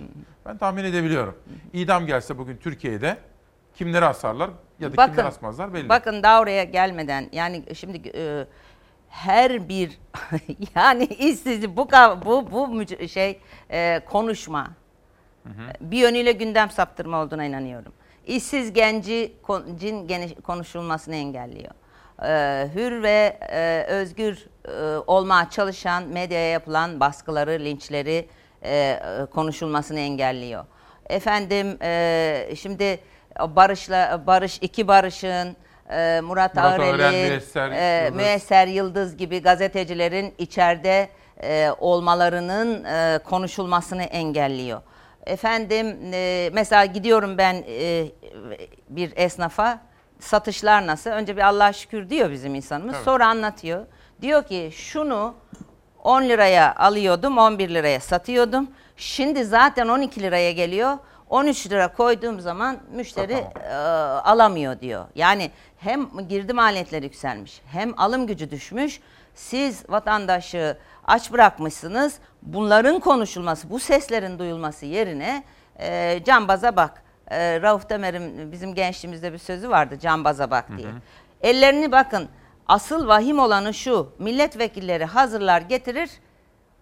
Ben 0.47 0.59
tahmin 0.59 0.85
edebiliyorum. 0.85 1.37
İdam 1.73 2.07
gelse 2.07 2.39
bugün 2.39 2.57
Türkiye'de 2.57 3.19
kimleri 3.75 4.05
asarlar 4.05 4.51
ya 4.81 4.97
da 4.97 5.07
kimleri 5.07 5.27
asmazlar 5.27 5.75
belli. 5.75 5.89
Bakın 5.89 6.23
daha 6.23 6.41
oraya 6.41 6.65
gelmeden 6.65 7.29
yani 7.33 7.65
şimdi 7.75 8.11
e, 8.15 8.47
her 9.09 9.69
bir 9.69 9.99
yani 10.75 11.05
işsizlik 11.05 11.77
bu 11.77 11.89
bu 12.27 12.51
bu 12.51 13.09
şey 13.09 13.41
e, 13.71 14.01
konuşma 14.11 14.71
bir 15.81 15.99
yönüyle 15.99 16.33
gündem 16.33 16.71
saptırma 16.71 17.23
olduğuna 17.23 17.45
inanıyorum. 17.45 17.93
İşsiz 18.27 18.73
genci 18.73 19.33
cin 19.79 20.09
konuşulmasını 20.43 21.15
engelliyor. 21.15 21.71
Ee, 22.23 22.69
hür 22.75 23.03
ve 23.03 23.39
e, 23.53 23.85
özgür 23.89 24.47
e, 24.69 24.97
olmaya 25.07 25.51
çalışan 25.51 26.03
medyaya 26.03 26.51
yapılan 26.51 27.01
baskıları, 27.01 27.51
linçleri 27.51 28.29
e, 28.63 28.77
e, 28.77 29.27
konuşulmasını 29.27 30.01
engelliyor. 30.01 30.65
Efendim 31.09 31.79
e, 31.83 32.53
şimdi 32.57 33.01
Barış'la 33.41 34.23
Barış 34.27 34.59
iki 34.63 34.89
Barış'ın 34.89 35.57
e, 35.91 36.21
Murat, 36.21 36.55
Murat 36.55 36.79
Müyesser 37.13 37.71
e, 37.71 38.05
Yıldız. 38.05 38.17
Müyesser 38.17 38.67
Yıldız 38.67 39.17
gibi 39.17 39.43
gazetecilerin 39.43 40.35
içeride 40.39 41.09
e, 41.43 41.71
olmalarının 41.79 42.85
e, 42.85 43.19
konuşulmasını 43.19 44.03
engelliyor. 44.03 44.81
Efendim 45.27 45.97
e, 46.13 46.51
mesela 46.53 46.85
gidiyorum 46.85 47.39
ben 47.39 47.65
e, 47.69 48.07
bir 48.89 49.13
esnafa 49.17 49.81
satışlar 50.19 50.87
nasıl? 50.87 51.11
Önce 51.11 51.37
bir 51.37 51.43
Allah'a 51.43 51.73
şükür 51.73 52.11
diyor 52.11 52.31
bizim 52.31 52.55
insanımız. 52.55 52.95
Evet. 52.95 53.05
Sonra 53.05 53.27
anlatıyor. 53.27 53.87
Diyor 54.23 54.45
ki 54.45 54.71
şunu 54.73 55.35
10 56.05 56.23
liraya 56.23 56.75
alıyordum, 56.77 57.39
11 57.39 57.69
liraya 57.69 58.01
satıyordum. 58.01 58.71
Şimdi 58.97 59.45
zaten 59.45 59.89
12 59.89 60.23
liraya 60.23 60.53
geliyor. 60.53 60.99
13 61.31 61.71
lira 61.71 61.93
koyduğum 61.93 62.41
zaman 62.41 62.79
müşteri 62.93 63.45
e, 63.65 63.75
alamıyor 64.25 64.81
diyor. 64.81 65.05
Yani 65.15 65.51
hem 65.79 66.29
girdi 66.29 66.53
maliyetleri 66.53 67.05
yükselmiş, 67.05 67.63
hem 67.73 68.01
alım 68.01 68.27
gücü 68.27 68.51
düşmüş. 68.51 69.01
Siz 69.41 69.85
vatandaşı 69.89 70.79
aç 71.05 71.33
bırakmışsınız. 71.33 72.19
Bunların 72.43 73.01
konuşulması, 73.01 73.71
bu 73.71 73.79
seslerin 73.79 74.39
duyulması 74.39 74.87
yerine 74.87 75.45
e, 75.79 76.21
cambaza 76.25 76.77
bak. 76.77 77.03
E, 77.31 77.63
Rauf 77.63 77.91
Demer'in 77.91 78.53
bizim 78.53 78.75
gençliğimizde 78.75 79.33
bir 79.33 79.39
sözü 79.39 79.71
vardı 79.71 79.99
cambaza 79.99 80.51
bak 80.51 80.65
diye. 80.77 80.89
Ellerini 81.43 81.93
bakın. 81.93 82.29
Asıl 82.69 83.09
vahim 83.09 83.39
olanı 83.39 83.75
şu. 83.75 84.13
Milletvekilleri 84.19 85.05
hazırlar 85.05 85.61
getirir. 85.61 86.11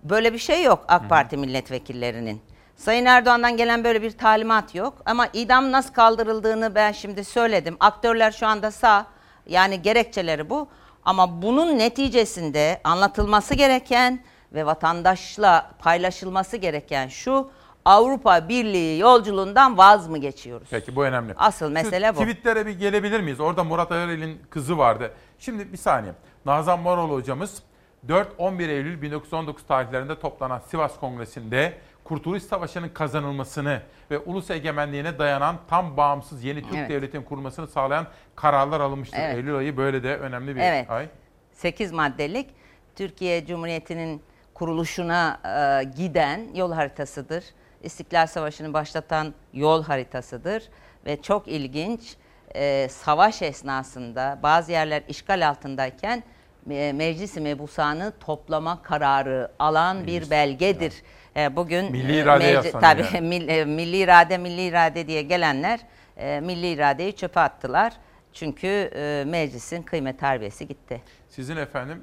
Böyle 0.02 0.32
bir 0.32 0.38
şey 0.38 0.62
yok 0.62 0.84
AK 0.88 1.08
Parti 1.08 1.36
milletvekillerinin. 1.36 2.42
Sayın 2.76 3.06
Erdoğan'dan 3.06 3.56
gelen 3.56 3.84
böyle 3.84 4.02
bir 4.02 4.10
talimat 4.10 4.74
yok. 4.74 5.02
Ama 5.06 5.26
idam 5.32 5.72
nasıl 5.72 5.94
kaldırıldığını 5.94 6.74
ben 6.74 6.92
şimdi 6.92 7.24
söyledim. 7.24 7.76
Aktörler 7.80 8.30
şu 8.30 8.46
anda 8.46 8.70
sağ. 8.70 9.06
Yani 9.46 9.82
gerekçeleri 9.82 10.50
bu. 10.50 10.68
Ama 11.08 11.42
bunun 11.42 11.78
neticesinde 11.78 12.80
anlatılması 12.84 13.54
gereken 13.54 14.20
ve 14.52 14.66
vatandaşla 14.66 15.70
paylaşılması 15.78 16.56
gereken 16.56 17.08
şu. 17.08 17.50
Avrupa 17.84 18.48
Birliği 18.48 18.98
yolculuğundan 18.98 19.78
vaz 19.78 20.08
mı 20.08 20.18
geçiyoruz? 20.18 20.68
Peki 20.70 20.96
bu 20.96 21.04
önemli. 21.04 21.34
Asıl 21.36 21.70
mesele 21.70 22.16
bu. 22.16 22.20
Tweetlere 22.20 22.66
bir 22.66 22.78
gelebilir 22.78 23.20
miyiz? 23.20 23.40
Orada 23.40 23.64
Murat 23.64 23.92
Arel'in 23.92 24.42
kızı 24.50 24.78
vardı. 24.78 25.12
Şimdi 25.38 25.72
bir 25.72 25.78
saniye. 25.78 26.12
Nazan 26.46 26.80
Moral 26.80 27.10
hocamız 27.10 27.62
4-11 28.08 28.70
Eylül 28.70 29.02
1919 29.02 29.66
tarihlerinde 29.66 30.20
toplanan 30.20 30.62
Sivas 30.70 31.00
Kongresi'nde 31.00 31.78
Kurtuluş 32.04 32.42
Savaşı'nın 32.42 32.88
kazanılmasını 32.88 33.82
ve 34.10 34.18
ulus 34.18 34.50
egemenliğine 34.50 35.18
dayanan 35.18 35.56
tam 35.68 35.96
bağımsız 35.96 36.44
yeni 36.44 36.62
Türk 36.62 36.74
Evet. 36.76 36.90
devletinin 36.90 37.22
kurulmasını 37.22 37.66
sağlayan 37.68 38.06
kararlar 38.36 38.80
alınmıştır. 38.80 39.18
Evet. 39.18 39.36
Eylül 39.36 39.56
ayı 39.56 39.76
böyle 39.76 40.02
de 40.02 40.16
önemli 40.16 40.56
bir 40.56 40.60
Evet. 40.60 40.90
ay. 40.90 41.08
8 41.52 41.92
maddelik 41.92 42.50
Türkiye 42.96 43.46
Cumhuriyeti'nin 43.46 44.22
kuruluşuna 44.54 45.40
e, 45.44 45.84
giden 45.84 46.48
yol 46.54 46.72
haritasıdır. 46.72 47.44
İstiklal 47.82 48.26
Savaşı'nı 48.26 48.72
başlatan 48.72 49.34
yol 49.52 49.84
haritasıdır 49.84 50.62
ve 51.06 51.22
çok 51.22 51.48
ilginç 51.48 52.16
e, 52.54 52.88
savaş 52.88 53.42
esnasında 53.42 54.38
bazı 54.42 54.72
yerler 54.72 55.02
işgal 55.08 55.48
altındayken 55.48 56.22
e, 56.70 56.92
Meclis-i 56.92 57.40
Mebusan'ı 57.40 58.12
toplama 58.20 58.82
kararı 58.82 59.50
alan 59.58 60.06
bir 60.06 60.30
belgedir. 60.30 61.02
E, 61.38 61.56
bugün 61.56 61.92
Milli 61.92 62.12
e, 62.12 62.20
irade 62.22 62.44
yaslanıyor 62.44 62.80
tabii 62.80 63.04
yani. 63.14 63.28
mil- 63.28 63.48
e, 63.48 63.64
milli 63.64 63.96
irade 63.96 64.38
milli 64.38 64.62
irade 64.62 65.06
diye 65.06 65.22
gelenler 65.22 65.80
e, 66.16 66.40
milli 66.40 66.66
iradeyi 66.68 67.16
çöpe 67.16 67.40
attılar. 67.40 67.92
Çünkü 68.32 68.66
e, 68.66 69.24
meclisin 69.26 69.82
kıymet 69.82 70.22
harbiyesi 70.22 70.68
gitti. 70.68 71.02
Sizin 71.28 71.56
efendim 71.56 72.02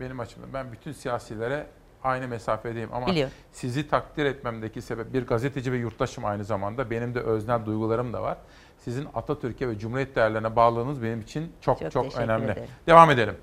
benim 0.00 0.20
açımdan 0.20 0.52
ben 0.54 0.72
bütün 0.72 0.92
siyasilere 0.92 1.66
aynı 2.04 2.28
mesafedeyim 2.28 2.88
ama 2.94 3.06
Biliyorum. 3.06 3.32
sizi 3.52 3.88
takdir 3.88 4.24
etmemdeki 4.24 4.82
sebep 4.82 5.12
bir 5.12 5.26
gazeteci 5.26 5.72
ve 5.72 5.76
yurttaşım 5.76 6.24
aynı 6.24 6.44
zamanda 6.44 6.90
benim 6.90 7.14
de 7.14 7.20
öznel 7.20 7.66
duygularım 7.66 8.12
da 8.12 8.22
var. 8.22 8.38
Sizin 8.78 9.08
Atatürk'e 9.14 9.68
ve 9.68 9.78
Cumhuriyet 9.78 10.16
değerlerine 10.16 10.56
bağlılığınız 10.56 11.02
benim 11.02 11.20
için 11.20 11.52
çok 11.60 11.78
çok, 11.80 11.92
Çok 11.92 12.16
önemli. 12.18 12.44
ederim. 12.44 12.62
Devam 12.86 13.10
edelim. 13.10 13.36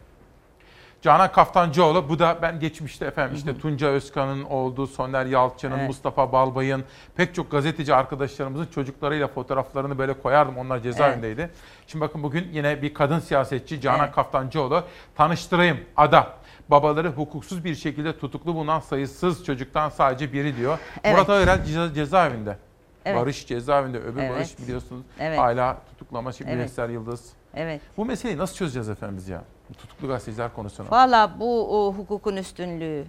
Canan 1.03 1.31
Kaftancıoğlu 1.31 2.09
bu 2.09 2.19
da 2.19 2.37
ben 2.41 2.59
geçmişte 2.59 3.05
efendim 3.05 3.35
işte 3.35 3.57
Tunca 3.57 3.87
Özkan'ın 3.87 4.43
olduğu, 4.43 4.87
Soner 4.87 5.25
Yalçın'ın, 5.25 5.77
Evet. 5.77 5.87
Mustafa 5.87 6.31
Balbay'ın 6.31 6.83
pek 7.15 7.35
çok 7.35 7.51
gazeteci 7.51 7.95
arkadaşlarımızın 7.95 8.65
çocuklarıyla 8.65 9.27
fotoğraflarını 9.27 9.97
böyle 9.97 10.13
koyardım. 10.13 10.57
Onlar 10.57 10.79
cezaevindeydi. 10.79 11.49
Şimdi 11.87 12.05
bakın 12.05 12.23
bugün 12.23 12.47
yine 12.53 12.81
bir 12.81 12.93
kadın 12.93 13.19
siyasetçi 13.19 13.81
Canan 13.81 14.05
Evet. 14.05 14.15
Kaftancıoğlu 14.15 14.83
tanıştırayım 15.15 15.77
ada. 15.97 16.33
Babaları 16.69 17.09
hukuksuz 17.09 17.65
bir 17.65 17.75
şekilde 17.75 18.19
tutuklu 18.19 18.55
bulunan 18.55 18.79
sayısız 18.79 19.45
çocuktan 19.45 19.89
sadece 19.89 20.33
biri 20.33 20.57
diyor. 20.57 20.79
Evet. 21.03 21.15
Murat 21.15 21.29
Ağırel 21.29 21.65
ceza, 21.65 21.93
cezaevinde. 21.93 22.57
Evet. 23.05 23.21
Barış 23.21 23.47
cezaevinde. 23.47 23.97
Öbür 23.99 24.21
Evet. 24.21 24.31
Barış 24.31 24.59
biliyorsunuz 24.59 25.05
Evet. 25.19 25.39
hala 25.39 25.77
tutuklama. 25.89 26.31
Şimdi 26.31 26.51
Evet. 26.51 26.77
Yıldız. 26.77 27.33
Evet. 27.55 27.81
Bu 27.97 28.05
meseleyi 28.05 28.39
nasıl 28.39 28.55
çözeceğiz 28.55 28.89
efendim 28.89 29.17
biz 29.17 29.29
ya? 29.29 29.43
Tutuklu 29.77 30.07
gazeteciler 30.07 30.53
konusunu. 30.53 30.91
Valla 30.91 31.39
bu 31.39 31.77
o, 31.77 31.93
hukukun 31.93 32.35
üstünlüğü, 32.35 33.05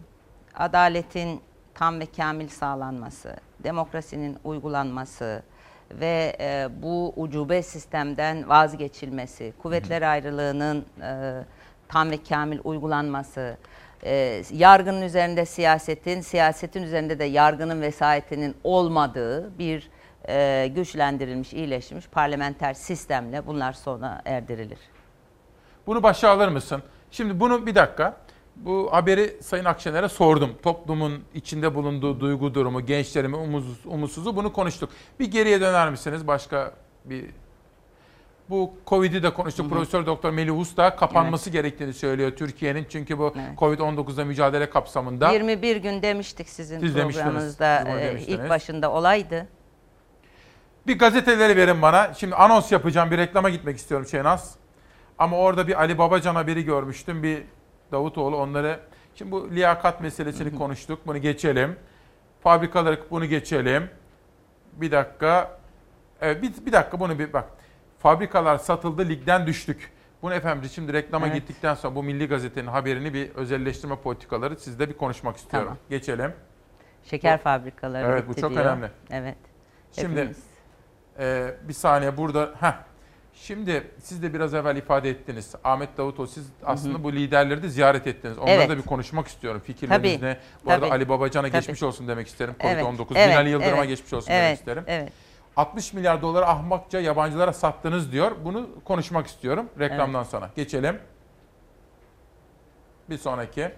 adaletin 0.54 1.40
tam 1.74 2.00
ve 2.00 2.06
kamil 2.06 2.48
sağlanması, 2.48 3.36
demokrasinin 3.64 4.36
uygulanması 4.44 5.42
ve 5.90 6.36
e, 6.40 6.68
bu 6.82 7.12
ucube 7.16 7.62
sistemden 7.62 8.48
vazgeçilmesi, 8.48 9.52
kuvvetler 9.62 10.02
ayrılığının 10.02 10.84
e, 11.02 11.44
tam 11.88 12.10
ve 12.10 12.22
kamil 12.28 12.58
uygulanması, 12.64 13.56
e, 14.04 14.42
yargının 14.52 15.02
üzerinde 15.02 15.46
siyasetin, 15.46 16.20
siyasetin 16.20 16.82
üzerinde 16.82 17.18
de 17.18 17.24
yargının 17.24 17.80
vesayetinin 17.80 18.54
olmadığı 18.64 19.58
bir 19.58 19.90
e, 20.28 20.68
güçlendirilmiş, 20.74 21.52
iyileştirilmiş 21.52 22.08
parlamenter 22.08 22.74
sistemle 22.74 23.46
bunlar 23.46 23.72
sona 23.72 24.22
erdirilir. 24.24 24.78
Bunu 25.86 26.02
başa 26.02 26.30
alır 26.30 26.48
mısın? 26.48 26.82
Şimdi 27.10 27.40
bunu 27.40 27.66
bir 27.66 27.74
dakika. 27.74 28.16
Bu 28.56 28.88
haberi 28.92 29.36
Sayın 29.42 29.64
Akşener'e 29.64 30.08
sordum. 30.08 30.50
Toplumun 30.62 31.24
içinde 31.34 31.74
bulunduğu 31.74 32.20
duygu 32.20 32.54
durumu, 32.54 32.86
gençlerimin 32.86 33.38
umuz, 33.38 33.86
umutsuzu 33.86 34.36
bunu 34.36 34.52
konuştuk. 34.52 34.90
Bir 35.20 35.30
geriye 35.30 35.60
döner 35.60 35.90
misiniz? 35.90 36.26
Başka 36.26 36.72
bir 37.04 37.24
bu 38.50 38.74
Covid'i 38.86 39.22
de 39.22 39.34
konuştuk. 39.34 39.70
Profesör 39.70 40.06
Doktor 40.06 40.30
Melih 40.30 40.58
Usta 40.58 40.96
kapanması 40.96 41.50
gerektiğini 41.50 41.92
söylüyor 41.92 42.30
Türkiye'nin. 42.30 42.86
Çünkü 42.88 43.18
bu 43.18 43.34
Covid-19'la 43.58 44.24
mücadele 44.24 44.70
kapsamında 44.70 45.30
21 45.30 45.76
gün 45.76 46.02
demiştik 46.02 46.48
sizin 46.48 46.80
Siz 46.80 46.92
programınızda 46.94 48.00
e, 48.00 48.20
ilk 48.26 48.48
başında 48.48 48.90
olaydı. 48.90 49.46
Bir 50.86 50.98
gazeteleri 50.98 51.56
verin 51.56 51.82
bana. 51.82 52.14
Şimdi 52.14 52.34
anons 52.34 52.72
yapacağım. 52.72 53.10
Bir 53.10 53.18
reklama 53.18 53.50
gitmek 53.50 53.76
istiyorum 53.76 54.06
Şenaz. 54.10 54.54
Ama 55.18 55.36
orada 55.38 55.68
bir 55.68 55.80
Ali 55.80 55.98
Babacan 55.98 56.34
haberi 56.34 56.64
görmüştüm. 56.64 57.22
Bir 57.22 57.42
Davutoğlu 57.92 58.36
onları. 58.36 58.80
Şimdi 59.14 59.30
bu 59.32 59.50
liyakat 59.50 60.00
meselesini 60.00 60.54
konuştuk. 60.54 61.06
Bunu 61.06 61.18
geçelim. 61.18 61.76
Fabrikaları 62.42 62.98
bunu 63.10 63.26
geçelim. 63.26 63.90
Bir 64.72 64.90
dakika. 64.90 65.58
Evet 66.20 66.42
bir, 66.42 66.66
bir 66.66 66.72
dakika 66.72 67.00
bunu 67.00 67.18
bir 67.18 67.32
bak. 67.32 67.44
Fabrikalar 67.98 68.58
satıldı, 68.58 69.08
ligden 69.08 69.46
düştük. 69.46 69.92
Bunu 70.22 70.34
efendim 70.34 70.70
şimdi 70.72 70.92
reklama 70.92 71.26
Evet. 71.26 71.36
gittikten 71.36 71.74
sonra 71.74 71.94
bu 71.94 72.02
Milli 72.02 72.28
Gazete'nin 72.28 72.66
haberini 72.66 73.14
bir 73.14 73.30
özelleştirme 73.30 73.96
politikaları 73.96 74.56
sizle 74.56 74.88
bir 74.88 74.94
konuşmak 74.96 75.36
istiyorum. 75.36 75.68
Tamam. 75.68 75.78
Geçelim. 75.90 76.32
Şeker 77.04 77.38
Bu- 77.38 77.42
fabrikaları 77.42 78.06
Evet 78.06 78.28
bu 78.28 78.34
çok 78.34 78.50
diyor. 78.50 78.64
önemli. 78.64 78.90
Evet. 79.10 79.36
Şimdi 79.92 80.34
e, 81.18 81.54
bir 81.68 81.72
saniye 81.72 82.16
burada. 82.16 82.50
Heh. 82.60 82.72
Şimdi 83.34 83.90
siz 83.98 84.22
de 84.22 84.34
biraz 84.34 84.54
evvel 84.54 84.76
ifade 84.76 85.10
ettiniz. 85.10 85.54
Ahmet 85.64 85.96
Davutoğlu 85.98 86.26
siz 86.26 86.46
aslında 86.64 87.04
bu 87.04 87.12
liderleri 87.12 87.62
de 87.62 87.68
ziyaret 87.68 88.06
ettiniz. 88.06 88.38
Onlarla 88.38 88.54
Evet. 88.54 88.70
da 88.70 88.76
bir 88.78 88.82
konuşmak 88.82 89.26
istiyorum. 89.26 89.62
Fikirleriniz 89.64 90.14
Tabii, 90.14 90.24
ne? 90.24 90.38
Bu 90.64 90.70
arada 90.70 90.80
tabii, 90.80 90.92
Ali 90.94 91.08
Babacan'a 91.08 91.48
tabii. 91.48 91.60
geçmiş 91.60 91.82
olsun 91.82 92.08
demek 92.08 92.26
isterim. 92.26 92.54
Evet, 92.60 92.84
Covid-19. 92.84 93.06
evet, 93.14 93.30
Binali 93.30 93.50
Yıldırım'a 93.50 93.76
evet, 93.76 93.88
geçmiş 93.88 94.12
olsun 94.12 94.30
evet, 94.30 94.42
demek 94.42 94.58
isterim. 94.58 94.84
evet. 94.86 95.12
60 95.56 95.92
milyar 95.92 96.22
doları 96.22 96.46
ahmakça 96.46 97.00
yabancılara 97.00 97.52
sattınız 97.52 98.12
diyor. 98.12 98.32
Bunu 98.44 98.68
konuşmak 98.84 99.26
istiyorum 99.26 99.66
reklamdan 99.78 100.22
sonra. 100.22 100.50
Geçelim. 100.56 100.98
Bir 103.10 103.18
sonraki. 103.18 103.70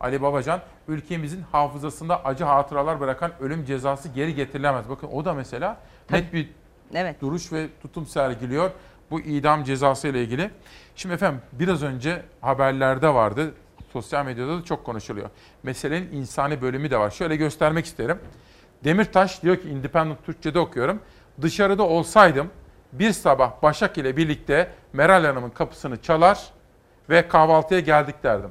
Ali 0.00 0.22
Babacan, 0.22 0.60
ülkemizin 0.88 1.42
hafızasında 1.52 2.24
acı 2.24 2.44
hatıralar 2.44 3.00
bırakan 3.00 3.32
ölüm 3.40 3.64
cezası 3.64 4.08
geri 4.08 4.34
getirilemez. 4.34 4.88
Bakın 4.88 5.08
o 5.08 5.24
da 5.24 5.34
mesela 5.34 5.76
net 6.10 6.32
bir 6.32 6.48
Evet. 6.94 7.20
duruş 7.20 7.52
ve 7.52 7.66
tutum 7.82 8.06
sergiliyor 8.06 8.70
bu 9.10 9.20
idam 9.20 9.64
cezası 9.64 10.08
ile 10.08 10.22
ilgili. 10.22 10.50
Şimdi 10.96 11.14
efendim 11.14 11.40
biraz 11.52 11.82
önce 11.82 12.22
haberlerde 12.40 13.14
vardı. 13.14 13.54
Sosyal 13.92 14.24
medyada 14.24 14.58
da 14.58 14.64
çok 14.64 14.84
konuşuluyor. 14.84 15.30
Meselenin 15.62 16.12
insani 16.12 16.62
bölümü 16.62 16.90
de 16.90 16.98
var. 16.98 17.10
Şöyle 17.10 17.36
göstermek 17.36 17.84
isterim. 17.84 18.18
Demirtaş 18.84 19.42
diyor 19.42 19.56
ki 19.56 19.68
Independent 19.68 20.26
Türkçe'de 20.26 20.58
okuyorum. 20.58 21.00
Dışarıda 21.42 21.82
olsaydım 21.82 22.50
bir 22.92 23.12
sabah 23.12 23.62
Başak 23.62 23.98
ile 23.98 24.16
birlikte 24.16 24.70
Meral 24.92 25.24
Hanım'ın 25.24 25.50
kapısını 25.50 26.02
çalar 26.02 26.50
ve 27.10 27.28
kahvaltıya 27.28 27.80
geldik 27.80 28.22
derdim. 28.22 28.50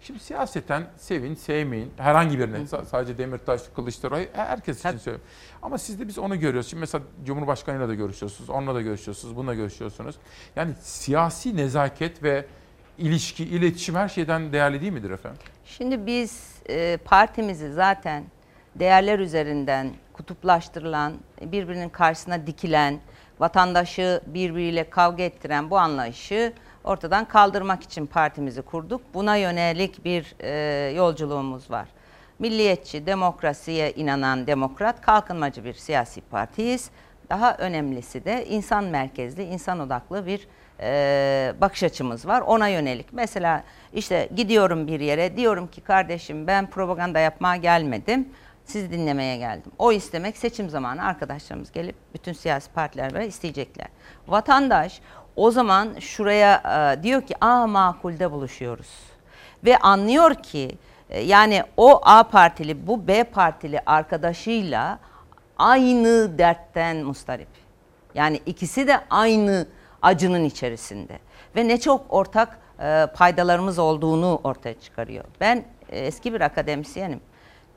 Şimdi 0.00 0.20
siyaseten 0.20 0.86
sevin, 0.96 1.34
sevmeyin. 1.34 1.92
Herhangi 1.96 2.38
birine. 2.38 2.56
sa- 2.56 2.84
Sadece 2.86 3.18
Demirtaş, 3.18 3.62
Kılıçdaroğlu 3.76 4.20
herkes 4.32 4.78
için 4.78 4.98
söylüyorum. 4.98 5.26
Ama 5.62 5.78
siz 5.78 6.00
de 6.00 6.08
biz 6.08 6.18
onu 6.18 6.40
görüyoruz. 6.40 6.70
Şimdi 6.70 6.80
mesela 6.80 7.04
Cumhurbaşkanıyla 7.24 7.88
da 7.88 7.94
görüşüyorsunuz. 7.94 8.50
Onunla 8.50 8.74
da 8.74 8.80
görüşüyorsunuz. 8.82 9.36
Bununla 9.36 9.54
görüşüyorsunuz. 9.54 10.16
Yani 10.56 10.72
siyasi 10.80 11.56
nezaket 11.56 12.22
ve 12.22 12.44
ilişki, 12.98 13.44
iletişim 13.44 13.94
her 13.94 14.08
şeyden 14.08 14.52
değerli 14.52 14.80
değil 14.80 14.92
midir 14.92 15.10
efendim? 15.10 15.38
Şimdi 15.64 16.06
biz 16.06 16.52
e, 16.68 16.96
partimizi 17.04 17.72
zaten 17.72 18.24
değerler 18.74 19.18
üzerinden 19.18 19.90
kutuplaştırılan, 20.12 21.12
birbirinin 21.42 21.88
karşısına 21.88 22.46
dikilen, 22.46 23.00
vatandaşı 23.38 24.20
birbiriyle 24.26 24.90
kavga 24.90 25.22
ettiren 25.22 25.70
bu 25.70 25.78
anlayışı 25.78 26.52
ortadan 26.84 27.24
kaldırmak 27.24 27.82
için 27.82 28.06
partimizi 28.06 28.62
kurduk. 28.62 29.00
Buna 29.14 29.36
yönelik 29.36 30.04
bir 30.04 30.34
e, 30.40 30.92
yolculuğumuz 30.96 31.70
var. 31.70 31.88
Milliyetçi, 32.38 33.06
demokrasiye 33.06 33.92
inanan 33.92 34.46
demokrat, 34.46 35.00
kalkınmacı 35.00 35.64
bir 35.64 35.74
siyasi 35.74 36.20
partiyiz. 36.20 36.90
Daha 37.30 37.56
önemlisi 37.56 38.24
de 38.24 38.46
insan 38.46 38.84
merkezli, 38.84 39.42
insan 39.42 39.80
odaklı 39.80 40.26
bir 40.26 40.48
e, 40.80 41.54
bakış 41.60 41.82
açımız 41.82 42.26
var. 42.26 42.40
Ona 42.40 42.68
yönelik. 42.68 43.06
Mesela 43.12 43.64
işte 43.92 44.28
gidiyorum 44.36 44.86
bir 44.86 45.00
yere 45.00 45.36
diyorum 45.36 45.66
ki 45.66 45.80
kardeşim 45.80 46.46
ben 46.46 46.70
propaganda 46.70 47.18
yapmaya 47.18 47.56
gelmedim. 47.56 48.28
Sizi 48.64 48.90
dinlemeye 48.90 49.36
geldim. 49.36 49.72
O 49.78 49.92
istemek 49.92 50.36
seçim 50.36 50.70
zamanı 50.70 51.04
arkadaşlarımız 51.04 51.72
gelip 51.72 51.96
bütün 52.14 52.32
siyasi 52.32 52.72
partiler 52.72 53.14
böyle 53.14 53.26
isteyecekler. 53.26 53.88
Vatandaş 54.26 55.00
o 55.38 55.50
zaman 55.50 55.94
şuraya 56.00 56.62
e, 56.98 57.02
diyor 57.02 57.22
ki 57.22 57.34
aa 57.40 57.66
makulde 57.66 58.32
buluşuyoruz. 58.32 58.90
Ve 59.64 59.78
anlıyor 59.78 60.34
ki 60.34 60.78
e, 61.10 61.20
yani 61.20 61.62
o 61.76 62.00
A 62.04 62.22
partili 62.22 62.86
bu 62.86 63.08
B 63.08 63.24
partili 63.24 63.80
arkadaşıyla 63.86 64.98
aynı 65.58 66.38
dertten 66.38 66.96
mustarip. 66.96 67.48
Yani 68.14 68.40
ikisi 68.46 68.86
de 68.86 69.00
aynı 69.10 69.66
acının 70.02 70.44
içerisinde. 70.44 71.18
Ve 71.56 71.68
ne 71.68 71.80
çok 71.80 72.00
ortak 72.08 72.58
e, 72.80 73.06
paydalarımız 73.16 73.78
olduğunu 73.78 74.40
ortaya 74.44 74.80
çıkarıyor. 74.80 75.24
Ben 75.40 75.64
e, 75.90 75.98
eski 75.98 76.34
bir 76.34 76.40
akademisyenim. 76.40 77.20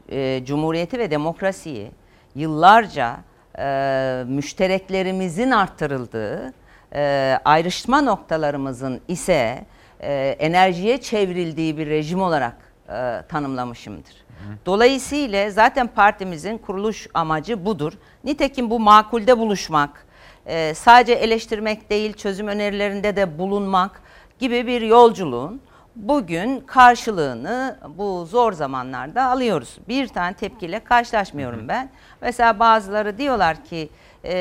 e, 0.10 0.46
cumhuriyeti 0.46 1.00
ve 1.00 1.12
demokrasiyi 1.12 1.92
yıllarca 2.36 3.18
e, 3.60 4.24
müştereklerimizin 4.28 5.52
arttırıldığı, 5.52 6.54
e, 6.96 7.40
ayrışma 7.46 8.02
noktalarımızın 8.02 9.02
ise 9.08 9.66
e, 10.00 10.36
enerjiye 10.40 11.02
çevrildiği 11.02 11.78
bir 11.78 11.88
rejim 11.88 12.22
olarak 12.22 12.56
e, 12.90 13.22
tanımlamışımdır. 13.30 14.22
Dolayısıyla 14.66 15.50
zaten 15.50 15.88
partimizin 15.88 16.58
kuruluş 16.58 17.08
amacı 17.14 17.66
budur. 17.66 17.94
Nitekim 18.24 18.70
bu 18.70 18.80
makulde 18.80 19.38
buluşmak, 19.38 20.06
e, 20.46 20.74
sadece 20.74 21.14
eleştirmek 21.14 21.90
değil 21.90 22.14
çözüm 22.14 22.48
önerilerinde 22.48 23.16
de 23.16 23.40
bulunmak 23.40 24.02
gibi 24.40 24.68
bir 24.68 24.82
yolculuğun 24.82 25.62
bugün 25.96 26.60
karşılığını 26.60 27.80
bu 27.98 28.26
zor 28.26 28.54
zamanlarda 28.54 29.24
alıyoruz. 29.24 29.78
Bir 29.88 30.08
tane 30.08 30.34
tepkiyle 30.34 30.80
karşılaşmıyorum 30.80 31.68
ben. 31.68 31.90
Mesela 32.22 32.60
bazıları 32.60 33.18
diyorlar 33.18 33.64
ki 33.64 33.90
e, 34.24 34.34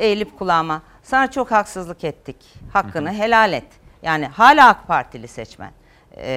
eğilip 0.00 0.38
kulağıma 0.38 0.82
sana 1.02 1.30
çok 1.30 1.50
haksızlık 1.50 2.04
ettik. 2.04 2.36
Hakkını 2.72 3.12
helal 3.12 3.52
et. 3.52 3.66
Yani 4.02 4.26
hala 4.26 4.68
AK 4.68 4.88
Partili 4.88 5.28
seçmen. 5.28 5.70
E, 6.16 6.32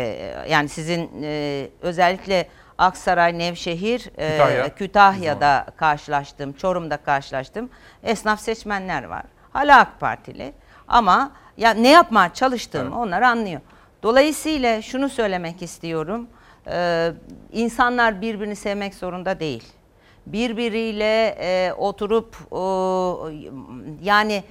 yani 0.50 0.70
sizin 0.70 1.10
e, 1.24 1.68
özellikle 1.82 2.48
Aksaray, 2.78 3.40
Nevşehir, 3.40 4.12
e, 4.18 4.32
Kütahya. 4.32 4.76
Kütahya'da 4.76 5.66
karşılaştım, 5.78 6.54
Çorum'da 6.54 6.98
karşılaştım. 6.98 7.70
Esnaf 8.04 8.40
seçmenler 8.40 9.04
var. 9.04 9.24
Hala 9.54 9.80
AK 9.80 10.00
Partili. 10.00 10.54
Ama 10.88 11.32
ya 11.58 11.72
ne 11.72 11.90
yapmaya 11.90 12.34
çalıştığımı 12.34 13.02
onlar 13.02 13.22
anlıyor. 13.22 13.62
Dolayısıyla 14.04 14.82
şunu 14.82 15.10
söylemek 15.10 15.62
istiyorum. 15.62 16.28
Ee, 16.68 17.12
insanlar 17.52 18.22
birbirini 18.22 18.56
sevmek 18.56 18.96
zorunda 18.96 19.40
değil. 19.40 19.64
Birbiriyle 20.26 21.38
e, 21.40 21.74
oturup 21.74 22.36
e, 22.52 22.58
yani 24.02 24.44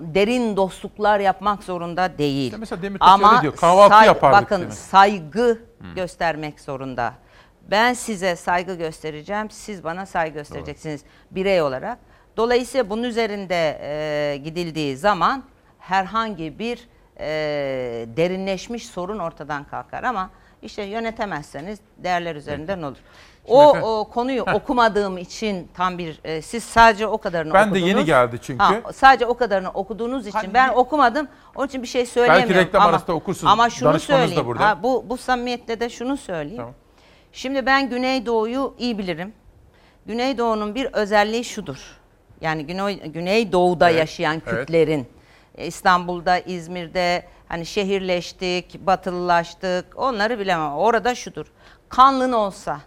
derin 0.00 0.56
dostluklar 0.56 1.20
yapmak 1.20 1.62
zorunda 1.62 2.18
değil. 2.18 2.44
İşte 2.44 2.56
mesela 2.56 2.82
Demirtaş 2.82 3.20
öyle 3.32 3.42
diyor, 3.42 3.56
kahvaltı 3.56 4.06
yapardık 4.06 4.42
Bakın 4.42 4.60
demek. 4.60 4.74
saygı 4.74 5.58
göstermek 5.94 6.60
zorunda. 6.60 7.14
Ben 7.70 7.92
size 7.92 8.36
saygı 8.36 8.74
göstereceğim, 8.74 9.50
siz 9.50 9.84
bana 9.84 10.06
saygı 10.06 10.34
göstereceksiniz 10.34 11.04
birey 11.30 11.62
olarak. 11.62 11.98
Dolayısıyla 12.36 12.90
bunun 12.90 13.02
üzerinde 13.02 13.78
e, 13.82 14.36
gidildiği 14.36 14.96
zaman 14.96 15.44
herhangi 15.78 16.58
bir 16.58 16.88
e, 17.20 17.26
derinleşmiş 18.16 18.86
sorun 18.86 19.18
ortadan 19.18 19.64
kalkar 19.64 20.02
ama 20.02 20.30
işte 20.62 20.82
yönetemezseniz 20.82 21.78
değerler 21.96 22.36
üzerinden 22.36 22.82
olur. 22.82 22.98
O, 23.48 23.62
efendim- 23.68 23.82
o 23.88 24.04
konuyu 24.04 24.42
okumadığım 24.42 25.18
için 25.18 25.68
tam 25.74 25.98
bir 25.98 26.20
e, 26.24 26.42
siz 26.42 26.64
sadece 26.64 27.06
o 27.06 27.18
kadarını 27.18 27.54
Ben 27.54 27.64
de 27.64 27.70
okudunuz. 27.70 27.88
yeni 27.88 28.04
geldi 28.04 28.38
çünkü. 28.42 28.64
Ha, 28.64 28.74
sadece 28.94 29.26
o 29.26 29.36
kadarını 29.36 29.70
okuduğunuz 29.70 30.26
için 30.26 30.54
ben 30.54 30.68
okumadım. 30.68 31.28
Onun 31.56 31.66
için 31.66 31.82
bir 31.82 31.86
şey 31.88 32.06
söyleyemiyorum. 32.06 32.54
reklam 32.66 32.82
ama, 32.82 32.90
arasında 32.90 33.12
okursunuz. 33.12 33.52
Ama 33.52 33.70
şunu 33.70 33.88
Danışmanınız 33.88 34.22
da 34.22 34.26
söyleyeyim. 34.28 34.46
burada. 34.46 34.68
Ha, 34.68 34.82
bu, 34.82 35.04
bu 35.08 35.16
samimiyetle 35.16 35.80
de 35.80 35.88
şunu 35.88 36.16
söyleyeyim. 36.16 36.64
Şimdi 37.32 37.66
ben 37.66 37.88
Güneydoğu'yu 37.90 38.74
iyi 38.78 38.98
bilirim. 38.98 39.32
Güneydoğu'nun 40.06 40.74
bir 40.74 40.84
özelliği 40.92 41.44
şudur. 41.44 41.98
Yani 42.40 42.66
Güney, 42.66 43.00
Güneydoğu'da 43.00 43.90
Evet, 43.90 43.98
yaşayan 43.98 44.42
evet. 44.46 44.58
Kürtlerin 44.58 45.06
e, 45.58 45.66
İstanbul'da, 45.66 46.38
İzmir'de 46.38 47.22
hani 47.48 47.66
şehirleştik, 47.66 48.86
batılılaştık. 48.86 49.84
Onları 49.96 50.38
bilemem. 50.38 50.72
Orada 50.72 51.14
şudur. 51.14 51.46
Kanlın 51.88 52.32
olsa 52.32 52.80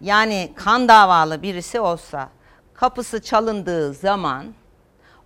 yani 0.00 0.52
kan 0.56 0.88
davalı 0.88 1.42
birisi 1.42 1.80
olsa 1.80 2.28
kapısı 2.74 3.22
çalındığı 3.22 3.94
zaman 3.94 4.44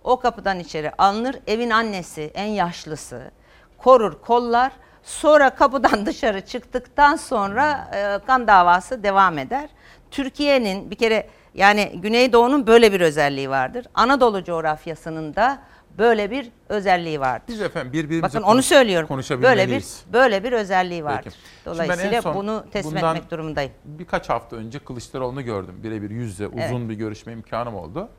o 0.03 0.19
kapıdan 0.19 0.59
içeri 0.59 0.91
alınır. 0.97 1.35
Evin 1.47 1.69
annesi, 1.69 2.31
en 2.33 2.47
yaşlısı 2.47 3.31
korur, 3.77 4.21
kollar. 4.21 4.71
Sonra 5.03 5.49
kapıdan 5.49 6.05
dışarı 6.05 6.45
çıktıktan 6.45 7.15
sonra 7.15 7.91
e, 7.93 8.25
kan 8.27 8.47
davası 8.47 9.03
devam 9.03 9.37
eder. 9.37 9.69
Türkiye'nin 10.11 10.91
bir 10.91 10.95
kere 10.95 11.29
yani 11.53 11.91
Güneydoğu'nun 11.95 12.67
böyle 12.67 12.93
bir 12.93 13.01
özelliği 13.01 13.49
vardır. 13.49 13.85
Anadolu 13.93 14.43
coğrafyasının 14.43 15.35
da 15.35 15.59
böyle 15.99 16.31
bir 16.31 16.51
özelliği 16.69 17.19
vardır. 17.19 17.47
Biz 17.47 17.61
efendim 17.61 17.93
birbirimize 17.93 18.21
Bakın 18.23 18.41
konuş- 18.41 18.53
onu 18.55 18.63
söylüyorum. 18.63 19.09
Böyle 19.41 19.69
bir 19.69 19.83
böyle 20.13 20.43
bir 20.43 20.51
özelliği 20.51 21.03
vardır. 21.03 21.33
Dolayısıyla 21.65 22.35
bunu 22.35 22.65
teslim 22.71 22.97
etmek 22.97 23.31
durumundayım. 23.31 23.71
Birkaç 23.85 24.29
hafta 24.29 24.55
önce 24.55 24.79
Kılıçdaroğlu'nu 24.79 25.41
gördüm. 25.41 25.75
Birebir 25.83 26.09
yüzle 26.09 26.47
uzun 26.47 26.57
Evet. 26.59 26.89
bir 26.89 26.93
görüşme 26.93 27.33
imkanım 27.33 27.75
oldu. 27.75 28.09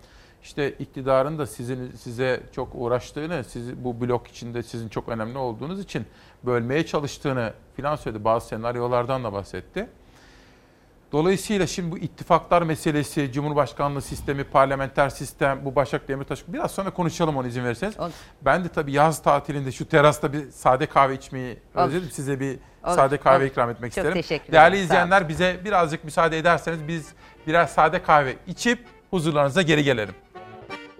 İşte 0.43 0.71
iktidarın 0.71 1.39
da 1.39 1.47
sizin 1.47 1.91
size 1.91 2.41
çok 2.53 2.69
uğraştığını, 2.75 3.45
siz 3.45 3.85
bu 3.85 4.01
blok 4.01 4.29
içinde 4.29 4.63
sizin 4.63 4.89
çok 4.89 5.09
önemli 5.09 5.39
olduğunuz 5.39 5.81
için 5.81 6.05
bölmeye 6.43 6.87
çalıştığını 6.87 7.53
filan 7.77 7.97
söyledi. 7.97 8.25
Bazı 8.25 8.47
senaryolardan 8.47 9.25
da 9.25 9.33
bahsetti. 9.33 9.89
Dolayısıyla 11.13 11.67
şimdi 11.67 11.93
bu 11.93 11.99
ittifaklar 11.99 12.63
meselesi, 12.63 13.33
Cumhurbaşkanlığı 13.33 14.03
sistemi, 14.03 14.45
parlamenter 14.45 15.09
sistem, 15.09 15.65
bu 15.65 15.77
Başak 15.77 16.09
Demirtaş 16.09 16.41
biraz 16.49 16.71
sonra 16.71 16.91
konuşalım 16.91 17.37
onu 17.37 17.47
izin 17.47 17.65
verirseniz. 17.65 17.95
Ben 18.43 18.65
de 18.65 18.69
tabii 18.69 18.93
yaz 18.93 19.23
tatilinde 19.23 19.73
şu 19.73 19.89
terasta 19.89 20.33
bir 20.33 20.51
sade 20.51 20.87
kahve 20.87 21.15
içmeyi 21.15 21.59
Olur. 21.75 21.87
özledim. 21.87 22.11
Size 22.11 22.41
bir 22.41 22.59
Olur, 22.87 22.95
sade 22.97 23.17
kahve 23.17 23.37
olur. 23.37 23.45
ikram 23.51 23.71
etmek 23.71 23.93
Çok 23.93 23.97
isterim. 24.05 24.23
teşekkür 24.23 24.53
Değerli 24.53 24.79
izleyenler 24.79 25.29
bize 25.29 25.61
birazcık 25.65 26.05
müsaade 26.05 26.39
ederseniz 26.39 26.89
biz 26.89 27.09
birer 27.47 27.67
sade 27.67 28.03
kahve 28.03 28.37
içip 28.47 28.79
huzurlarınıza 29.11 29.63
geri 29.63 29.85
gelelim. 29.85 30.15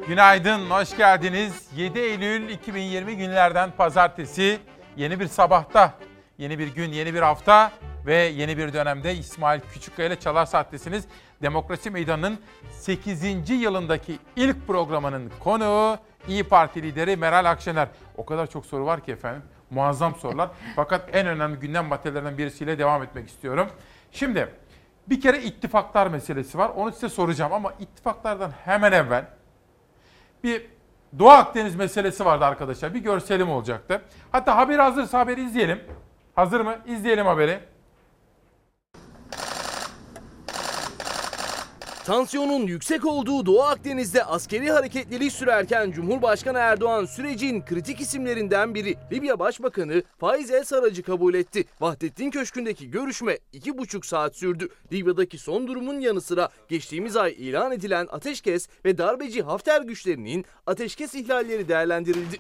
Günaydın, 0.09 0.71
hoş 0.71 0.97
geldiniz. 0.97 1.53
7 1.77 1.99
Eylül 1.99 2.49
2020 2.49 3.17
günlerden 3.17 3.71
pazartesi 3.77 4.59
yeni 4.97 5.21
bir 5.21 5.27
sabahta, 5.29 5.95
yeni 6.39 6.59
bir 6.59 6.75
gün, 6.75 6.93
yeni 6.93 7.15
bir 7.15 7.21
hafta 7.23 7.73
ve 8.11 8.17
yeni 8.17 8.59
bir 8.59 8.73
dönemde 8.73 9.15
İsmail 9.15 9.61
Küçükkaya 9.73 10.09
ile 10.09 10.21
Çalar 10.21 10.47
Saat'tesiniz. 10.47 11.05
Demokrasi 11.43 11.91
Meydanı'nın 11.91 12.39
8. 12.73 13.51
yılındaki 13.51 14.19
ilk 14.37 14.67
programının 14.67 15.33
konuğu 15.41 15.99
İyi 16.29 16.45
Parti 16.45 16.83
lideri 16.83 17.17
Meral 17.17 17.51
Akşener. 17.51 17.89
O 18.17 18.25
kadar 18.25 18.47
çok 18.47 18.67
soru 18.67 18.87
var 18.87 19.01
ki 19.05 19.13
efendim, 19.13 19.43
muazzam 19.71 20.15
sorular. 20.15 20.51
Fakat 20.77 21.09
en 21.13 21.27
önemli 21.27 21.59
gündem 21.59 21.87
maddelerinden 21.87 22.39
birisiyle 22.39 22.79
devam 22.79 23.03
etmek 23.03 23.29
istiyorum. 23.29 23.69
Şimdi 24.13 24.49
bir 25.07 25.21
kere 25.21 25.43
ittifaklar 25.43 26.07
meselesi 26.07 26.59
var. 26.59 26.69
Onu 26.77 26.93
size 26.93 27.09
soracağım 27.09 27.53
ama 27.53 27.73
ittifaklardan 27.79 28.51
hemen 28.65 28.93
evvel 28.93 29.25
bir 30.45 30.67
Doğu 31.19 31.29
Akdeniz 31.29 31.77
meselesi 31.77 32.25
vardı 32.25 32.45
arkadaşlar. 32.45 32.95
Bir 32.95 33.01
görselim 33.01 33.51
olacaktı. 33.51 34.03
Hatta 34.33 34.57
haber 34.57 34.79
hazırsa 34.79 35.19
haberi 35.19 35.45
izleyelim. 35.45 35.81
Hazır 36.35 36.61
mı? 36.61 36.77
İzleyelim 36.87 37.27
haberi. 37.27 37.70
Tansiyonun 42.05 42.67
yüksek 42.67 43.07
olduğu 43.07 43.47
Doğu 43.47 43.63
Akdeniz'de 43.63 44.25
askeri 44.25 44.71
hareketleri 44.71 45.31
sürerken 45.31 45.91
Cumhurbaşkanı 45.91 46.59
Erdoğan 46.59 47.05
sürecin 47.05 47.65
kritik 47.65 48.01
isimlerinden 48.01 48.75
biri 48.75 48.97
Libya 49.13 49.39
Başbakanı 49.39 50.03
Faiz 50.19 50.51
El 50.51 50.65
Sarrac'ı 50.65 51.03
kabul 51.03 51.35
etti. 51.35 51.65
Vahdettin 51.81 52.31
Köşkü'ndeki 52.31 52.91
görüşme 52.91 53.39
iki 53.53 53.79
buçuk 53.79 54.07
saat 54.07 54.37
sürdü. 54.37 54.69
Libya'daki 54.93 55.39
son 55.39 55.67
durumun 55.67 56.01
yanı 56.01 56.21
sıra 56.21 56.49
geçtiğimiz 56.69 57.17
ay 57.17 57.35
ilan 57.39 57.73
edilen 57.73 58.09
ateşkes 58.11 58.69
ve 58.85 58.99
darbeci 58.99 59.43
Hafter 59.43 59.83
güçlerinin 59.83 60.45
ateşkes 60.67 61.15
ihlalleri 61.15 61.69
değerlendirildi. 61.69 62.37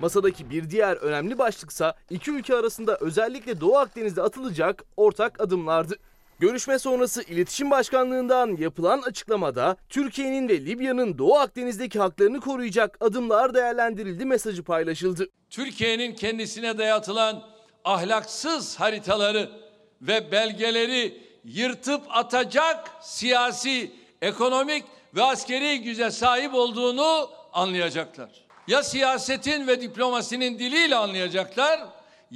Masadaki 0.00 0.50
bir 0.50 0.70
diğer 0.70 0.96
önemli 0.96 1.38
başlıksa 1.38 1.94
iki 2.10 2.30
ülke 2.30 2.54
arasında 2.54 2.96
özellikle 3.00 3.60
Doğu 3.60 3.76
Akdeniz'de 3.76 4.22
atılacak 4.22 4.84
ortak 4.96 5.40
adımlardı. 5.40 5.96
Görüşme 6.38 6.78
sonrası 6.78 7.22
İletişim 7.22 7.70
Başkanlığından 7.70 8.56
yapılan 8.56 9.02
açıklamada 9.02 9.76
Türkiye'nin 9.88 10.48
ve 10.48 10.60
Libya'nın 10.60 11.18
Doğu 11.18 11.34
Akdeniz'deki 11.34 11.98
haklarını 11.98 12.40
koruyacak 12.40 12.96
adımlar 13.00 13.54
değerlendirildi 13.54 14.24
mesajı 14.24 14.62
paylaşıldı. 14.62 15.28
Türkiye'nin 15.50 16.14
kendisine 16.14 16.78
dayatılan 16.78 17.42
ahlaksız 17.84 18.80
haritaları 18.80 19.50
ve 20.02 20.32
belgeleri 20.32 21.22
yırtıp 21.44 22.02
atacak 22.10 22.90
siyasi, 23.02 23.90
ekonomik 24.22 24.84
ve 25.14 25.22
askeri 25.22 25.82
güce 25.82 26.10
sahip 26.10 26.54
olduğunu 26.54 27.30
anlayacaklar. 27.52 28.30
Ya 28.68 28.82
siyasetin 28.82 29.66
ve 29.66 29.80
diplomasinin 29.80 30.58
diliyle 30.58 30.96
anlayacaklar 30.96 31.80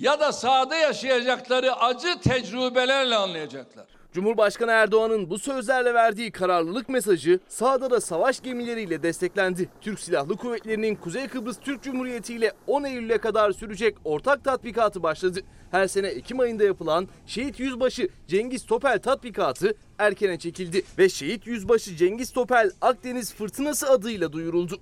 ya 0.00 0.20
da 0.20 0.32
sahada 0.32 0.76
yaşayacakları 0.76 1.76
acı 1.76 2.20
tecrübelerle 2.20 3.16
anlayacaklar. 3.16 3.86
Cumhurbaşkanı 4.12 4.70
Erdoğan'ın 4.70 5.30
bu 5.30 5.38
sözlerle 5.38 5.94
verdiği 5.94 6.32
kararlılık 6.32 6.88
mesajı 6.88 7.40
sahada 7.48 7.90
da 7.90 8.00
savaş 8.00 8.40
gemileriyle 8.40 9.02
desteklendi. 9.02 9.68
Türk 9.80 10.00
Silahlı 10.00 10.36
Kuvvetleri'nin 10.36 10.94
Kuzey 10.94 11.28
Kıbrıs 11.28 11.58
Türk 11.60 11.82
Cumhuriyeti 11.82 12.34
ile 12.34 12.52
10 12.66 12.84
Eylül'e 12.84 13.18
kadar 13.18 13.52
sürecek 13.52 13.96
ortak 14.04 14.44
tatbikatı 14.44 15.02
başladı. 15.02 15.40
Her 15.70 15.86
sene 15.86 16.06
Ekim 16.06 16.40
ayında 16.40 16.64
yapılan 16.64 17.08
Şehit 17.26 17.60
Yüzbaşı 17.60 18.08
Cengiz 18.26 18.66
Topel 18.66 18.98
tatbikatı 18.98 19.74
erkene 19.98 20.38
çekildi 20.38 20.82
ve 20.98 21.08
Şehit 21.08 21.46
Yüzbaşı 21.46 21.96
Cengiz 21.96 22.32
Topel 22.32 22.70
Akdeniz 22.80 23.34
Fırtınası 23.34 23.90
adıyla 23.90 24.32
duyuruldu. 24.32 24.80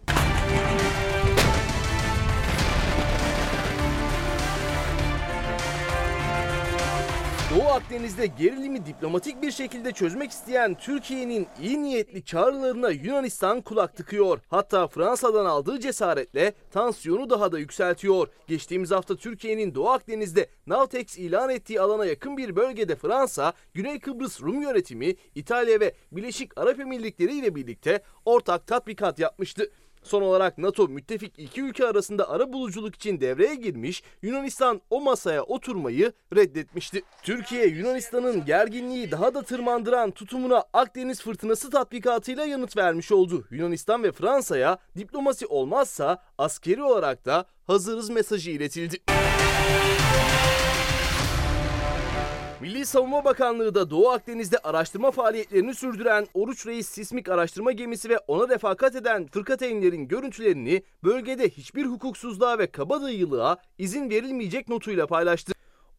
Doğu 7.56 7.68
Akdeniz'de 7.68 8.26
gerilimi 8.26 8.86
diplomatik 8.86 9.42
bir 9.42 9.50
şekilde 9.50 9.92
çözmek 9.92 10.30
isteyen 10.30 10.74
Türkiye'nin 10.74 11.46
iyi 11.62 11.82
niyetli 11.82 12.24
çağrılarına 12.24 12.90
Yunanistan 12.90 13.60
kulak 13.60 13.96
tıkıyor. 13.96 14.40
Hatta 14.48 14.88
Fransa'dan 14.88 15.44
aldığı 15.44 15.80
cesaretle 15.80 16.52
tansiyonu 16.70 17.30
daha 17.30 17.52
da 17.52 17.58
yükseltiyor. 17.58 18.28
Geçtiğimiz 18.46 18.90
hafta 18.90 19.16
Türkiye'nin 19.16 19.74
Doğu 19.74 19.88
Akdeniz'de 19.88 20.48
Navtex 20.66 21.18
ilan 21.18 21.50
ettiği 21.50 21.80
alana 21.80 22.06
yakın 22.06 22.36
bir 22.36 22.56
bölgede 22.56 22.96
Fransa, 22.96 23.52
Güney 23.74 24.00
Kıbrıs 24.00 24.42
Rum 24.42 24.62
yönetimi, 24.62 25.14
İtalya 25.34 25.80
ve 25.80 25.94
Birleşik 26.12 26.58
Arap 26.58 26.80
Emirlikleri 26.80 27.38
ile 27.38 27.54
birlikte 27.54 28.02
ortak 28.24 28.66
tatbikat 28.66 29.18
yapmıştı. 29.18 29.70
Son 30.06 30.22
olarak 30.22 30.58
NATO 30.58 30.88
müttefik 30.88 31.38
iki 31.38 31.62
ülke 31.62 31.86
arasında 31.86 32.30
ara 32.30 32.52
buluculuk 32.52 32.94
için 32.94 33.20
devreye 33.20 33.54
girmiş, 33.54 34.02
Yunanistan 34.22 34.80
o 34.90 35.00
masaya 35.00 35.42
oturmayı 35.42 36.12
reddetmişti. 36.36 37.02
Türkiye, 37.22 37.66
Yunanistan'ın 37.66 38.44
gerginliği 38.44 39.10
daha 39.10 39.34
da 39.34 39.42
tırmandıran 39.42 40.10
tutumuna 40.10 40.64
Akdeniz 40.72 41.22
fırtınası 41.22 41.70
tatbikatıyla 41.70 42.44
yanıt 42.44 42.76
vermiş 42.76 43.12
oldu. 43.12 43.44
Yunanistan 43.50 44.02
ve 44.02 44.12
Fransa'ya 44.12 44.78
diplomasi 44.96 45.46
olmazsa 45.46 46.22
askeri 46.38 46.82
olarak 46.82 47.26
da 47.26 47.44
hazırız 47.66 48.10
mesajı 48.10 48.50
iletildi. 48.50 48.96
Milli 52.60 52.86
Savunma 52.86 53.24
Bakanlığı 53.24 53.74
da 53.74 53.90
Doğu 53.90 54.10
Akdeniz'de 54.10 54.58
araştırma 54.58 55.10
faaliyetlerini 55.10 55.74
sürdüren 55.74 56.26
Oruç 56.34 56.66
Reis 56.66 56.88
sismik 56.88 57.28
araştırma 57.28 57.72
gemisi 57.72 58.08
ve 58.08 58.18
ona 58.18 58.48
refakat 58.48 58.94
eden 58.94 59.26
fırkateynlerin 59.26 60.08
görüntülerini 60.08 60.82
bölgede 61.04 61.48
hiçbir 61.48 61.86
hukuksuzluğa 61.86 62.58
ve 62.58 62.70
kabadayılığa 62.70 63.56
izin 63.78 64.10
verilmeyecek 64.10 64.68
notuyla 64.68 65.06
paylaştı. 65.06 65.52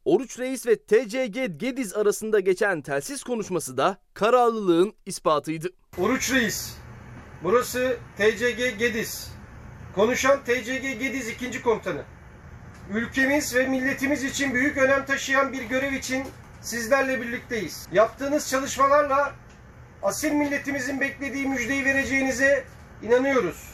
Oruç 0.05 0.39
Reis 0.39 0.67
ve 0.67 0.75
TCG 0.75 1.59
Gediz 1.59 1.93
arasında 1.93 2.39
geçen 2.39 2.81
telsiz 2.81 3.23
konuşması 3.23 3.77
da 3.77 3.97
kararlılığın 4.13 4.93
ispatıydı. 5.05 5.69
Oruç 5.97 6.33
Reis, 6.33 6.77
burası 7.43 7.97
TCG 8.17 8.79
Gediz. 8.79 9.31
Konuşan 9.95 10.43
TCG 10.43 10.99
Gediz 10.99 11.29
2. 11.29 11.61
Komutanı. 11.61 12.03
Ülkemiz 12.93 13.55
ve 13.55 13.67
milletimiz 13.67 14.23
için 14.23 14.53
büyük 14.53 14.77
önem 14.77 15.05
taşıyan 15.05 15.53
bir 15.53 15.61
görev 15.61 15.93
için 15.93 16.23
sizlerle 16.61 17.21
birlikteyiz. 17.21 17.87
Yaptığınız 17.91 18.49
çalışmalarla 18.49 19.31
asil 20.03 20.31
milletimizin 20.31 21.01
beklediği 21.01 21.47
müjdeyi 21.47 21.85
vereceğinize 21.85 22.65
inanıyoruz. 23.03 23.73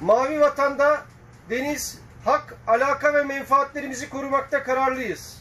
Mavi 0.00 0.40
vatanda 0.40 1.02
deniz, 1.50 1.98
hak, 2.24 2.56
alaka 2.66 3.14
ve 3.14 3.22
menfaatlerimizi 3.22 4.08
korumakta 4.08 4.62
kararlıyız. 4.62 5.38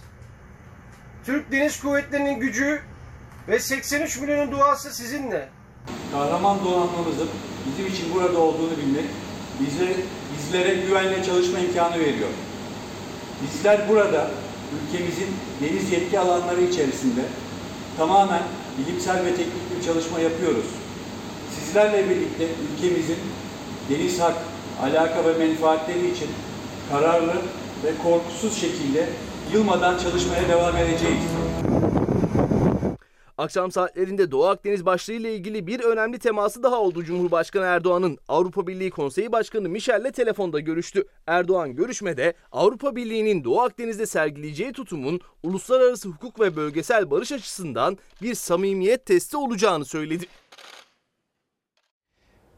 Türk 1.26 1.52
Deniz 1.52 1.80
Kuvvetleri'nin 1.80 2.40
gücü 2.40 2.82
ve 3.48 3.60
83 3.60 4.18
milyonun 4.18 4.52
duası 4.52 4.94
sizinle. 4.94 5.50
Kahraman 6.12 6.66
donanmamızın 6.66 7.30
bizim 7.66 7.88
için 7.88 8.14
burada 8.14 8.38
olduğunu 8.38 8.78
bilmek 8.78 9.06
bize 9.60 9.96
bizlere 10.38 10.76
güvenle 10.76 11.24
çalışma 11.24 11.60
imkanı 11.60 12.00
veriyor. 12.00 12.30
Bizler 13.42 13.90
burada 13.90 14.32
ülkemizin 14.88 15.30
deniz 15.62 15.92
yetki 15.92 16.20
alanları 16.20 16.62
içerisinde 16.62 17.22
tamamen 17.98 18.42
bilimsel 18.78 19.26
ve 19.26 19.30
teknik 19.30 19.78
bir 19.78 19.86
çalışma 19.86 20.20
yapıyoruz. 20.20 20.66
Sizlerle 21.60 22.10
birlikte 22.10 22.48
ülkemizin 22.74 23.18
deniz 23.90 24.20
hak, 24.20 24.36
alaka 24.84 25.26
ve 25.26 25.48
menfaatleri 25.48 26.12
için 26.12 26.30
kararlı 26.92 27.34
ve 27.84 27.92
korkusuz 28.04 28.62
şekilde 28.62 29.10
yılmadan 29.54 29.98
çalışmaya 29.98 30.50
devam 30.50 30.78
edeceğiz. 30.78 31.24
Akşam 33.38 33.72
saatlerinde 33.72 34.32
Doğu 34.32 34.46
Akdeniz 34.46 34.86
başlığı 34.86 35.14
ile 35.14 35.36
ilgili 35.36 35.68
bir 35.68 35.80
önemli 35.80 36.20
teması 36.20 36.64
daha 36.64 36.80
oldu 36.80 37.04
Cumhurbaşkanı 37.04 37.66
Erdoğan'ın. 37.66 38.18
Avrupa 38.28 38.68
Birliği 38.68 38.90
Konseyi 38.90 39.32
Başkanı 39.32 39.70
Michel'le 39.70 40.12
telefonda 40.12 40.60
görüştü. 40.60 41.04
Erdoğan 41.28 41.76
görüşmede 41.76 42.34
Avrupa 42.52 42.96
Birliği'nin 42.96 43.44
Doğu 43.44 43.62
Akdeniz'de 43.62 44.06
sergileyeceği 44.06 44.74
tutumun 44.74 45.22
uluslararası 45.44 46.10
hukuk 46.10 46.40
ve 46.40 46.56
bölgesel 46.56 47.12
barış 47.12 47.32
açısından 47.32 47.98
bir 48.22 48.36
samimiyet 48.36 49.06
testi 49.06 49.38
olacağını 49.38 49.86
söyledi. 49.86 50.26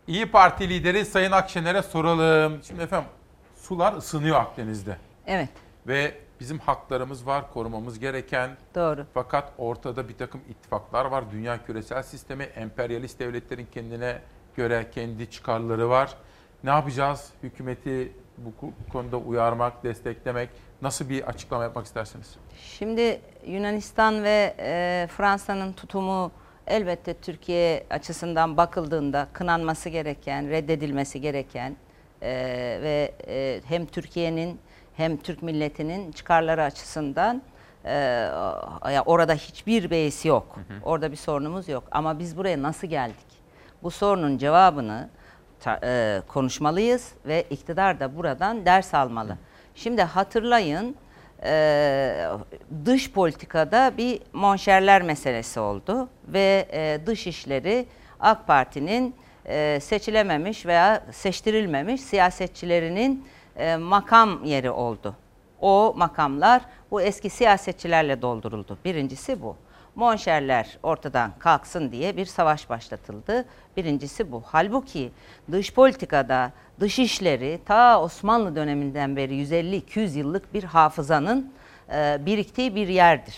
İyi 0.07 0.25
Parti 0.31 0.69
lideri 0.69 1.05
Sayın 1.05 1.31
Akşener'e 1.31 1.81
soralım. 1.83 2.61
Şimdi 2.67 2.81
efendim 2.81 3.09
sular 3.55 3.97
ısınıyor 3.97 4.35
Akdeniz'de. 4.39 4.97
Evet. 5.27 5.49
Ve 5.87 6.24
bizim 6.39 6.59
haklarımız 6.59 7.27
var 7.27 7.53
korumamız 7.53 7.99
gereken. 7.99 8.57
Doğru. 8.75 9.05
Fakat 9.13 9.53
ortada 9.57 10.09
bir 10.09 10.17
takım 10.17 10.41
ittifaklar 10.49 11.05
var. 11.05 11.23
Dünya 11.31 11.65
küresel 11.65 12.03
sistemi, 12.03 12.43
emperyalist 12.43 13.19
devletlerin 13.19 13.67
kendine 13.73 14.21
göre 14.55 14.85
kendi 14.91 15.29
çıkarları 15.29 15.89
var. 15.89 16.17
Ne 16.63 16.69
yapacağız? 16.69 17.29
Hükümeti 17.43 18.11
bu 18.37 18.73
konuda 18.91 19.17
uyarmak, 19.17 19.83
desteklemek. 19.83 20.49
Nasıl 20.81 21.09
bir 21.09 21.23
açıklama 21.23 21.63
yapmak 21.63 21.85
istersiniz? 21.85 22.35
Şimdi 22.61 23.21
Yunanistan 23.45 24.23
ve 24.23 24.55
e, 24.59 25.07
Fransa'nın 25.11 25.73
tutumu 25.73 26.31
elbette 26.67 27.13
Türkiye 27.13 27.85
açısından 27.89 28.57
bakıldığında 28.57 29.27
kınanması 29.33 29.89
gereken, 29.89 30.49
reddedilmesi 30.49 31.21
gereken 31.21 31.75
e, 32.21 32.29
ve 32.81 33.11
e, 33.27 33.61
hem 33.67 33.85
Türkiye'nin 33.85 34.59
hem 34.97 35.17
Türk 35.17 35.43
milletinin 35.43 36.11
çıkarları 36.11 36.63
açısından 36.63 37.41
e, 37.85 38.29
orada 39.05 39.33
hiçbir 39.33 39.89
beis 39.89 40.25
yok. 40.25 40.55
Hı 40.55 40.73
hı. 40.73 40.77
Orada 40.83 41.11
bir 41.11 41.17
sorunumuz 41.17 41.69
yok. 41.69 41.83
Ama 41.91 42.19
biz 42.19 42.37
buraya 42.37 42.61
nasıl 42.61 42.87
geldik? 42.87 43.25
Bu 43.83 43.91
sorunun 43.91 44.37
cevabını 44.37 45.09
ta, 45.59 45.79
e, 45.83 46.21
konuşmalıyız 46.27 47.11
ve 47.25 47.45
iktidar 47.49 47.99
da 47.99 48.15
buradan 48.15 48.65
ders 48.65 48.93
almalı. 48.93 49.31
Hı. 49.31 49.37
Şimdi 49.75 50.01
hatırlayın 50.01 50.95
e, 51.43 52.27
dış 52.85 53.11
politikada 53.11 53.93
bir 53.97 54.21
monşerler 54.33 55.01
meselesi 55.01 55.59
oldu 55.59 56.09
ve 56.27 56.67
e, 56.73 56.99
dış 57.05 57.27
işleri 57.27 57.85
AK 58.19 58.47
Parti'nin 58.47 59.15
e, 59.45 59.79
seçilememiş 59.81 60.65
veya 60.65 61.03
seçtirilmemiş 61.11 62.01
siyasetçilerinin 62.01 63.27
e, 63.55 63.75
makam 63.75 64.43
yeri 64.43 64.71
oldu. 64.71 65.15
O 65.61 65.93
makamlar 65.97 66.61
bu 66.91 67.01
eski 67.01 67.29
siyasetçilerle 67.29 68.21
dolduruldu. 68.21 68.77
Birincisi 68.85 69.41
bu. 69.41 69.55
Monşerler 69.95 70.77
ortadan 70.83 71.31
kalksın 71.39 71.91
diye 71.91 72.17
bir 72.17 72.25
savaş 72.25 72.69
başlatıldı. 72.69 73.45
Birincisi 73.77 74.31
bu. 74.31 74.43
Halbuki 74.45 75.11
dış 75.51 75.73
politikada 75.73 76.51
dış 76.79 76.99
işleri 76.99 77.59
ta 77.65 78.01
Osmanlı 78.01 78.55
döneminden 78.55 79.15
beri 79.15 79.33
150-200 79.33 80.17
yıllık 80.17 80.53
bir 80.53 80.63
hafızanın 80.63 81.53
e, 81.93 82.17
biriktiği 82.25 82.75
bir 82.75 82.87
yerdir. 82.87 83.35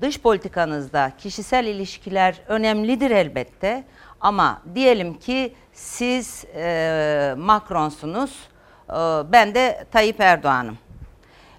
Dış 0.00 0.20
politikanızda 0.20 1.12
kişisel 1.18 1.66
ilişkiler 1.66 2.40
önemlidir 2.48 3.10
elbette 3.10 3.84
ama 4.20 4.62
diyelim 4.74 5.14
ki 5.18 5.54
siz 5.72 6.44
e, 6.56 7.34
Macron'sunuz, 7.38 8.48
ben 9.32 9.54
de 9.54 9.86
Tayyip 9.92 10.20
Erdoğan'ım. 10.20 10.78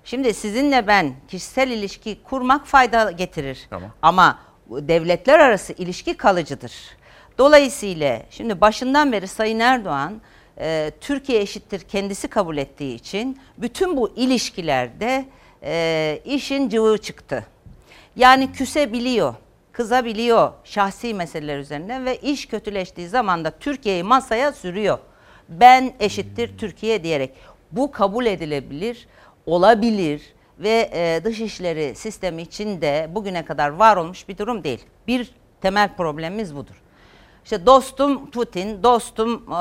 Şimdi 0.03 0.33
sizinle 0.33 0.87
ben 0.87 1.13
kişisel 1.27 1.71
ilişki 1.71 2.23
kurmak 2.23 2.67
fayda 2.67 3.11
getirir. 3.11 3.67
Tamam. 3.69 3.91
Ama 4.01 4.39
devletler 4.69 5.39
arası 5.39 5.73
ilişki 5.73 6.17
kalıcıdır. 6.17 6.73
Dolayısıyla 7.37 8.21
şimdi 8.29 8.61
başından 8.61 9.11
beri 9.11 9.27
Sayın 9.27 9.59
Erdoğan 9.59 10.21
e, 10.59 10.91
Türkiye 11.01 11.41
eşittir 11.41 11.79
kendisi 11.79 12.27
kabul 12.27 12.57
ettiği 12.57 12.95
için 12.95 13.39
bütün 13.57 13.97
bu 13.97 14.13
ilişkilerde 14.15 15.25
e, 15.63 16.19
işin 16.25 16.69
cıvığı 16.69 16.97
çıktı. 16.97 17.45
Yani 18.15 18.51
küsebiliyor, 18.51 19.33
kızabiliyor 19.71 20.51
şahsi 20.63 21.13
meseleler 21.13 21.59
üzerine 21.59 22.05
ve 22.05 22.17
iş 22.17 22.45
kötüleştiği 22.45 23.07
zaman 23.07 23.45
da 23.45 23.51
Türkiye'yi 23.51 24.03
masaya 24.03 24.51
sürüyor. 24.51 24.99
Ben 25.49 25.93
eşittir 25.99 26.57
Türkiye 26.57 27.03
diyerek. 27.03 27.33
Bu 27.71 27.91
kabul 27.91 28.25
edilebilir, 28.25 29.07
olabilir 29.45 30.21
ve 30.59 30.89
e, 30.93 31.21
dışişleri 31.23 31.95
sistemi 31.95 32.41
içinde 32.41 33.09
bugüne 33.11 33.45
kadar 33.45 33.69
var 33.69 33.97
olmuş 33.97 34.29
bir 34.29 34.37
durum 34.37 34.63
değil. 34.63 34.85
Bir 35.07 35.31
temel 35.61 35.95
problemimiz 35.95 36.55
budur. 36.55 36.81
İşte 37.43 37.65
dostum 37.65 38.31
Putin, 38.31 38.83
dostum 38.83 39.33
e, 39.33 39.55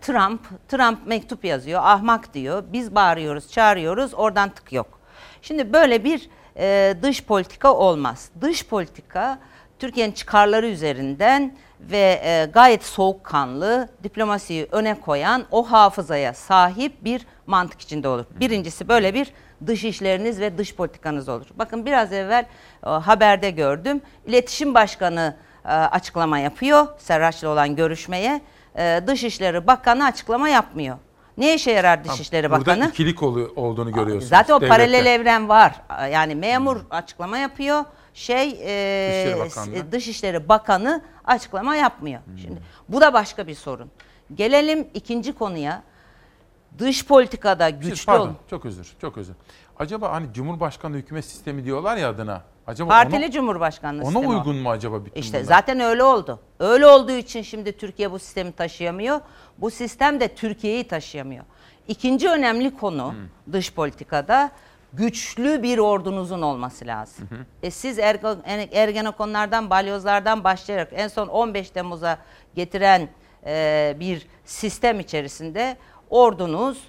Trump, 0.00 0.68
Trump 0.68 1.06
mektup 1.06 1.44
yazıyor, 1.44 1.80
ahmak 1.84 2.34
diyor. 2.34 2.64
Biz 2.72 2.94
bağırıyoruz, 2.94 3.52
çağırıyoruz, 3.52 4.14
oradan 4.14 4.50
tık 4.50 4.72
yok. 4.72 4.98
Şimdi 5.42 5.72
böyle 5.72 6.04
bir 6.04 6.28
e, 6.56 6.94
dış 7.02 7.24
politika 7.24 7.74
olmaz. 7.74 8.30
Dış 8.40 8.66
politika 8.66 9.38
Türkiye'nin 9.78 10.12
çıkarları 10.12 10.66
üzerinden 10.66 11.56
ve 11.80 12.20
e, 12.24 12.48
gayet 12.54 12.84
soğukkanlı, 12.84 13.88
diplomasiyi 14.04 14.68
öne 14.72 15.00
koyan 15.00 15.44
o 15.50 15.70
hafızaya 15.70 16.34
sahip 16.34 17.04
bir 17.04 17.26
mantık 17.46 17.80
içinde 17.80 18.08
olur. 18.08 18.24
Birincisi 18.40 18.88
böyle 18.88 19.14
bir 19.14 19.32
dış 19.66 19.84
işleriniz 19.84 20.40
ve 20.40 20.58
dış 20.58 20.74
politikanız 20.74 21.28
olur. 21.28 21.46
Bakın 21.54 21.86
biraz 21.86 22.12
evvel 22.12 22.46
e, 22.86 22.88
haberde 22.90 23.50
gördüm. 23.50 24.00
İletişim 24.26 24.74
Başkanı 24.74 25.36
e, 25.64 25.68
açıklama 25.68 26.38
yapıyor 26.38 26.86
Serraç'la 26.98 27.48
olan 27.48 27.76
görüşmeye. 27.76 28.40
E, 28.78 29.00
Dışişleri 29.06 29.66
Bakanı 29.66 30.04
açıklama 30.04 30.48
yapmıyor. 30.48 30.96
Ne 31.38 31.54
işe 31.54 31.70
yarar 31.70 32.04
Dışişleri 32.04 32.50
Burada 32.50 32.60
Bakanı? 32.60 32.88
ikilik 32.88 33.22
olu- 33.22 33.52
olduğunu 33.56 33.92
görüyorsunuz. 33.92 34.28
Zaten 34.28 34.54
o 34.54 34.60
devlette. 34.60 34.76
paralel 34.76 35.06
evren 35.06 35.48
var. 35.48 35.74
Yani 36.12 36.34
memur 36.34 36.76
açıklama 36.90 37.38
yapıyor. 37.38 37.84
Şey 38.18 38.48
e, 38.48 38.50
Dışişleri 39.12 39.40
Bakanlığı. 39.40 39.76
s- 39.76 39.92
Dışişleri 39.92 40.48
Bakanı 40.48 41.02
açıklama 41.24 41.76
yapmıyor. 41.76 42.20
Şimdi 42.42 42.62
bu 42.88 43.00
da 43.00 43.12
başka 43.12 43.46
bir 43.46 43.54
sorun. 43.54 43.90
Gelelim 44.34 44.88
ikinci 44.94 45.32
konuya. 45.32 45.82
Dış 46.78 47.06
politikada 47.06 47.68
Siz- 47.70 47.80
güçlü 47.80 48.06
pardon, 48.06 48.28
ol. 48.28 48.32
çok 48.50 48.64
özür, 48.64 48.94
çok 49.00 49.18
özür. 49.18 49.34
Acaba 49.78 50.12
hani 50.12 50.32
Cumhurbaşkanı 50.32 50.96
hükümet 50.96 51.24
sistemi 51.24 51.64
diyorlar 51.64 51.96
ya 51.96 52.08
adına. 52.10 52.42
Acaba 52.66 52.88
Partili 52.88 53.24
ona, 53.24 53.30
Cumhurbaşkanlığı 53.30 54.02
ona 54.02 54.10
sistemi 54.10 54.26
o. 54.26 54.38
uygun 54.38 54.56
mu 54.56 54.70
acaba 54.70 55.04
bütün 55.04 55.20
İşte 55.20 55.38
bunlar? 55.38 55.44
zaten 55.48 55.80
öyle 55.80 56.02
oldu. 56.02 56.40
Öyle 56.58 56.86
olduğu 56.86 57.12
için 57.12 57.42
şimdi 57.42 57.76
Türkiye 57.76 58.10
bu 58.10 58.18
sistemi 58.18 58.52
taşıyamıyor. 58.52 59.20
Bu 59.58 59.70
sistem 59.70 60.20
de 60.20 60.28
Türkiye'yi 60.34 60.88
taşıyamıyor. 60.88 61.44
İkinci 61.88 62.28
önemli 62.28 62.76
konu 62.76 63.12
Hmm. 63.12 63.52
dış 63.52 63.72
politikada 63.72 64.50
güçlü 64.98 65.62
bir 65.62 65.78
ordunuzun 65.78 66.42
olması 66.42 66.86
lazım. 66.86 67.28
E 67.62 67.70
siz 67.70 67.98
Ergo- 67.98 68.38
Er- 68.44 68.68
Ergenekonlardan, 68.72 69.70
balyozlardan 69.70 70.44
başlayarak 70.44 70.88
en 70.92 71.08
son 71.08 71.28
15 71.28 71.70
Temmuz'a 71.70 72.18
getiren 72.54 73.08
e, 73.46 73.96
bir 74.00 74.26
sistem 74.44 75.00
içerisinde 75.00 75.76
ordunuz 76.10 76.88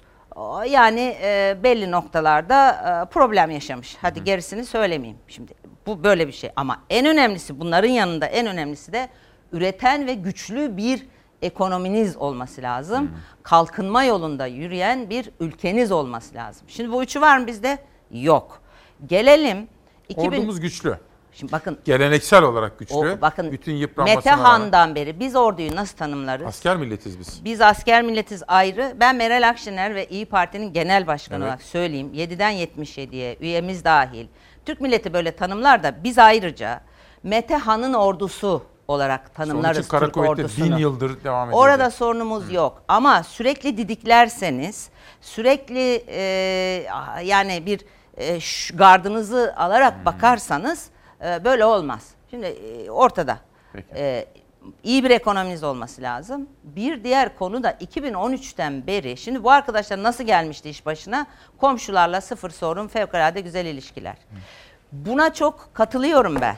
yani 0.70 1.16
e, 1.22 1.56
belli 1.62 1.90
noktalarda 1.90 2.70
e, 2.70 3.10
problem 3.10 3.50
yaşamış. 3.50 3.96
Hadi 4.02 4.24
gerisini 4.24 4.64
söylemeyeyim 4.64 5.18
şimdi. 5.28 5.52
Bu 5.86 6.04
böyle 6.04 6.26
bir 6.26 6.32
şey 6.32 6.50
ama 6.56 6.82
en 6.90 7.06
önemlisi 7.06 7.60
bunların 7.60 7.88
yanında 7.90 8.26
en 8.26 8.46
önemlisi 8.46 8.92
de 8.92 9.08
üreten 9.52 10.06
ve 10.06 10.14
güçlü 10.14 10.76
bir 10.76 11.06
ekonominiz 11.42 12.16
olması 12.16 12.62
lazım. 12.62 13.10
Kalkınma 13.42 14.04
yolunda 14.04 14.46
yürüyen 14.46 15.10
bir 15.10 15.30
ülkeniz 15.40 15.92
olması 15.92 16.34
lazım. 16.34 16.66
Şimdi 16.68 16.92
bu 16.92 17.02
üçü 17.02 17.20
var 17.20 17.38
mı 17.38 17.46
bizde? 17.46 17.78
Yok. 18.10 18.60
Gelelim 19.06 19.68
2000 20.08 20.28
Ordumuz 20.28 20.60
güçlü. 20.60 20.98
Şimdi 21.32 21.52
bakın 21.52 21.78
Geleneksel 21.84 22.42
olarak 22.42 22.78
güçlü. 22.78 22.94
o, 22.94 23.20
bakın 23.20 23.52
bütün 23.52 23.72
yıpranmasına 23.74 24.16
Mete 24.18 24.30
rağmen. 24.30 24.44
Han'dan 24.44 24.94
beri 24.94 25.20
biz 25.20 25.36
orduyu 25.36 25.76
nasıl 25.76 25.96
tanımlarız? 25.96 26.46
Asker 26.46 26.76
milletiz 26.76 27.18
biz. 27.18 27.44
Biz 27.44 27.60
asker 27.60 28.02
milletiz 28.02 28.42
ayrı. 28.48 28.96
Ben 29.00 29.16
Meral 29.16 29.48
Akşener 29.48 29.94
ve 29.94 30.06
İyi 30.06 30.26
Parti'nin 30.26 30.72
genel 30.72 31.06
başkanı 31.06 31.38
Evet. 31.38 31.46
olarak 31.46 31.62
söyleyeyim. 31.62 32.10
7'den 32.14 32.52
77'ye 32.52 33.36
üyemiz 33.40 33.84
dahil. 33.84 34.26
Türk 34.66 34.80
milleti 34.80 35.12
böyle 35.12 35.36
tanımlar 35.36 35.82
da 35.82 36.04
biz 36.04 36.18
ayrıca 36.18 36.80
Mete 37.22 37.54
Han'ın 37.56 37.92
ordusu 37.94 38.62
olarak 38.88 39.34
tanımlarız 39.34 39.88
Kara 39.88 40.04
Türk 40.06 40.16
ordusunu. 40.16 40.64
bin 40.64 40.76
yıldır 40.76 41.24
devam 41.24 41.48
ediyor. 41.48 41.62
Orada 41.62 41.90
sorunumuz 41.90 42.52
yok. 42.52 42.82
Ama 42.88 43.22
sürekli 43.22 43.76
didiklerseniz, 43.76 44.88
sürekli 45.20 46.04
e, 46.08 46.22
yani 47.24 47.66
bir 47.66 47.80
e, 48.16 48.40
ş- 48.40 48.74
gardınızı 48.76 49.54
alarak 49.56 50.04
bakarsanız 50.04 50.86
e, 51.24 51.44
böyle 51.44 51.64
olmaz. 51.64 52.08
Şimdi 52.30 52.46
e, 52.46 52.90
ortada. 52.90 53.38
E, 53.94 54.26
iyi 54.82 55.04
bir 55.04 55.10
ekonominiz 55.10 55.62
olması 55.64 56.02
lazım. 56.02 56.48
Bir 56.62 57.04
diğer 57.04 57.38
konu 57.38 57.62
da 57.62 57.70
2013'ten 57.70 58.86
beri, 58.86 59.16
şimdi 59.16 59.44
bu 59.44 59.50
arkadaşlar 59.50 60.02
nasıl 60.02 60.24
gelmişti 60.24 60.70
iş 60.70 60.86
başına? 60.86 61.26
Komşularla 61.58 62.20
sıfır 62.20 62.50
sorun, 62.50 62.88
fevkalade 62.88 63.40
güzel 63.40 63.66
ilişkiler. 63.66 64.16
Buna 64.92 65.32
çok 65.34 65.70
katılıyorum 65.74 66.40
ben. 66.40 66.56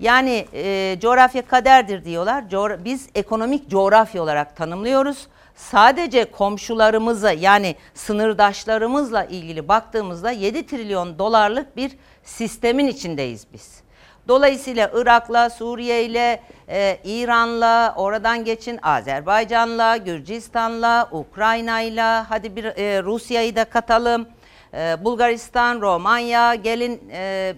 Yani 0.00 0.46
e, 0.54 0.96
coğrafya 1.00 1.46
kaderdir 1.46 2.04
diyorlar. 2.04 2.42
Coğra- 2.50 2.84
biz 2.84 3.08
ekonomik 3.14 3.70
coğrafya 3.70 4.22
olarak 4.22 4.56
tanımlıyoruz. 4.56 5.26
Sadece 5.58 6.24
komşularımızı 6.24 7.34
yani 7.38 7.76
sınırdaşlarımızla 7.94 9.24
ilgili 9.24 9.68
baktığımızda 9.68 10.30
7 10.30 10.66
trilyon 10.66 11.18
dolarlık 11.18 11.76
bir 11.76 11.92
sistemin 12.24 12.86
içindeyiz 12.86 13.46
biz. 13.52 13.80
Dolayısıyla 14.28 14.90
Irak'la, 14.94 15.50
Suriye'yle, 15.50 16.42
e, 16.68 16.98
İran'la, 17.04 17.94
oradan 17.96 18.44
geçin 18.44 18.78
Azerbaycan'la, 18.82 19.96
Gürcistan'la, 19.96 21.08
Ukrayna'yla, 21.12 22.30
hadi 22.30 22.56
bir 22.56 22.64
e, 22.64 23.02
Rusya'yı 23.02 23.56
da 23.56 23.64
katalım. 23.64 24.28
E, 24.74 25.04
Bulgaristan, 25.04 25.80
Romanya, 25.80 26.54
gelin 26.54 27.10
e, 27.12 27.54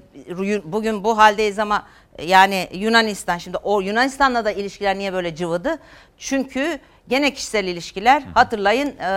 bugün 0.64 1.04
bu 1.04 1.18
haldeyiz 1.18 1.58
ama 1.58 1.86
e, 2.18 2.24
yani 2.26 2.68
Yunanistan 2.72 3.38
şimdi 3.38 3.56
o 3.56 3.80
Yunanistan'la 3.80 4.44
da 4.44 4.50
ilişkiler 4.50 4.98
niye 4.98 5.12
böyle 5.12 5.34
cıvıdı? 5.34 5.78
Çünkü 6.18 6.80
gene 7.08 7.34
kişisel 7.34 7.64
ilişkiler 7.64 8.22
hatırlayın 8.34 8.88
e, 8.98 9.10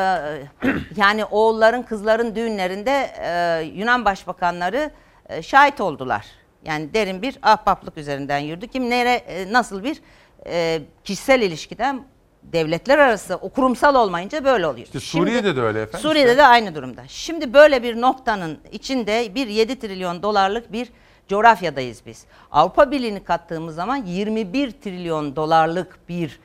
yani 0.97 1.26
oğulların 1.26 1.84
kızların 1.84 2.35
düğünlerinde 2.35 3.11
e, 3.22 3.61
Yunan 3.76 4.05
başbakanları 4.05 4.91
e, 5.30 5.41
şahit 5.41 5.81
oldular. 5.81 6.26
Yani 6.65 6.93
derin 6.93 7.22
bir 7.22 7.39
ahbaplık 7.41 7.97
üzerinden 7.97 8.39
yürüdü. 8.39 8.68
Kim 8.68 8.89
nere 8.89 9.14
e, 9.14 9.53
nasıl 9.53 9.84
bir 9.84 10.01
e, 10.47 10.81
kişisel 11.03 11.41
ilişkiden 11.41 12.03
devletler 12.43 12.97
arası 12.97 13.35
o 13.35 13.49
kurumsal 13.49 13.95
olmayınca 13.95 14.45
böyle 14.45 14.68
oluyor. 14.68 14.85
İşte 14.85 14.99
Suriye'de 14.99 15.55
de 15.55 15.61
öyle 15.61 15.81
efendim. 15.81 15.99
Suriye'de 16.10 16.30
İşte. 16.31 16.38
de 16.38 16.45
aynı 16.45 16.76
durumda. 16.76 17.03
Şimdi 17.07 17.53
böyle 17.53 17.84
bir 17.84 18.01
noktanın 18.01 18.60
içinde 18.72 19.35
bir 19.35 19.47
7 19.47 19.80
trilyon 19.80 20.23
dolarlık 20.23 20.72
bir 20.72 20.89
coğrafyadayız 21.27 22.01
biz. 22.05 22.26
Avrupa 22.51 22.91
Birliği'ni 22.91 23.23
kattığımız 23.23 23.76
zaman 23.76 23.95
21 23.95 24.72
trilyon 24.72 25.35
dolarlık 25.35 25.99
bir 26.10 26.39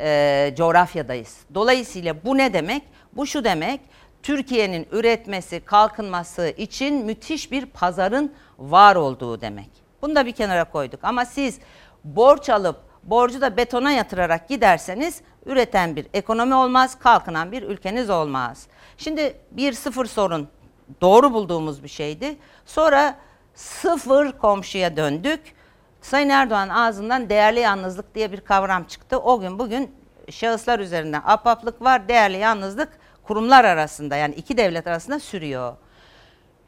e, 0.00 0.54
coğrafyadayız. 0.56 1.36
Dolayısıyla 1.54 2.24
bu 2.24 2.38
ne 2.38 2.52
demek? 2.52 2.82
Bu 3.12 3.26
şu 3.26 3.44
demek. 3.44 3.80
Türkiye'nin 4.22 4.86
üretmesi, 4.92 5.60
kalkınması 5.60 6.48
için 6.48 7.06
müthiş 7.06 7.52
bir 7.52 7.66
pazarın 7.66 8.32
var 8.58 8.96
olduğu 8.96 9.40
demek. 9.40 9.70
Bunu 10.02 10.14
da 10.14 10.26
bir 10.26 10.32
kenara 10.32 10.64
koyduk. 10.64 11.00
Ama 11.02 11.24
siz 11.24 11.58
borç 12.04 12.50
alıp 12.50 12.76
borcu 13.02 13.40
da 13.40 13.56
betona 13.56 13.92
yatırarak 13.92 14.48
giderseniz 14.48 15.20
üreten 15.46 15.96
bir 15.96 16.06
ekonomi 16.14 16.54
olmaz, 16.54 16.98
kalkınan 16.98 17.52
bir 17.52 17.62
ülkeniz 17.62 18.10
olmaz. 18.10 18.66
Şimdi 18.98 19.36
bir 19.50 19.72
sıfır 19.72 20.06
sorun 20.06 20.48
doğru 21.00 21.32
bulduğumuz 21.32 21.82
bir 21.82 21.88
şeydi. 21.88 22.36
Sonra 22.66 23.16
sıfır 23.54 24.32
komşuya 24.32 24.96
döndük. 24.96 25.40
Sayın 26.02 26.28
Erdoğan 26.28 26.68
ağzından 26.68 27.28
değerli 27.28 27.60
yalnızlık 27.60 28.14
diye 28.14 28.32
bir 28.32 28.40
kavram 28.40 28.84
çıktı. 28.84 29.18
O 29.18 29.40
gün 29.40 29.58
bugün 29.58 29.94
şahıslar 30.30 30.78
üzerinden 30.78 31.22
apaplık 31.24 31.82
var. 31.82 32.08
Değerli 32.08 32.36
yalnızlık 32.36 32.88
kurumlar 33.22 33.64
arasında 33.64 34.16
yani 34.16 34.34
iki 34.34 34.56
devlet 34.56 34.86
arasında 34.86 35.20
sürüyor. 35.20 35.76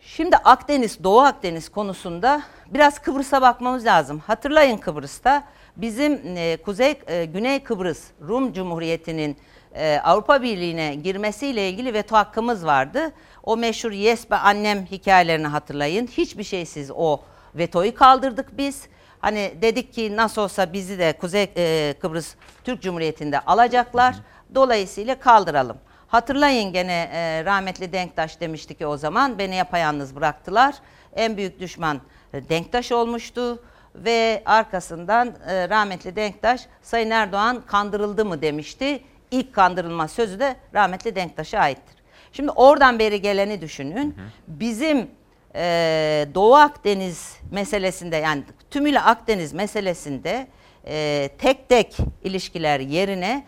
Şimdi 0.00 0.36
Akdeniz, 0.36 1.04
Doğu 1.04 1.20
Akdeniz 1.20 1.68
konusunda 1.68 2.42
biraz 2.70 2.98
Kıbrıs'a 2.98 3.42
bakmamız 3.42 3.86
lazım. 3.86 4.18
Hatırlayın 4.26 4.76
Kıbrıs'ta 4.76 5.44
bizim 5.76 6.36
e, 6.36 6.56
Kuzey 6.56 6.94
e, 7.06 7.24
Güney 7.24 7.62
Kıbrıs 7.62 8.04
Rum 8.28 8.52
Cumhuriyeti'nin 8.52 9.36
e, 9.74 10.00
Avrupa 10.04 10.42
Birliği'ne 10.42 10.94
girmesiyle 10.94 11.68
ilgili 11.68 11.94
veto 11.94 12.16
hakkımız 12.16 12.66
vardı. 12.66 13.12
O 13.42 13.56
meşhur 13.56 13.92
Yes 13.92 14.30
be 14.30 14.36
annem 14.36 14.86
hikayelerini 14.86 15.46
hatırlayın. 15.46 16.06
Hiçbir 16.06 16.44
şeysiz 16.44 16.90
o 16.94 17.20
vetoyu 17.54 17.94
kaldırdık 17.94 18.58
biz. 18.58 18.88
Hani 19.22 19.54
dedik 19.62 19.92
ki 19.92 20.16
nasıl 20.16 20.42
olsa 20.42 20.72
bizi 20.72 20.98
de 20.98 21.12
Kuzey 21.12 21.50
e, 21.56 21.94
Kıbrıs 22.00 22.34
Türk 22.64 22.82
Cumhuriyeti'nde 22.82 23.40
alacaklar. 23.40 24.16
Dolayısıyla 24.54 25.20
kaldıralım. 25.20 25.76
Hatırlayın 26.08 26.72
gene 26.72 27.10
e, 27.12 27.44
rahmetli 27.44 27.92
Denktaş 27.92 28.40
demişti 28.40 28.74
ki 28.74 28.86
o 28.86 28.96
zaman 28.96 29.38
beni 29.38 29.54
yapayalnız 29.56 30.16
bıraktılar. 30.16 30.74
En 31.16 31.36
büyük 31.36 31.60
düşman 31.60 32.00
e, 32.32 32.48
Denktaş 32.48 32.92
olmuştu 32.92 33.62
ve 33.94 34.42
arkasından 34.46 35.34
e, 35.46 35.68
rahmetli 35.68 36.16
Denktaş 36.16 36.66
Sayın 36.82 37.10
Erdoğan 37.10 37.62
kandırıldı 37.66 38.24
mı 38.24 38.42
demişti. 38.42 39.02
İlk 39.30 39.54
kandırılma 39.54 40.08
sözü 40.08 40.40
de 40.40 40.56
rahmetli 40.74 41.14
Denktaş'a 41.14 41.58
aittir. 41.58 41.96
Şimdi 42.32 42.50
oradan 42.50 42.98
beri 42.98 43.22
geleni 43.22 43.60
düşünün. 43.60 44.16
Bizim 44.48 45.10
e, 45.54 46.26
Doğu 46.34 46.54
Akdeniz 46.54 47.36
meselesinde 47.50 48.16
yani 48.16 48.42
tümüyle 48.70 49.00
Akdeniz 49.00 49.52
meselesinde 49.52 50.46
e, 50.86 51.28
tek 51.38 51.68
tek 51.68 51.96
ilişkiler 52.24 52.80
yerine 52.80 53.44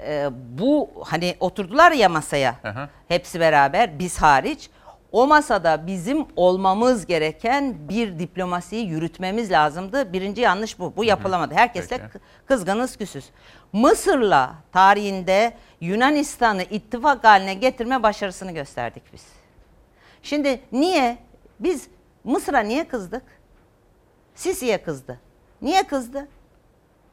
e, 0.00 0.28
bu 0.32 0.90
hani 1.04 1.36
oturdular 1.40 1.92
ya 1.92 2.08
masaya 2.08 2.54
Aha. 2.64 2.88
hepsi 3.08 3.40
beraber 3.40 3.98
biz 3.98 4.22
hariç 4.22 4.70
o 5.12 5.26
masada 5.26 5.86
bizim 5.86 6.26
olmamız 6.36 7.06
gereken 7.06 7.88
bir 7.88 8.18
diplomasiyi 8.18 8.86
yürütmemiz 8.86 9.50
lazımdı. 9.50 10.12
Birinci 10.12 10.40
yanlış 10.40 10.78
bu. 10.78 10.96
Bu 10.96 11.04
yapılamadı. 11.04 11.54
Herkesle 11.54 11.98
Peki. 11.98 12.24
kızgınız 12.46 12.96
küsüz. 12.96 13.30
Mısır'la 13.72 14.54
tarihinde 14.72 15.52
Yunanistan'ı 15.80 16.62
ittifak 16.62 17.24
haline 17.24 17.54
getirme 17.54 18.02
başarısını 18.02 18.52
gösterdik 18.52 19.02
biz. 19.12 19.26
Şimdi 20.22 20.60
niye? 20.72 21.18
Biz 21.60 21.88
Mısır'a 22.24 22.60
niye 22.60 22.88
kızdık? 22.88 23.22
Sisi'ye 24.34 24.82
kızdı. 24.82 25.20
Niye 25.62 25.82
kızdı? 25.82 26.28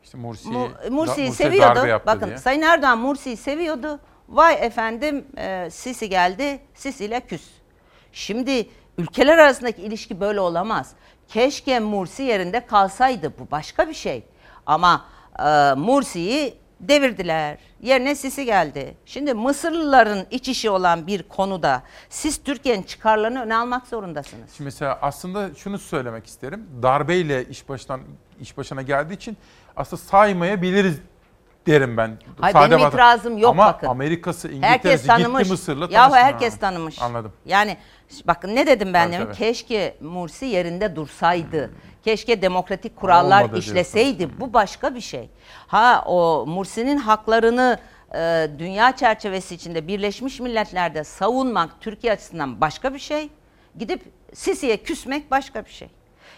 İşte 0.04 0.18
Mursi, 0.18 0.48
Mu- 0.50 0.70
da- 0.86 0.90
Mursi'yi 0.92 1.28
seviyordu. 1.32 1.76
Bakın 2.06 2.20
diye. 2.28 2.38
Sayın 2.38 2.62
Erdoğan 2.62 2.98
Mursi'yi 3.00 3.38
seviyordu. 3.38 4.00
Vay 4.30 4.58
efendim 4.66 5.26
e, 5.38 5.70
Sisi 5.72 6.10
geldi, 6.10 6.60
Sisi 6.74 7.06
ile 7.06 7.20
küs. 7.20 7.44
Şimdi 8.12 8.70
ülkeler 8.98 9.38
arasındaki 9.38 9.82
ilişki 9.82 10.20
böyle 10.20 10.40
olamaz. 10.40 10.92
Keşke 11.28 11.80
Mursi 11.80 12.24
yerinde 12.24 12.66
kalsaydı 12.66 13.34
bu 13.40 13.52
başka 13.52 13.90
bir 13.90 13.94
şey. 13.94 14.24
Ama 14.66 15.06
e, 15.40 15.74
Mursi'yi 15.74 16.58
devirdiler. 16.88 17.58
Yerine 17.82 18.16
Sisi 18.16 18.46
geldi. 18.46 18.98
Şimdi 19.06 19.34
Mısırlıların 19.34 20.26
iç 20.32 20.48
işi 20.50 20.70
olan 20.70 21.08
bir 21.08 21.24
konuda 21.24 21.84
siz 22.10 22.44
Türkiye'nin 22.44 22.84
çıkarlarını 22.84 23.42
öne 23.42 23.56
almak 23.56 23.88
zorundasınız. 23.88 24.52
Şimdi 24.58 24.66
mesela 24.66 25.00
aslında 25.02 25.56
şunu 25.56 25.78
söylemek 25.80 26.26
isterim. 26.26 26.68
Darbeyle 26.84 27.46
iş 27.46 27.70
baştan 27.70 28.02
iş 28.42 28.58
başına 28.58 28.82
geldiği 28.82 29.14
için 29.14 29.38
aslında 29.76 30.02
saymayabiliriz 30.02 30.96
derim 31.68 31.98
ben. 31.98 32.18
Hayır, 32.42 32.54
Sade 32.54 32.72
benim 32.72 32.80
vatan- 32.80 32.90
itirazım 32.90 33.38
yok 33.38 33.50
Ama 33.52 33.66
bakın. 33.68 33.88
Amerika'sı, 33.88 34.48
Herkes 34.48 34.64
İngiltere'si 34.72 35.08
tanımış. 35.08 35.40
gitti 35.44 35.52
Mısır'la 35.52 35.90
tanıştı. 35.90 36.18
herkes 36.18 36.54
Ha, 36.54 36.60
tanımış. 36.60 37.02
Anladım. 37.02 37.34
Yani 37.46 37.78
bakın 38.28 38.56
ne 38.56 38.68
dedim 38.68 38.94
ben 38.94 39.12
Tabii, 39.12 39.22
demin? 39.22 39.34
Keşke 39.34 39.98
Mursi 40.02 40.46
yerinde 40.46 40.96
dursaydı. 40.96 41.72
Keşke 42.06 42.42
demokratik 42.42 42.96
kurallar 42.96 43.44
olmadı 43.44 43.60
işleseydi. 43.60 44.40
Bu 44.40 44.54
başka 44.54 44.96
bir 44.96 45.02
şey. 45.02 45.30
Ha 45.68 46.04
o 46.06 46.46
Mursi'nin 46.48 46.98
haklarını 46.98 47.80
e, 48.16 48.48
dünya 48.60 48.96
çerçevesi 48.96 49.56
içinde 49.56 49.88
Birleşmiş 49.88 50.40
Milletler'de 50.40 51.04
savunmak 51.04 51.82
Türkiye 51.82 52.14
açısından 52.14 52.62
başka 52.62 52.94
bir 52.94 53.00
şey. 53.00 53.30
Gidip 53.80 54.02
Sisi'ye 54.34 54.78
küsmek 54.78 55.32
başka 55.32 55.66
bir 55.66 55.70
şey. 55.70 55.90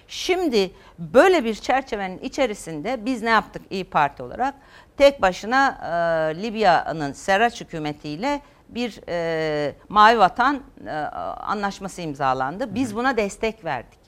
Şimdi 0.07 0.71
böyle 0.99 1.45
bir 1.45 1.55
çerçevenin 1.55 2.19
içerisinde 2.19 3.05
biz 3.05 3.21
ne 3.23 3.29
yaptık 3.29 3.61
İyi 3.69 3.83
Parti 3.83 4.23
olarak? 4.23 4.55
Tek 4.97 5.21
başına 5.21 5.77
e, 5.81 6.43
Libya'nın 6.43 7.13
Serraç 7.13 7.61
hükümetiyle 7.61 8.41
bir 8.69 9.01
e, 9.09 9.75
Mavi 9.89 10.19
Vatan 10.19 10.61
e, 10.87 10.91
anlaşması 10.91 12.01
imzalandı. 12.01 12.75
Biz 12.75 12.95
buna 12.95 13.17
destek 13.17 13.65
verdik. 13.65 14.06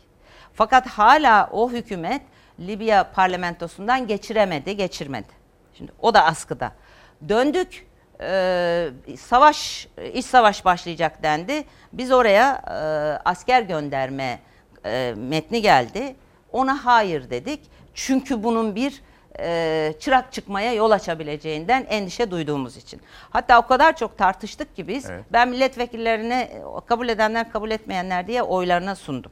Fakat 0.59 0.87
hala 0.87 1.49
o 1.51 1.71
hükümet 1.71 2.21
Libya 2.59 3.11
parlamentosundan 3.11 4.07
geçiremedi, 4.07 4.77
geçirmedi. 4.77 5.27
Şimdi 5.73 5.91
o 6.01 6.13
da 6.13 6.25
askıda. 6.25 6.71
Döndük, 7.29 7.87
e, 8.21 8.89
savaş, 9.17 9.87
iç 10.13 10.25
savaş 10.25 10.65
başlayacak 10.65 11.23
dendi. 11.23 11.63
Biz 11.93 12.11
oraya 12.11 12.61
e, 12.67 12.73
asker 13.29 13.61
gönderme 13.61 14.39
e, 14.85 15.13
metni 15.17 15.61
geldi. 15.61 16.15
Ona 16.51 16.85
hayır 16.85 17.29
dedik. 17.29 17.59
Çünkü 17.93 18.43
bunun 18.43 18.75
bir 18.75 19.01
e, 19.39 19.93
çırak 19.99 20.33
çıkmaya 20.33 20.73
yol 20.73 20.91
açabileceğinden 20.91 21.85
endişe 21.89 22.31
duyduğumuz 22.31 22.77
için. 22.77 23.01
Hatta 23.29 23.59
o 23.59 23.67
kadar 23.67 23.95
çok 23.95 24.17
tartıştık 24.17 24.75
ki 24.75 24.87
biz, 24.87 25.09
Evet. 25.09 25.25
ben 25.31 25.49
milletvekillerine 25.49 26.61
kabul 26.85 27.09
edenler 27.09 27.51
kabul 27.51 27.71
etmeyenler 27.71 28.27
diye 28.27 28.43
oylarına 28.43 28.95
sundum. 28.95 29.31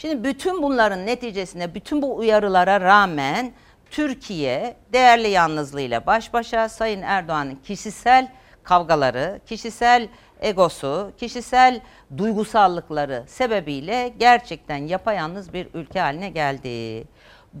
Şimdi 0.00 0.24
bütün 0.24 0.62
bunların 0.62 1.06
neticesinde 1.06 1.74
bütün 1.74 2.02
bu 2.02 2.16
uyarılara 2.16 2.80
rağmen 2.80 3.52
Türkiye 3.90 4.76
değerli 4.92 5.28
yalnızlığıyla 5.28 6.06
baş 6.06 6.32
başa 6.32 6.68
Sayın 6.68 7.02
Erdoğan'ın 7.02 7.56
kişisel 7.56 8.32
kavgaları, 8.62 9.40
kişisel 9.46 10.08
egosu, 10.40 11.12
kişisel 11.18 11.80
duygusallıkları 12.18 13.24
sebebiyle 13.26 14.12
gerçekten 14.18 14.76
yapayalnız 14.76 15.52
bir 15.52 15.68
ülke 15.74 16.00
haline 16.00 16.28
geldi. 16.28 17.04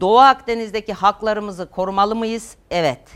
Doğu 0.00 0.18
Akdeniz'deki 0.18 0.92
haklarımızı 0.92 1.70
korumalı 1.70 2.14
mıyız? 2.14 2.56
Evet. 2.70 3.12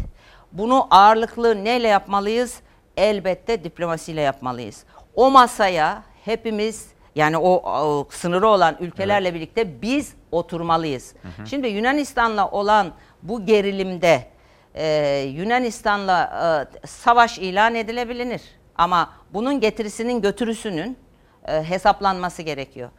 Bunu 0.52 0.86
ağırlıklı 0.90 1.64
neyle 1.64 1.88
yapmalıyız? 1.88 2.60
Elbette 2.96 3.64
diplomasiyle 3.64 4.20
yapmalıyız. 4.20 4.84
O 5.14 5.30
masaya 5.30 6.02
hepimiz 6.24 6.93
yani 7.14 7.36
o, 7.36 7.50
o 7.70 8.08
sınırı 8.10 8.48
olan 8.48 8.76
ülkelerle 8.80 9.34
birlikte 9.34 9.82
biz 9.82 10.14
oturmalıyız. 10.32 11.14
hı. 11.42 11.46
Şimdi 11.46 11.68
Yunanistan'la 11.68 12.50
olan 12.50 12.92
bu 13.22 13.46
gerilimde 13.46 14.26
e, 14.74 15.18
Yunanistan'la 15.18 16.68
e, 16.82 16.86
savaş 16.86 17.38
ilan 17.38 17.74
edilebilir. 17.74 18.42
Ama 18.76 19.10
bunun 19.32 19.60
getirisinin 19.60 20.22
götürüsünün 20.22 20.98
e, 21.48 21.62
hesaplanması 21.62 22.42
gerekiyor. 22.42 22.90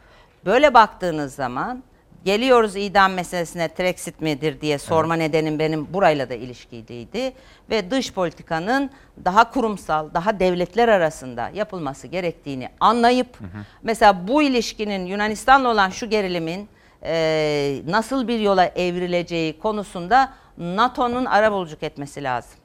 Böyle 0.44 0.74
baktığınız 0.74 1.34
zaman 1.34 1.82
geliyoruz 2.26 2.76
idam 2.76 3.12
meselesine 3.12 3.68
Brexit 3.78 4.20
midir 4.20 4.60
diye 4.60 4.78
sorma 4.78 5.14
nedenim 5.14 5.58
benim 5.58 5.94
burayla 5.94 6.30
da 6.30 6.34
ilişkiliydi. 6.34 7.32
Ve 7.70 7.90
dış 7.90 8.12
politikanın 8.12 8.90
daha 9.24 9.50
kurumsal, 9.50 10.14
daha 10.14 10.40
devletler 10.40 10.88
arasında 10.88 11.50
yapılması 11.54 12.06
gerektiğini 12.06 12.68
anlayıp 12.80 13.38
mesela 13.82 14.28
bu 14.28 14.42
ilişkinin 14.42 15.06
Yunanistan'la 15.06 15.68
olan 15.68 15.90
şu 15.90 16.10
gerilimin 16.10 16.68
e, 17.02 17.82
nasıl 17.86 18.28
bir 18.28 18.38
yola 18.38 18.66
evrileceği 18.66 19.58
konusunda 19.58 20.32
NATO'nun 20.58 21.24
arabuluculuk 21.24 21.82
etmesi 21.82 22.22
lazım. 22.22 22.58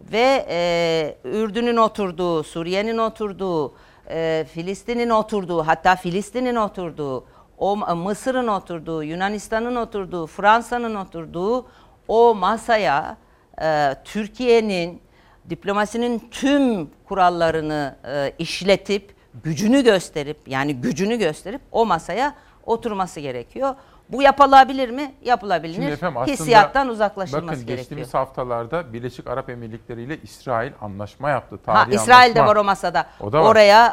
Ve 0.00 0.46
e, 0.48 1.16
Ürdün'ün 1.24 1.76
oturduğu, 1.76 2.42
Suriye'nin 2.42 2.98
oturduğu, 2.98 3.74
e, 4.10 4.46
Filistin'in 4.54 5.10
oturduğu, 5.10 5.66
hatta 5.66 5.96
Filistin'in 5.96 6.56
oturduğu, 6.56 7.24
o 7.62 7.76
Mısır'ın 7.96 8.48
oturduğu, 8.48 9.02
Yunanistan'ın 9.02 9.76
oturduğu, 9.76 10.26
Fransa'nın 10.26 10.94
oturduğu 10.94 11.66
o 12.08 12.34
masaya 12.34 13.16
e, 13.62 13.94
Türkiye'nin 14.04 15.02
diplomasinin 15.50 16.28
tüm 16.30 16.90
kurallarını 17.08 17.96
e, 18.06 18.32
işletip 18.38 19.14
gücünü 19.44 19.84
gösterip 19.84 20.38
yani 20.46 20.74
gücünü 20.74 21.16
gösterip 21.16 21.60
o 21.72 21.86
masaya 21.86 22.34
oturması 22.66 23.20
gerekiyor. 23.20 23.74
Bu 24.08 24.22
yapılabilir 24.22 24.90
mi? 24.90 25.14
Yapılabilir. 25.24 25.74
Şimdi 25.74 25.86
efendim 25.90 26.16
aslında 26.16 26.32
Hissiyattan 26.32 26.88
uzaklaşılması 26.88 27.46
bakın 27.46 27.56
gerekiyor. 27.58 27.78
geçtiğimiz 27.78 28.14
haftalarda 28.14 28.92
Birleşik 28.92 29.26
Arap 29.26 29.50
Emirlikleri 29.50 30.02
ile 30.02 30.18
İsrail 30.22 30.72
anlaşma 30.80 31.30
yaptı. 31.30 31.58
Ha, 31.66 31.72
Tarihi 31.74 31.94
İsrail 31.94 32.34
de 32.34 32.40
anlaşma. 32.40 32.46
var 32.54 32.56
o 32.60 32.64
masada. 32.64 33.06
O 33.20 33.32
da 33.32 33.42
var. 33.44 33.50
Oraya 33.50 33.86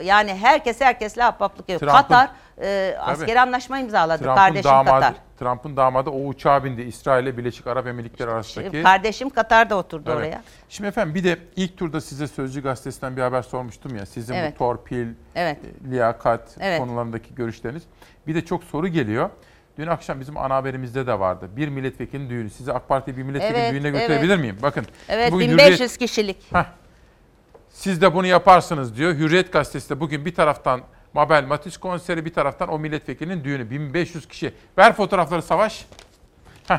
e, 0.00 0.04
yani 0.04 0.34
herkes 0.34 0.80
herkesle 0.80 1.24
ahbaplık 1.24 1.68
yapıyor. 1.68 1.92
Trump'ın- 1.92 2.02
Katar 2.02 2.30
e, 2.62 2.96
askeri 3.00 3.40
anlaşma 3.40 3.78
imzaladı. 3.78 4.22
Trump'ın 4.22 4.36
Kardeşim 4.36 4.70
damadı, 4.70 4.90
Katar. 4.90 5.14
Trump'ın 5.38 5.76
damadı 5.76 6.10
o 6.10 6.26
uçağa 6.26 6.64
bindi. 6.64 6.82
İsrail 6.82 7.22
ile 7.24 7.36
Birleşik 7.36 7.66
Arap 7.66 7.86
Emirlikleri 7.86 8.30
arasındaki. 8.30 8.82
Kardeşim 8.82 9.30
Katar'da 9.30 9.76
oturdu 9.76 10.04
Evet. 10.06 10.18
oraya. 10.18 10.42
Şimdi 10.68 10.88
efendim 10.88 11.14
bir 11.14 11.24
de 11.24 11.38
ilk 11.56 11.76
turda 11.76 12.00
size 12.00 12.26
Sözcü 12.26 12.62
Gazetesi'nden 12.62 13.16
bir 13.16 13.22
haber 13.22 13.42
sormuştum 13.42 13.96
ya. 13.96 14.06
Sizin 14.06 14.34
Evet. 14.34 14.54
bu 14.54 14.58
torpil, 14.58 15.06
Evet. 15.34 15.58
e, 15.86 15.90
liyakat 15.90 16.56
Evet. 16.60 16.78
konularındaki 16.80 17.34
görüşleriniz. 17.34 17.82
Bir 18.26 18.34
de 18.34 18.44
çok 18.44 18.64
soru 18.64 18.88
geliyor. 18.88 19.30
Dün 19.78 19.86
akşam 19.86 20.20
bizim 20.20 20.36
ana 20.36 20.54
haberimizde 20.54 21.06
de 21.06 21.18
vardı. 21.18 21.48
Bir 21.56 21.68
milletvekilinin 21.68 22.30
düğünü. 22.30 22.50
Sizi 22.50 22.72
AK 22.72 22.88
Parti 22.88 23.16
bir 23.16 23.22
milletvekili 23.22 23.58
Evet, 23.58 23.72
düğününe 23.72 23.88
evet. 23.88 24.00
götürebilir 24.00 24.36
miyim? 24.36 24.56
Bakın. 24.62 24.86
Evet 25.08 25.32
bugün 25.32 25.50
1500 25.50 25.80
Hürriyet- 25.80 25.98
kişilik. 25.98 26.36
Heh. 26.52 26.64
Siz 27.70 28.02
de 28.02 28.14
bunu 28.14 28.26
yaparsınız 28.26 28.96
diyor. 28.96 29.14
Hürriyet 29.14 29.52
gazetesi 29.52 29.90
de 29.90 30.00
bugün 30.00 30.24
bir 30.24 30.34
taraftan 30.34 30.80
Mabel 31.14 31.44
Matiz 31.44 31.76
konseri 31.76 32.24
bir 32.24 32.32
taraftan 32.32 32.68
o 32.68 32.78
milletvekilinin 32.78 33.44
düğünü. 33.44 33.70
1500 33.70 34.28
kişi. 34.28 34.54
Ver 34.78 34.92
fotoğrafları 34.92 35.42
Savaş. 35.42 35.86
Heh. 36.68 36.78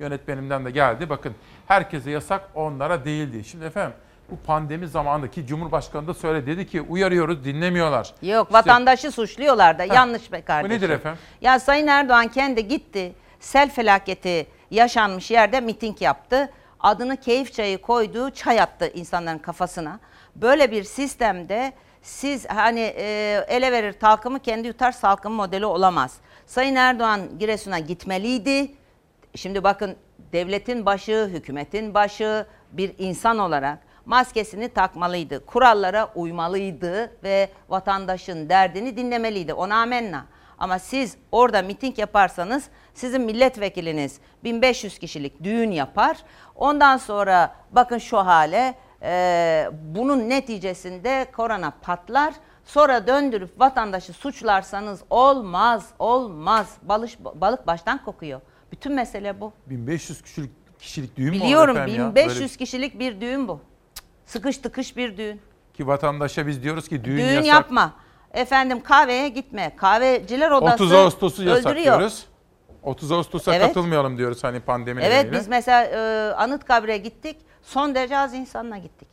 Yönetmenimden 0.00 0.64
de 0.64 0.70
geldi. 0.70 1.08
Bakın 1.10 1.34
herkese 1.66 2.10
yasak 2.10 2.48
onlara 2.54 3.04
değildi. 3.04 3.44
Şimdi 3.44 3.64
efendim 3.64 3.96
bu 4.30 4.36
pandemi 4.46 4.88
zamanındaki 4.88 5.46
Cumhurbaşkanı 5.46 6.06
da 6.06 6.14
söyledi. 6.14 6.46
Dedi 6.46 6.66
ki 6.66 6.80
uyarıyoruz 6.80 7.44
dinlemiyorlar. 7.44 8.14
Yok 8.22 8.46
İşte- 8.48 8.58
vatandaşı 8.58 9.12
suçluyorlar 9.12 9.78
da 9.78 9.82
Heh. 9.82 9.94
yanlış 9.94 10.32
be 10.32 10.40
Bu 10.42 10.44
kardeşim. 10.46 10.76
nedir 10.76 10.90
efendim? 10.90 11.18
Ya 11.40 11.60
Sayın 11.60 11.86
Erdoğan 11.86 12.28
kendi 12.28 12.68
gitti 12.68 13.12
sel 13.40 13.70
felaketi 13.70 14.46
yaşanmış 14.70 15.30
yerde 15.30 15.60
miting 15.60 16.02
yaptı. 16.02 16.52
Adını 16.80 17.16
keyif 17.16 17.52
çayı 17.54 17.78
koydu 17.82 18.30
çay 18.30 18.60
attı 18.60 18.90
insanların 18.94 19.38
kafasına. 19.38 20.00
Böyle 20.36 20.70
bir 20.70 20.84
sistemde 20.84 21.72
Siz 22.04 22.46
hani 22.50 22.80
e, 22.80 23.44
ele 23.48 23.72
verir 23.72 23.92
talkımı 23.92 24.40
kendi 24.40 24.68
yutar 24.68 24.92
salkım 24.92 25.32
modeli 25.32 25.66
olamaz. 25.66 26.16
Sayın 26.46 26.74
Erdoğan 26.74 27.38
Giresun'a 27.38 27.78
gitmeliydi. 27.78 28.74
Şimdi 29.34 29.64
bakın 29.64 29.96
devletin 30.32 30.86
başı, 30.86 31.30
hükümetin 31.32 31.94
başı 31.94 32.46
bir 32.72 32.94
insan 32.98 33.38
olarak 33.38 33.78
maskesini 34.06 34.68
takmalıydı. 34.68 35.46
Kurallara 35.46 36.12
uymalıydı 36.14 37.22
ve 37.22 37.48
vatandaşın 37.68 38.48
derdini 38.48 38.96
dinlemeliydi. 38.96 39.54
Ona 39.54 39.82
amenna. 39.82 40.24
Ama 40.58 40.78
siz 40.78 41.16
orada 41.32 41.62
miting 41.62 41.98
yaparsanız 41.98 42.68
sizin 42.94 43.20
milletvekiliniz 43.20 44.18
1500 44.44 44.98
kişilik 44.98 45.44
düğün 45.44 45.70
yapar. 45.70 46.16
Ondan 46.54 46.96
sonra 46.96 47.54
bakın 47.70 47.98
şu 47.98 48.18
hale 48.18 48.74
e, 49.04 49.70
bunun 49.94 50.28
neticesinde 50.28 51.26
korona 51.36 51.72
patlar. 51.82 52.34
Sonra 52.64 53.06
döndürüp 53.06 53.60
vatandaşı 53.60 54.12
suçlarsanız 54.12 55.00
olmaz, 55.10 55.86
olmaz. 55.98 56.76
Balış, 56.82 57.18
balık 57.34 57.66
baştan 57.66 58.04
kokuyor. 58.04 58.40
Bütün 58.72 58.92
mesele 58.94 59.40
bu. 59.40 59.52
1500 59.66 60.22
kişilik 60.22 60.50
kişilik 60.78 61.16
düğün 61.16 61.26
mü 61.30 61.32
Biliyorum 61.32 61.76
efendim 61.76 61.94
ya? 62.00 62.14
1500 62.14 62.40
Böyle- 62.40 62.48
kişilik 62.48 62.98
bir 62.98 63.20
düğün 63.20 63.48
bu. 63.48 63.60
Sıkış 64.26 64.58
tıkış 64.58 64.96
bir 64.96 65.16
düğün. 65.16 65.40
Ki 65.74 65.86
vatandaşa 65.86 66.46
biz 66.46 66.62
diyoruz 66.62 66.88
ki 66.88 67.04
düğün, 67.04 67.16
Düğün, 67.16 67.24
yasak. 67.30 67.46
yapma. 67.46 67.92
Efendim 68.34 68.82
kahveye 68.82 69.28
gitme. 69.28 69.76
Kahveciler 69.76 70.50
odası 70.50 70.74
30 70.84 70.92
Ağustos'u 70.92 71.42
öldürüyor. 71.42 71.56
yasaklıyoruz. 71.56 72.26
30 72.82 73.12
Ağustos'a 73.12 73.54
Evet. 73.54 73.66
katılmayalım 73.66 74.18
diyoruz 74.18 74.44
hani 74.44 74.60
pandemi 74.60 75.00
Evet 75.02 75.12
nedeniyle. 75.16 75.38
biz 75.40 75.48
mesela 75.48 75.84
e, 75.84 76.32
Anıtkabir'e 76.34 76.96
gittik. 76.96 77.36
Son 77.64 77.94
derece 77.94 78.18
az 78.18 78.34
insanla 78.34 78.76
gittik. 78.76 79.08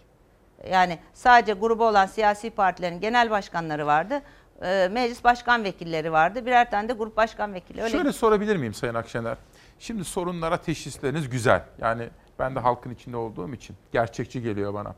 Yani 0.70 1.00
sadece 1.14 1.54
grubu 1.54 1.86
olan 1.86 2.06
siyasi 2.06 2.50
partilerin 2.50 3.00
genel 3.00 3.30
başkanları 3.30 3.86
vardı. 3.86 4.22
E, 4.62 4.90
meclis 4.92 5.24
başkan 5.24 5.64
vekilleri 5.64 6.12
vardı. 6.12 6.46
Birer 6.46 6.72
tane 6.72 6.90
de 6.90 6.94
grup 6.94 7.18
başkan 7.18 7.54
vekili. 7.54 7.82
Öyle 7.82 7.92
Şöyle 7.92 8.12
sorabilir 8.14 8.56
miyim 8.56 8.74
Sayın 8.74 8.94
Akşener? 8.94 9.38
Şimdi 9.80 10.04
sorunlara 10.04 10.58
teşhisleriniz 10.58 11.30
güzel. 11.30 11.64
Yani 11.82 12.10
ben 12.40 12.56
de 12.56 12.60
halkın 12.60 12.90
içinde 12.92 13.18
olduğum 13.18 13.54
için 13.54 13.76
gerçekçi 13.92 14.42
geliyor 14.42 14.74
bana. 14.74 14.96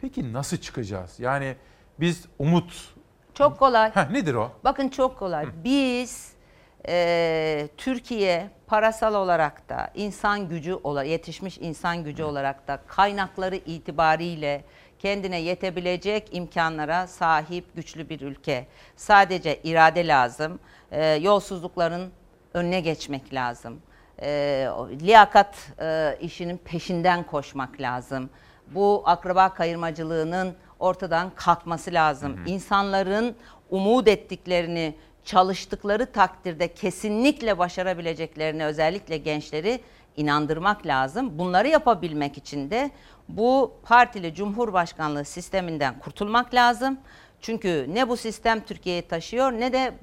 Peki 0.00 0.32
nasıl 0.32 0.56
çıkacağız? 0.56 1.20
Yani 1.20 1.56
biz 2.00 2.24
umut... 2.38 2.94
Çok 3.34 3.58
kolay. 3.58 3.90
Heh, 3.94 4.10
nedir 4.10 4.34
o? 4.34 4.52
Bakın 4.64 4.88
çok 4.88 5.18
kolay. 5.18 5.46
Biz 5.64 6.33
e, 6.88 7.68
Türkiye 7.76 8.50
parasal 8.66 9.14
olarak 9.14 9.68
da 9.68 9.90
insan 9.94 10.48
gücü 10.48 10.74
olarak 10.74 11.08
yetişmiş 11.08 11.58
insan 11.58 12.04
gücü 12.04 12.22
olarak 12.22 12.68
da 12.68 12.78
kaynakları 12.86 13.56
itibariyle 13.56 14.64
kendine 14.98 15.40
yetebilecek 15.40 16.28
imkanlara 16.32 17.06
sahip 17.06 17.76
güçlü 17.76 18.08
bir 18.08 18.20
ülke. 18.20 18.66
Sadece 18.96 19.60
irade 19.64 20.06
lazım. 20.06 20.58
E, 20.92 21.04
yolsuzlukların 21.06 22.10
önüne 22.54 22.80
geçmek 22.80 23.34
lazım. 23.34 23.80
E, 24.22 24.68
liyakat 25.00 25.56
e, 25.80 26.18
işinin 26.20 26.56
peşinden 26.56 27.22
koşmak 27.22 27.80
lazım. 27.80 28.30
Bu 28.66 29.02
akraba 29.06 29.54
kayırmacılığının 29.54 30.54
ortadan 30.78 31.30
kalkması 31.34 31.92
lazım. 31.92 32.40
İnsanların 32.46 33.36
umut 33.70 34.08
ettiklerini, 34.08 34.94
çalıştıkları 35.24 36.12
takdirde 36.12 36.74
kesinlikle 36.74 37.58
başarabileceklerini 37.58 38.64
özellikle 38.64 39.16
gençleri 39.16 39.80
inandırmak 40.16 40.86
lazım. 40.86 41.38
Bunları 41.38 41.68
yapabilmek 41.68 42.38
için 42.38 42.70
de 42.70 42.90
bu 43.28 43.74
partili 43.82 44.34
cumhurbaşkanlığı 44.34 45.24
sisteminden 45.24 45.98
kurtulmak 45.98 46.54
lazım. 46.54 46.98
Çünkü 47.40 47.86
ne 47.88 48.08
bu 48.08 48.16
sistem 48.16 48.60
Türkiye'yi 48.64 49.02
taşıyor 49.02 49.52
ne 49.52 49.72
de 49.72 49.94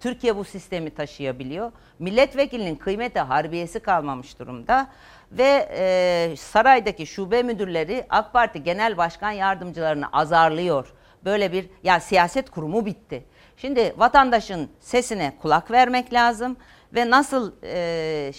Türkiye 0.00 0.36
bu 0.36 0.44
sistemi 0.44 0.90
taşıyabiliyor. 0.90 1.72
Milletvekilinin 1.98 2.76
kıymeti 2.76 3.20
harbiyesi 3.20 3.80
kalmamış 3.80 4.38
durumda. 4.38 4.88
Ve 5.32 5.68
e, 5.72 6.36
saraydaki 6.36 7.06
şube 7.06 7.42
müdürleri 7.42 8.06
AK 8.10 8.32
Parti 8.32 8.62
genel 8.62 8.96
başkan 8.96 9.30
yardımcılarını 9.30 10.06
azarlıyor. 10.12 10.92
Böyle 11.24 11.52
bir 11.52 11.70
ya 11.82 12.00
siyaset 12.00 12.50
kurumu 12.50 12.86
bitti. 12.86 13.24
Şimdi 13.60 13.94
vatandaşın 13.96 14.68
sesine 14.80 15.32
kulak 15.42 15.70
vermek 15.70 16.12
lazım 16.12 16.56
ve 16.94 17.10
nasıl 17.10 17.52
e, 17.64 18.32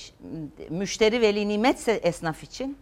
müşteri 0.69 1.21
veli 1.21 1.47
nimetse 1.47 1.91
esnaf 1.91 2.43
için 2.43 2.77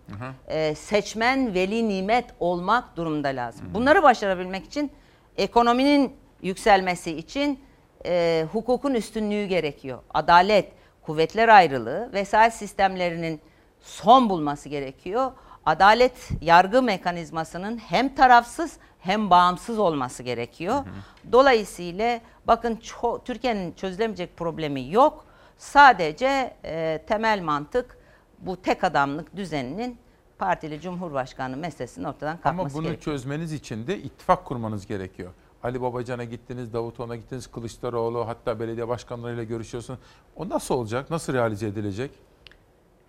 e, 0.48 0.76
seçmen 0.76 1.53
veli 1.53 1.90
nimet 1.90 2.26
olmak 2.40 2.98
durumda 2.98 3.28
lazım. 3.28 3.66
Bunları 3.74 4.03
başarabilmek 4.03 4.66
için 4.66 4.91
ekonominin 5.38 6.14
yükselmesi 6.41 7.11
için 7.11 7.60
e, 8.06 8.45
hukukun 8.52 8.94
üstünlüğü 8.94 9.45
gerekiyor. 9.45 9.99
Adalet, 10.14 10.72
kuvvetler 11.02 11.49
ayrılığı, 11.49 12.10
vesayet 12.14 12.53
sistemlerinin 12.53 13.41
son 13.82 14.30
bulması 14.30 14.70
gerekiyor. 14.70 15.32
Adalet 15.66 16.30
yargı 16.41 16.82
mekanizmasının 16.82 17.78
hem 17.78 18.16
tarafsız 18.16 18.78
hem 19.00 19.30
bağımsız 19.30 19.80
olması 19.80 20.24
gerekiyor. 20.24 20.84
Dolayısıyla 21.32 22.20
bakın 22.48 22.80
Türkiye'nin 23.26 23.74
çözülemeyecek 23.74 24.38
problemi 24.38 24.92
yok. 24.92 25.26
Sadece 25.58 26.54
e, 26.66 27.04
temel 27.08 27.42
mantık 27.42 27.98
bu 28.40 28.62
tek 28.62 28.84
adamlık 28.84 29.36
düzeninin 29.36 29.98
partili 30.38 30.82
cumhurbaşkanı 30.82 31.58
meselesinin 31.58 32.06
ortadan 32.06 32.38
kalkması 32.38 32.62
Ama 32.62 32.74
bunu 32.74 32.84
gerekiyor. 32.84 33.04
çözmeniz 33.16 33.54
için 33.54 33.88
de 33.88 33.98
ittifak 33.98 34.46
kurmanız 34.46 34.88
gerekiyor. 34.88 35.32
Ali 35.64 35.82
Babacan'a 35.82 36.24
gittiniz, 36.24 36.74
Davutoğlu'na 36.74 37.16
gittiniz, 37.16 37.48
Kılıçdaroğlu 37.48 38.28
hatta 38.28 38.60
belediye 38.60 38.88
başkanlarıyla 38.88 39.44
görüşüyorsunuz. 39.44 40.00
O 40.36 40.50
nasıl 40.50 40.76
olacak? 40.76 41.10
Nasıl 41.10 41.34
realize 41.34 41.68
edilecek? 41.68 42.12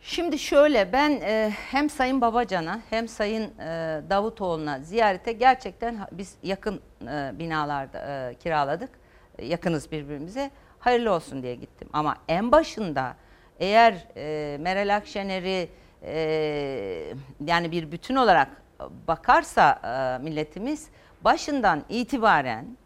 Şimdi 0.02 0.38
şöyle 0.38 0.92
ben 0.92 1.10
e, 1.10 1.50
hem 1.70 1.90
Sayın 1.90 2.20
Babacan'a 2.20 2.80
hem 2.90 3.08
Sayın 3.08 3.58
e, 3.58 4.00
Davutoğlu'na 4.10 4.78
ziyarete 4.78 5.32
gerçekten 5.32 5.98
biz 6.12 6.36
yakın 6.42 6.80
e, 7.02 7.38
binalarda 7.38 8.30
e, 8.30 8.34
kiraladık. 8.34 8.90
E, 9.38 9.46
yakınız 9.46 9.92
birbirimize. 9.92 10.50
Hayırlı 10.78 11.12
olsun 11.12 11.42
diye 11.42 11.54
gittim. 11.54 11.88
Ama 11.92 12.16
en 12.28 12.52
başında 12.52 13.16
eğer 13.58 14.06
e, 14.16 14.56
Meral 14.60 14.96
Akşener'i 14.96 15.68
e, 16.02 17.14
yani 17.46 17.72
bir 17.72 17.92
bütün 17.92 18.16
olarak 18.16 18.48
bakarsa 19.08 19.80
e, 19.84 20.22
milletimiz 20.24 20.88
başından 21.24 21.84
itibaren 21.88 22.76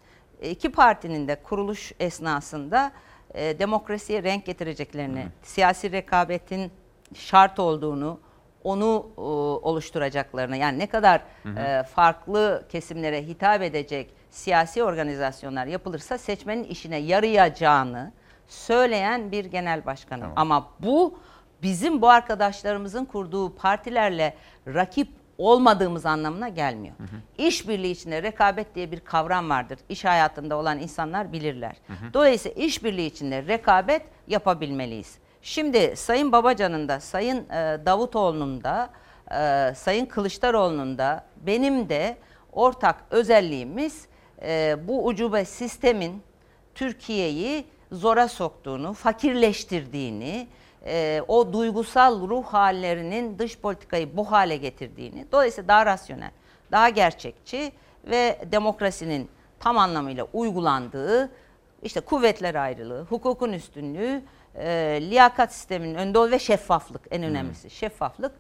iki 0.43 0.73
partinin 0.73 1.29
de 1.29 1.37
kuruluş 1.43 1.93
esnasında 2.01 2.93
e, 3.35 3.59
demokrasiye 3.59 4.23
renk 4.23 4.47
getireceklerini, 4.47 5.27
siyasi 5.43 5.93
rekabetin 5.93 6.73
şart 7.15 7.59
olduğunu, 7.59 8.21
onu 8.65 9.07
e, 9.19 9.21
oluşturacaklarını 9.67 10.57
yani 10.57 10.79
ne 10.79 10.87
kadar 10.87 11.21
Hı 11.43 11.49
hı. 11.49 11.59
e, 11.59 11.83
farklı 11.83 12.65
kesimlere 12.69 13.23
hitap 13.23 13.63
edecek 13.63 14.11
siyasi 14.31 14.83
organizasyonlar 14.83 15.67
yapılırsa 15.67 16.19
seçmenin 16.19 16.65
işine 16.65 16.97
yarayacağını 16.97 18.13
söyleyen 18.49 19.33
bir 19.33 19.45
genel 19.45 19.87
başkanım. 19.87 20.33
Ama 20.37 20.69
bu 20.81 21.19
bizim 21.63 22.03
bu 22.03 22.09
arkadaşlarımızın 22.09 23.05
kurduğu 23.05 23.55
partilerle 23.55 24.35
rakip 24.67 25.09
olmadığımız 25.39 26.07
anlamına 26.07 26.49
gelmiyor. 26.49 26.95
İşbirliği 27.39 27.93
içinde 27.93 28.23
rekabet 28.23 28.75
diye 28.75 28.93
bir 28.93 29.01
kavram 29.01 29.51
vardır. 29.51 29.79
İş 29.89 30.05
hayatında 30.05 30.57
olan 30.57 30.79
insanlar 30.79 31.33
bilirler. 31.33 31.77
Dolayısıyla 32.15 32.63
işbirliği 32.63 33.07
içinde 33.07 33.47
rekabet 33.47 34.03
yapabilmeliyiz. 34.29 35.19
Şimdi 35.45 35.97
Sayın 35.97 36.33
Babacan'ın 36.33 36.89
da, 36.89 37.01
Sayın 37.01 37.49
e, 37.49 37.79
Davutoğlu'nun 37.87 38.65
da, 38.65 38.91
e, 39.31 39.75
Sayın 39.75 40.07
Kılıçdaroğlu'nun 40.07 40.99
da, 40.99 41.25
benim 41.47 41.89
de 41.89 42.17
ortak 42.53 43.05
özelliğimiz 43.11 44.07
e, 44.43 44.77
bu 44.89 45.07
ucube 45.07 45.45
sistemin 45.45 46.23
Türkiye'yi 46.75 47.65
zora 47.93 48.29
soktuğunu, 48.29 48.93
fakirleştirdiğini, 48.93 50.47
e, 50.87 51.23
o 51.29 51.53
duygusal 51.53 52.29
ruh 52.29 52.45
hallerinin 52.45 53.39
dış 53.39 53.59
politikayı 53.59 54.17
bu 54.17 54.33
hale 54.33 54.57
getirdiğini, 54.57 55.27
dolayısıyla 55.33 55.69
daha 55.69 55.87
rasyonel, 55.87 56.31
daha 56.73 56.89
gerçekçi 56.89 57.73
ve 58.05 58.39
demokrasinin 58.53 59.29
tam 59.61 59.79
anlamıyla 59.79 60.27
uygulandığı, 60.33 61.31
işte 61.83 62.01
kuvvetler 62.01 62.55
ayrılığı, 62.55 63.03
hukukun 63.03 63.53
üstünlüğü, 63.53 64.23
e, 64.59 64.99
liyakat 65.03 65.53
sisteminin 65.53 65.95
önde 65.95 66.19
ol 66.19 66.31
ve 66.31 66.39
şeffaflık 66.39 67.03
en 67.11 67.23
önemlisi 67.23 67.71
şeffaflık 67.71 68.33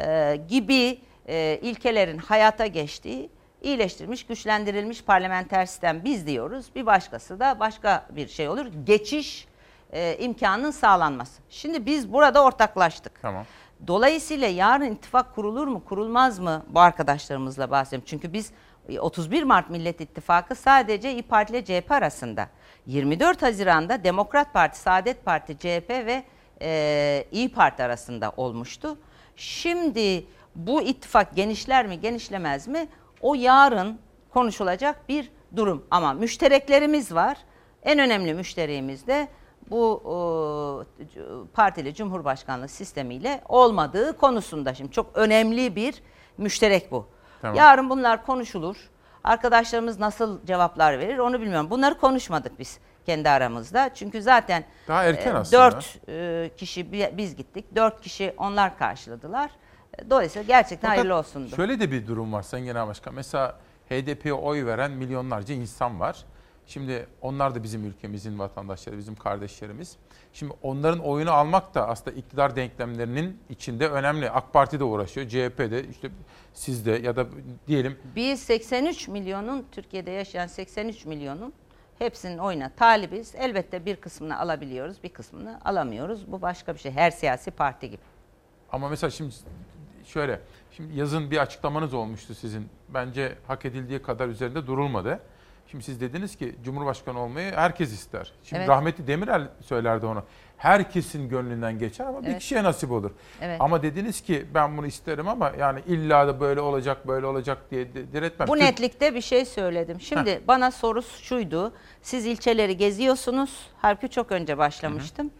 e, 0.00 0.40
gibi 0.48 1.00
e, 1.28 1.58
ilkelerin 1.62 2.18
hayata 2.18 2.66
geçtiği 2.66 3.30
iyileştirilmiş, 3.62 4.26
güçlendirilmiş 4.26 5.02
parlamenter 5.04 5.66
sistem 5.66 6.04
biz 6.04 6.26
diyoruz. 6.26 6.66
Bir 6.74 6.86
başkası 6.86 7.40
da 7.40 7.60
başka 7.60 8.06
bir 8.10 8.28
şey 8.28 8.48
olur. 8.48 8.66
Geçiş 8.84 9.48
e, 9.92 10.16
imkanının 10.18 10.70
sağlanması. 10.70 11.42
Şimdi 11.50 11.86
biz 11.86 12.12
burada 12.12 12.44
ortaklaştık. 12.44 13.22
Tamam. 13.22 13.44
Dolayısıyla 13.86 14.48
yarın 14.48 14.92
ittifak 14.92 15.34
kurulur 15.34 15.66
mu, 15.66 15.84
kurulmaz 15.84 16.38
mı 16.38 16.62
bu 16.68 16.80
arkadaşlarımızla 16.80 17.70
bahsediyorum. 17.70 18.06
Çünkü 18.06 18.32
biz 18.32 18.52
31 18.98 19.42
Mart 19.42 19.70
Millet 19.70 20.00
İttifakı 20.00 20.54
sadece 20.54 21.12
İYİ 21.12 21.22
Parti 21.22 21.52
ile 21.52 21.64
CHP 21.64 21.92
arasında. 21.92 22.48
24 22.86 23.42
Haziran'da 23.42 24.04
Demokrat 24.04 24.52
Parti, 24.52 24.78
Saadet 24.78 25.24
Parti, 25.24 25.58
CHP 25.58 25.90
ve 25.90 26.24
e, 26.62 27.24
İyi 27.32 27.52
Parti 27.52 27.82
arasında 27.82 28.32
olmuştu. 28.36 28.98
Şimdi 29.36 30.26
bu 30.54 30.82
ittifak 30.82 31.36
genişler 31.36 31.86
mi 31.86 32.00
genişlemez 32.00 32.68
mi? 32.68 32.88
O 33.20 33.34
yarın 33.34 33.98
konuşulacak 34.30 35.08
bir 35.08 35.30
durum. 35.56 35.86
Ama 35.90 36.12
müştereklerimiz 36.12 37.14
var. 37.14 37.38
En 37.82 37.98
önemli 37.98 38.34
müşteriğimiz 38.34 39.06
de 39.06 39.28
bu 39.70 40.02
e, 40.04 41.46
partili 41.54 41.94
cumhurbaşkanlığı 41.94 42.68
sistemiyle 42.68 43.40
olmadığı 43.48 44.16
konusunda 44.16 44.74
şimdi 44.74 44.90
çok 44.92 45.16
önemli 45.16 45.76
bir 45.76 46.02
müşterek 46.38 46.90
bu. 46.90 47.06
Tamam. 47.42 47.56
Yarın 47.56 47.90
bunlar 47.90 48.26
konuşulur. 48.26 48.76
Arkadaşlarımız 49.24 49.98
nasıl 49.98 50.46
cevaplar 50.46 50.98
verir 50.98 51.18
onu 51.18 51.40
bilmiyorum. 51.40 51.70
Bunları 51.70 51.94
konuşmadık 51.98 52.58
biz 52.58 52.78
kendi 53.06 53.28
aramızda. 53.30 53.90
Çünkü 53.94 54.22
zaten 54.22 54.64
Daha 54.88 55.04
erken 55.04 55.34
e, 55.34 55.38
aslında. 55.38 55.62
dört 55.62 55.98
e, 56.08 56.50
kişi 56.56 56.92
bi- 56.92 57.10
biz 57.16 57.36
gittik. 57.36 57.76
Dört 57.76 58.00
kişi 58.00 58.34
onlar 58.36 58.78
karşıladılar. 58.78 59.50
E, 59.98 60.10
Dolayısıyla 60.10 60.46
gerçekten 60.46 60.88
Fakat 60.88 60.98
hayırlı 60.98 61.14
olsundu. 61.14 61.56
Şöyle 61.56 61.80
de 61.80 61.90
bir 61.92 62.06
durum 62.06 62.32
var 62.32 62.42
Sayın 62.42 62.66
Genel 62.66 62.86
Başkan. 62.86 63.14
Mesela 63.14 63.56
HDP'ye 63.90 64.32
oy 64.34 64.66
veren 64.66 64.90
milyonlarca 64.90 65.54
insan 65.54 66.00
var. 66.00 66.16
Şimdi 66.66 67.06
onlar 67.20 67.54
da 67.54 67.62
bizim 67.62 67.84
ülkemizin 67.84 68.38
vatandaşları, 68.38 68.98
bizim 68.98 69.14
kardeşlerimiz. 69.14 69.96
Şimdi 70.32 70.54
onların 70.62 70.98
oyunu 70.98 71.30
almak 71.30 71.74
da 71.74 71.88
aslında 71.88 72.16
iktidar 72.16 72.56
denklemlerinin 72.56 73.38
içinde 73.48 73.88
önemli. 73.88 74.30
AK 74.30 74.52
Parti 74.52 74.80
de 74.80 74.84
uğraşıyor, 74.84 75.28
CHP 75.28 75.58
de, 75.58 75.88
işte 75.88 76.10
siz 76.54 76.86
de 76.86 76.90
ya 76.90 77.16
da 77.16 77.26
diyelim 77.66 77.98
Biz 78.16 78.40
83 78.40 79.08
milyonun 79.08 79.66
Türkiye'de 79.72 80.10
yaşayan 80.10 80.46
83 80.46 81.04
milyonun 81.06 81.52
hepsinin 81.98 82.38
oyuna 82.38 82.68
talibiz. 82.68 83.34
Elbette 83.34 83.86
bir 83.86 83.96
kısmını 83.96 84.38
alabiliyoruz, 84.38 85.02
bir 85.02 85.08
kısmını 85.08 85.60
alamıyoruz. 85.64 86.32
Bu 86.32 86.42
başka 86.42 86.74
bir 86.74 86.78
şey. 86.78 86.92
Her 86.92 87.10
siyasi 87.10 87.50
parti 87.50 87.90
gibi. 87.90 88.02
Ama 88.72 88.88
mesela 88.88 89.10
şimdi 89.10 89.34
şöyle, 90.04 90.40
şimdi 90.70 90.98
yazın 90.98 91.30
bir 91.30 91.38
açıklamanız 91.38 91.94
olmuştu 91.94 92.34
sizin. 92.34 92.68
Bence 92.88 93.38
hak 93.46 93.64
edildiği 93.64 94.02
kadar 94.02 94.28
üzerinde 94.28 94.66
durulmadı. 94.66 95.20
Şimdi 95.72 95.84
siz 95.84 96.00
dediniz 96.00 96.36
ki 96.36 96.54
Cumhurbaşkanı 96.64 97.20
olmayı 97.20 97.52
herkes 97.52 97.92
ister. 97.92 98.32
Şimdi 98.44 98.58
Evet. 98.58 98.68
rahmetli 98.68 99.06
Demirel 99.06 99.48
söylerdi 99.60 100.06
onu. 100.06 100.22
Herkesin 100.56 101.28
gönlünden 101.28 101.78
geçer 101.78 102.04
ama 102.06 102.22
bir 102.22 102.26
Evet. 102.28 102.38
kişiye 102.38 102.62
nasip 102.64 102.90
olur. 102.90 103.10
Evet. 103.40 103.60
Ama 103.60 103.82
dediniz 103.82 104.20
ki 104.20 104.46
ben 104.54 104.76
bunu 104.76 104.86
isterim 104.86 105.28
ama 105.28 105.52
yani 105.58 105.80
illa 105.86 106.26
da 106.28 106.40
böyle 106.40 106.60
olacak 106.60 107.08
böyle 107.08 107.26
olacak 107.26 107.58
diye 107.70 107.94
di- 107.94 108.12
diretmem. 108.12 108.48
Bu 108.48 108.52
Türk- 108.52 108.62
netlikte 108.62 109.14
bir 109.14 109.20
şey 109.20 109.44
söyledim. 109.44 110.00
Şimdi 110.00 110.40
bana 110.48 110.70
soru 110.70 111.02
şuydu. 111.02 111.72
Siz 112.02 112.26
ilçeleri 112.26 112.76
geziyorsunuz. 112.76 113.66
Halbuki 113.82 114.08
çok 114.08 114.32
önce 114.32 114.58
başlamıştım. 114.58 115.30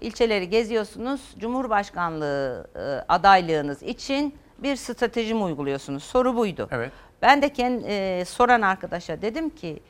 İlçeleri 0.00 0.48
geziyorsunuz. 0.48 1.20
Cumhurbaşkanlığı 1.38 2.66
e, 2.76 2.80
adaylığınız 3.12 3.82
için 3.82 4.34
bir 4.58 4.76
strateji 4.76 5.34
mi 5.34 5.42
uyguluyorsunuz? 5.42 6.02
Soru 6.04 6.36
buydu. 6.36 6.68
Evet. 6.70 6.92
Ben 7.22 7.42
de 7.42 7.48
kendi, 7.48 7.84
e, 7.88 8.24
soran 8.24 8.62
arkadaşa 8.62 9.22
dedim 9.22 9.50
ki 9.50 9.82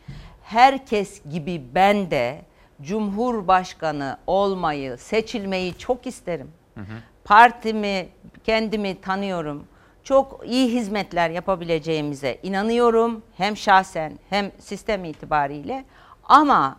herkes 0.42 1.22
gibi 1.30 1.62
ben 1.74 2.10
de 2.10 2.40
Cumhurbaşkanı 2.82 4.16
olmayı, 4.26 4.98
seçilmeyi 4.98 5.78
çok 5.78 6.06
isterim. 6.06 6.50
Partimi, 7.24 8.08
kendimi 8.44 9.00
tanıyorum. 9.00 9.64
Çok 10.04 10.40
iyi 10.44 10.72
hizmetler 10.72 11.30
yapabileceğimize 11.30 12.38
inanıyorum. 12.42 13.22
Hem 13.36 13.56
şahsen 13.56 14.12
hem 14.30 14.50
sistem 14.58 15.04
itibariyle. 15.04 15.84
Ama 16.24 16.76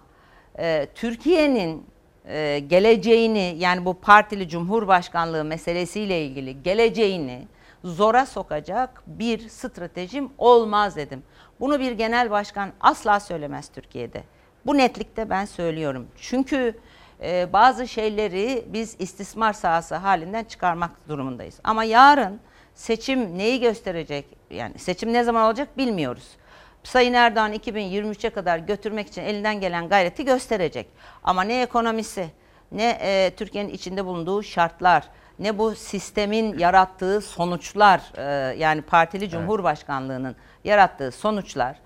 e, 0.60 0.88
Türkiye'nin 0.96 1.86
e, 2.26 2.60
geleceğini 2.60 3.56
yani 3.58 3.86
bu 3.86 3.94
partili 3.94 4.50
cumhurbaşkanlığı 4.50 5.44
meselesiyle 5.44 6.26
ilgili 6.26 6.64
geleceğini 6.64 7.48
zora 7.84 8.26
sokacak 8.26 9.04
bir 9.08 9.50
stratejim 9.50 10.30
olmaz 10.38 10.96
dedim. 10.96 11.24
Bunu 11.60 11.80
bir 11.80 11.92
genel 11.92 12.32
başkan 12.32 12.72
asla 12.82 13.20
söylemez 13.20 13.70
Türkiye'de. 13.70 14.24
Bu 14.66 14.78
netlikte 14.78 15.30
ben 15.30 15.46
söylüyorum. 15.46 16.08
Çünkü 16.16 16.80
e, 17.22 17.54
bazı 17.54 17.88
şeyleri 17.88 18.66
biz 18.68 18.96
istismar 19.00 19.54
sahası 19.54 19.96
halinden 19.96 20.44
çıkarmak 20.44 20.92
durumundayız. 21.10 21.60
Ama 21.64 21.84
yarın 21.84 22.40
seçim 22.76 23.38
neyi 23.38 23.60
gösterecek? 23.60 24.26
Yani 24.50 24.80
seçim 24.80 25.14
ne 25.14 25.24
zaman 25.24 25.46
olacak 25.46 25.78
bilmiyoruz. 25.78 26.38
Sayın 26.84 27.14
Erdoğan 27.14 27.54
2023'e 27.54 28.30
kadar 28.30 28.58
götürmek 28.58 29.08
için 29.08 29.22
elinden 29.22 29.62
gelen 29.62 29.90
gayreti 29.90 30.26
gösterecek. 30.26 30.88
Ama 31.24 31.42
ne 31.42 31.62
ekonomisi, 31.62 32.30
ne 32.72 32.98
e, 33.02 33.32
Türkiye'nin 33.36 33.70
içinde 33.70 34.06
bulunduğu 34.06 34.44
şartlar, 34.44 35.04
ne 35.40 35.58
bu 35.58 35.76
sistemin 35.76 36.58
yarattığı 36.58 37.22
sonuçlar, 37.22 38.02
e, 38.18 38.58
yani 38.58 38.82
partili 38.82 39.30
cumhurbaşkanlığının 39.30 40.36
yarattığı 40.64 41.12
sonuçlar 41.12 41.80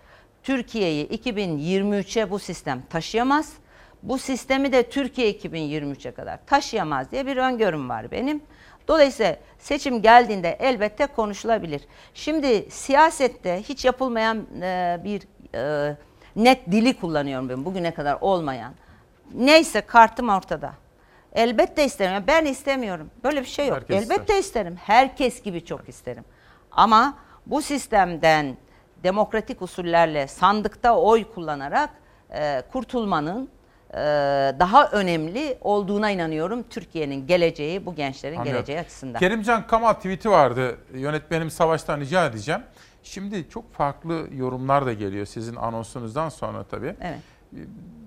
Türkiye'yi 0.43 1.07
2023'e 1.07 2.31
bu 2.31 2.39
sistem 2.39 2.83
taşıyamaz. 2.89 3.53
Bu 4.03 4.17
sistemi 4.17 4.71
de 4.71 4.89
Türkiye 4.89 5.31
2023'e 5.31 6.11
kadar 6.11 6.39
taşıyamaz 6.45 7.11
diye 7.11 7.25
bir 7.25 7.37
öngörüm 7.37 7.89
var 7.89 8.11
benim. 8.11 8.41
Dolayısıyla 8.87 9.35
seçim 9.59 10.01
geldiğinde 10.01 10.57
elbette 10.59 11.05
konuşulabilir. 11.05 11.81
Şimdi 12.13 12.71
siyasette 12.71 13.63
hiç 13.69 13.85
yapılmayan 13.85 14.45
e, 14.61 14.99
bir 15.03 15.21
e, 15.55 15.95
net 16.35 16.71
dili 16.71 16.99
kullanıyorum 16.99 17.49
ben 17.49 17.65
bugüne 17.65 17.93
kadar 17.93 18.17
olmayan. 18.21 18.73
Neyse 19.33 19.81
kartım 19.81 20.29
ortada. 20.29 20.73
Elbette 21.33 21.85
isterim. 21.85 22.13
Yani 22.13 22.27
Ben 22.27 22.45
istemiyorum. 22.45 23.09
Böyle 23.23 23.41
bir 23.41 23.45
şey 23.45 23.67
yok. 23.67 23.77
Herkes 23.77 24.03
elbette 24.03 24.39
isterim. 24.39 24.75
Herkes 24.75 25.43
gibi 25.43 25.65
çok 25.65 25.89
isterim. 25.89 26.23
Ama 26.71 27.17
bu 27.45 27.61
sistemden 27.61 28.57
demokratik 29.03 29.61
usullerle 29.61 30.27
sandıkta 30.27 30.95
oy 30.97 31.23
kullanarak 31.33 31.89
e, 32.33 32.63
kurtulmanın 32.71 33.49
e, 33.93 33.97
daha 34.59 34.89
önemli 34.91 35.57
olduğuna 35.61 36.11
inanıyorum 36.11 36.63
Türkiye'nin 36.63 37.27
geleceği, 37.27 37.85
bu 37.85 37.95
gençlerin 37.95 38.37
Anlıyorum. 38.37 38.59
geleceği 38.65 38.79
açısından. 38.79 39.19
Kerimcan 39.19 39.67
Kamal 39.67 39.93
tweet'i 39.93 40.29
vardı. 40.29 40.77
Yönetmenim 40.93 41.49
Savaş'tan 41.49 41.99
rica 41.99 42.25
edeceğim. 42.25 42.61
Şimdi 43.03 43.49
çok 43.49 43.73
farklı 43.73 44.27
yorumlar 44.31 44.85
da 44.85 44.93
geliyor 44.93 45.25
sizin 45.25 45.55
anonsunuzdan 45.55 46.29
sonra 46.29 46.63
tabii. 46.63 46.95
Evet. 47.01 47.19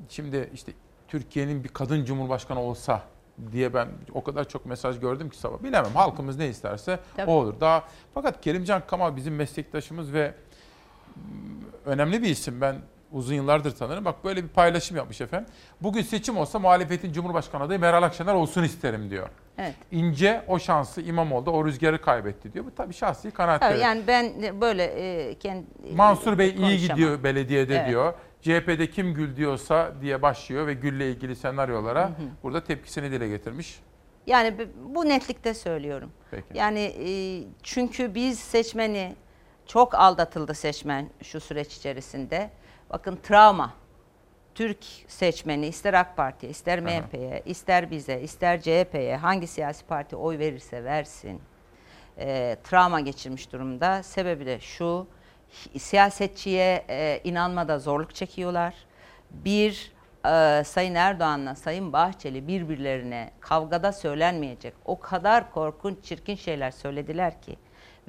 Şimdi 0.09 0.51
işte 0.55 0.73
Türkiye'nin 1.09 1.65
bir 1.65 1.69
kadın 1.69 2.05
cumhurbaşkanı 2.05 2.61
olsa 2.61 3.03
diye 3.53 3.75
ben 3.75 3.89
o 4.15 4.25
kadar 4.25 4.49
çok 4.49 4.67
mesaj 4.67 5.01
gördüm 5.01 5.31
ki 5.31 5.39
sabah. 5.39 5.63
Bilemem 5.63 5.95
halkımız 5.95 6.39
ne 6.39 6.49
isterse 6.49 6.99
Tabii. 7.17 7.31
o 7.31 7.35
olur. 7.35 7.55
Daha 7.61 7.85
fakat 8.15 8.41
Kerimcan 8.41 8.83
Kamal 8.87 9.17
bizim 9.17 9.35
meslektaşımız 9.37 10.13
ve 10.13 10.35
mm, 11.17 11.23
önemli 11.85 12.23
bir 12.23 12.29
isim. 12.29 12.61
Ben 12.61 12.77
uzun 13.13 13.35
yıllardır 13.35 13.71
tanırım. 13.77 14.05
Bak 14.05 14.25
böyle 14.25 14.45
bir 14.45 14.49
paylaşım 14.49 14.97
yapmış 14.97 15.21
efendim. 15.21 15.49
Bugün 15.81 16.03
seçim 16.03 16.37
olsa 16.37 16.59
muhalefetin 16.59 17.13
cumhurbaşkanı 17.13 17.63
adayı 17.63 17.81
Meral 17.81 18.03
Akşener 18.03 18.35
olsun 18.35 18.63
isterim 18.63 19.11
diyor. 19.11 19.29
Evet. 19.59 19.75
İnce 19.91 20.43
o 20.49 20.59
şansı 20.59 21.01
İmamoğlu'da 21.01 21.51
o 21.51 21.65
rüzgarı 21.65 22.01
kaybetti 22.01 22.53
diyor. 22.53 22.65
Bu 22.65 22.75
tabii 22.75 22.95
şahsi 22.95 23.31
kanaatleri. 23.31 23.81
Yani 23.81 24.03
ben 24.07 24.33
böyle 24.61 24.85
e, 24.85 25.35
kendi 25.39 25.67
Mansur 25.97 26.39
Bey 26.39 26.55
iyi 26.59 26.79
gidiyor 26.89 27.23
belediyede 27.25 27.77
Evet. 27.77 27.89
diyor. 27.89 28.15
CHP'de 28.47 28.91
kim 28.91 29.15
gül 29.15 29.37
diyorsa 29.37 29.93
diye 30.01 30.23
başlıyor 30.23 30.67
ve 30.67 30.75
gülle 30.75 31.11
ilgili 31.11 31.37
senaryolara 31.37 32.11
burada 32.43 32.65
tepkisini 32.65 33.11
dile 33.11 33.29
getirmiş. 33.29 33.81
Yani 34.27 34.55
bu 34.95 35.09
netlikte 35.09 35.55
söylüyorum. 35.55 36.11
Peki. 36.31 36.45
Yani 36.55 36.81
e, 36.81 37.09
çünkü 37.63 38.15
biz 38.15 38.39
seçmeni 38.39 39.17
çok 39.67 39.95
aldatıldı 39.95 40.55
seçmen 40.55 41.11
şu 41.23 41.41
süreç 41.41 41.77
içerisinde. 41.77 42.51
Bakın 42.91 43.19
travma. 43.23 43.75
Türk 44.55 44.79
seçmeni 45.09 45.67
ister 45.67 45.95
AK 45.95 46.17
Parti'ye, 46.17 46.51
ister 46.51 46.81
MHP'ye, 46.81 47.43
ister 47.47 47.91
bize, 47.91 48.21
ister 48.21 48.61
CHP'ye 48.61 49.17
hangi 49.17 49.47
siyasi 49.47 49.87
parti 49.87 50.17
oy 50.17 50.39
verirse 50.39 50.85
versin. 50.85 51.41
e, 52.19 52.57
travma 52.65 53.01
geçirmiş 53.01 53.53
durumda. 53.53 54.03
Sebebi 54.03 54.47
de 54.47 54.61
şu, 54.61 55.07
siyasetçiye 55.79 56.85
e, 56.89 57.21
inanmada 57.25 57.79
zorluk 57.79 58.15
çekiyorlar. 58.15 58.75
Bir, 59.31 59.93
e, 60.25 60.65
Sayın 60.65 60.95
Erdoğan'la 60.95 61.55
Sayın 61.55 61.93
Bahçeli 61.93 62.49
birbirlerine 62.49 63.31
kavgada 63.41 63.93
söylenmeyecek 63.93 64.75
o 64.85 65.01
kadar 65.01 65.51
korkunç, 65.51 66.05
çirkin 66.05 66.37
şeyler 66.37 66.71
söylediler 66.71 67.43
ki 67.43 67.57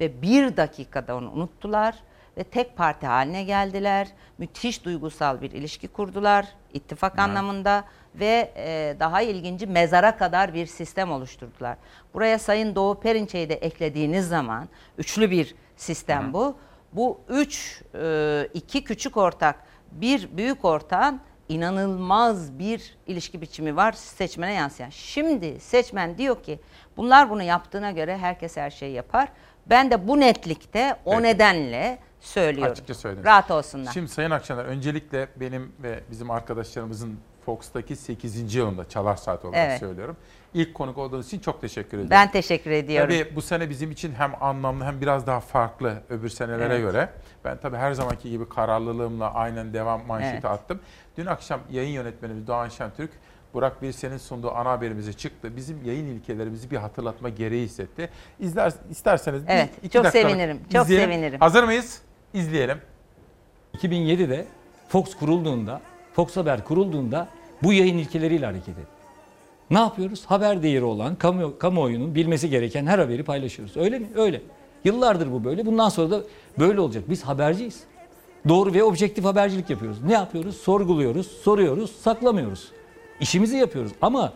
ve 0.00 0.22
bir 0.22 0.56
dakikada 0.56 1.16
onu 1.16 1.30
unuttular 1.30 1.94
ve 2.36 2.44
tek 2.44 2.76
parti 2.76 3.06
haline 3.06 3.44
geldiler. 3.44 4.08
Müthiş 4.38 4.84
duygusal 4.84 5.40
bir 5.40 5.50
ilişki 5.50 5.88
kurdular 5.88 6.46
ittifak 6.74 7.18
anlamında 7.18 7.84
ve 8.14 8.52
e, 8.56 8.96
daha 9.00 9.22
ilginci 9.22 9.66
mezara 9.66 10.16
kadar 10.16 10.54
bir 10.54 10.66
sistem 10.66 11.12
oluşturdular. 11.12 11.76
Buraya 12.14 12.38
Sayın 12.38 12.74
Doğu 12.74 13.00
Perinçek'i 13.00 13.48
de 13.48 13.54
eklediğiniz 13.54 14.28
zaman 14.28 14.68
üçlü 14.98 15.30
bir 15.30 15.54
sistem 15.76 16.32
bu. 16.32 16.56
Bu 16.92 17.20
üç, 17.28 17.82
e, 17.94 18.48
iki 18.54 18.84
küçük 18.84 19.16
ortak, 19.16 19.56
bir 19.92 20.36
büyük 20.36 20.64
ortağın 20.64 21.20
inanılmaz 21.48 22.58
bir 22.58 22.96
ilişki 23.06 23.40
biçimi 23.40 23.76
var 23.76 23.92
seçmene 23.92 24.52
yansıyan. 24.52 24.90
Şimdi 24.90 25.60
seçmen 25.60 26.18
diyor 26.18 26.42
ki 26.42 26.60
bunlar 26.96 27.30
bunu 27.30 27.42
yaptığına 27.42 27.90
göre 27.90 28.18
herkes 28.18 28.56
her 28.56 28.70
şeyi 28.70 28.94
yapar. 28.94 29.28
Ben 29.66 29.90
de 29.90 30.08
bu 30.08 30.20
netlikte 30.20 30.96
o 31.04 31.10
Peki. 31.10 31.22
nedenle 31.22 31.98
söylüyorum. 32.20 32.72
Açıkça 32.72 32.94
söylediniz. 32.94 33.26
Rahat 33.26 33.50
olsunlar. 33.50 33.92
Şimdi 33.92 34.08
Sayın 34.08 34.30
Akşener 34.30 34.64
öncelikle 34.64 35.28
benim 35.36 35.72
ve 35.82 36.00
bizim 36.10 36.30
arkadaşlarımızın 36.30 37.18
Fox'taki 37.48 37.96
8. 37.96 38.54
yılında 38.54 38.88
Çalar 38.88 39.16
Saat 39.16 39.44
olarak 39.44 39.58
Evet. 39.68 39.80
söylüyorum. 39.80 40.16
İlk 40.54 40.74
konuk 40.74 40.98
olduğunuz 40.98 41.26
için 41.26 41.38
çok 41.38 41.60
teşekkür 41.60 41.96
ederim. 41.96 42.10
Ben 42.10 42.30
teşekkür 42.30 42.70
ediyorum. 42.70 43.14
Tabii 43.18 43.36
bu 43.36 43.42
sene 43.42 43.70
bizim 43.70 43.90
için 43.90 44.12
hem 44.12 44.42
anlamlı 44.42 44.84
hem 44.84 45.00
biraz 45.00 45.26
daha 45.26 45.40
farklı 45.40 46.02
öbür 46.10 46.28
senelere 46.28 46.74
Evet. 46.74 46.80
göre. 46.80 47.08
Ben 47.44 47.56
tabii 47.56 47.76
her 47.76 47.92
zamanki 47.92 48.30
gibi 48.30 48.48
kararlılığımla 48.48 49.34
aynen 49.34 49.72
devam 49.72 50.06
manşeti 50.06 50.32
Evet. 50.34 50.44
attım. 50.44 50.80
Dün 51.16 51.26
akşam 51.26 51.60
yayın 51.70 51.90
yönetmenimiz 51.92 52.46
Doğan 52.46 52.68
Şentürk 52.68 53.10
Burak 53.54 53.82
Birsen'in 53.82 54.18
sunduğu 54.18 54.50
ana 54.54 54.70
haberimize 54.70 55.12
çıktı. 55.12 55.56
Bizim 55.56 55.84
yayın 55.84 56.06
ilkelerimizi 56.06 56.70
bir 56.70 56.76
hatırlatma 56.76 57.28
gereği 57.28 57.64
hissetti. 57.64 58.10
İzler, 58.40 58.72
isterseniz 58.90 59.46
bir 59.46 59.52
Evet, 59.52 59.70
iki 59.82 59.90
çok 59.90 60.04
dakikalık 60.04 60.30
sevinirim, 60.30 60.60
çok 60.72 60.84
izleyelim. 60.84 61.10
sevinirim. 61.10 61.40
Hazır 61.40 61.64
mıyız? 61.64 62.02
İzleyelim. 62.34 62.78
2007'de 63.74 64.46
Fox 64.88 65.14
kurulduğunda, 65.16 65.80
Fox 66.12 66.36
Haber 66.36 66.64
kurulduğunda 66.64 67.28
bu 67.62 67.72
yayın 67.72 67.98
ilkeleriyle 67.98 68.46
hareket 68.46 68.78
etti. 68.78 68.98
Ne 69.70 69.78
yapıyoruz? 69.78 70.24
Haber 70.26 70.62
değeri 70.62 70.84
olan, 70.84 71.16
kamu, 71.16 71.58
kamuoyunun 71.58 72.14
bilmesi 72.14 72.50
gereken 72.50 72.86
her 72.86 72.98
haberi 72.98 73.22
paylaşıyoruz. 73.22 73.76
Öyle 73.76 73.98
mi? 73.98 74.08
Öyle. 74.14 74.42
Yıllardır 74.84 75.32
bu 75.32 75.44
böyle. 75.44 75.66
Bundan 75.66 75.88
sonra 75.88 76.10
da 76.10 76.22
böyle 76.58 76.80
olacak. 76.80 77.04
Biz 77.08 77.22
haberciyiz. 77.22 77.80
Doğru 78.48 78.74
ve 78.74 78.82
objektif 78.82 79.24
habercilik 79.24 79.70
yapıyoruz. 79.70 80.02
Ne 80.02 80.12
yapıyoruz? 80.12 80.56
Sorguluyoruz, 80.56 81.26
soruyoruz, 81.26 81.96
saklamıyoruz. 81.96 82.68
İşimizi 83.20 83.56
yapıyoruz. 83.56 83.92
Ama 84.02 84.32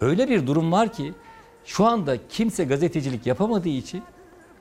öyle 0.00 0.28
bir 0.28 0.46
durum 0.46 0.72
var 0.72 0.92
ki 0.92 1.12
şu 1.64 1.84
anda 1.84 2.16
kimse 2.28 2.64
gazetecilik 2.64 3.26
yapamadığı 3.26 3.68
için 3.68 4.02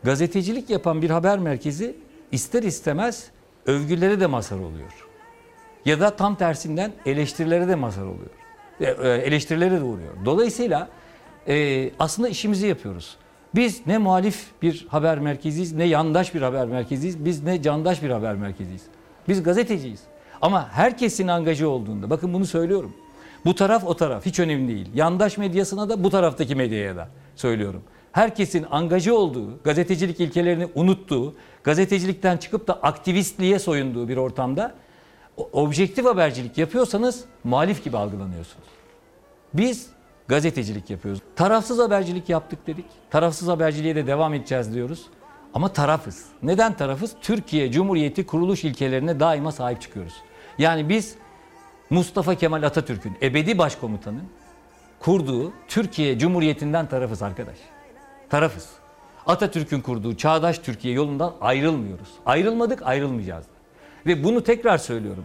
gazetecilik 0.04 0.70
yapan 0.70 1.02
bir 1.02 1.10
haber 1.10 1.40
merkezi 1.40 1.96
ister 2.32 2.64
istemez 2.64 3.28
övgülere 3.66 4.20
de 4.20 4.28
mazhar 4.28 4.58
oluyor. 4.58 5.03
Ya 5.86 6.00
da 6.00 6.16
tam 6.16 6.36
tersinden 6.36 6.92
eleştirilere 7.06 7.68
de 7.68 7.76
mazhar 7.76 8.04
oluyor. 8.04 8.30
E, 8.82 8.86
e, 8.86 9.10
Eleştirilere 9.10 9.80
de 9.80 9.84
uğruyor. 9.84 10.14
Dolayısıyla 10.26 10.90
e, 11.48 11.90
aslında 12.00 12.30
işimizi 12.30 12.68
yapıyoruz. 12.68 13.18
Biz 13.56 13.88
ne 13.88 13.98
muhalif 13.98 14.46
bir 14.62 14.86
haber 14.90 15.20
merkeziyiz, 15.20 15.74
ne 15.74 15.84
yandaş 15.84 16.36
bir 16.36 16.42
haber 16.42 16.66
merkeziyiz, 16.66 17.26
biz 17.26 17.44
ne 17.44 17.62
candaş 17.62 18.04
bir 18.04 18.10
haber 18.10 18.36
merkeziyiz. 18.36 18.82
Biz 19.28 19.44
gazeteciyiz. 19.44 20.02
Ama 20.42 20.70
herkesin 20.72 21.28
angajı 21.28 21.70
olduğunda, 21.70 22.10
bakın 22.10 22.34
bunu 22.34 22.46
söylüyorum. 22.46 22.94
Bu 23.46 23.56
taraf 23.56 23.84
o 23.86 23.94
taraf 23.98 24.26
hiç 24.26 24.40
önemli 24.40 24.68
değil. 24.68 24.90
Yandaş 24.94 25.38
medyasına 25.38 25.90
da 25.90 26.04
bu 26.04 26.10
taraftaki 26.10 26.56
medyaya 26.56 26.96
da 26.96 27.08
söylüyorum. 27.36 27.84
Herkesin 28.12 28.66
angajı 28.72 29.16
olduğu, 29.16 29.64
gazetecilik 29.64 30.20
ilkelerini 30.20 30.68
unuttuğu, 30.76 31.36
gazetecilikten 31.64 32.38
çıkıp 32.38 32.68
da 32.68 32.74
aktivistliğe 32.74 33.60
soyunduğu 33.60 34.08
bir 34.08 34.18
ortamda 34.18 34.76
objektif 35.38 36.06
habercilik 36.06 36.58
yapıyorsanız 36.58 37.26
muhalif 37.44 37.84
gibi 37.84 37.98
algılanıyorsunuz. 37.98 38.68
Biz 39.54 39.88
gazetecilik 40.28 40.90
yapıyoruz. 40.90 41.22
Tarafsız 41.36 41.80
habercilik 41.80 42.30
yaptık 42.30 42.68
dedik. 42.68 42.86
Tarafsız 43.10 43.48
haberciliğe 43.48 43.96
de 43.96 44.08
devam 44.08 44.34
edeceğiz 44.34 44.74
diyoruz. 44.74 45.06
Ama 45.54 45.74
tarafız. 45.74 46.26
Neden 46.44 46.74
tarafız? 46.74 47.16
Türkiye 47.22 47.72
Cumhuriyeti 47.72 48.26
kuruluş 48.26 48.64
ilkelerine 48.64 49.20
daima 49.20 49.52
sahip 49.52 49.82
çıkıyoruz. 49.82 50.14
Yani 50.58 50.90
biz 50.90 51.16
Mustafa 51.90 52.36
Kemal 52.36 52.64
Atatürk'ün 52.64 53.18
ebedi 53.22 53.58
başkomutanın 53.58 54.24
kurduğu 55.00 55.54
Türkiye 55.68 56.20
Cumhuriyeti'nden 56.20 56.88
tarafız 56.88 57.22
arkadaş. 57.22 57.58
Tarafız. 58.30 58.70
Atatürk'ün 59.28 59.82
kurduğu 59.82 60.18
çağdaş 60.18 60.60
Türkiye 60.60 60.94
yolundan 60.94 61.34
ayrılmıyoruz. 61.42 62.10
Ayrılmadık, 62.26 62.82
ayrılmayacağız. 62.84 63.46
Ve 64.06 64.24
bunu 64.24 64.44
tekrar 64.44 64.78
söylüyorum. 64.78 65.24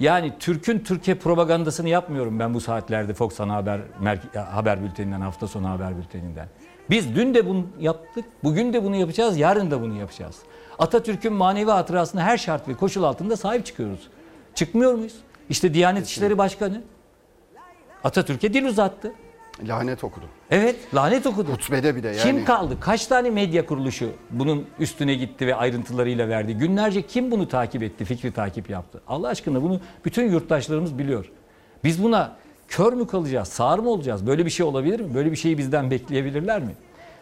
Yani 0.00 0.32
Türk'ün 0.38 0.78
Türkiye 0.78 1.16
propagandasını 1.16 1.88
yapmıyorum 1.88 2.38
ben 2.38 2.54
bu 2.54 2.60
saatlerde 2.60 3.14
Fox 3.14 3.40
Ana 3.40 3.54
Haber, 3.54 3.80
Merke- 4.02 4.38
Haber 4.38 4.82
Bülteninden, 4.82 5.20
hafta 5.20 5.46
sonu 5.48 5.68
haber 5.68 5.96
bülteninden. 5.98 6.48
Biz 6.90 7.14
dün 7.14 7.34
de 7.34 7.46
bunu 7.46 7.66
yaptık, 7.80 8.24
bugün 8.44 8.72
de 8.72 8.84
bunu 8.84 8.96
yapacağız, 8.96 9.38
yarın 9.38 9.70
da 9.70 9.80
bunu 9.80 9.94
yapacağız. 9.98 10.36
Atatürk'ün 10.78 11.32
manevi 11.32 11.70
hatırasına 11.70 12.22
her 12.22 12.38
şart 12.38 12.68
ve 12.68 12.74
koşul 12.74 13.02
altında 13.02 13.36
sahip 13.36 13.66
çıkıyoruz. 13.66 14.08
Çıkmıyor 14.54 14.94
muyuz? 14.94 15.14
İşte 15.48 15.74
Diyanet 15.74 16.06
İşleri 16.06 16.38
Başkanı 16.38 16.82
Atatürk'e 18.04 18.54
dil 18.54 18.64
uzattı. 18.64 19.12
Lanet 19.64 20.04
okudu. 20.04 20.24
Evet, 20.50 20.76
lanet 20.94 21.26
okudu. 21.26 21.52
Hutbede 21.52 21.96
bir 21.96 22.02
de 22.02 22.08
yani. 22.08 22.18
Kim 22.18 22.44
kaldı? 22.44 22.76
Kaç 22.80 23.06
tane 23.06 23.30
medya 23.30 23.66
kuruluşu 23.66 24.10
bunun 24.30 24.66
üstüne 24.78 25.14
gitti 25.14 25.46
ve 25.46 25.54
ayrıntılarıyla 25.54 26.28
verdi? 26.28 26.54
Günlerce 26.54 27.02
kim 27.02 27.30
bunu 27.30 27.48
takip 27.48 27.82
etti, 27.82 28.04
fikri 28.04 28.32
takip 28.32 28.70
yaptı? 28.70 29.00
Allah 29.08 29.28
aşkına 29.28 29.62
bunu 29.62 29.80
bütün 30.04 30.30
yurttaşlarımız 30.30 30.98
biliyor. 30.98 31.30
Biz 31.84 32.02
buna 32.02 32.36
kör 32.68 32.92
mü 32.92 33.06
kalacağız, 33.06 33.48
sağır 33.48 33.78
mı 33.78 33.90
olacağız? 33.90 34.26
Böyle 34.26 34.44
bir 34.44 34.50
şey 34.50 34.66
olabilir 34.66 35.00
mi? 35.00 35.14
Böyle 35.14 35.30
bir 35.30 35.36
şeyi 35.36 35.58
bizden 35.58 35.90
bekleyebilirler 35.90 36.60
mi? 36.62 36.74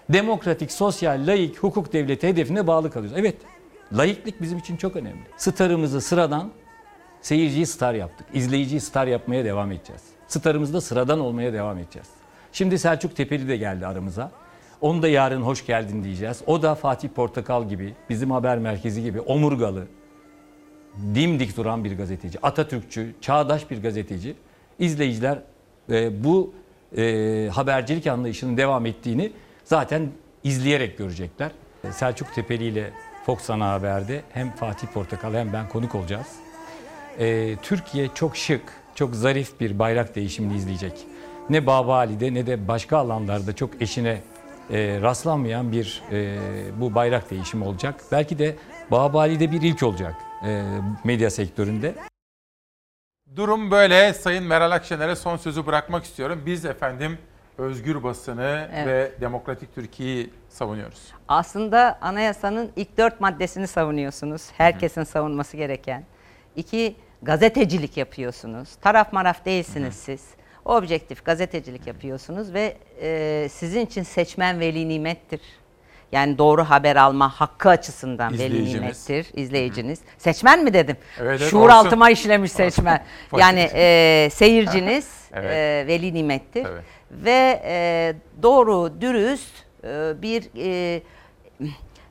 Demokratik, 0.08 0.72
sosyal, 0.72 1.26
laik, 1.26 1.58
hukuk 1.58 1.92
devleti 1.92 2.28
hedefine 2.28 2.66
bağlı 2.66 2.90
kalıyoruz. 2.90 3.18
Evet, 3.18 3.36
laiklik 3.92 4.42
bizim 4.42 4.58
için 4.58 4.76
çok 4.76 4.96
önemli. 4.96 5.22
Starımızı 5.36 6.00
sıradan, 6.00 6.50
seyirciyi 7.22 7.66
star 7.66 7.94
yaptık. 7.94 8.26
İzleyiciyi 8.34 8.80
star 8.80 9.06
yapmaya 9.06 9.44
devam 9.44 9.72
edeceğiz. 9.72 10.02
Starımız 10.28 10.74
da 10.74 10.80
sıradan 10.80 11.20
olmaya 11.20 11.52
devam 11.52 11.78
edeceğiz. 11.78 12.08
Şimdi 12.54 12.78
Selçuk 12.78 13.16
Tepeli 13.16 13.48
de 13.48 13.56
geldi 13.56 13.86
aramıza. 13.86 14.30
Onu 14.80 15.02
da 15.02 15.08
yarın 15.08 15.42
hoş 15.42 15.66
geldin 15.66 16.04
diyeceğiz. 16.04 16.42
O 16.46 16.62
da 16.62 16.74
Fatih 16.74 17.08
Portakal 17.08 17.68
gibi, 17.68 17.94
bizim 18.10 18.30
haber 18.30 18.58
merkezi 18.58 19.02
gibi 19.02 19.20
omurgalı, 19.20 19.86
dimdik 21.14 21.56
duran 21.56 21.84
bir 21.84 21.96
gazeteci. 21.96 22.38
Atatürkçü, 22.42 23.14
çağdaş 23.20 23.70
bir 23.70 23.82
gazeteci. 23.82 24.36
İzleyiciler 24.78 25.38
e, 25.90 26.24
bu 26.24 26.54
e, 26.96 27.48
habercilik 27.52 28.06
anlayışının 28.06 28.56
devam 28.56 28.86
ettiğini 28.86 29.32
zaten 29.64 30.08
izleyerek 30.44 30.98
görecekler. 30.98 31.50
Selçuk 31.90 32.34
Tepeli 32.34 32.64
ile 32.64 32.90
Fox 33.26 33.50
Ana 33.50 33.72
Haber'de 33.72 34.22
hem 34.32 34.50
Fatih 34.50 34.88
Portakal 34.88 35.34
hem 35.34 35.52
ben 35.52 35.68
konuk 35.68 35.94
olacağız. 35.94 36.26
E, 37.18 37.56
Türkiye 37.62 38.08
çok 38.14 38.36
şık, 38.36 38.62
çok 38.94 39.14
zarif 39.14 39.60
bir 39.60 39.78
bayrak 39.78 40.14
değişimini 40.14 40.56
izleyecek. 40.56 41.06
Ne 41.50 41.66
Babali'de 41.66 42.34
ne 42.34 42.46
de 42.46 42.68
başka 42.68 42.98
alanlarda 42.98 43.56
çok 43.56 43.82
eşine 43.82 44.20
e, 44.70 45.00
rastlanmayan 45.00 45.72
bir 45.72 46.02
e, 46.12 46.36
bu 46.80 46.94
bayrak 46.94 47.30
değişimi 47.30 47.64
olacak. 47.64 48.00
Belki 48.12 48.38
de 48.38 48.56
Babali'de 48.90 49.52
bir 49.52 49.62
ilk 49.62 49.82
olacak 49.82 50.14
e, 50.46 50.62
medya 51.04 51.30
sektöründe. 51.30 51.94
Durum 53.36 53.70
böyle. 53.70 54.14
Sayın 54.14 54.44
Meral 54.44 54.70
Akşener'e 54.70 55.16
son 55.16 55.36
sözü 55.36 55.66
bırakmak 55.66 56.04
istiyorum. 56.04 56.42
Biz 56.46 56.64
efendim 56.64 57.18
özgür 57.58 58.02
basını 58.02 58.68
Evet. 58.74 58.86
ve 58.86 59.20
demokratik 59.20 59.74
Türkiye'yi 59.74 60.30
savunuyoruz. 60.48 61.12
Aslında 61.28 61.98
anayasanın 62.00 62.70
ilk 62.76 62.98
dört 62.98 63.20
maddesini 63.20 63.66
savunuyorsunuz. 63.66 64.50
Herkesin 64.56 65.04
savunması 65.04 65.56
gereken. 65.56 66.04
İki, 66.56 66.96
gazetecilik 67.22 67.96
yapıyorsunuz. 67.96 68.76
Taraf 68.76 69.12
maraf 69.12 69.44
değilsiniz 69.44 69.94
siz. 69.94 70.34
Objektif 70.64 71.24
gazetecilik 71.24 71.86
yapıyorsunuz 71.86 72.54
ve 72.54 72.76
e, 73.02 73.48
sizin 73.50 73.86
için 73.86 74.02
seçmen 74.02 74.60
veli 74.60 74.88
nimettir. 74.88 75.40
Yani 76.12 76.38
doğru 76.38 76.64
haber 76.64 76.96
alma 76.96 77.28
hakkı 77.40 77.68
açısından 77.68 78.38
veli 78.38 78.64
nimettir 78.64 79.26
izleyiciniz. 79.34 79.98
Seçmen 80.18 80.64
mi 80.64 80.74
dedim? 80.74 80.96
Evet, 81.20 81.40
evet, 81.40 81.50
Şuur 81.50 81.60
olsun. 81.60 81.70
altıma 81.76 82.10
işlemiş 82.10 82.52
seçmen. 82.52 83.04
Olsun. 83.32 83.42
yani 83.42 83.70
e, 83.74 84.28
seyirciniz 84.32 85.08
Evet. 85.32 85.50
e, 85.52 85.84
veli 85.86 86.14
nimettir. 86.14 86.64
Tabii. 86.64 86.80
Ve 87.10 87.62
e, 87.64 88.14
doğru, 88.42 89.00
dürüst 89.00 89.54
e, 89.84 90.22
bir 90.22 90.44
e, 90.56 91.02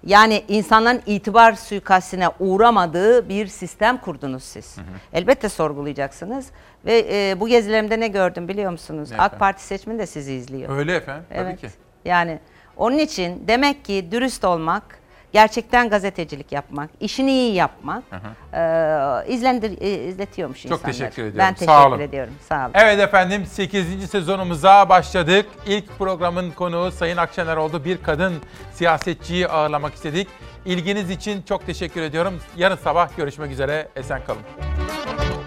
yani 0.05 0.43
insanların 0.47 1.01
itibar 1.05 1.53
suikastine 1.53 2.27
uğramadığı 2.39 3.29
bir 3.29 3.47
sistem 3.47 3.97
kurdunuz 3.97 4.43
siz. 4.43 4.75
Elbette 5.13 5.49
sorgulayacaksınız. 5.49 6.47
Ve 6.85 7.05
e, 7.11 7.39
bu 7.39 7.47
gezilerimde 7.47 7.99
ne 7.99 8.07
gördüm 8.07 8.47
biliyor 8.47 8.71
musunuz? 8.71 9.11
Ne 9.11 9.17
AK 9.17 9.19
efendim? 9.19 9.39
Parti 9.39 9.63
seçmeni 9.63 9.99
de 9.99 10.05
sizi 10.05 10.33
izliyor. 10.33 10.77
Öyle 10.77 10.95
efendim, 10.95 11.23
tabii 11.29 11.39
evet. 11.39 11.61
ki. 11.61 11.67
Yani 12.05 12.39
onun 12.77 12.97
için 12.97 13.43
demek 13.47 13.85
ki 13.85 14.07
dürüst 14.11 14.43
olmak, 14.45 14.83
gerçekten 15.33 15.89
gazetecilik 15.89 16.51
yapmak, 16.51 16.89
işini 16.99 17.31
iyi 17.31 17.53
yapmak 17.53 18.03
e, 18.53 19.33
izlendir, 19.33 19.81
e, 19.81 20.07
izletiyormuş 20.07 20.61
Çok 20.61 20.71
insanları. 20.71 20.91
teşekkür 20.91 21.21
ediyorum. 21.23 21.37
Ben 21.39 21.53
teşekkür 21.53 21.73
Sağ 21.73 21.87
olun. 21.87 21.99
ediyorum. 21.99 22.33
Sağ 22.49 22.65
olun. 22.65 22.71
Evet 22.73 22.99
efendim 22.99 23.45
8. 23.45 24.09
sezonumuza 24.09 24.89
başladık. 24.89 25.45
İlk 25.65 25.97
programın 25.97 26.51
konuğu 26.51 26.91
Sayın 26.91 27.17
Akşener 27.17 27.57
oldu. 27.57 27.85
Bir 27.85 27.97
kadın 28.03 28.33
siyasetçiyi 28.73 29.47
ağırlamak 29.47 29.93
istedik. 29.93 30.27
İlginiz 30.65 31.09
için 31.09 31.41
çok 31.41 31.65
teşekkür 31.65 32.01
ediyorum. 32.01 32.33
Yarın 32.57 32.75
sabah 32.75 33.17
görüşmek 33.17 33.51
üzere. 33.51 33.87
Esen 33.95 34.21
kalın. 34.27 35.42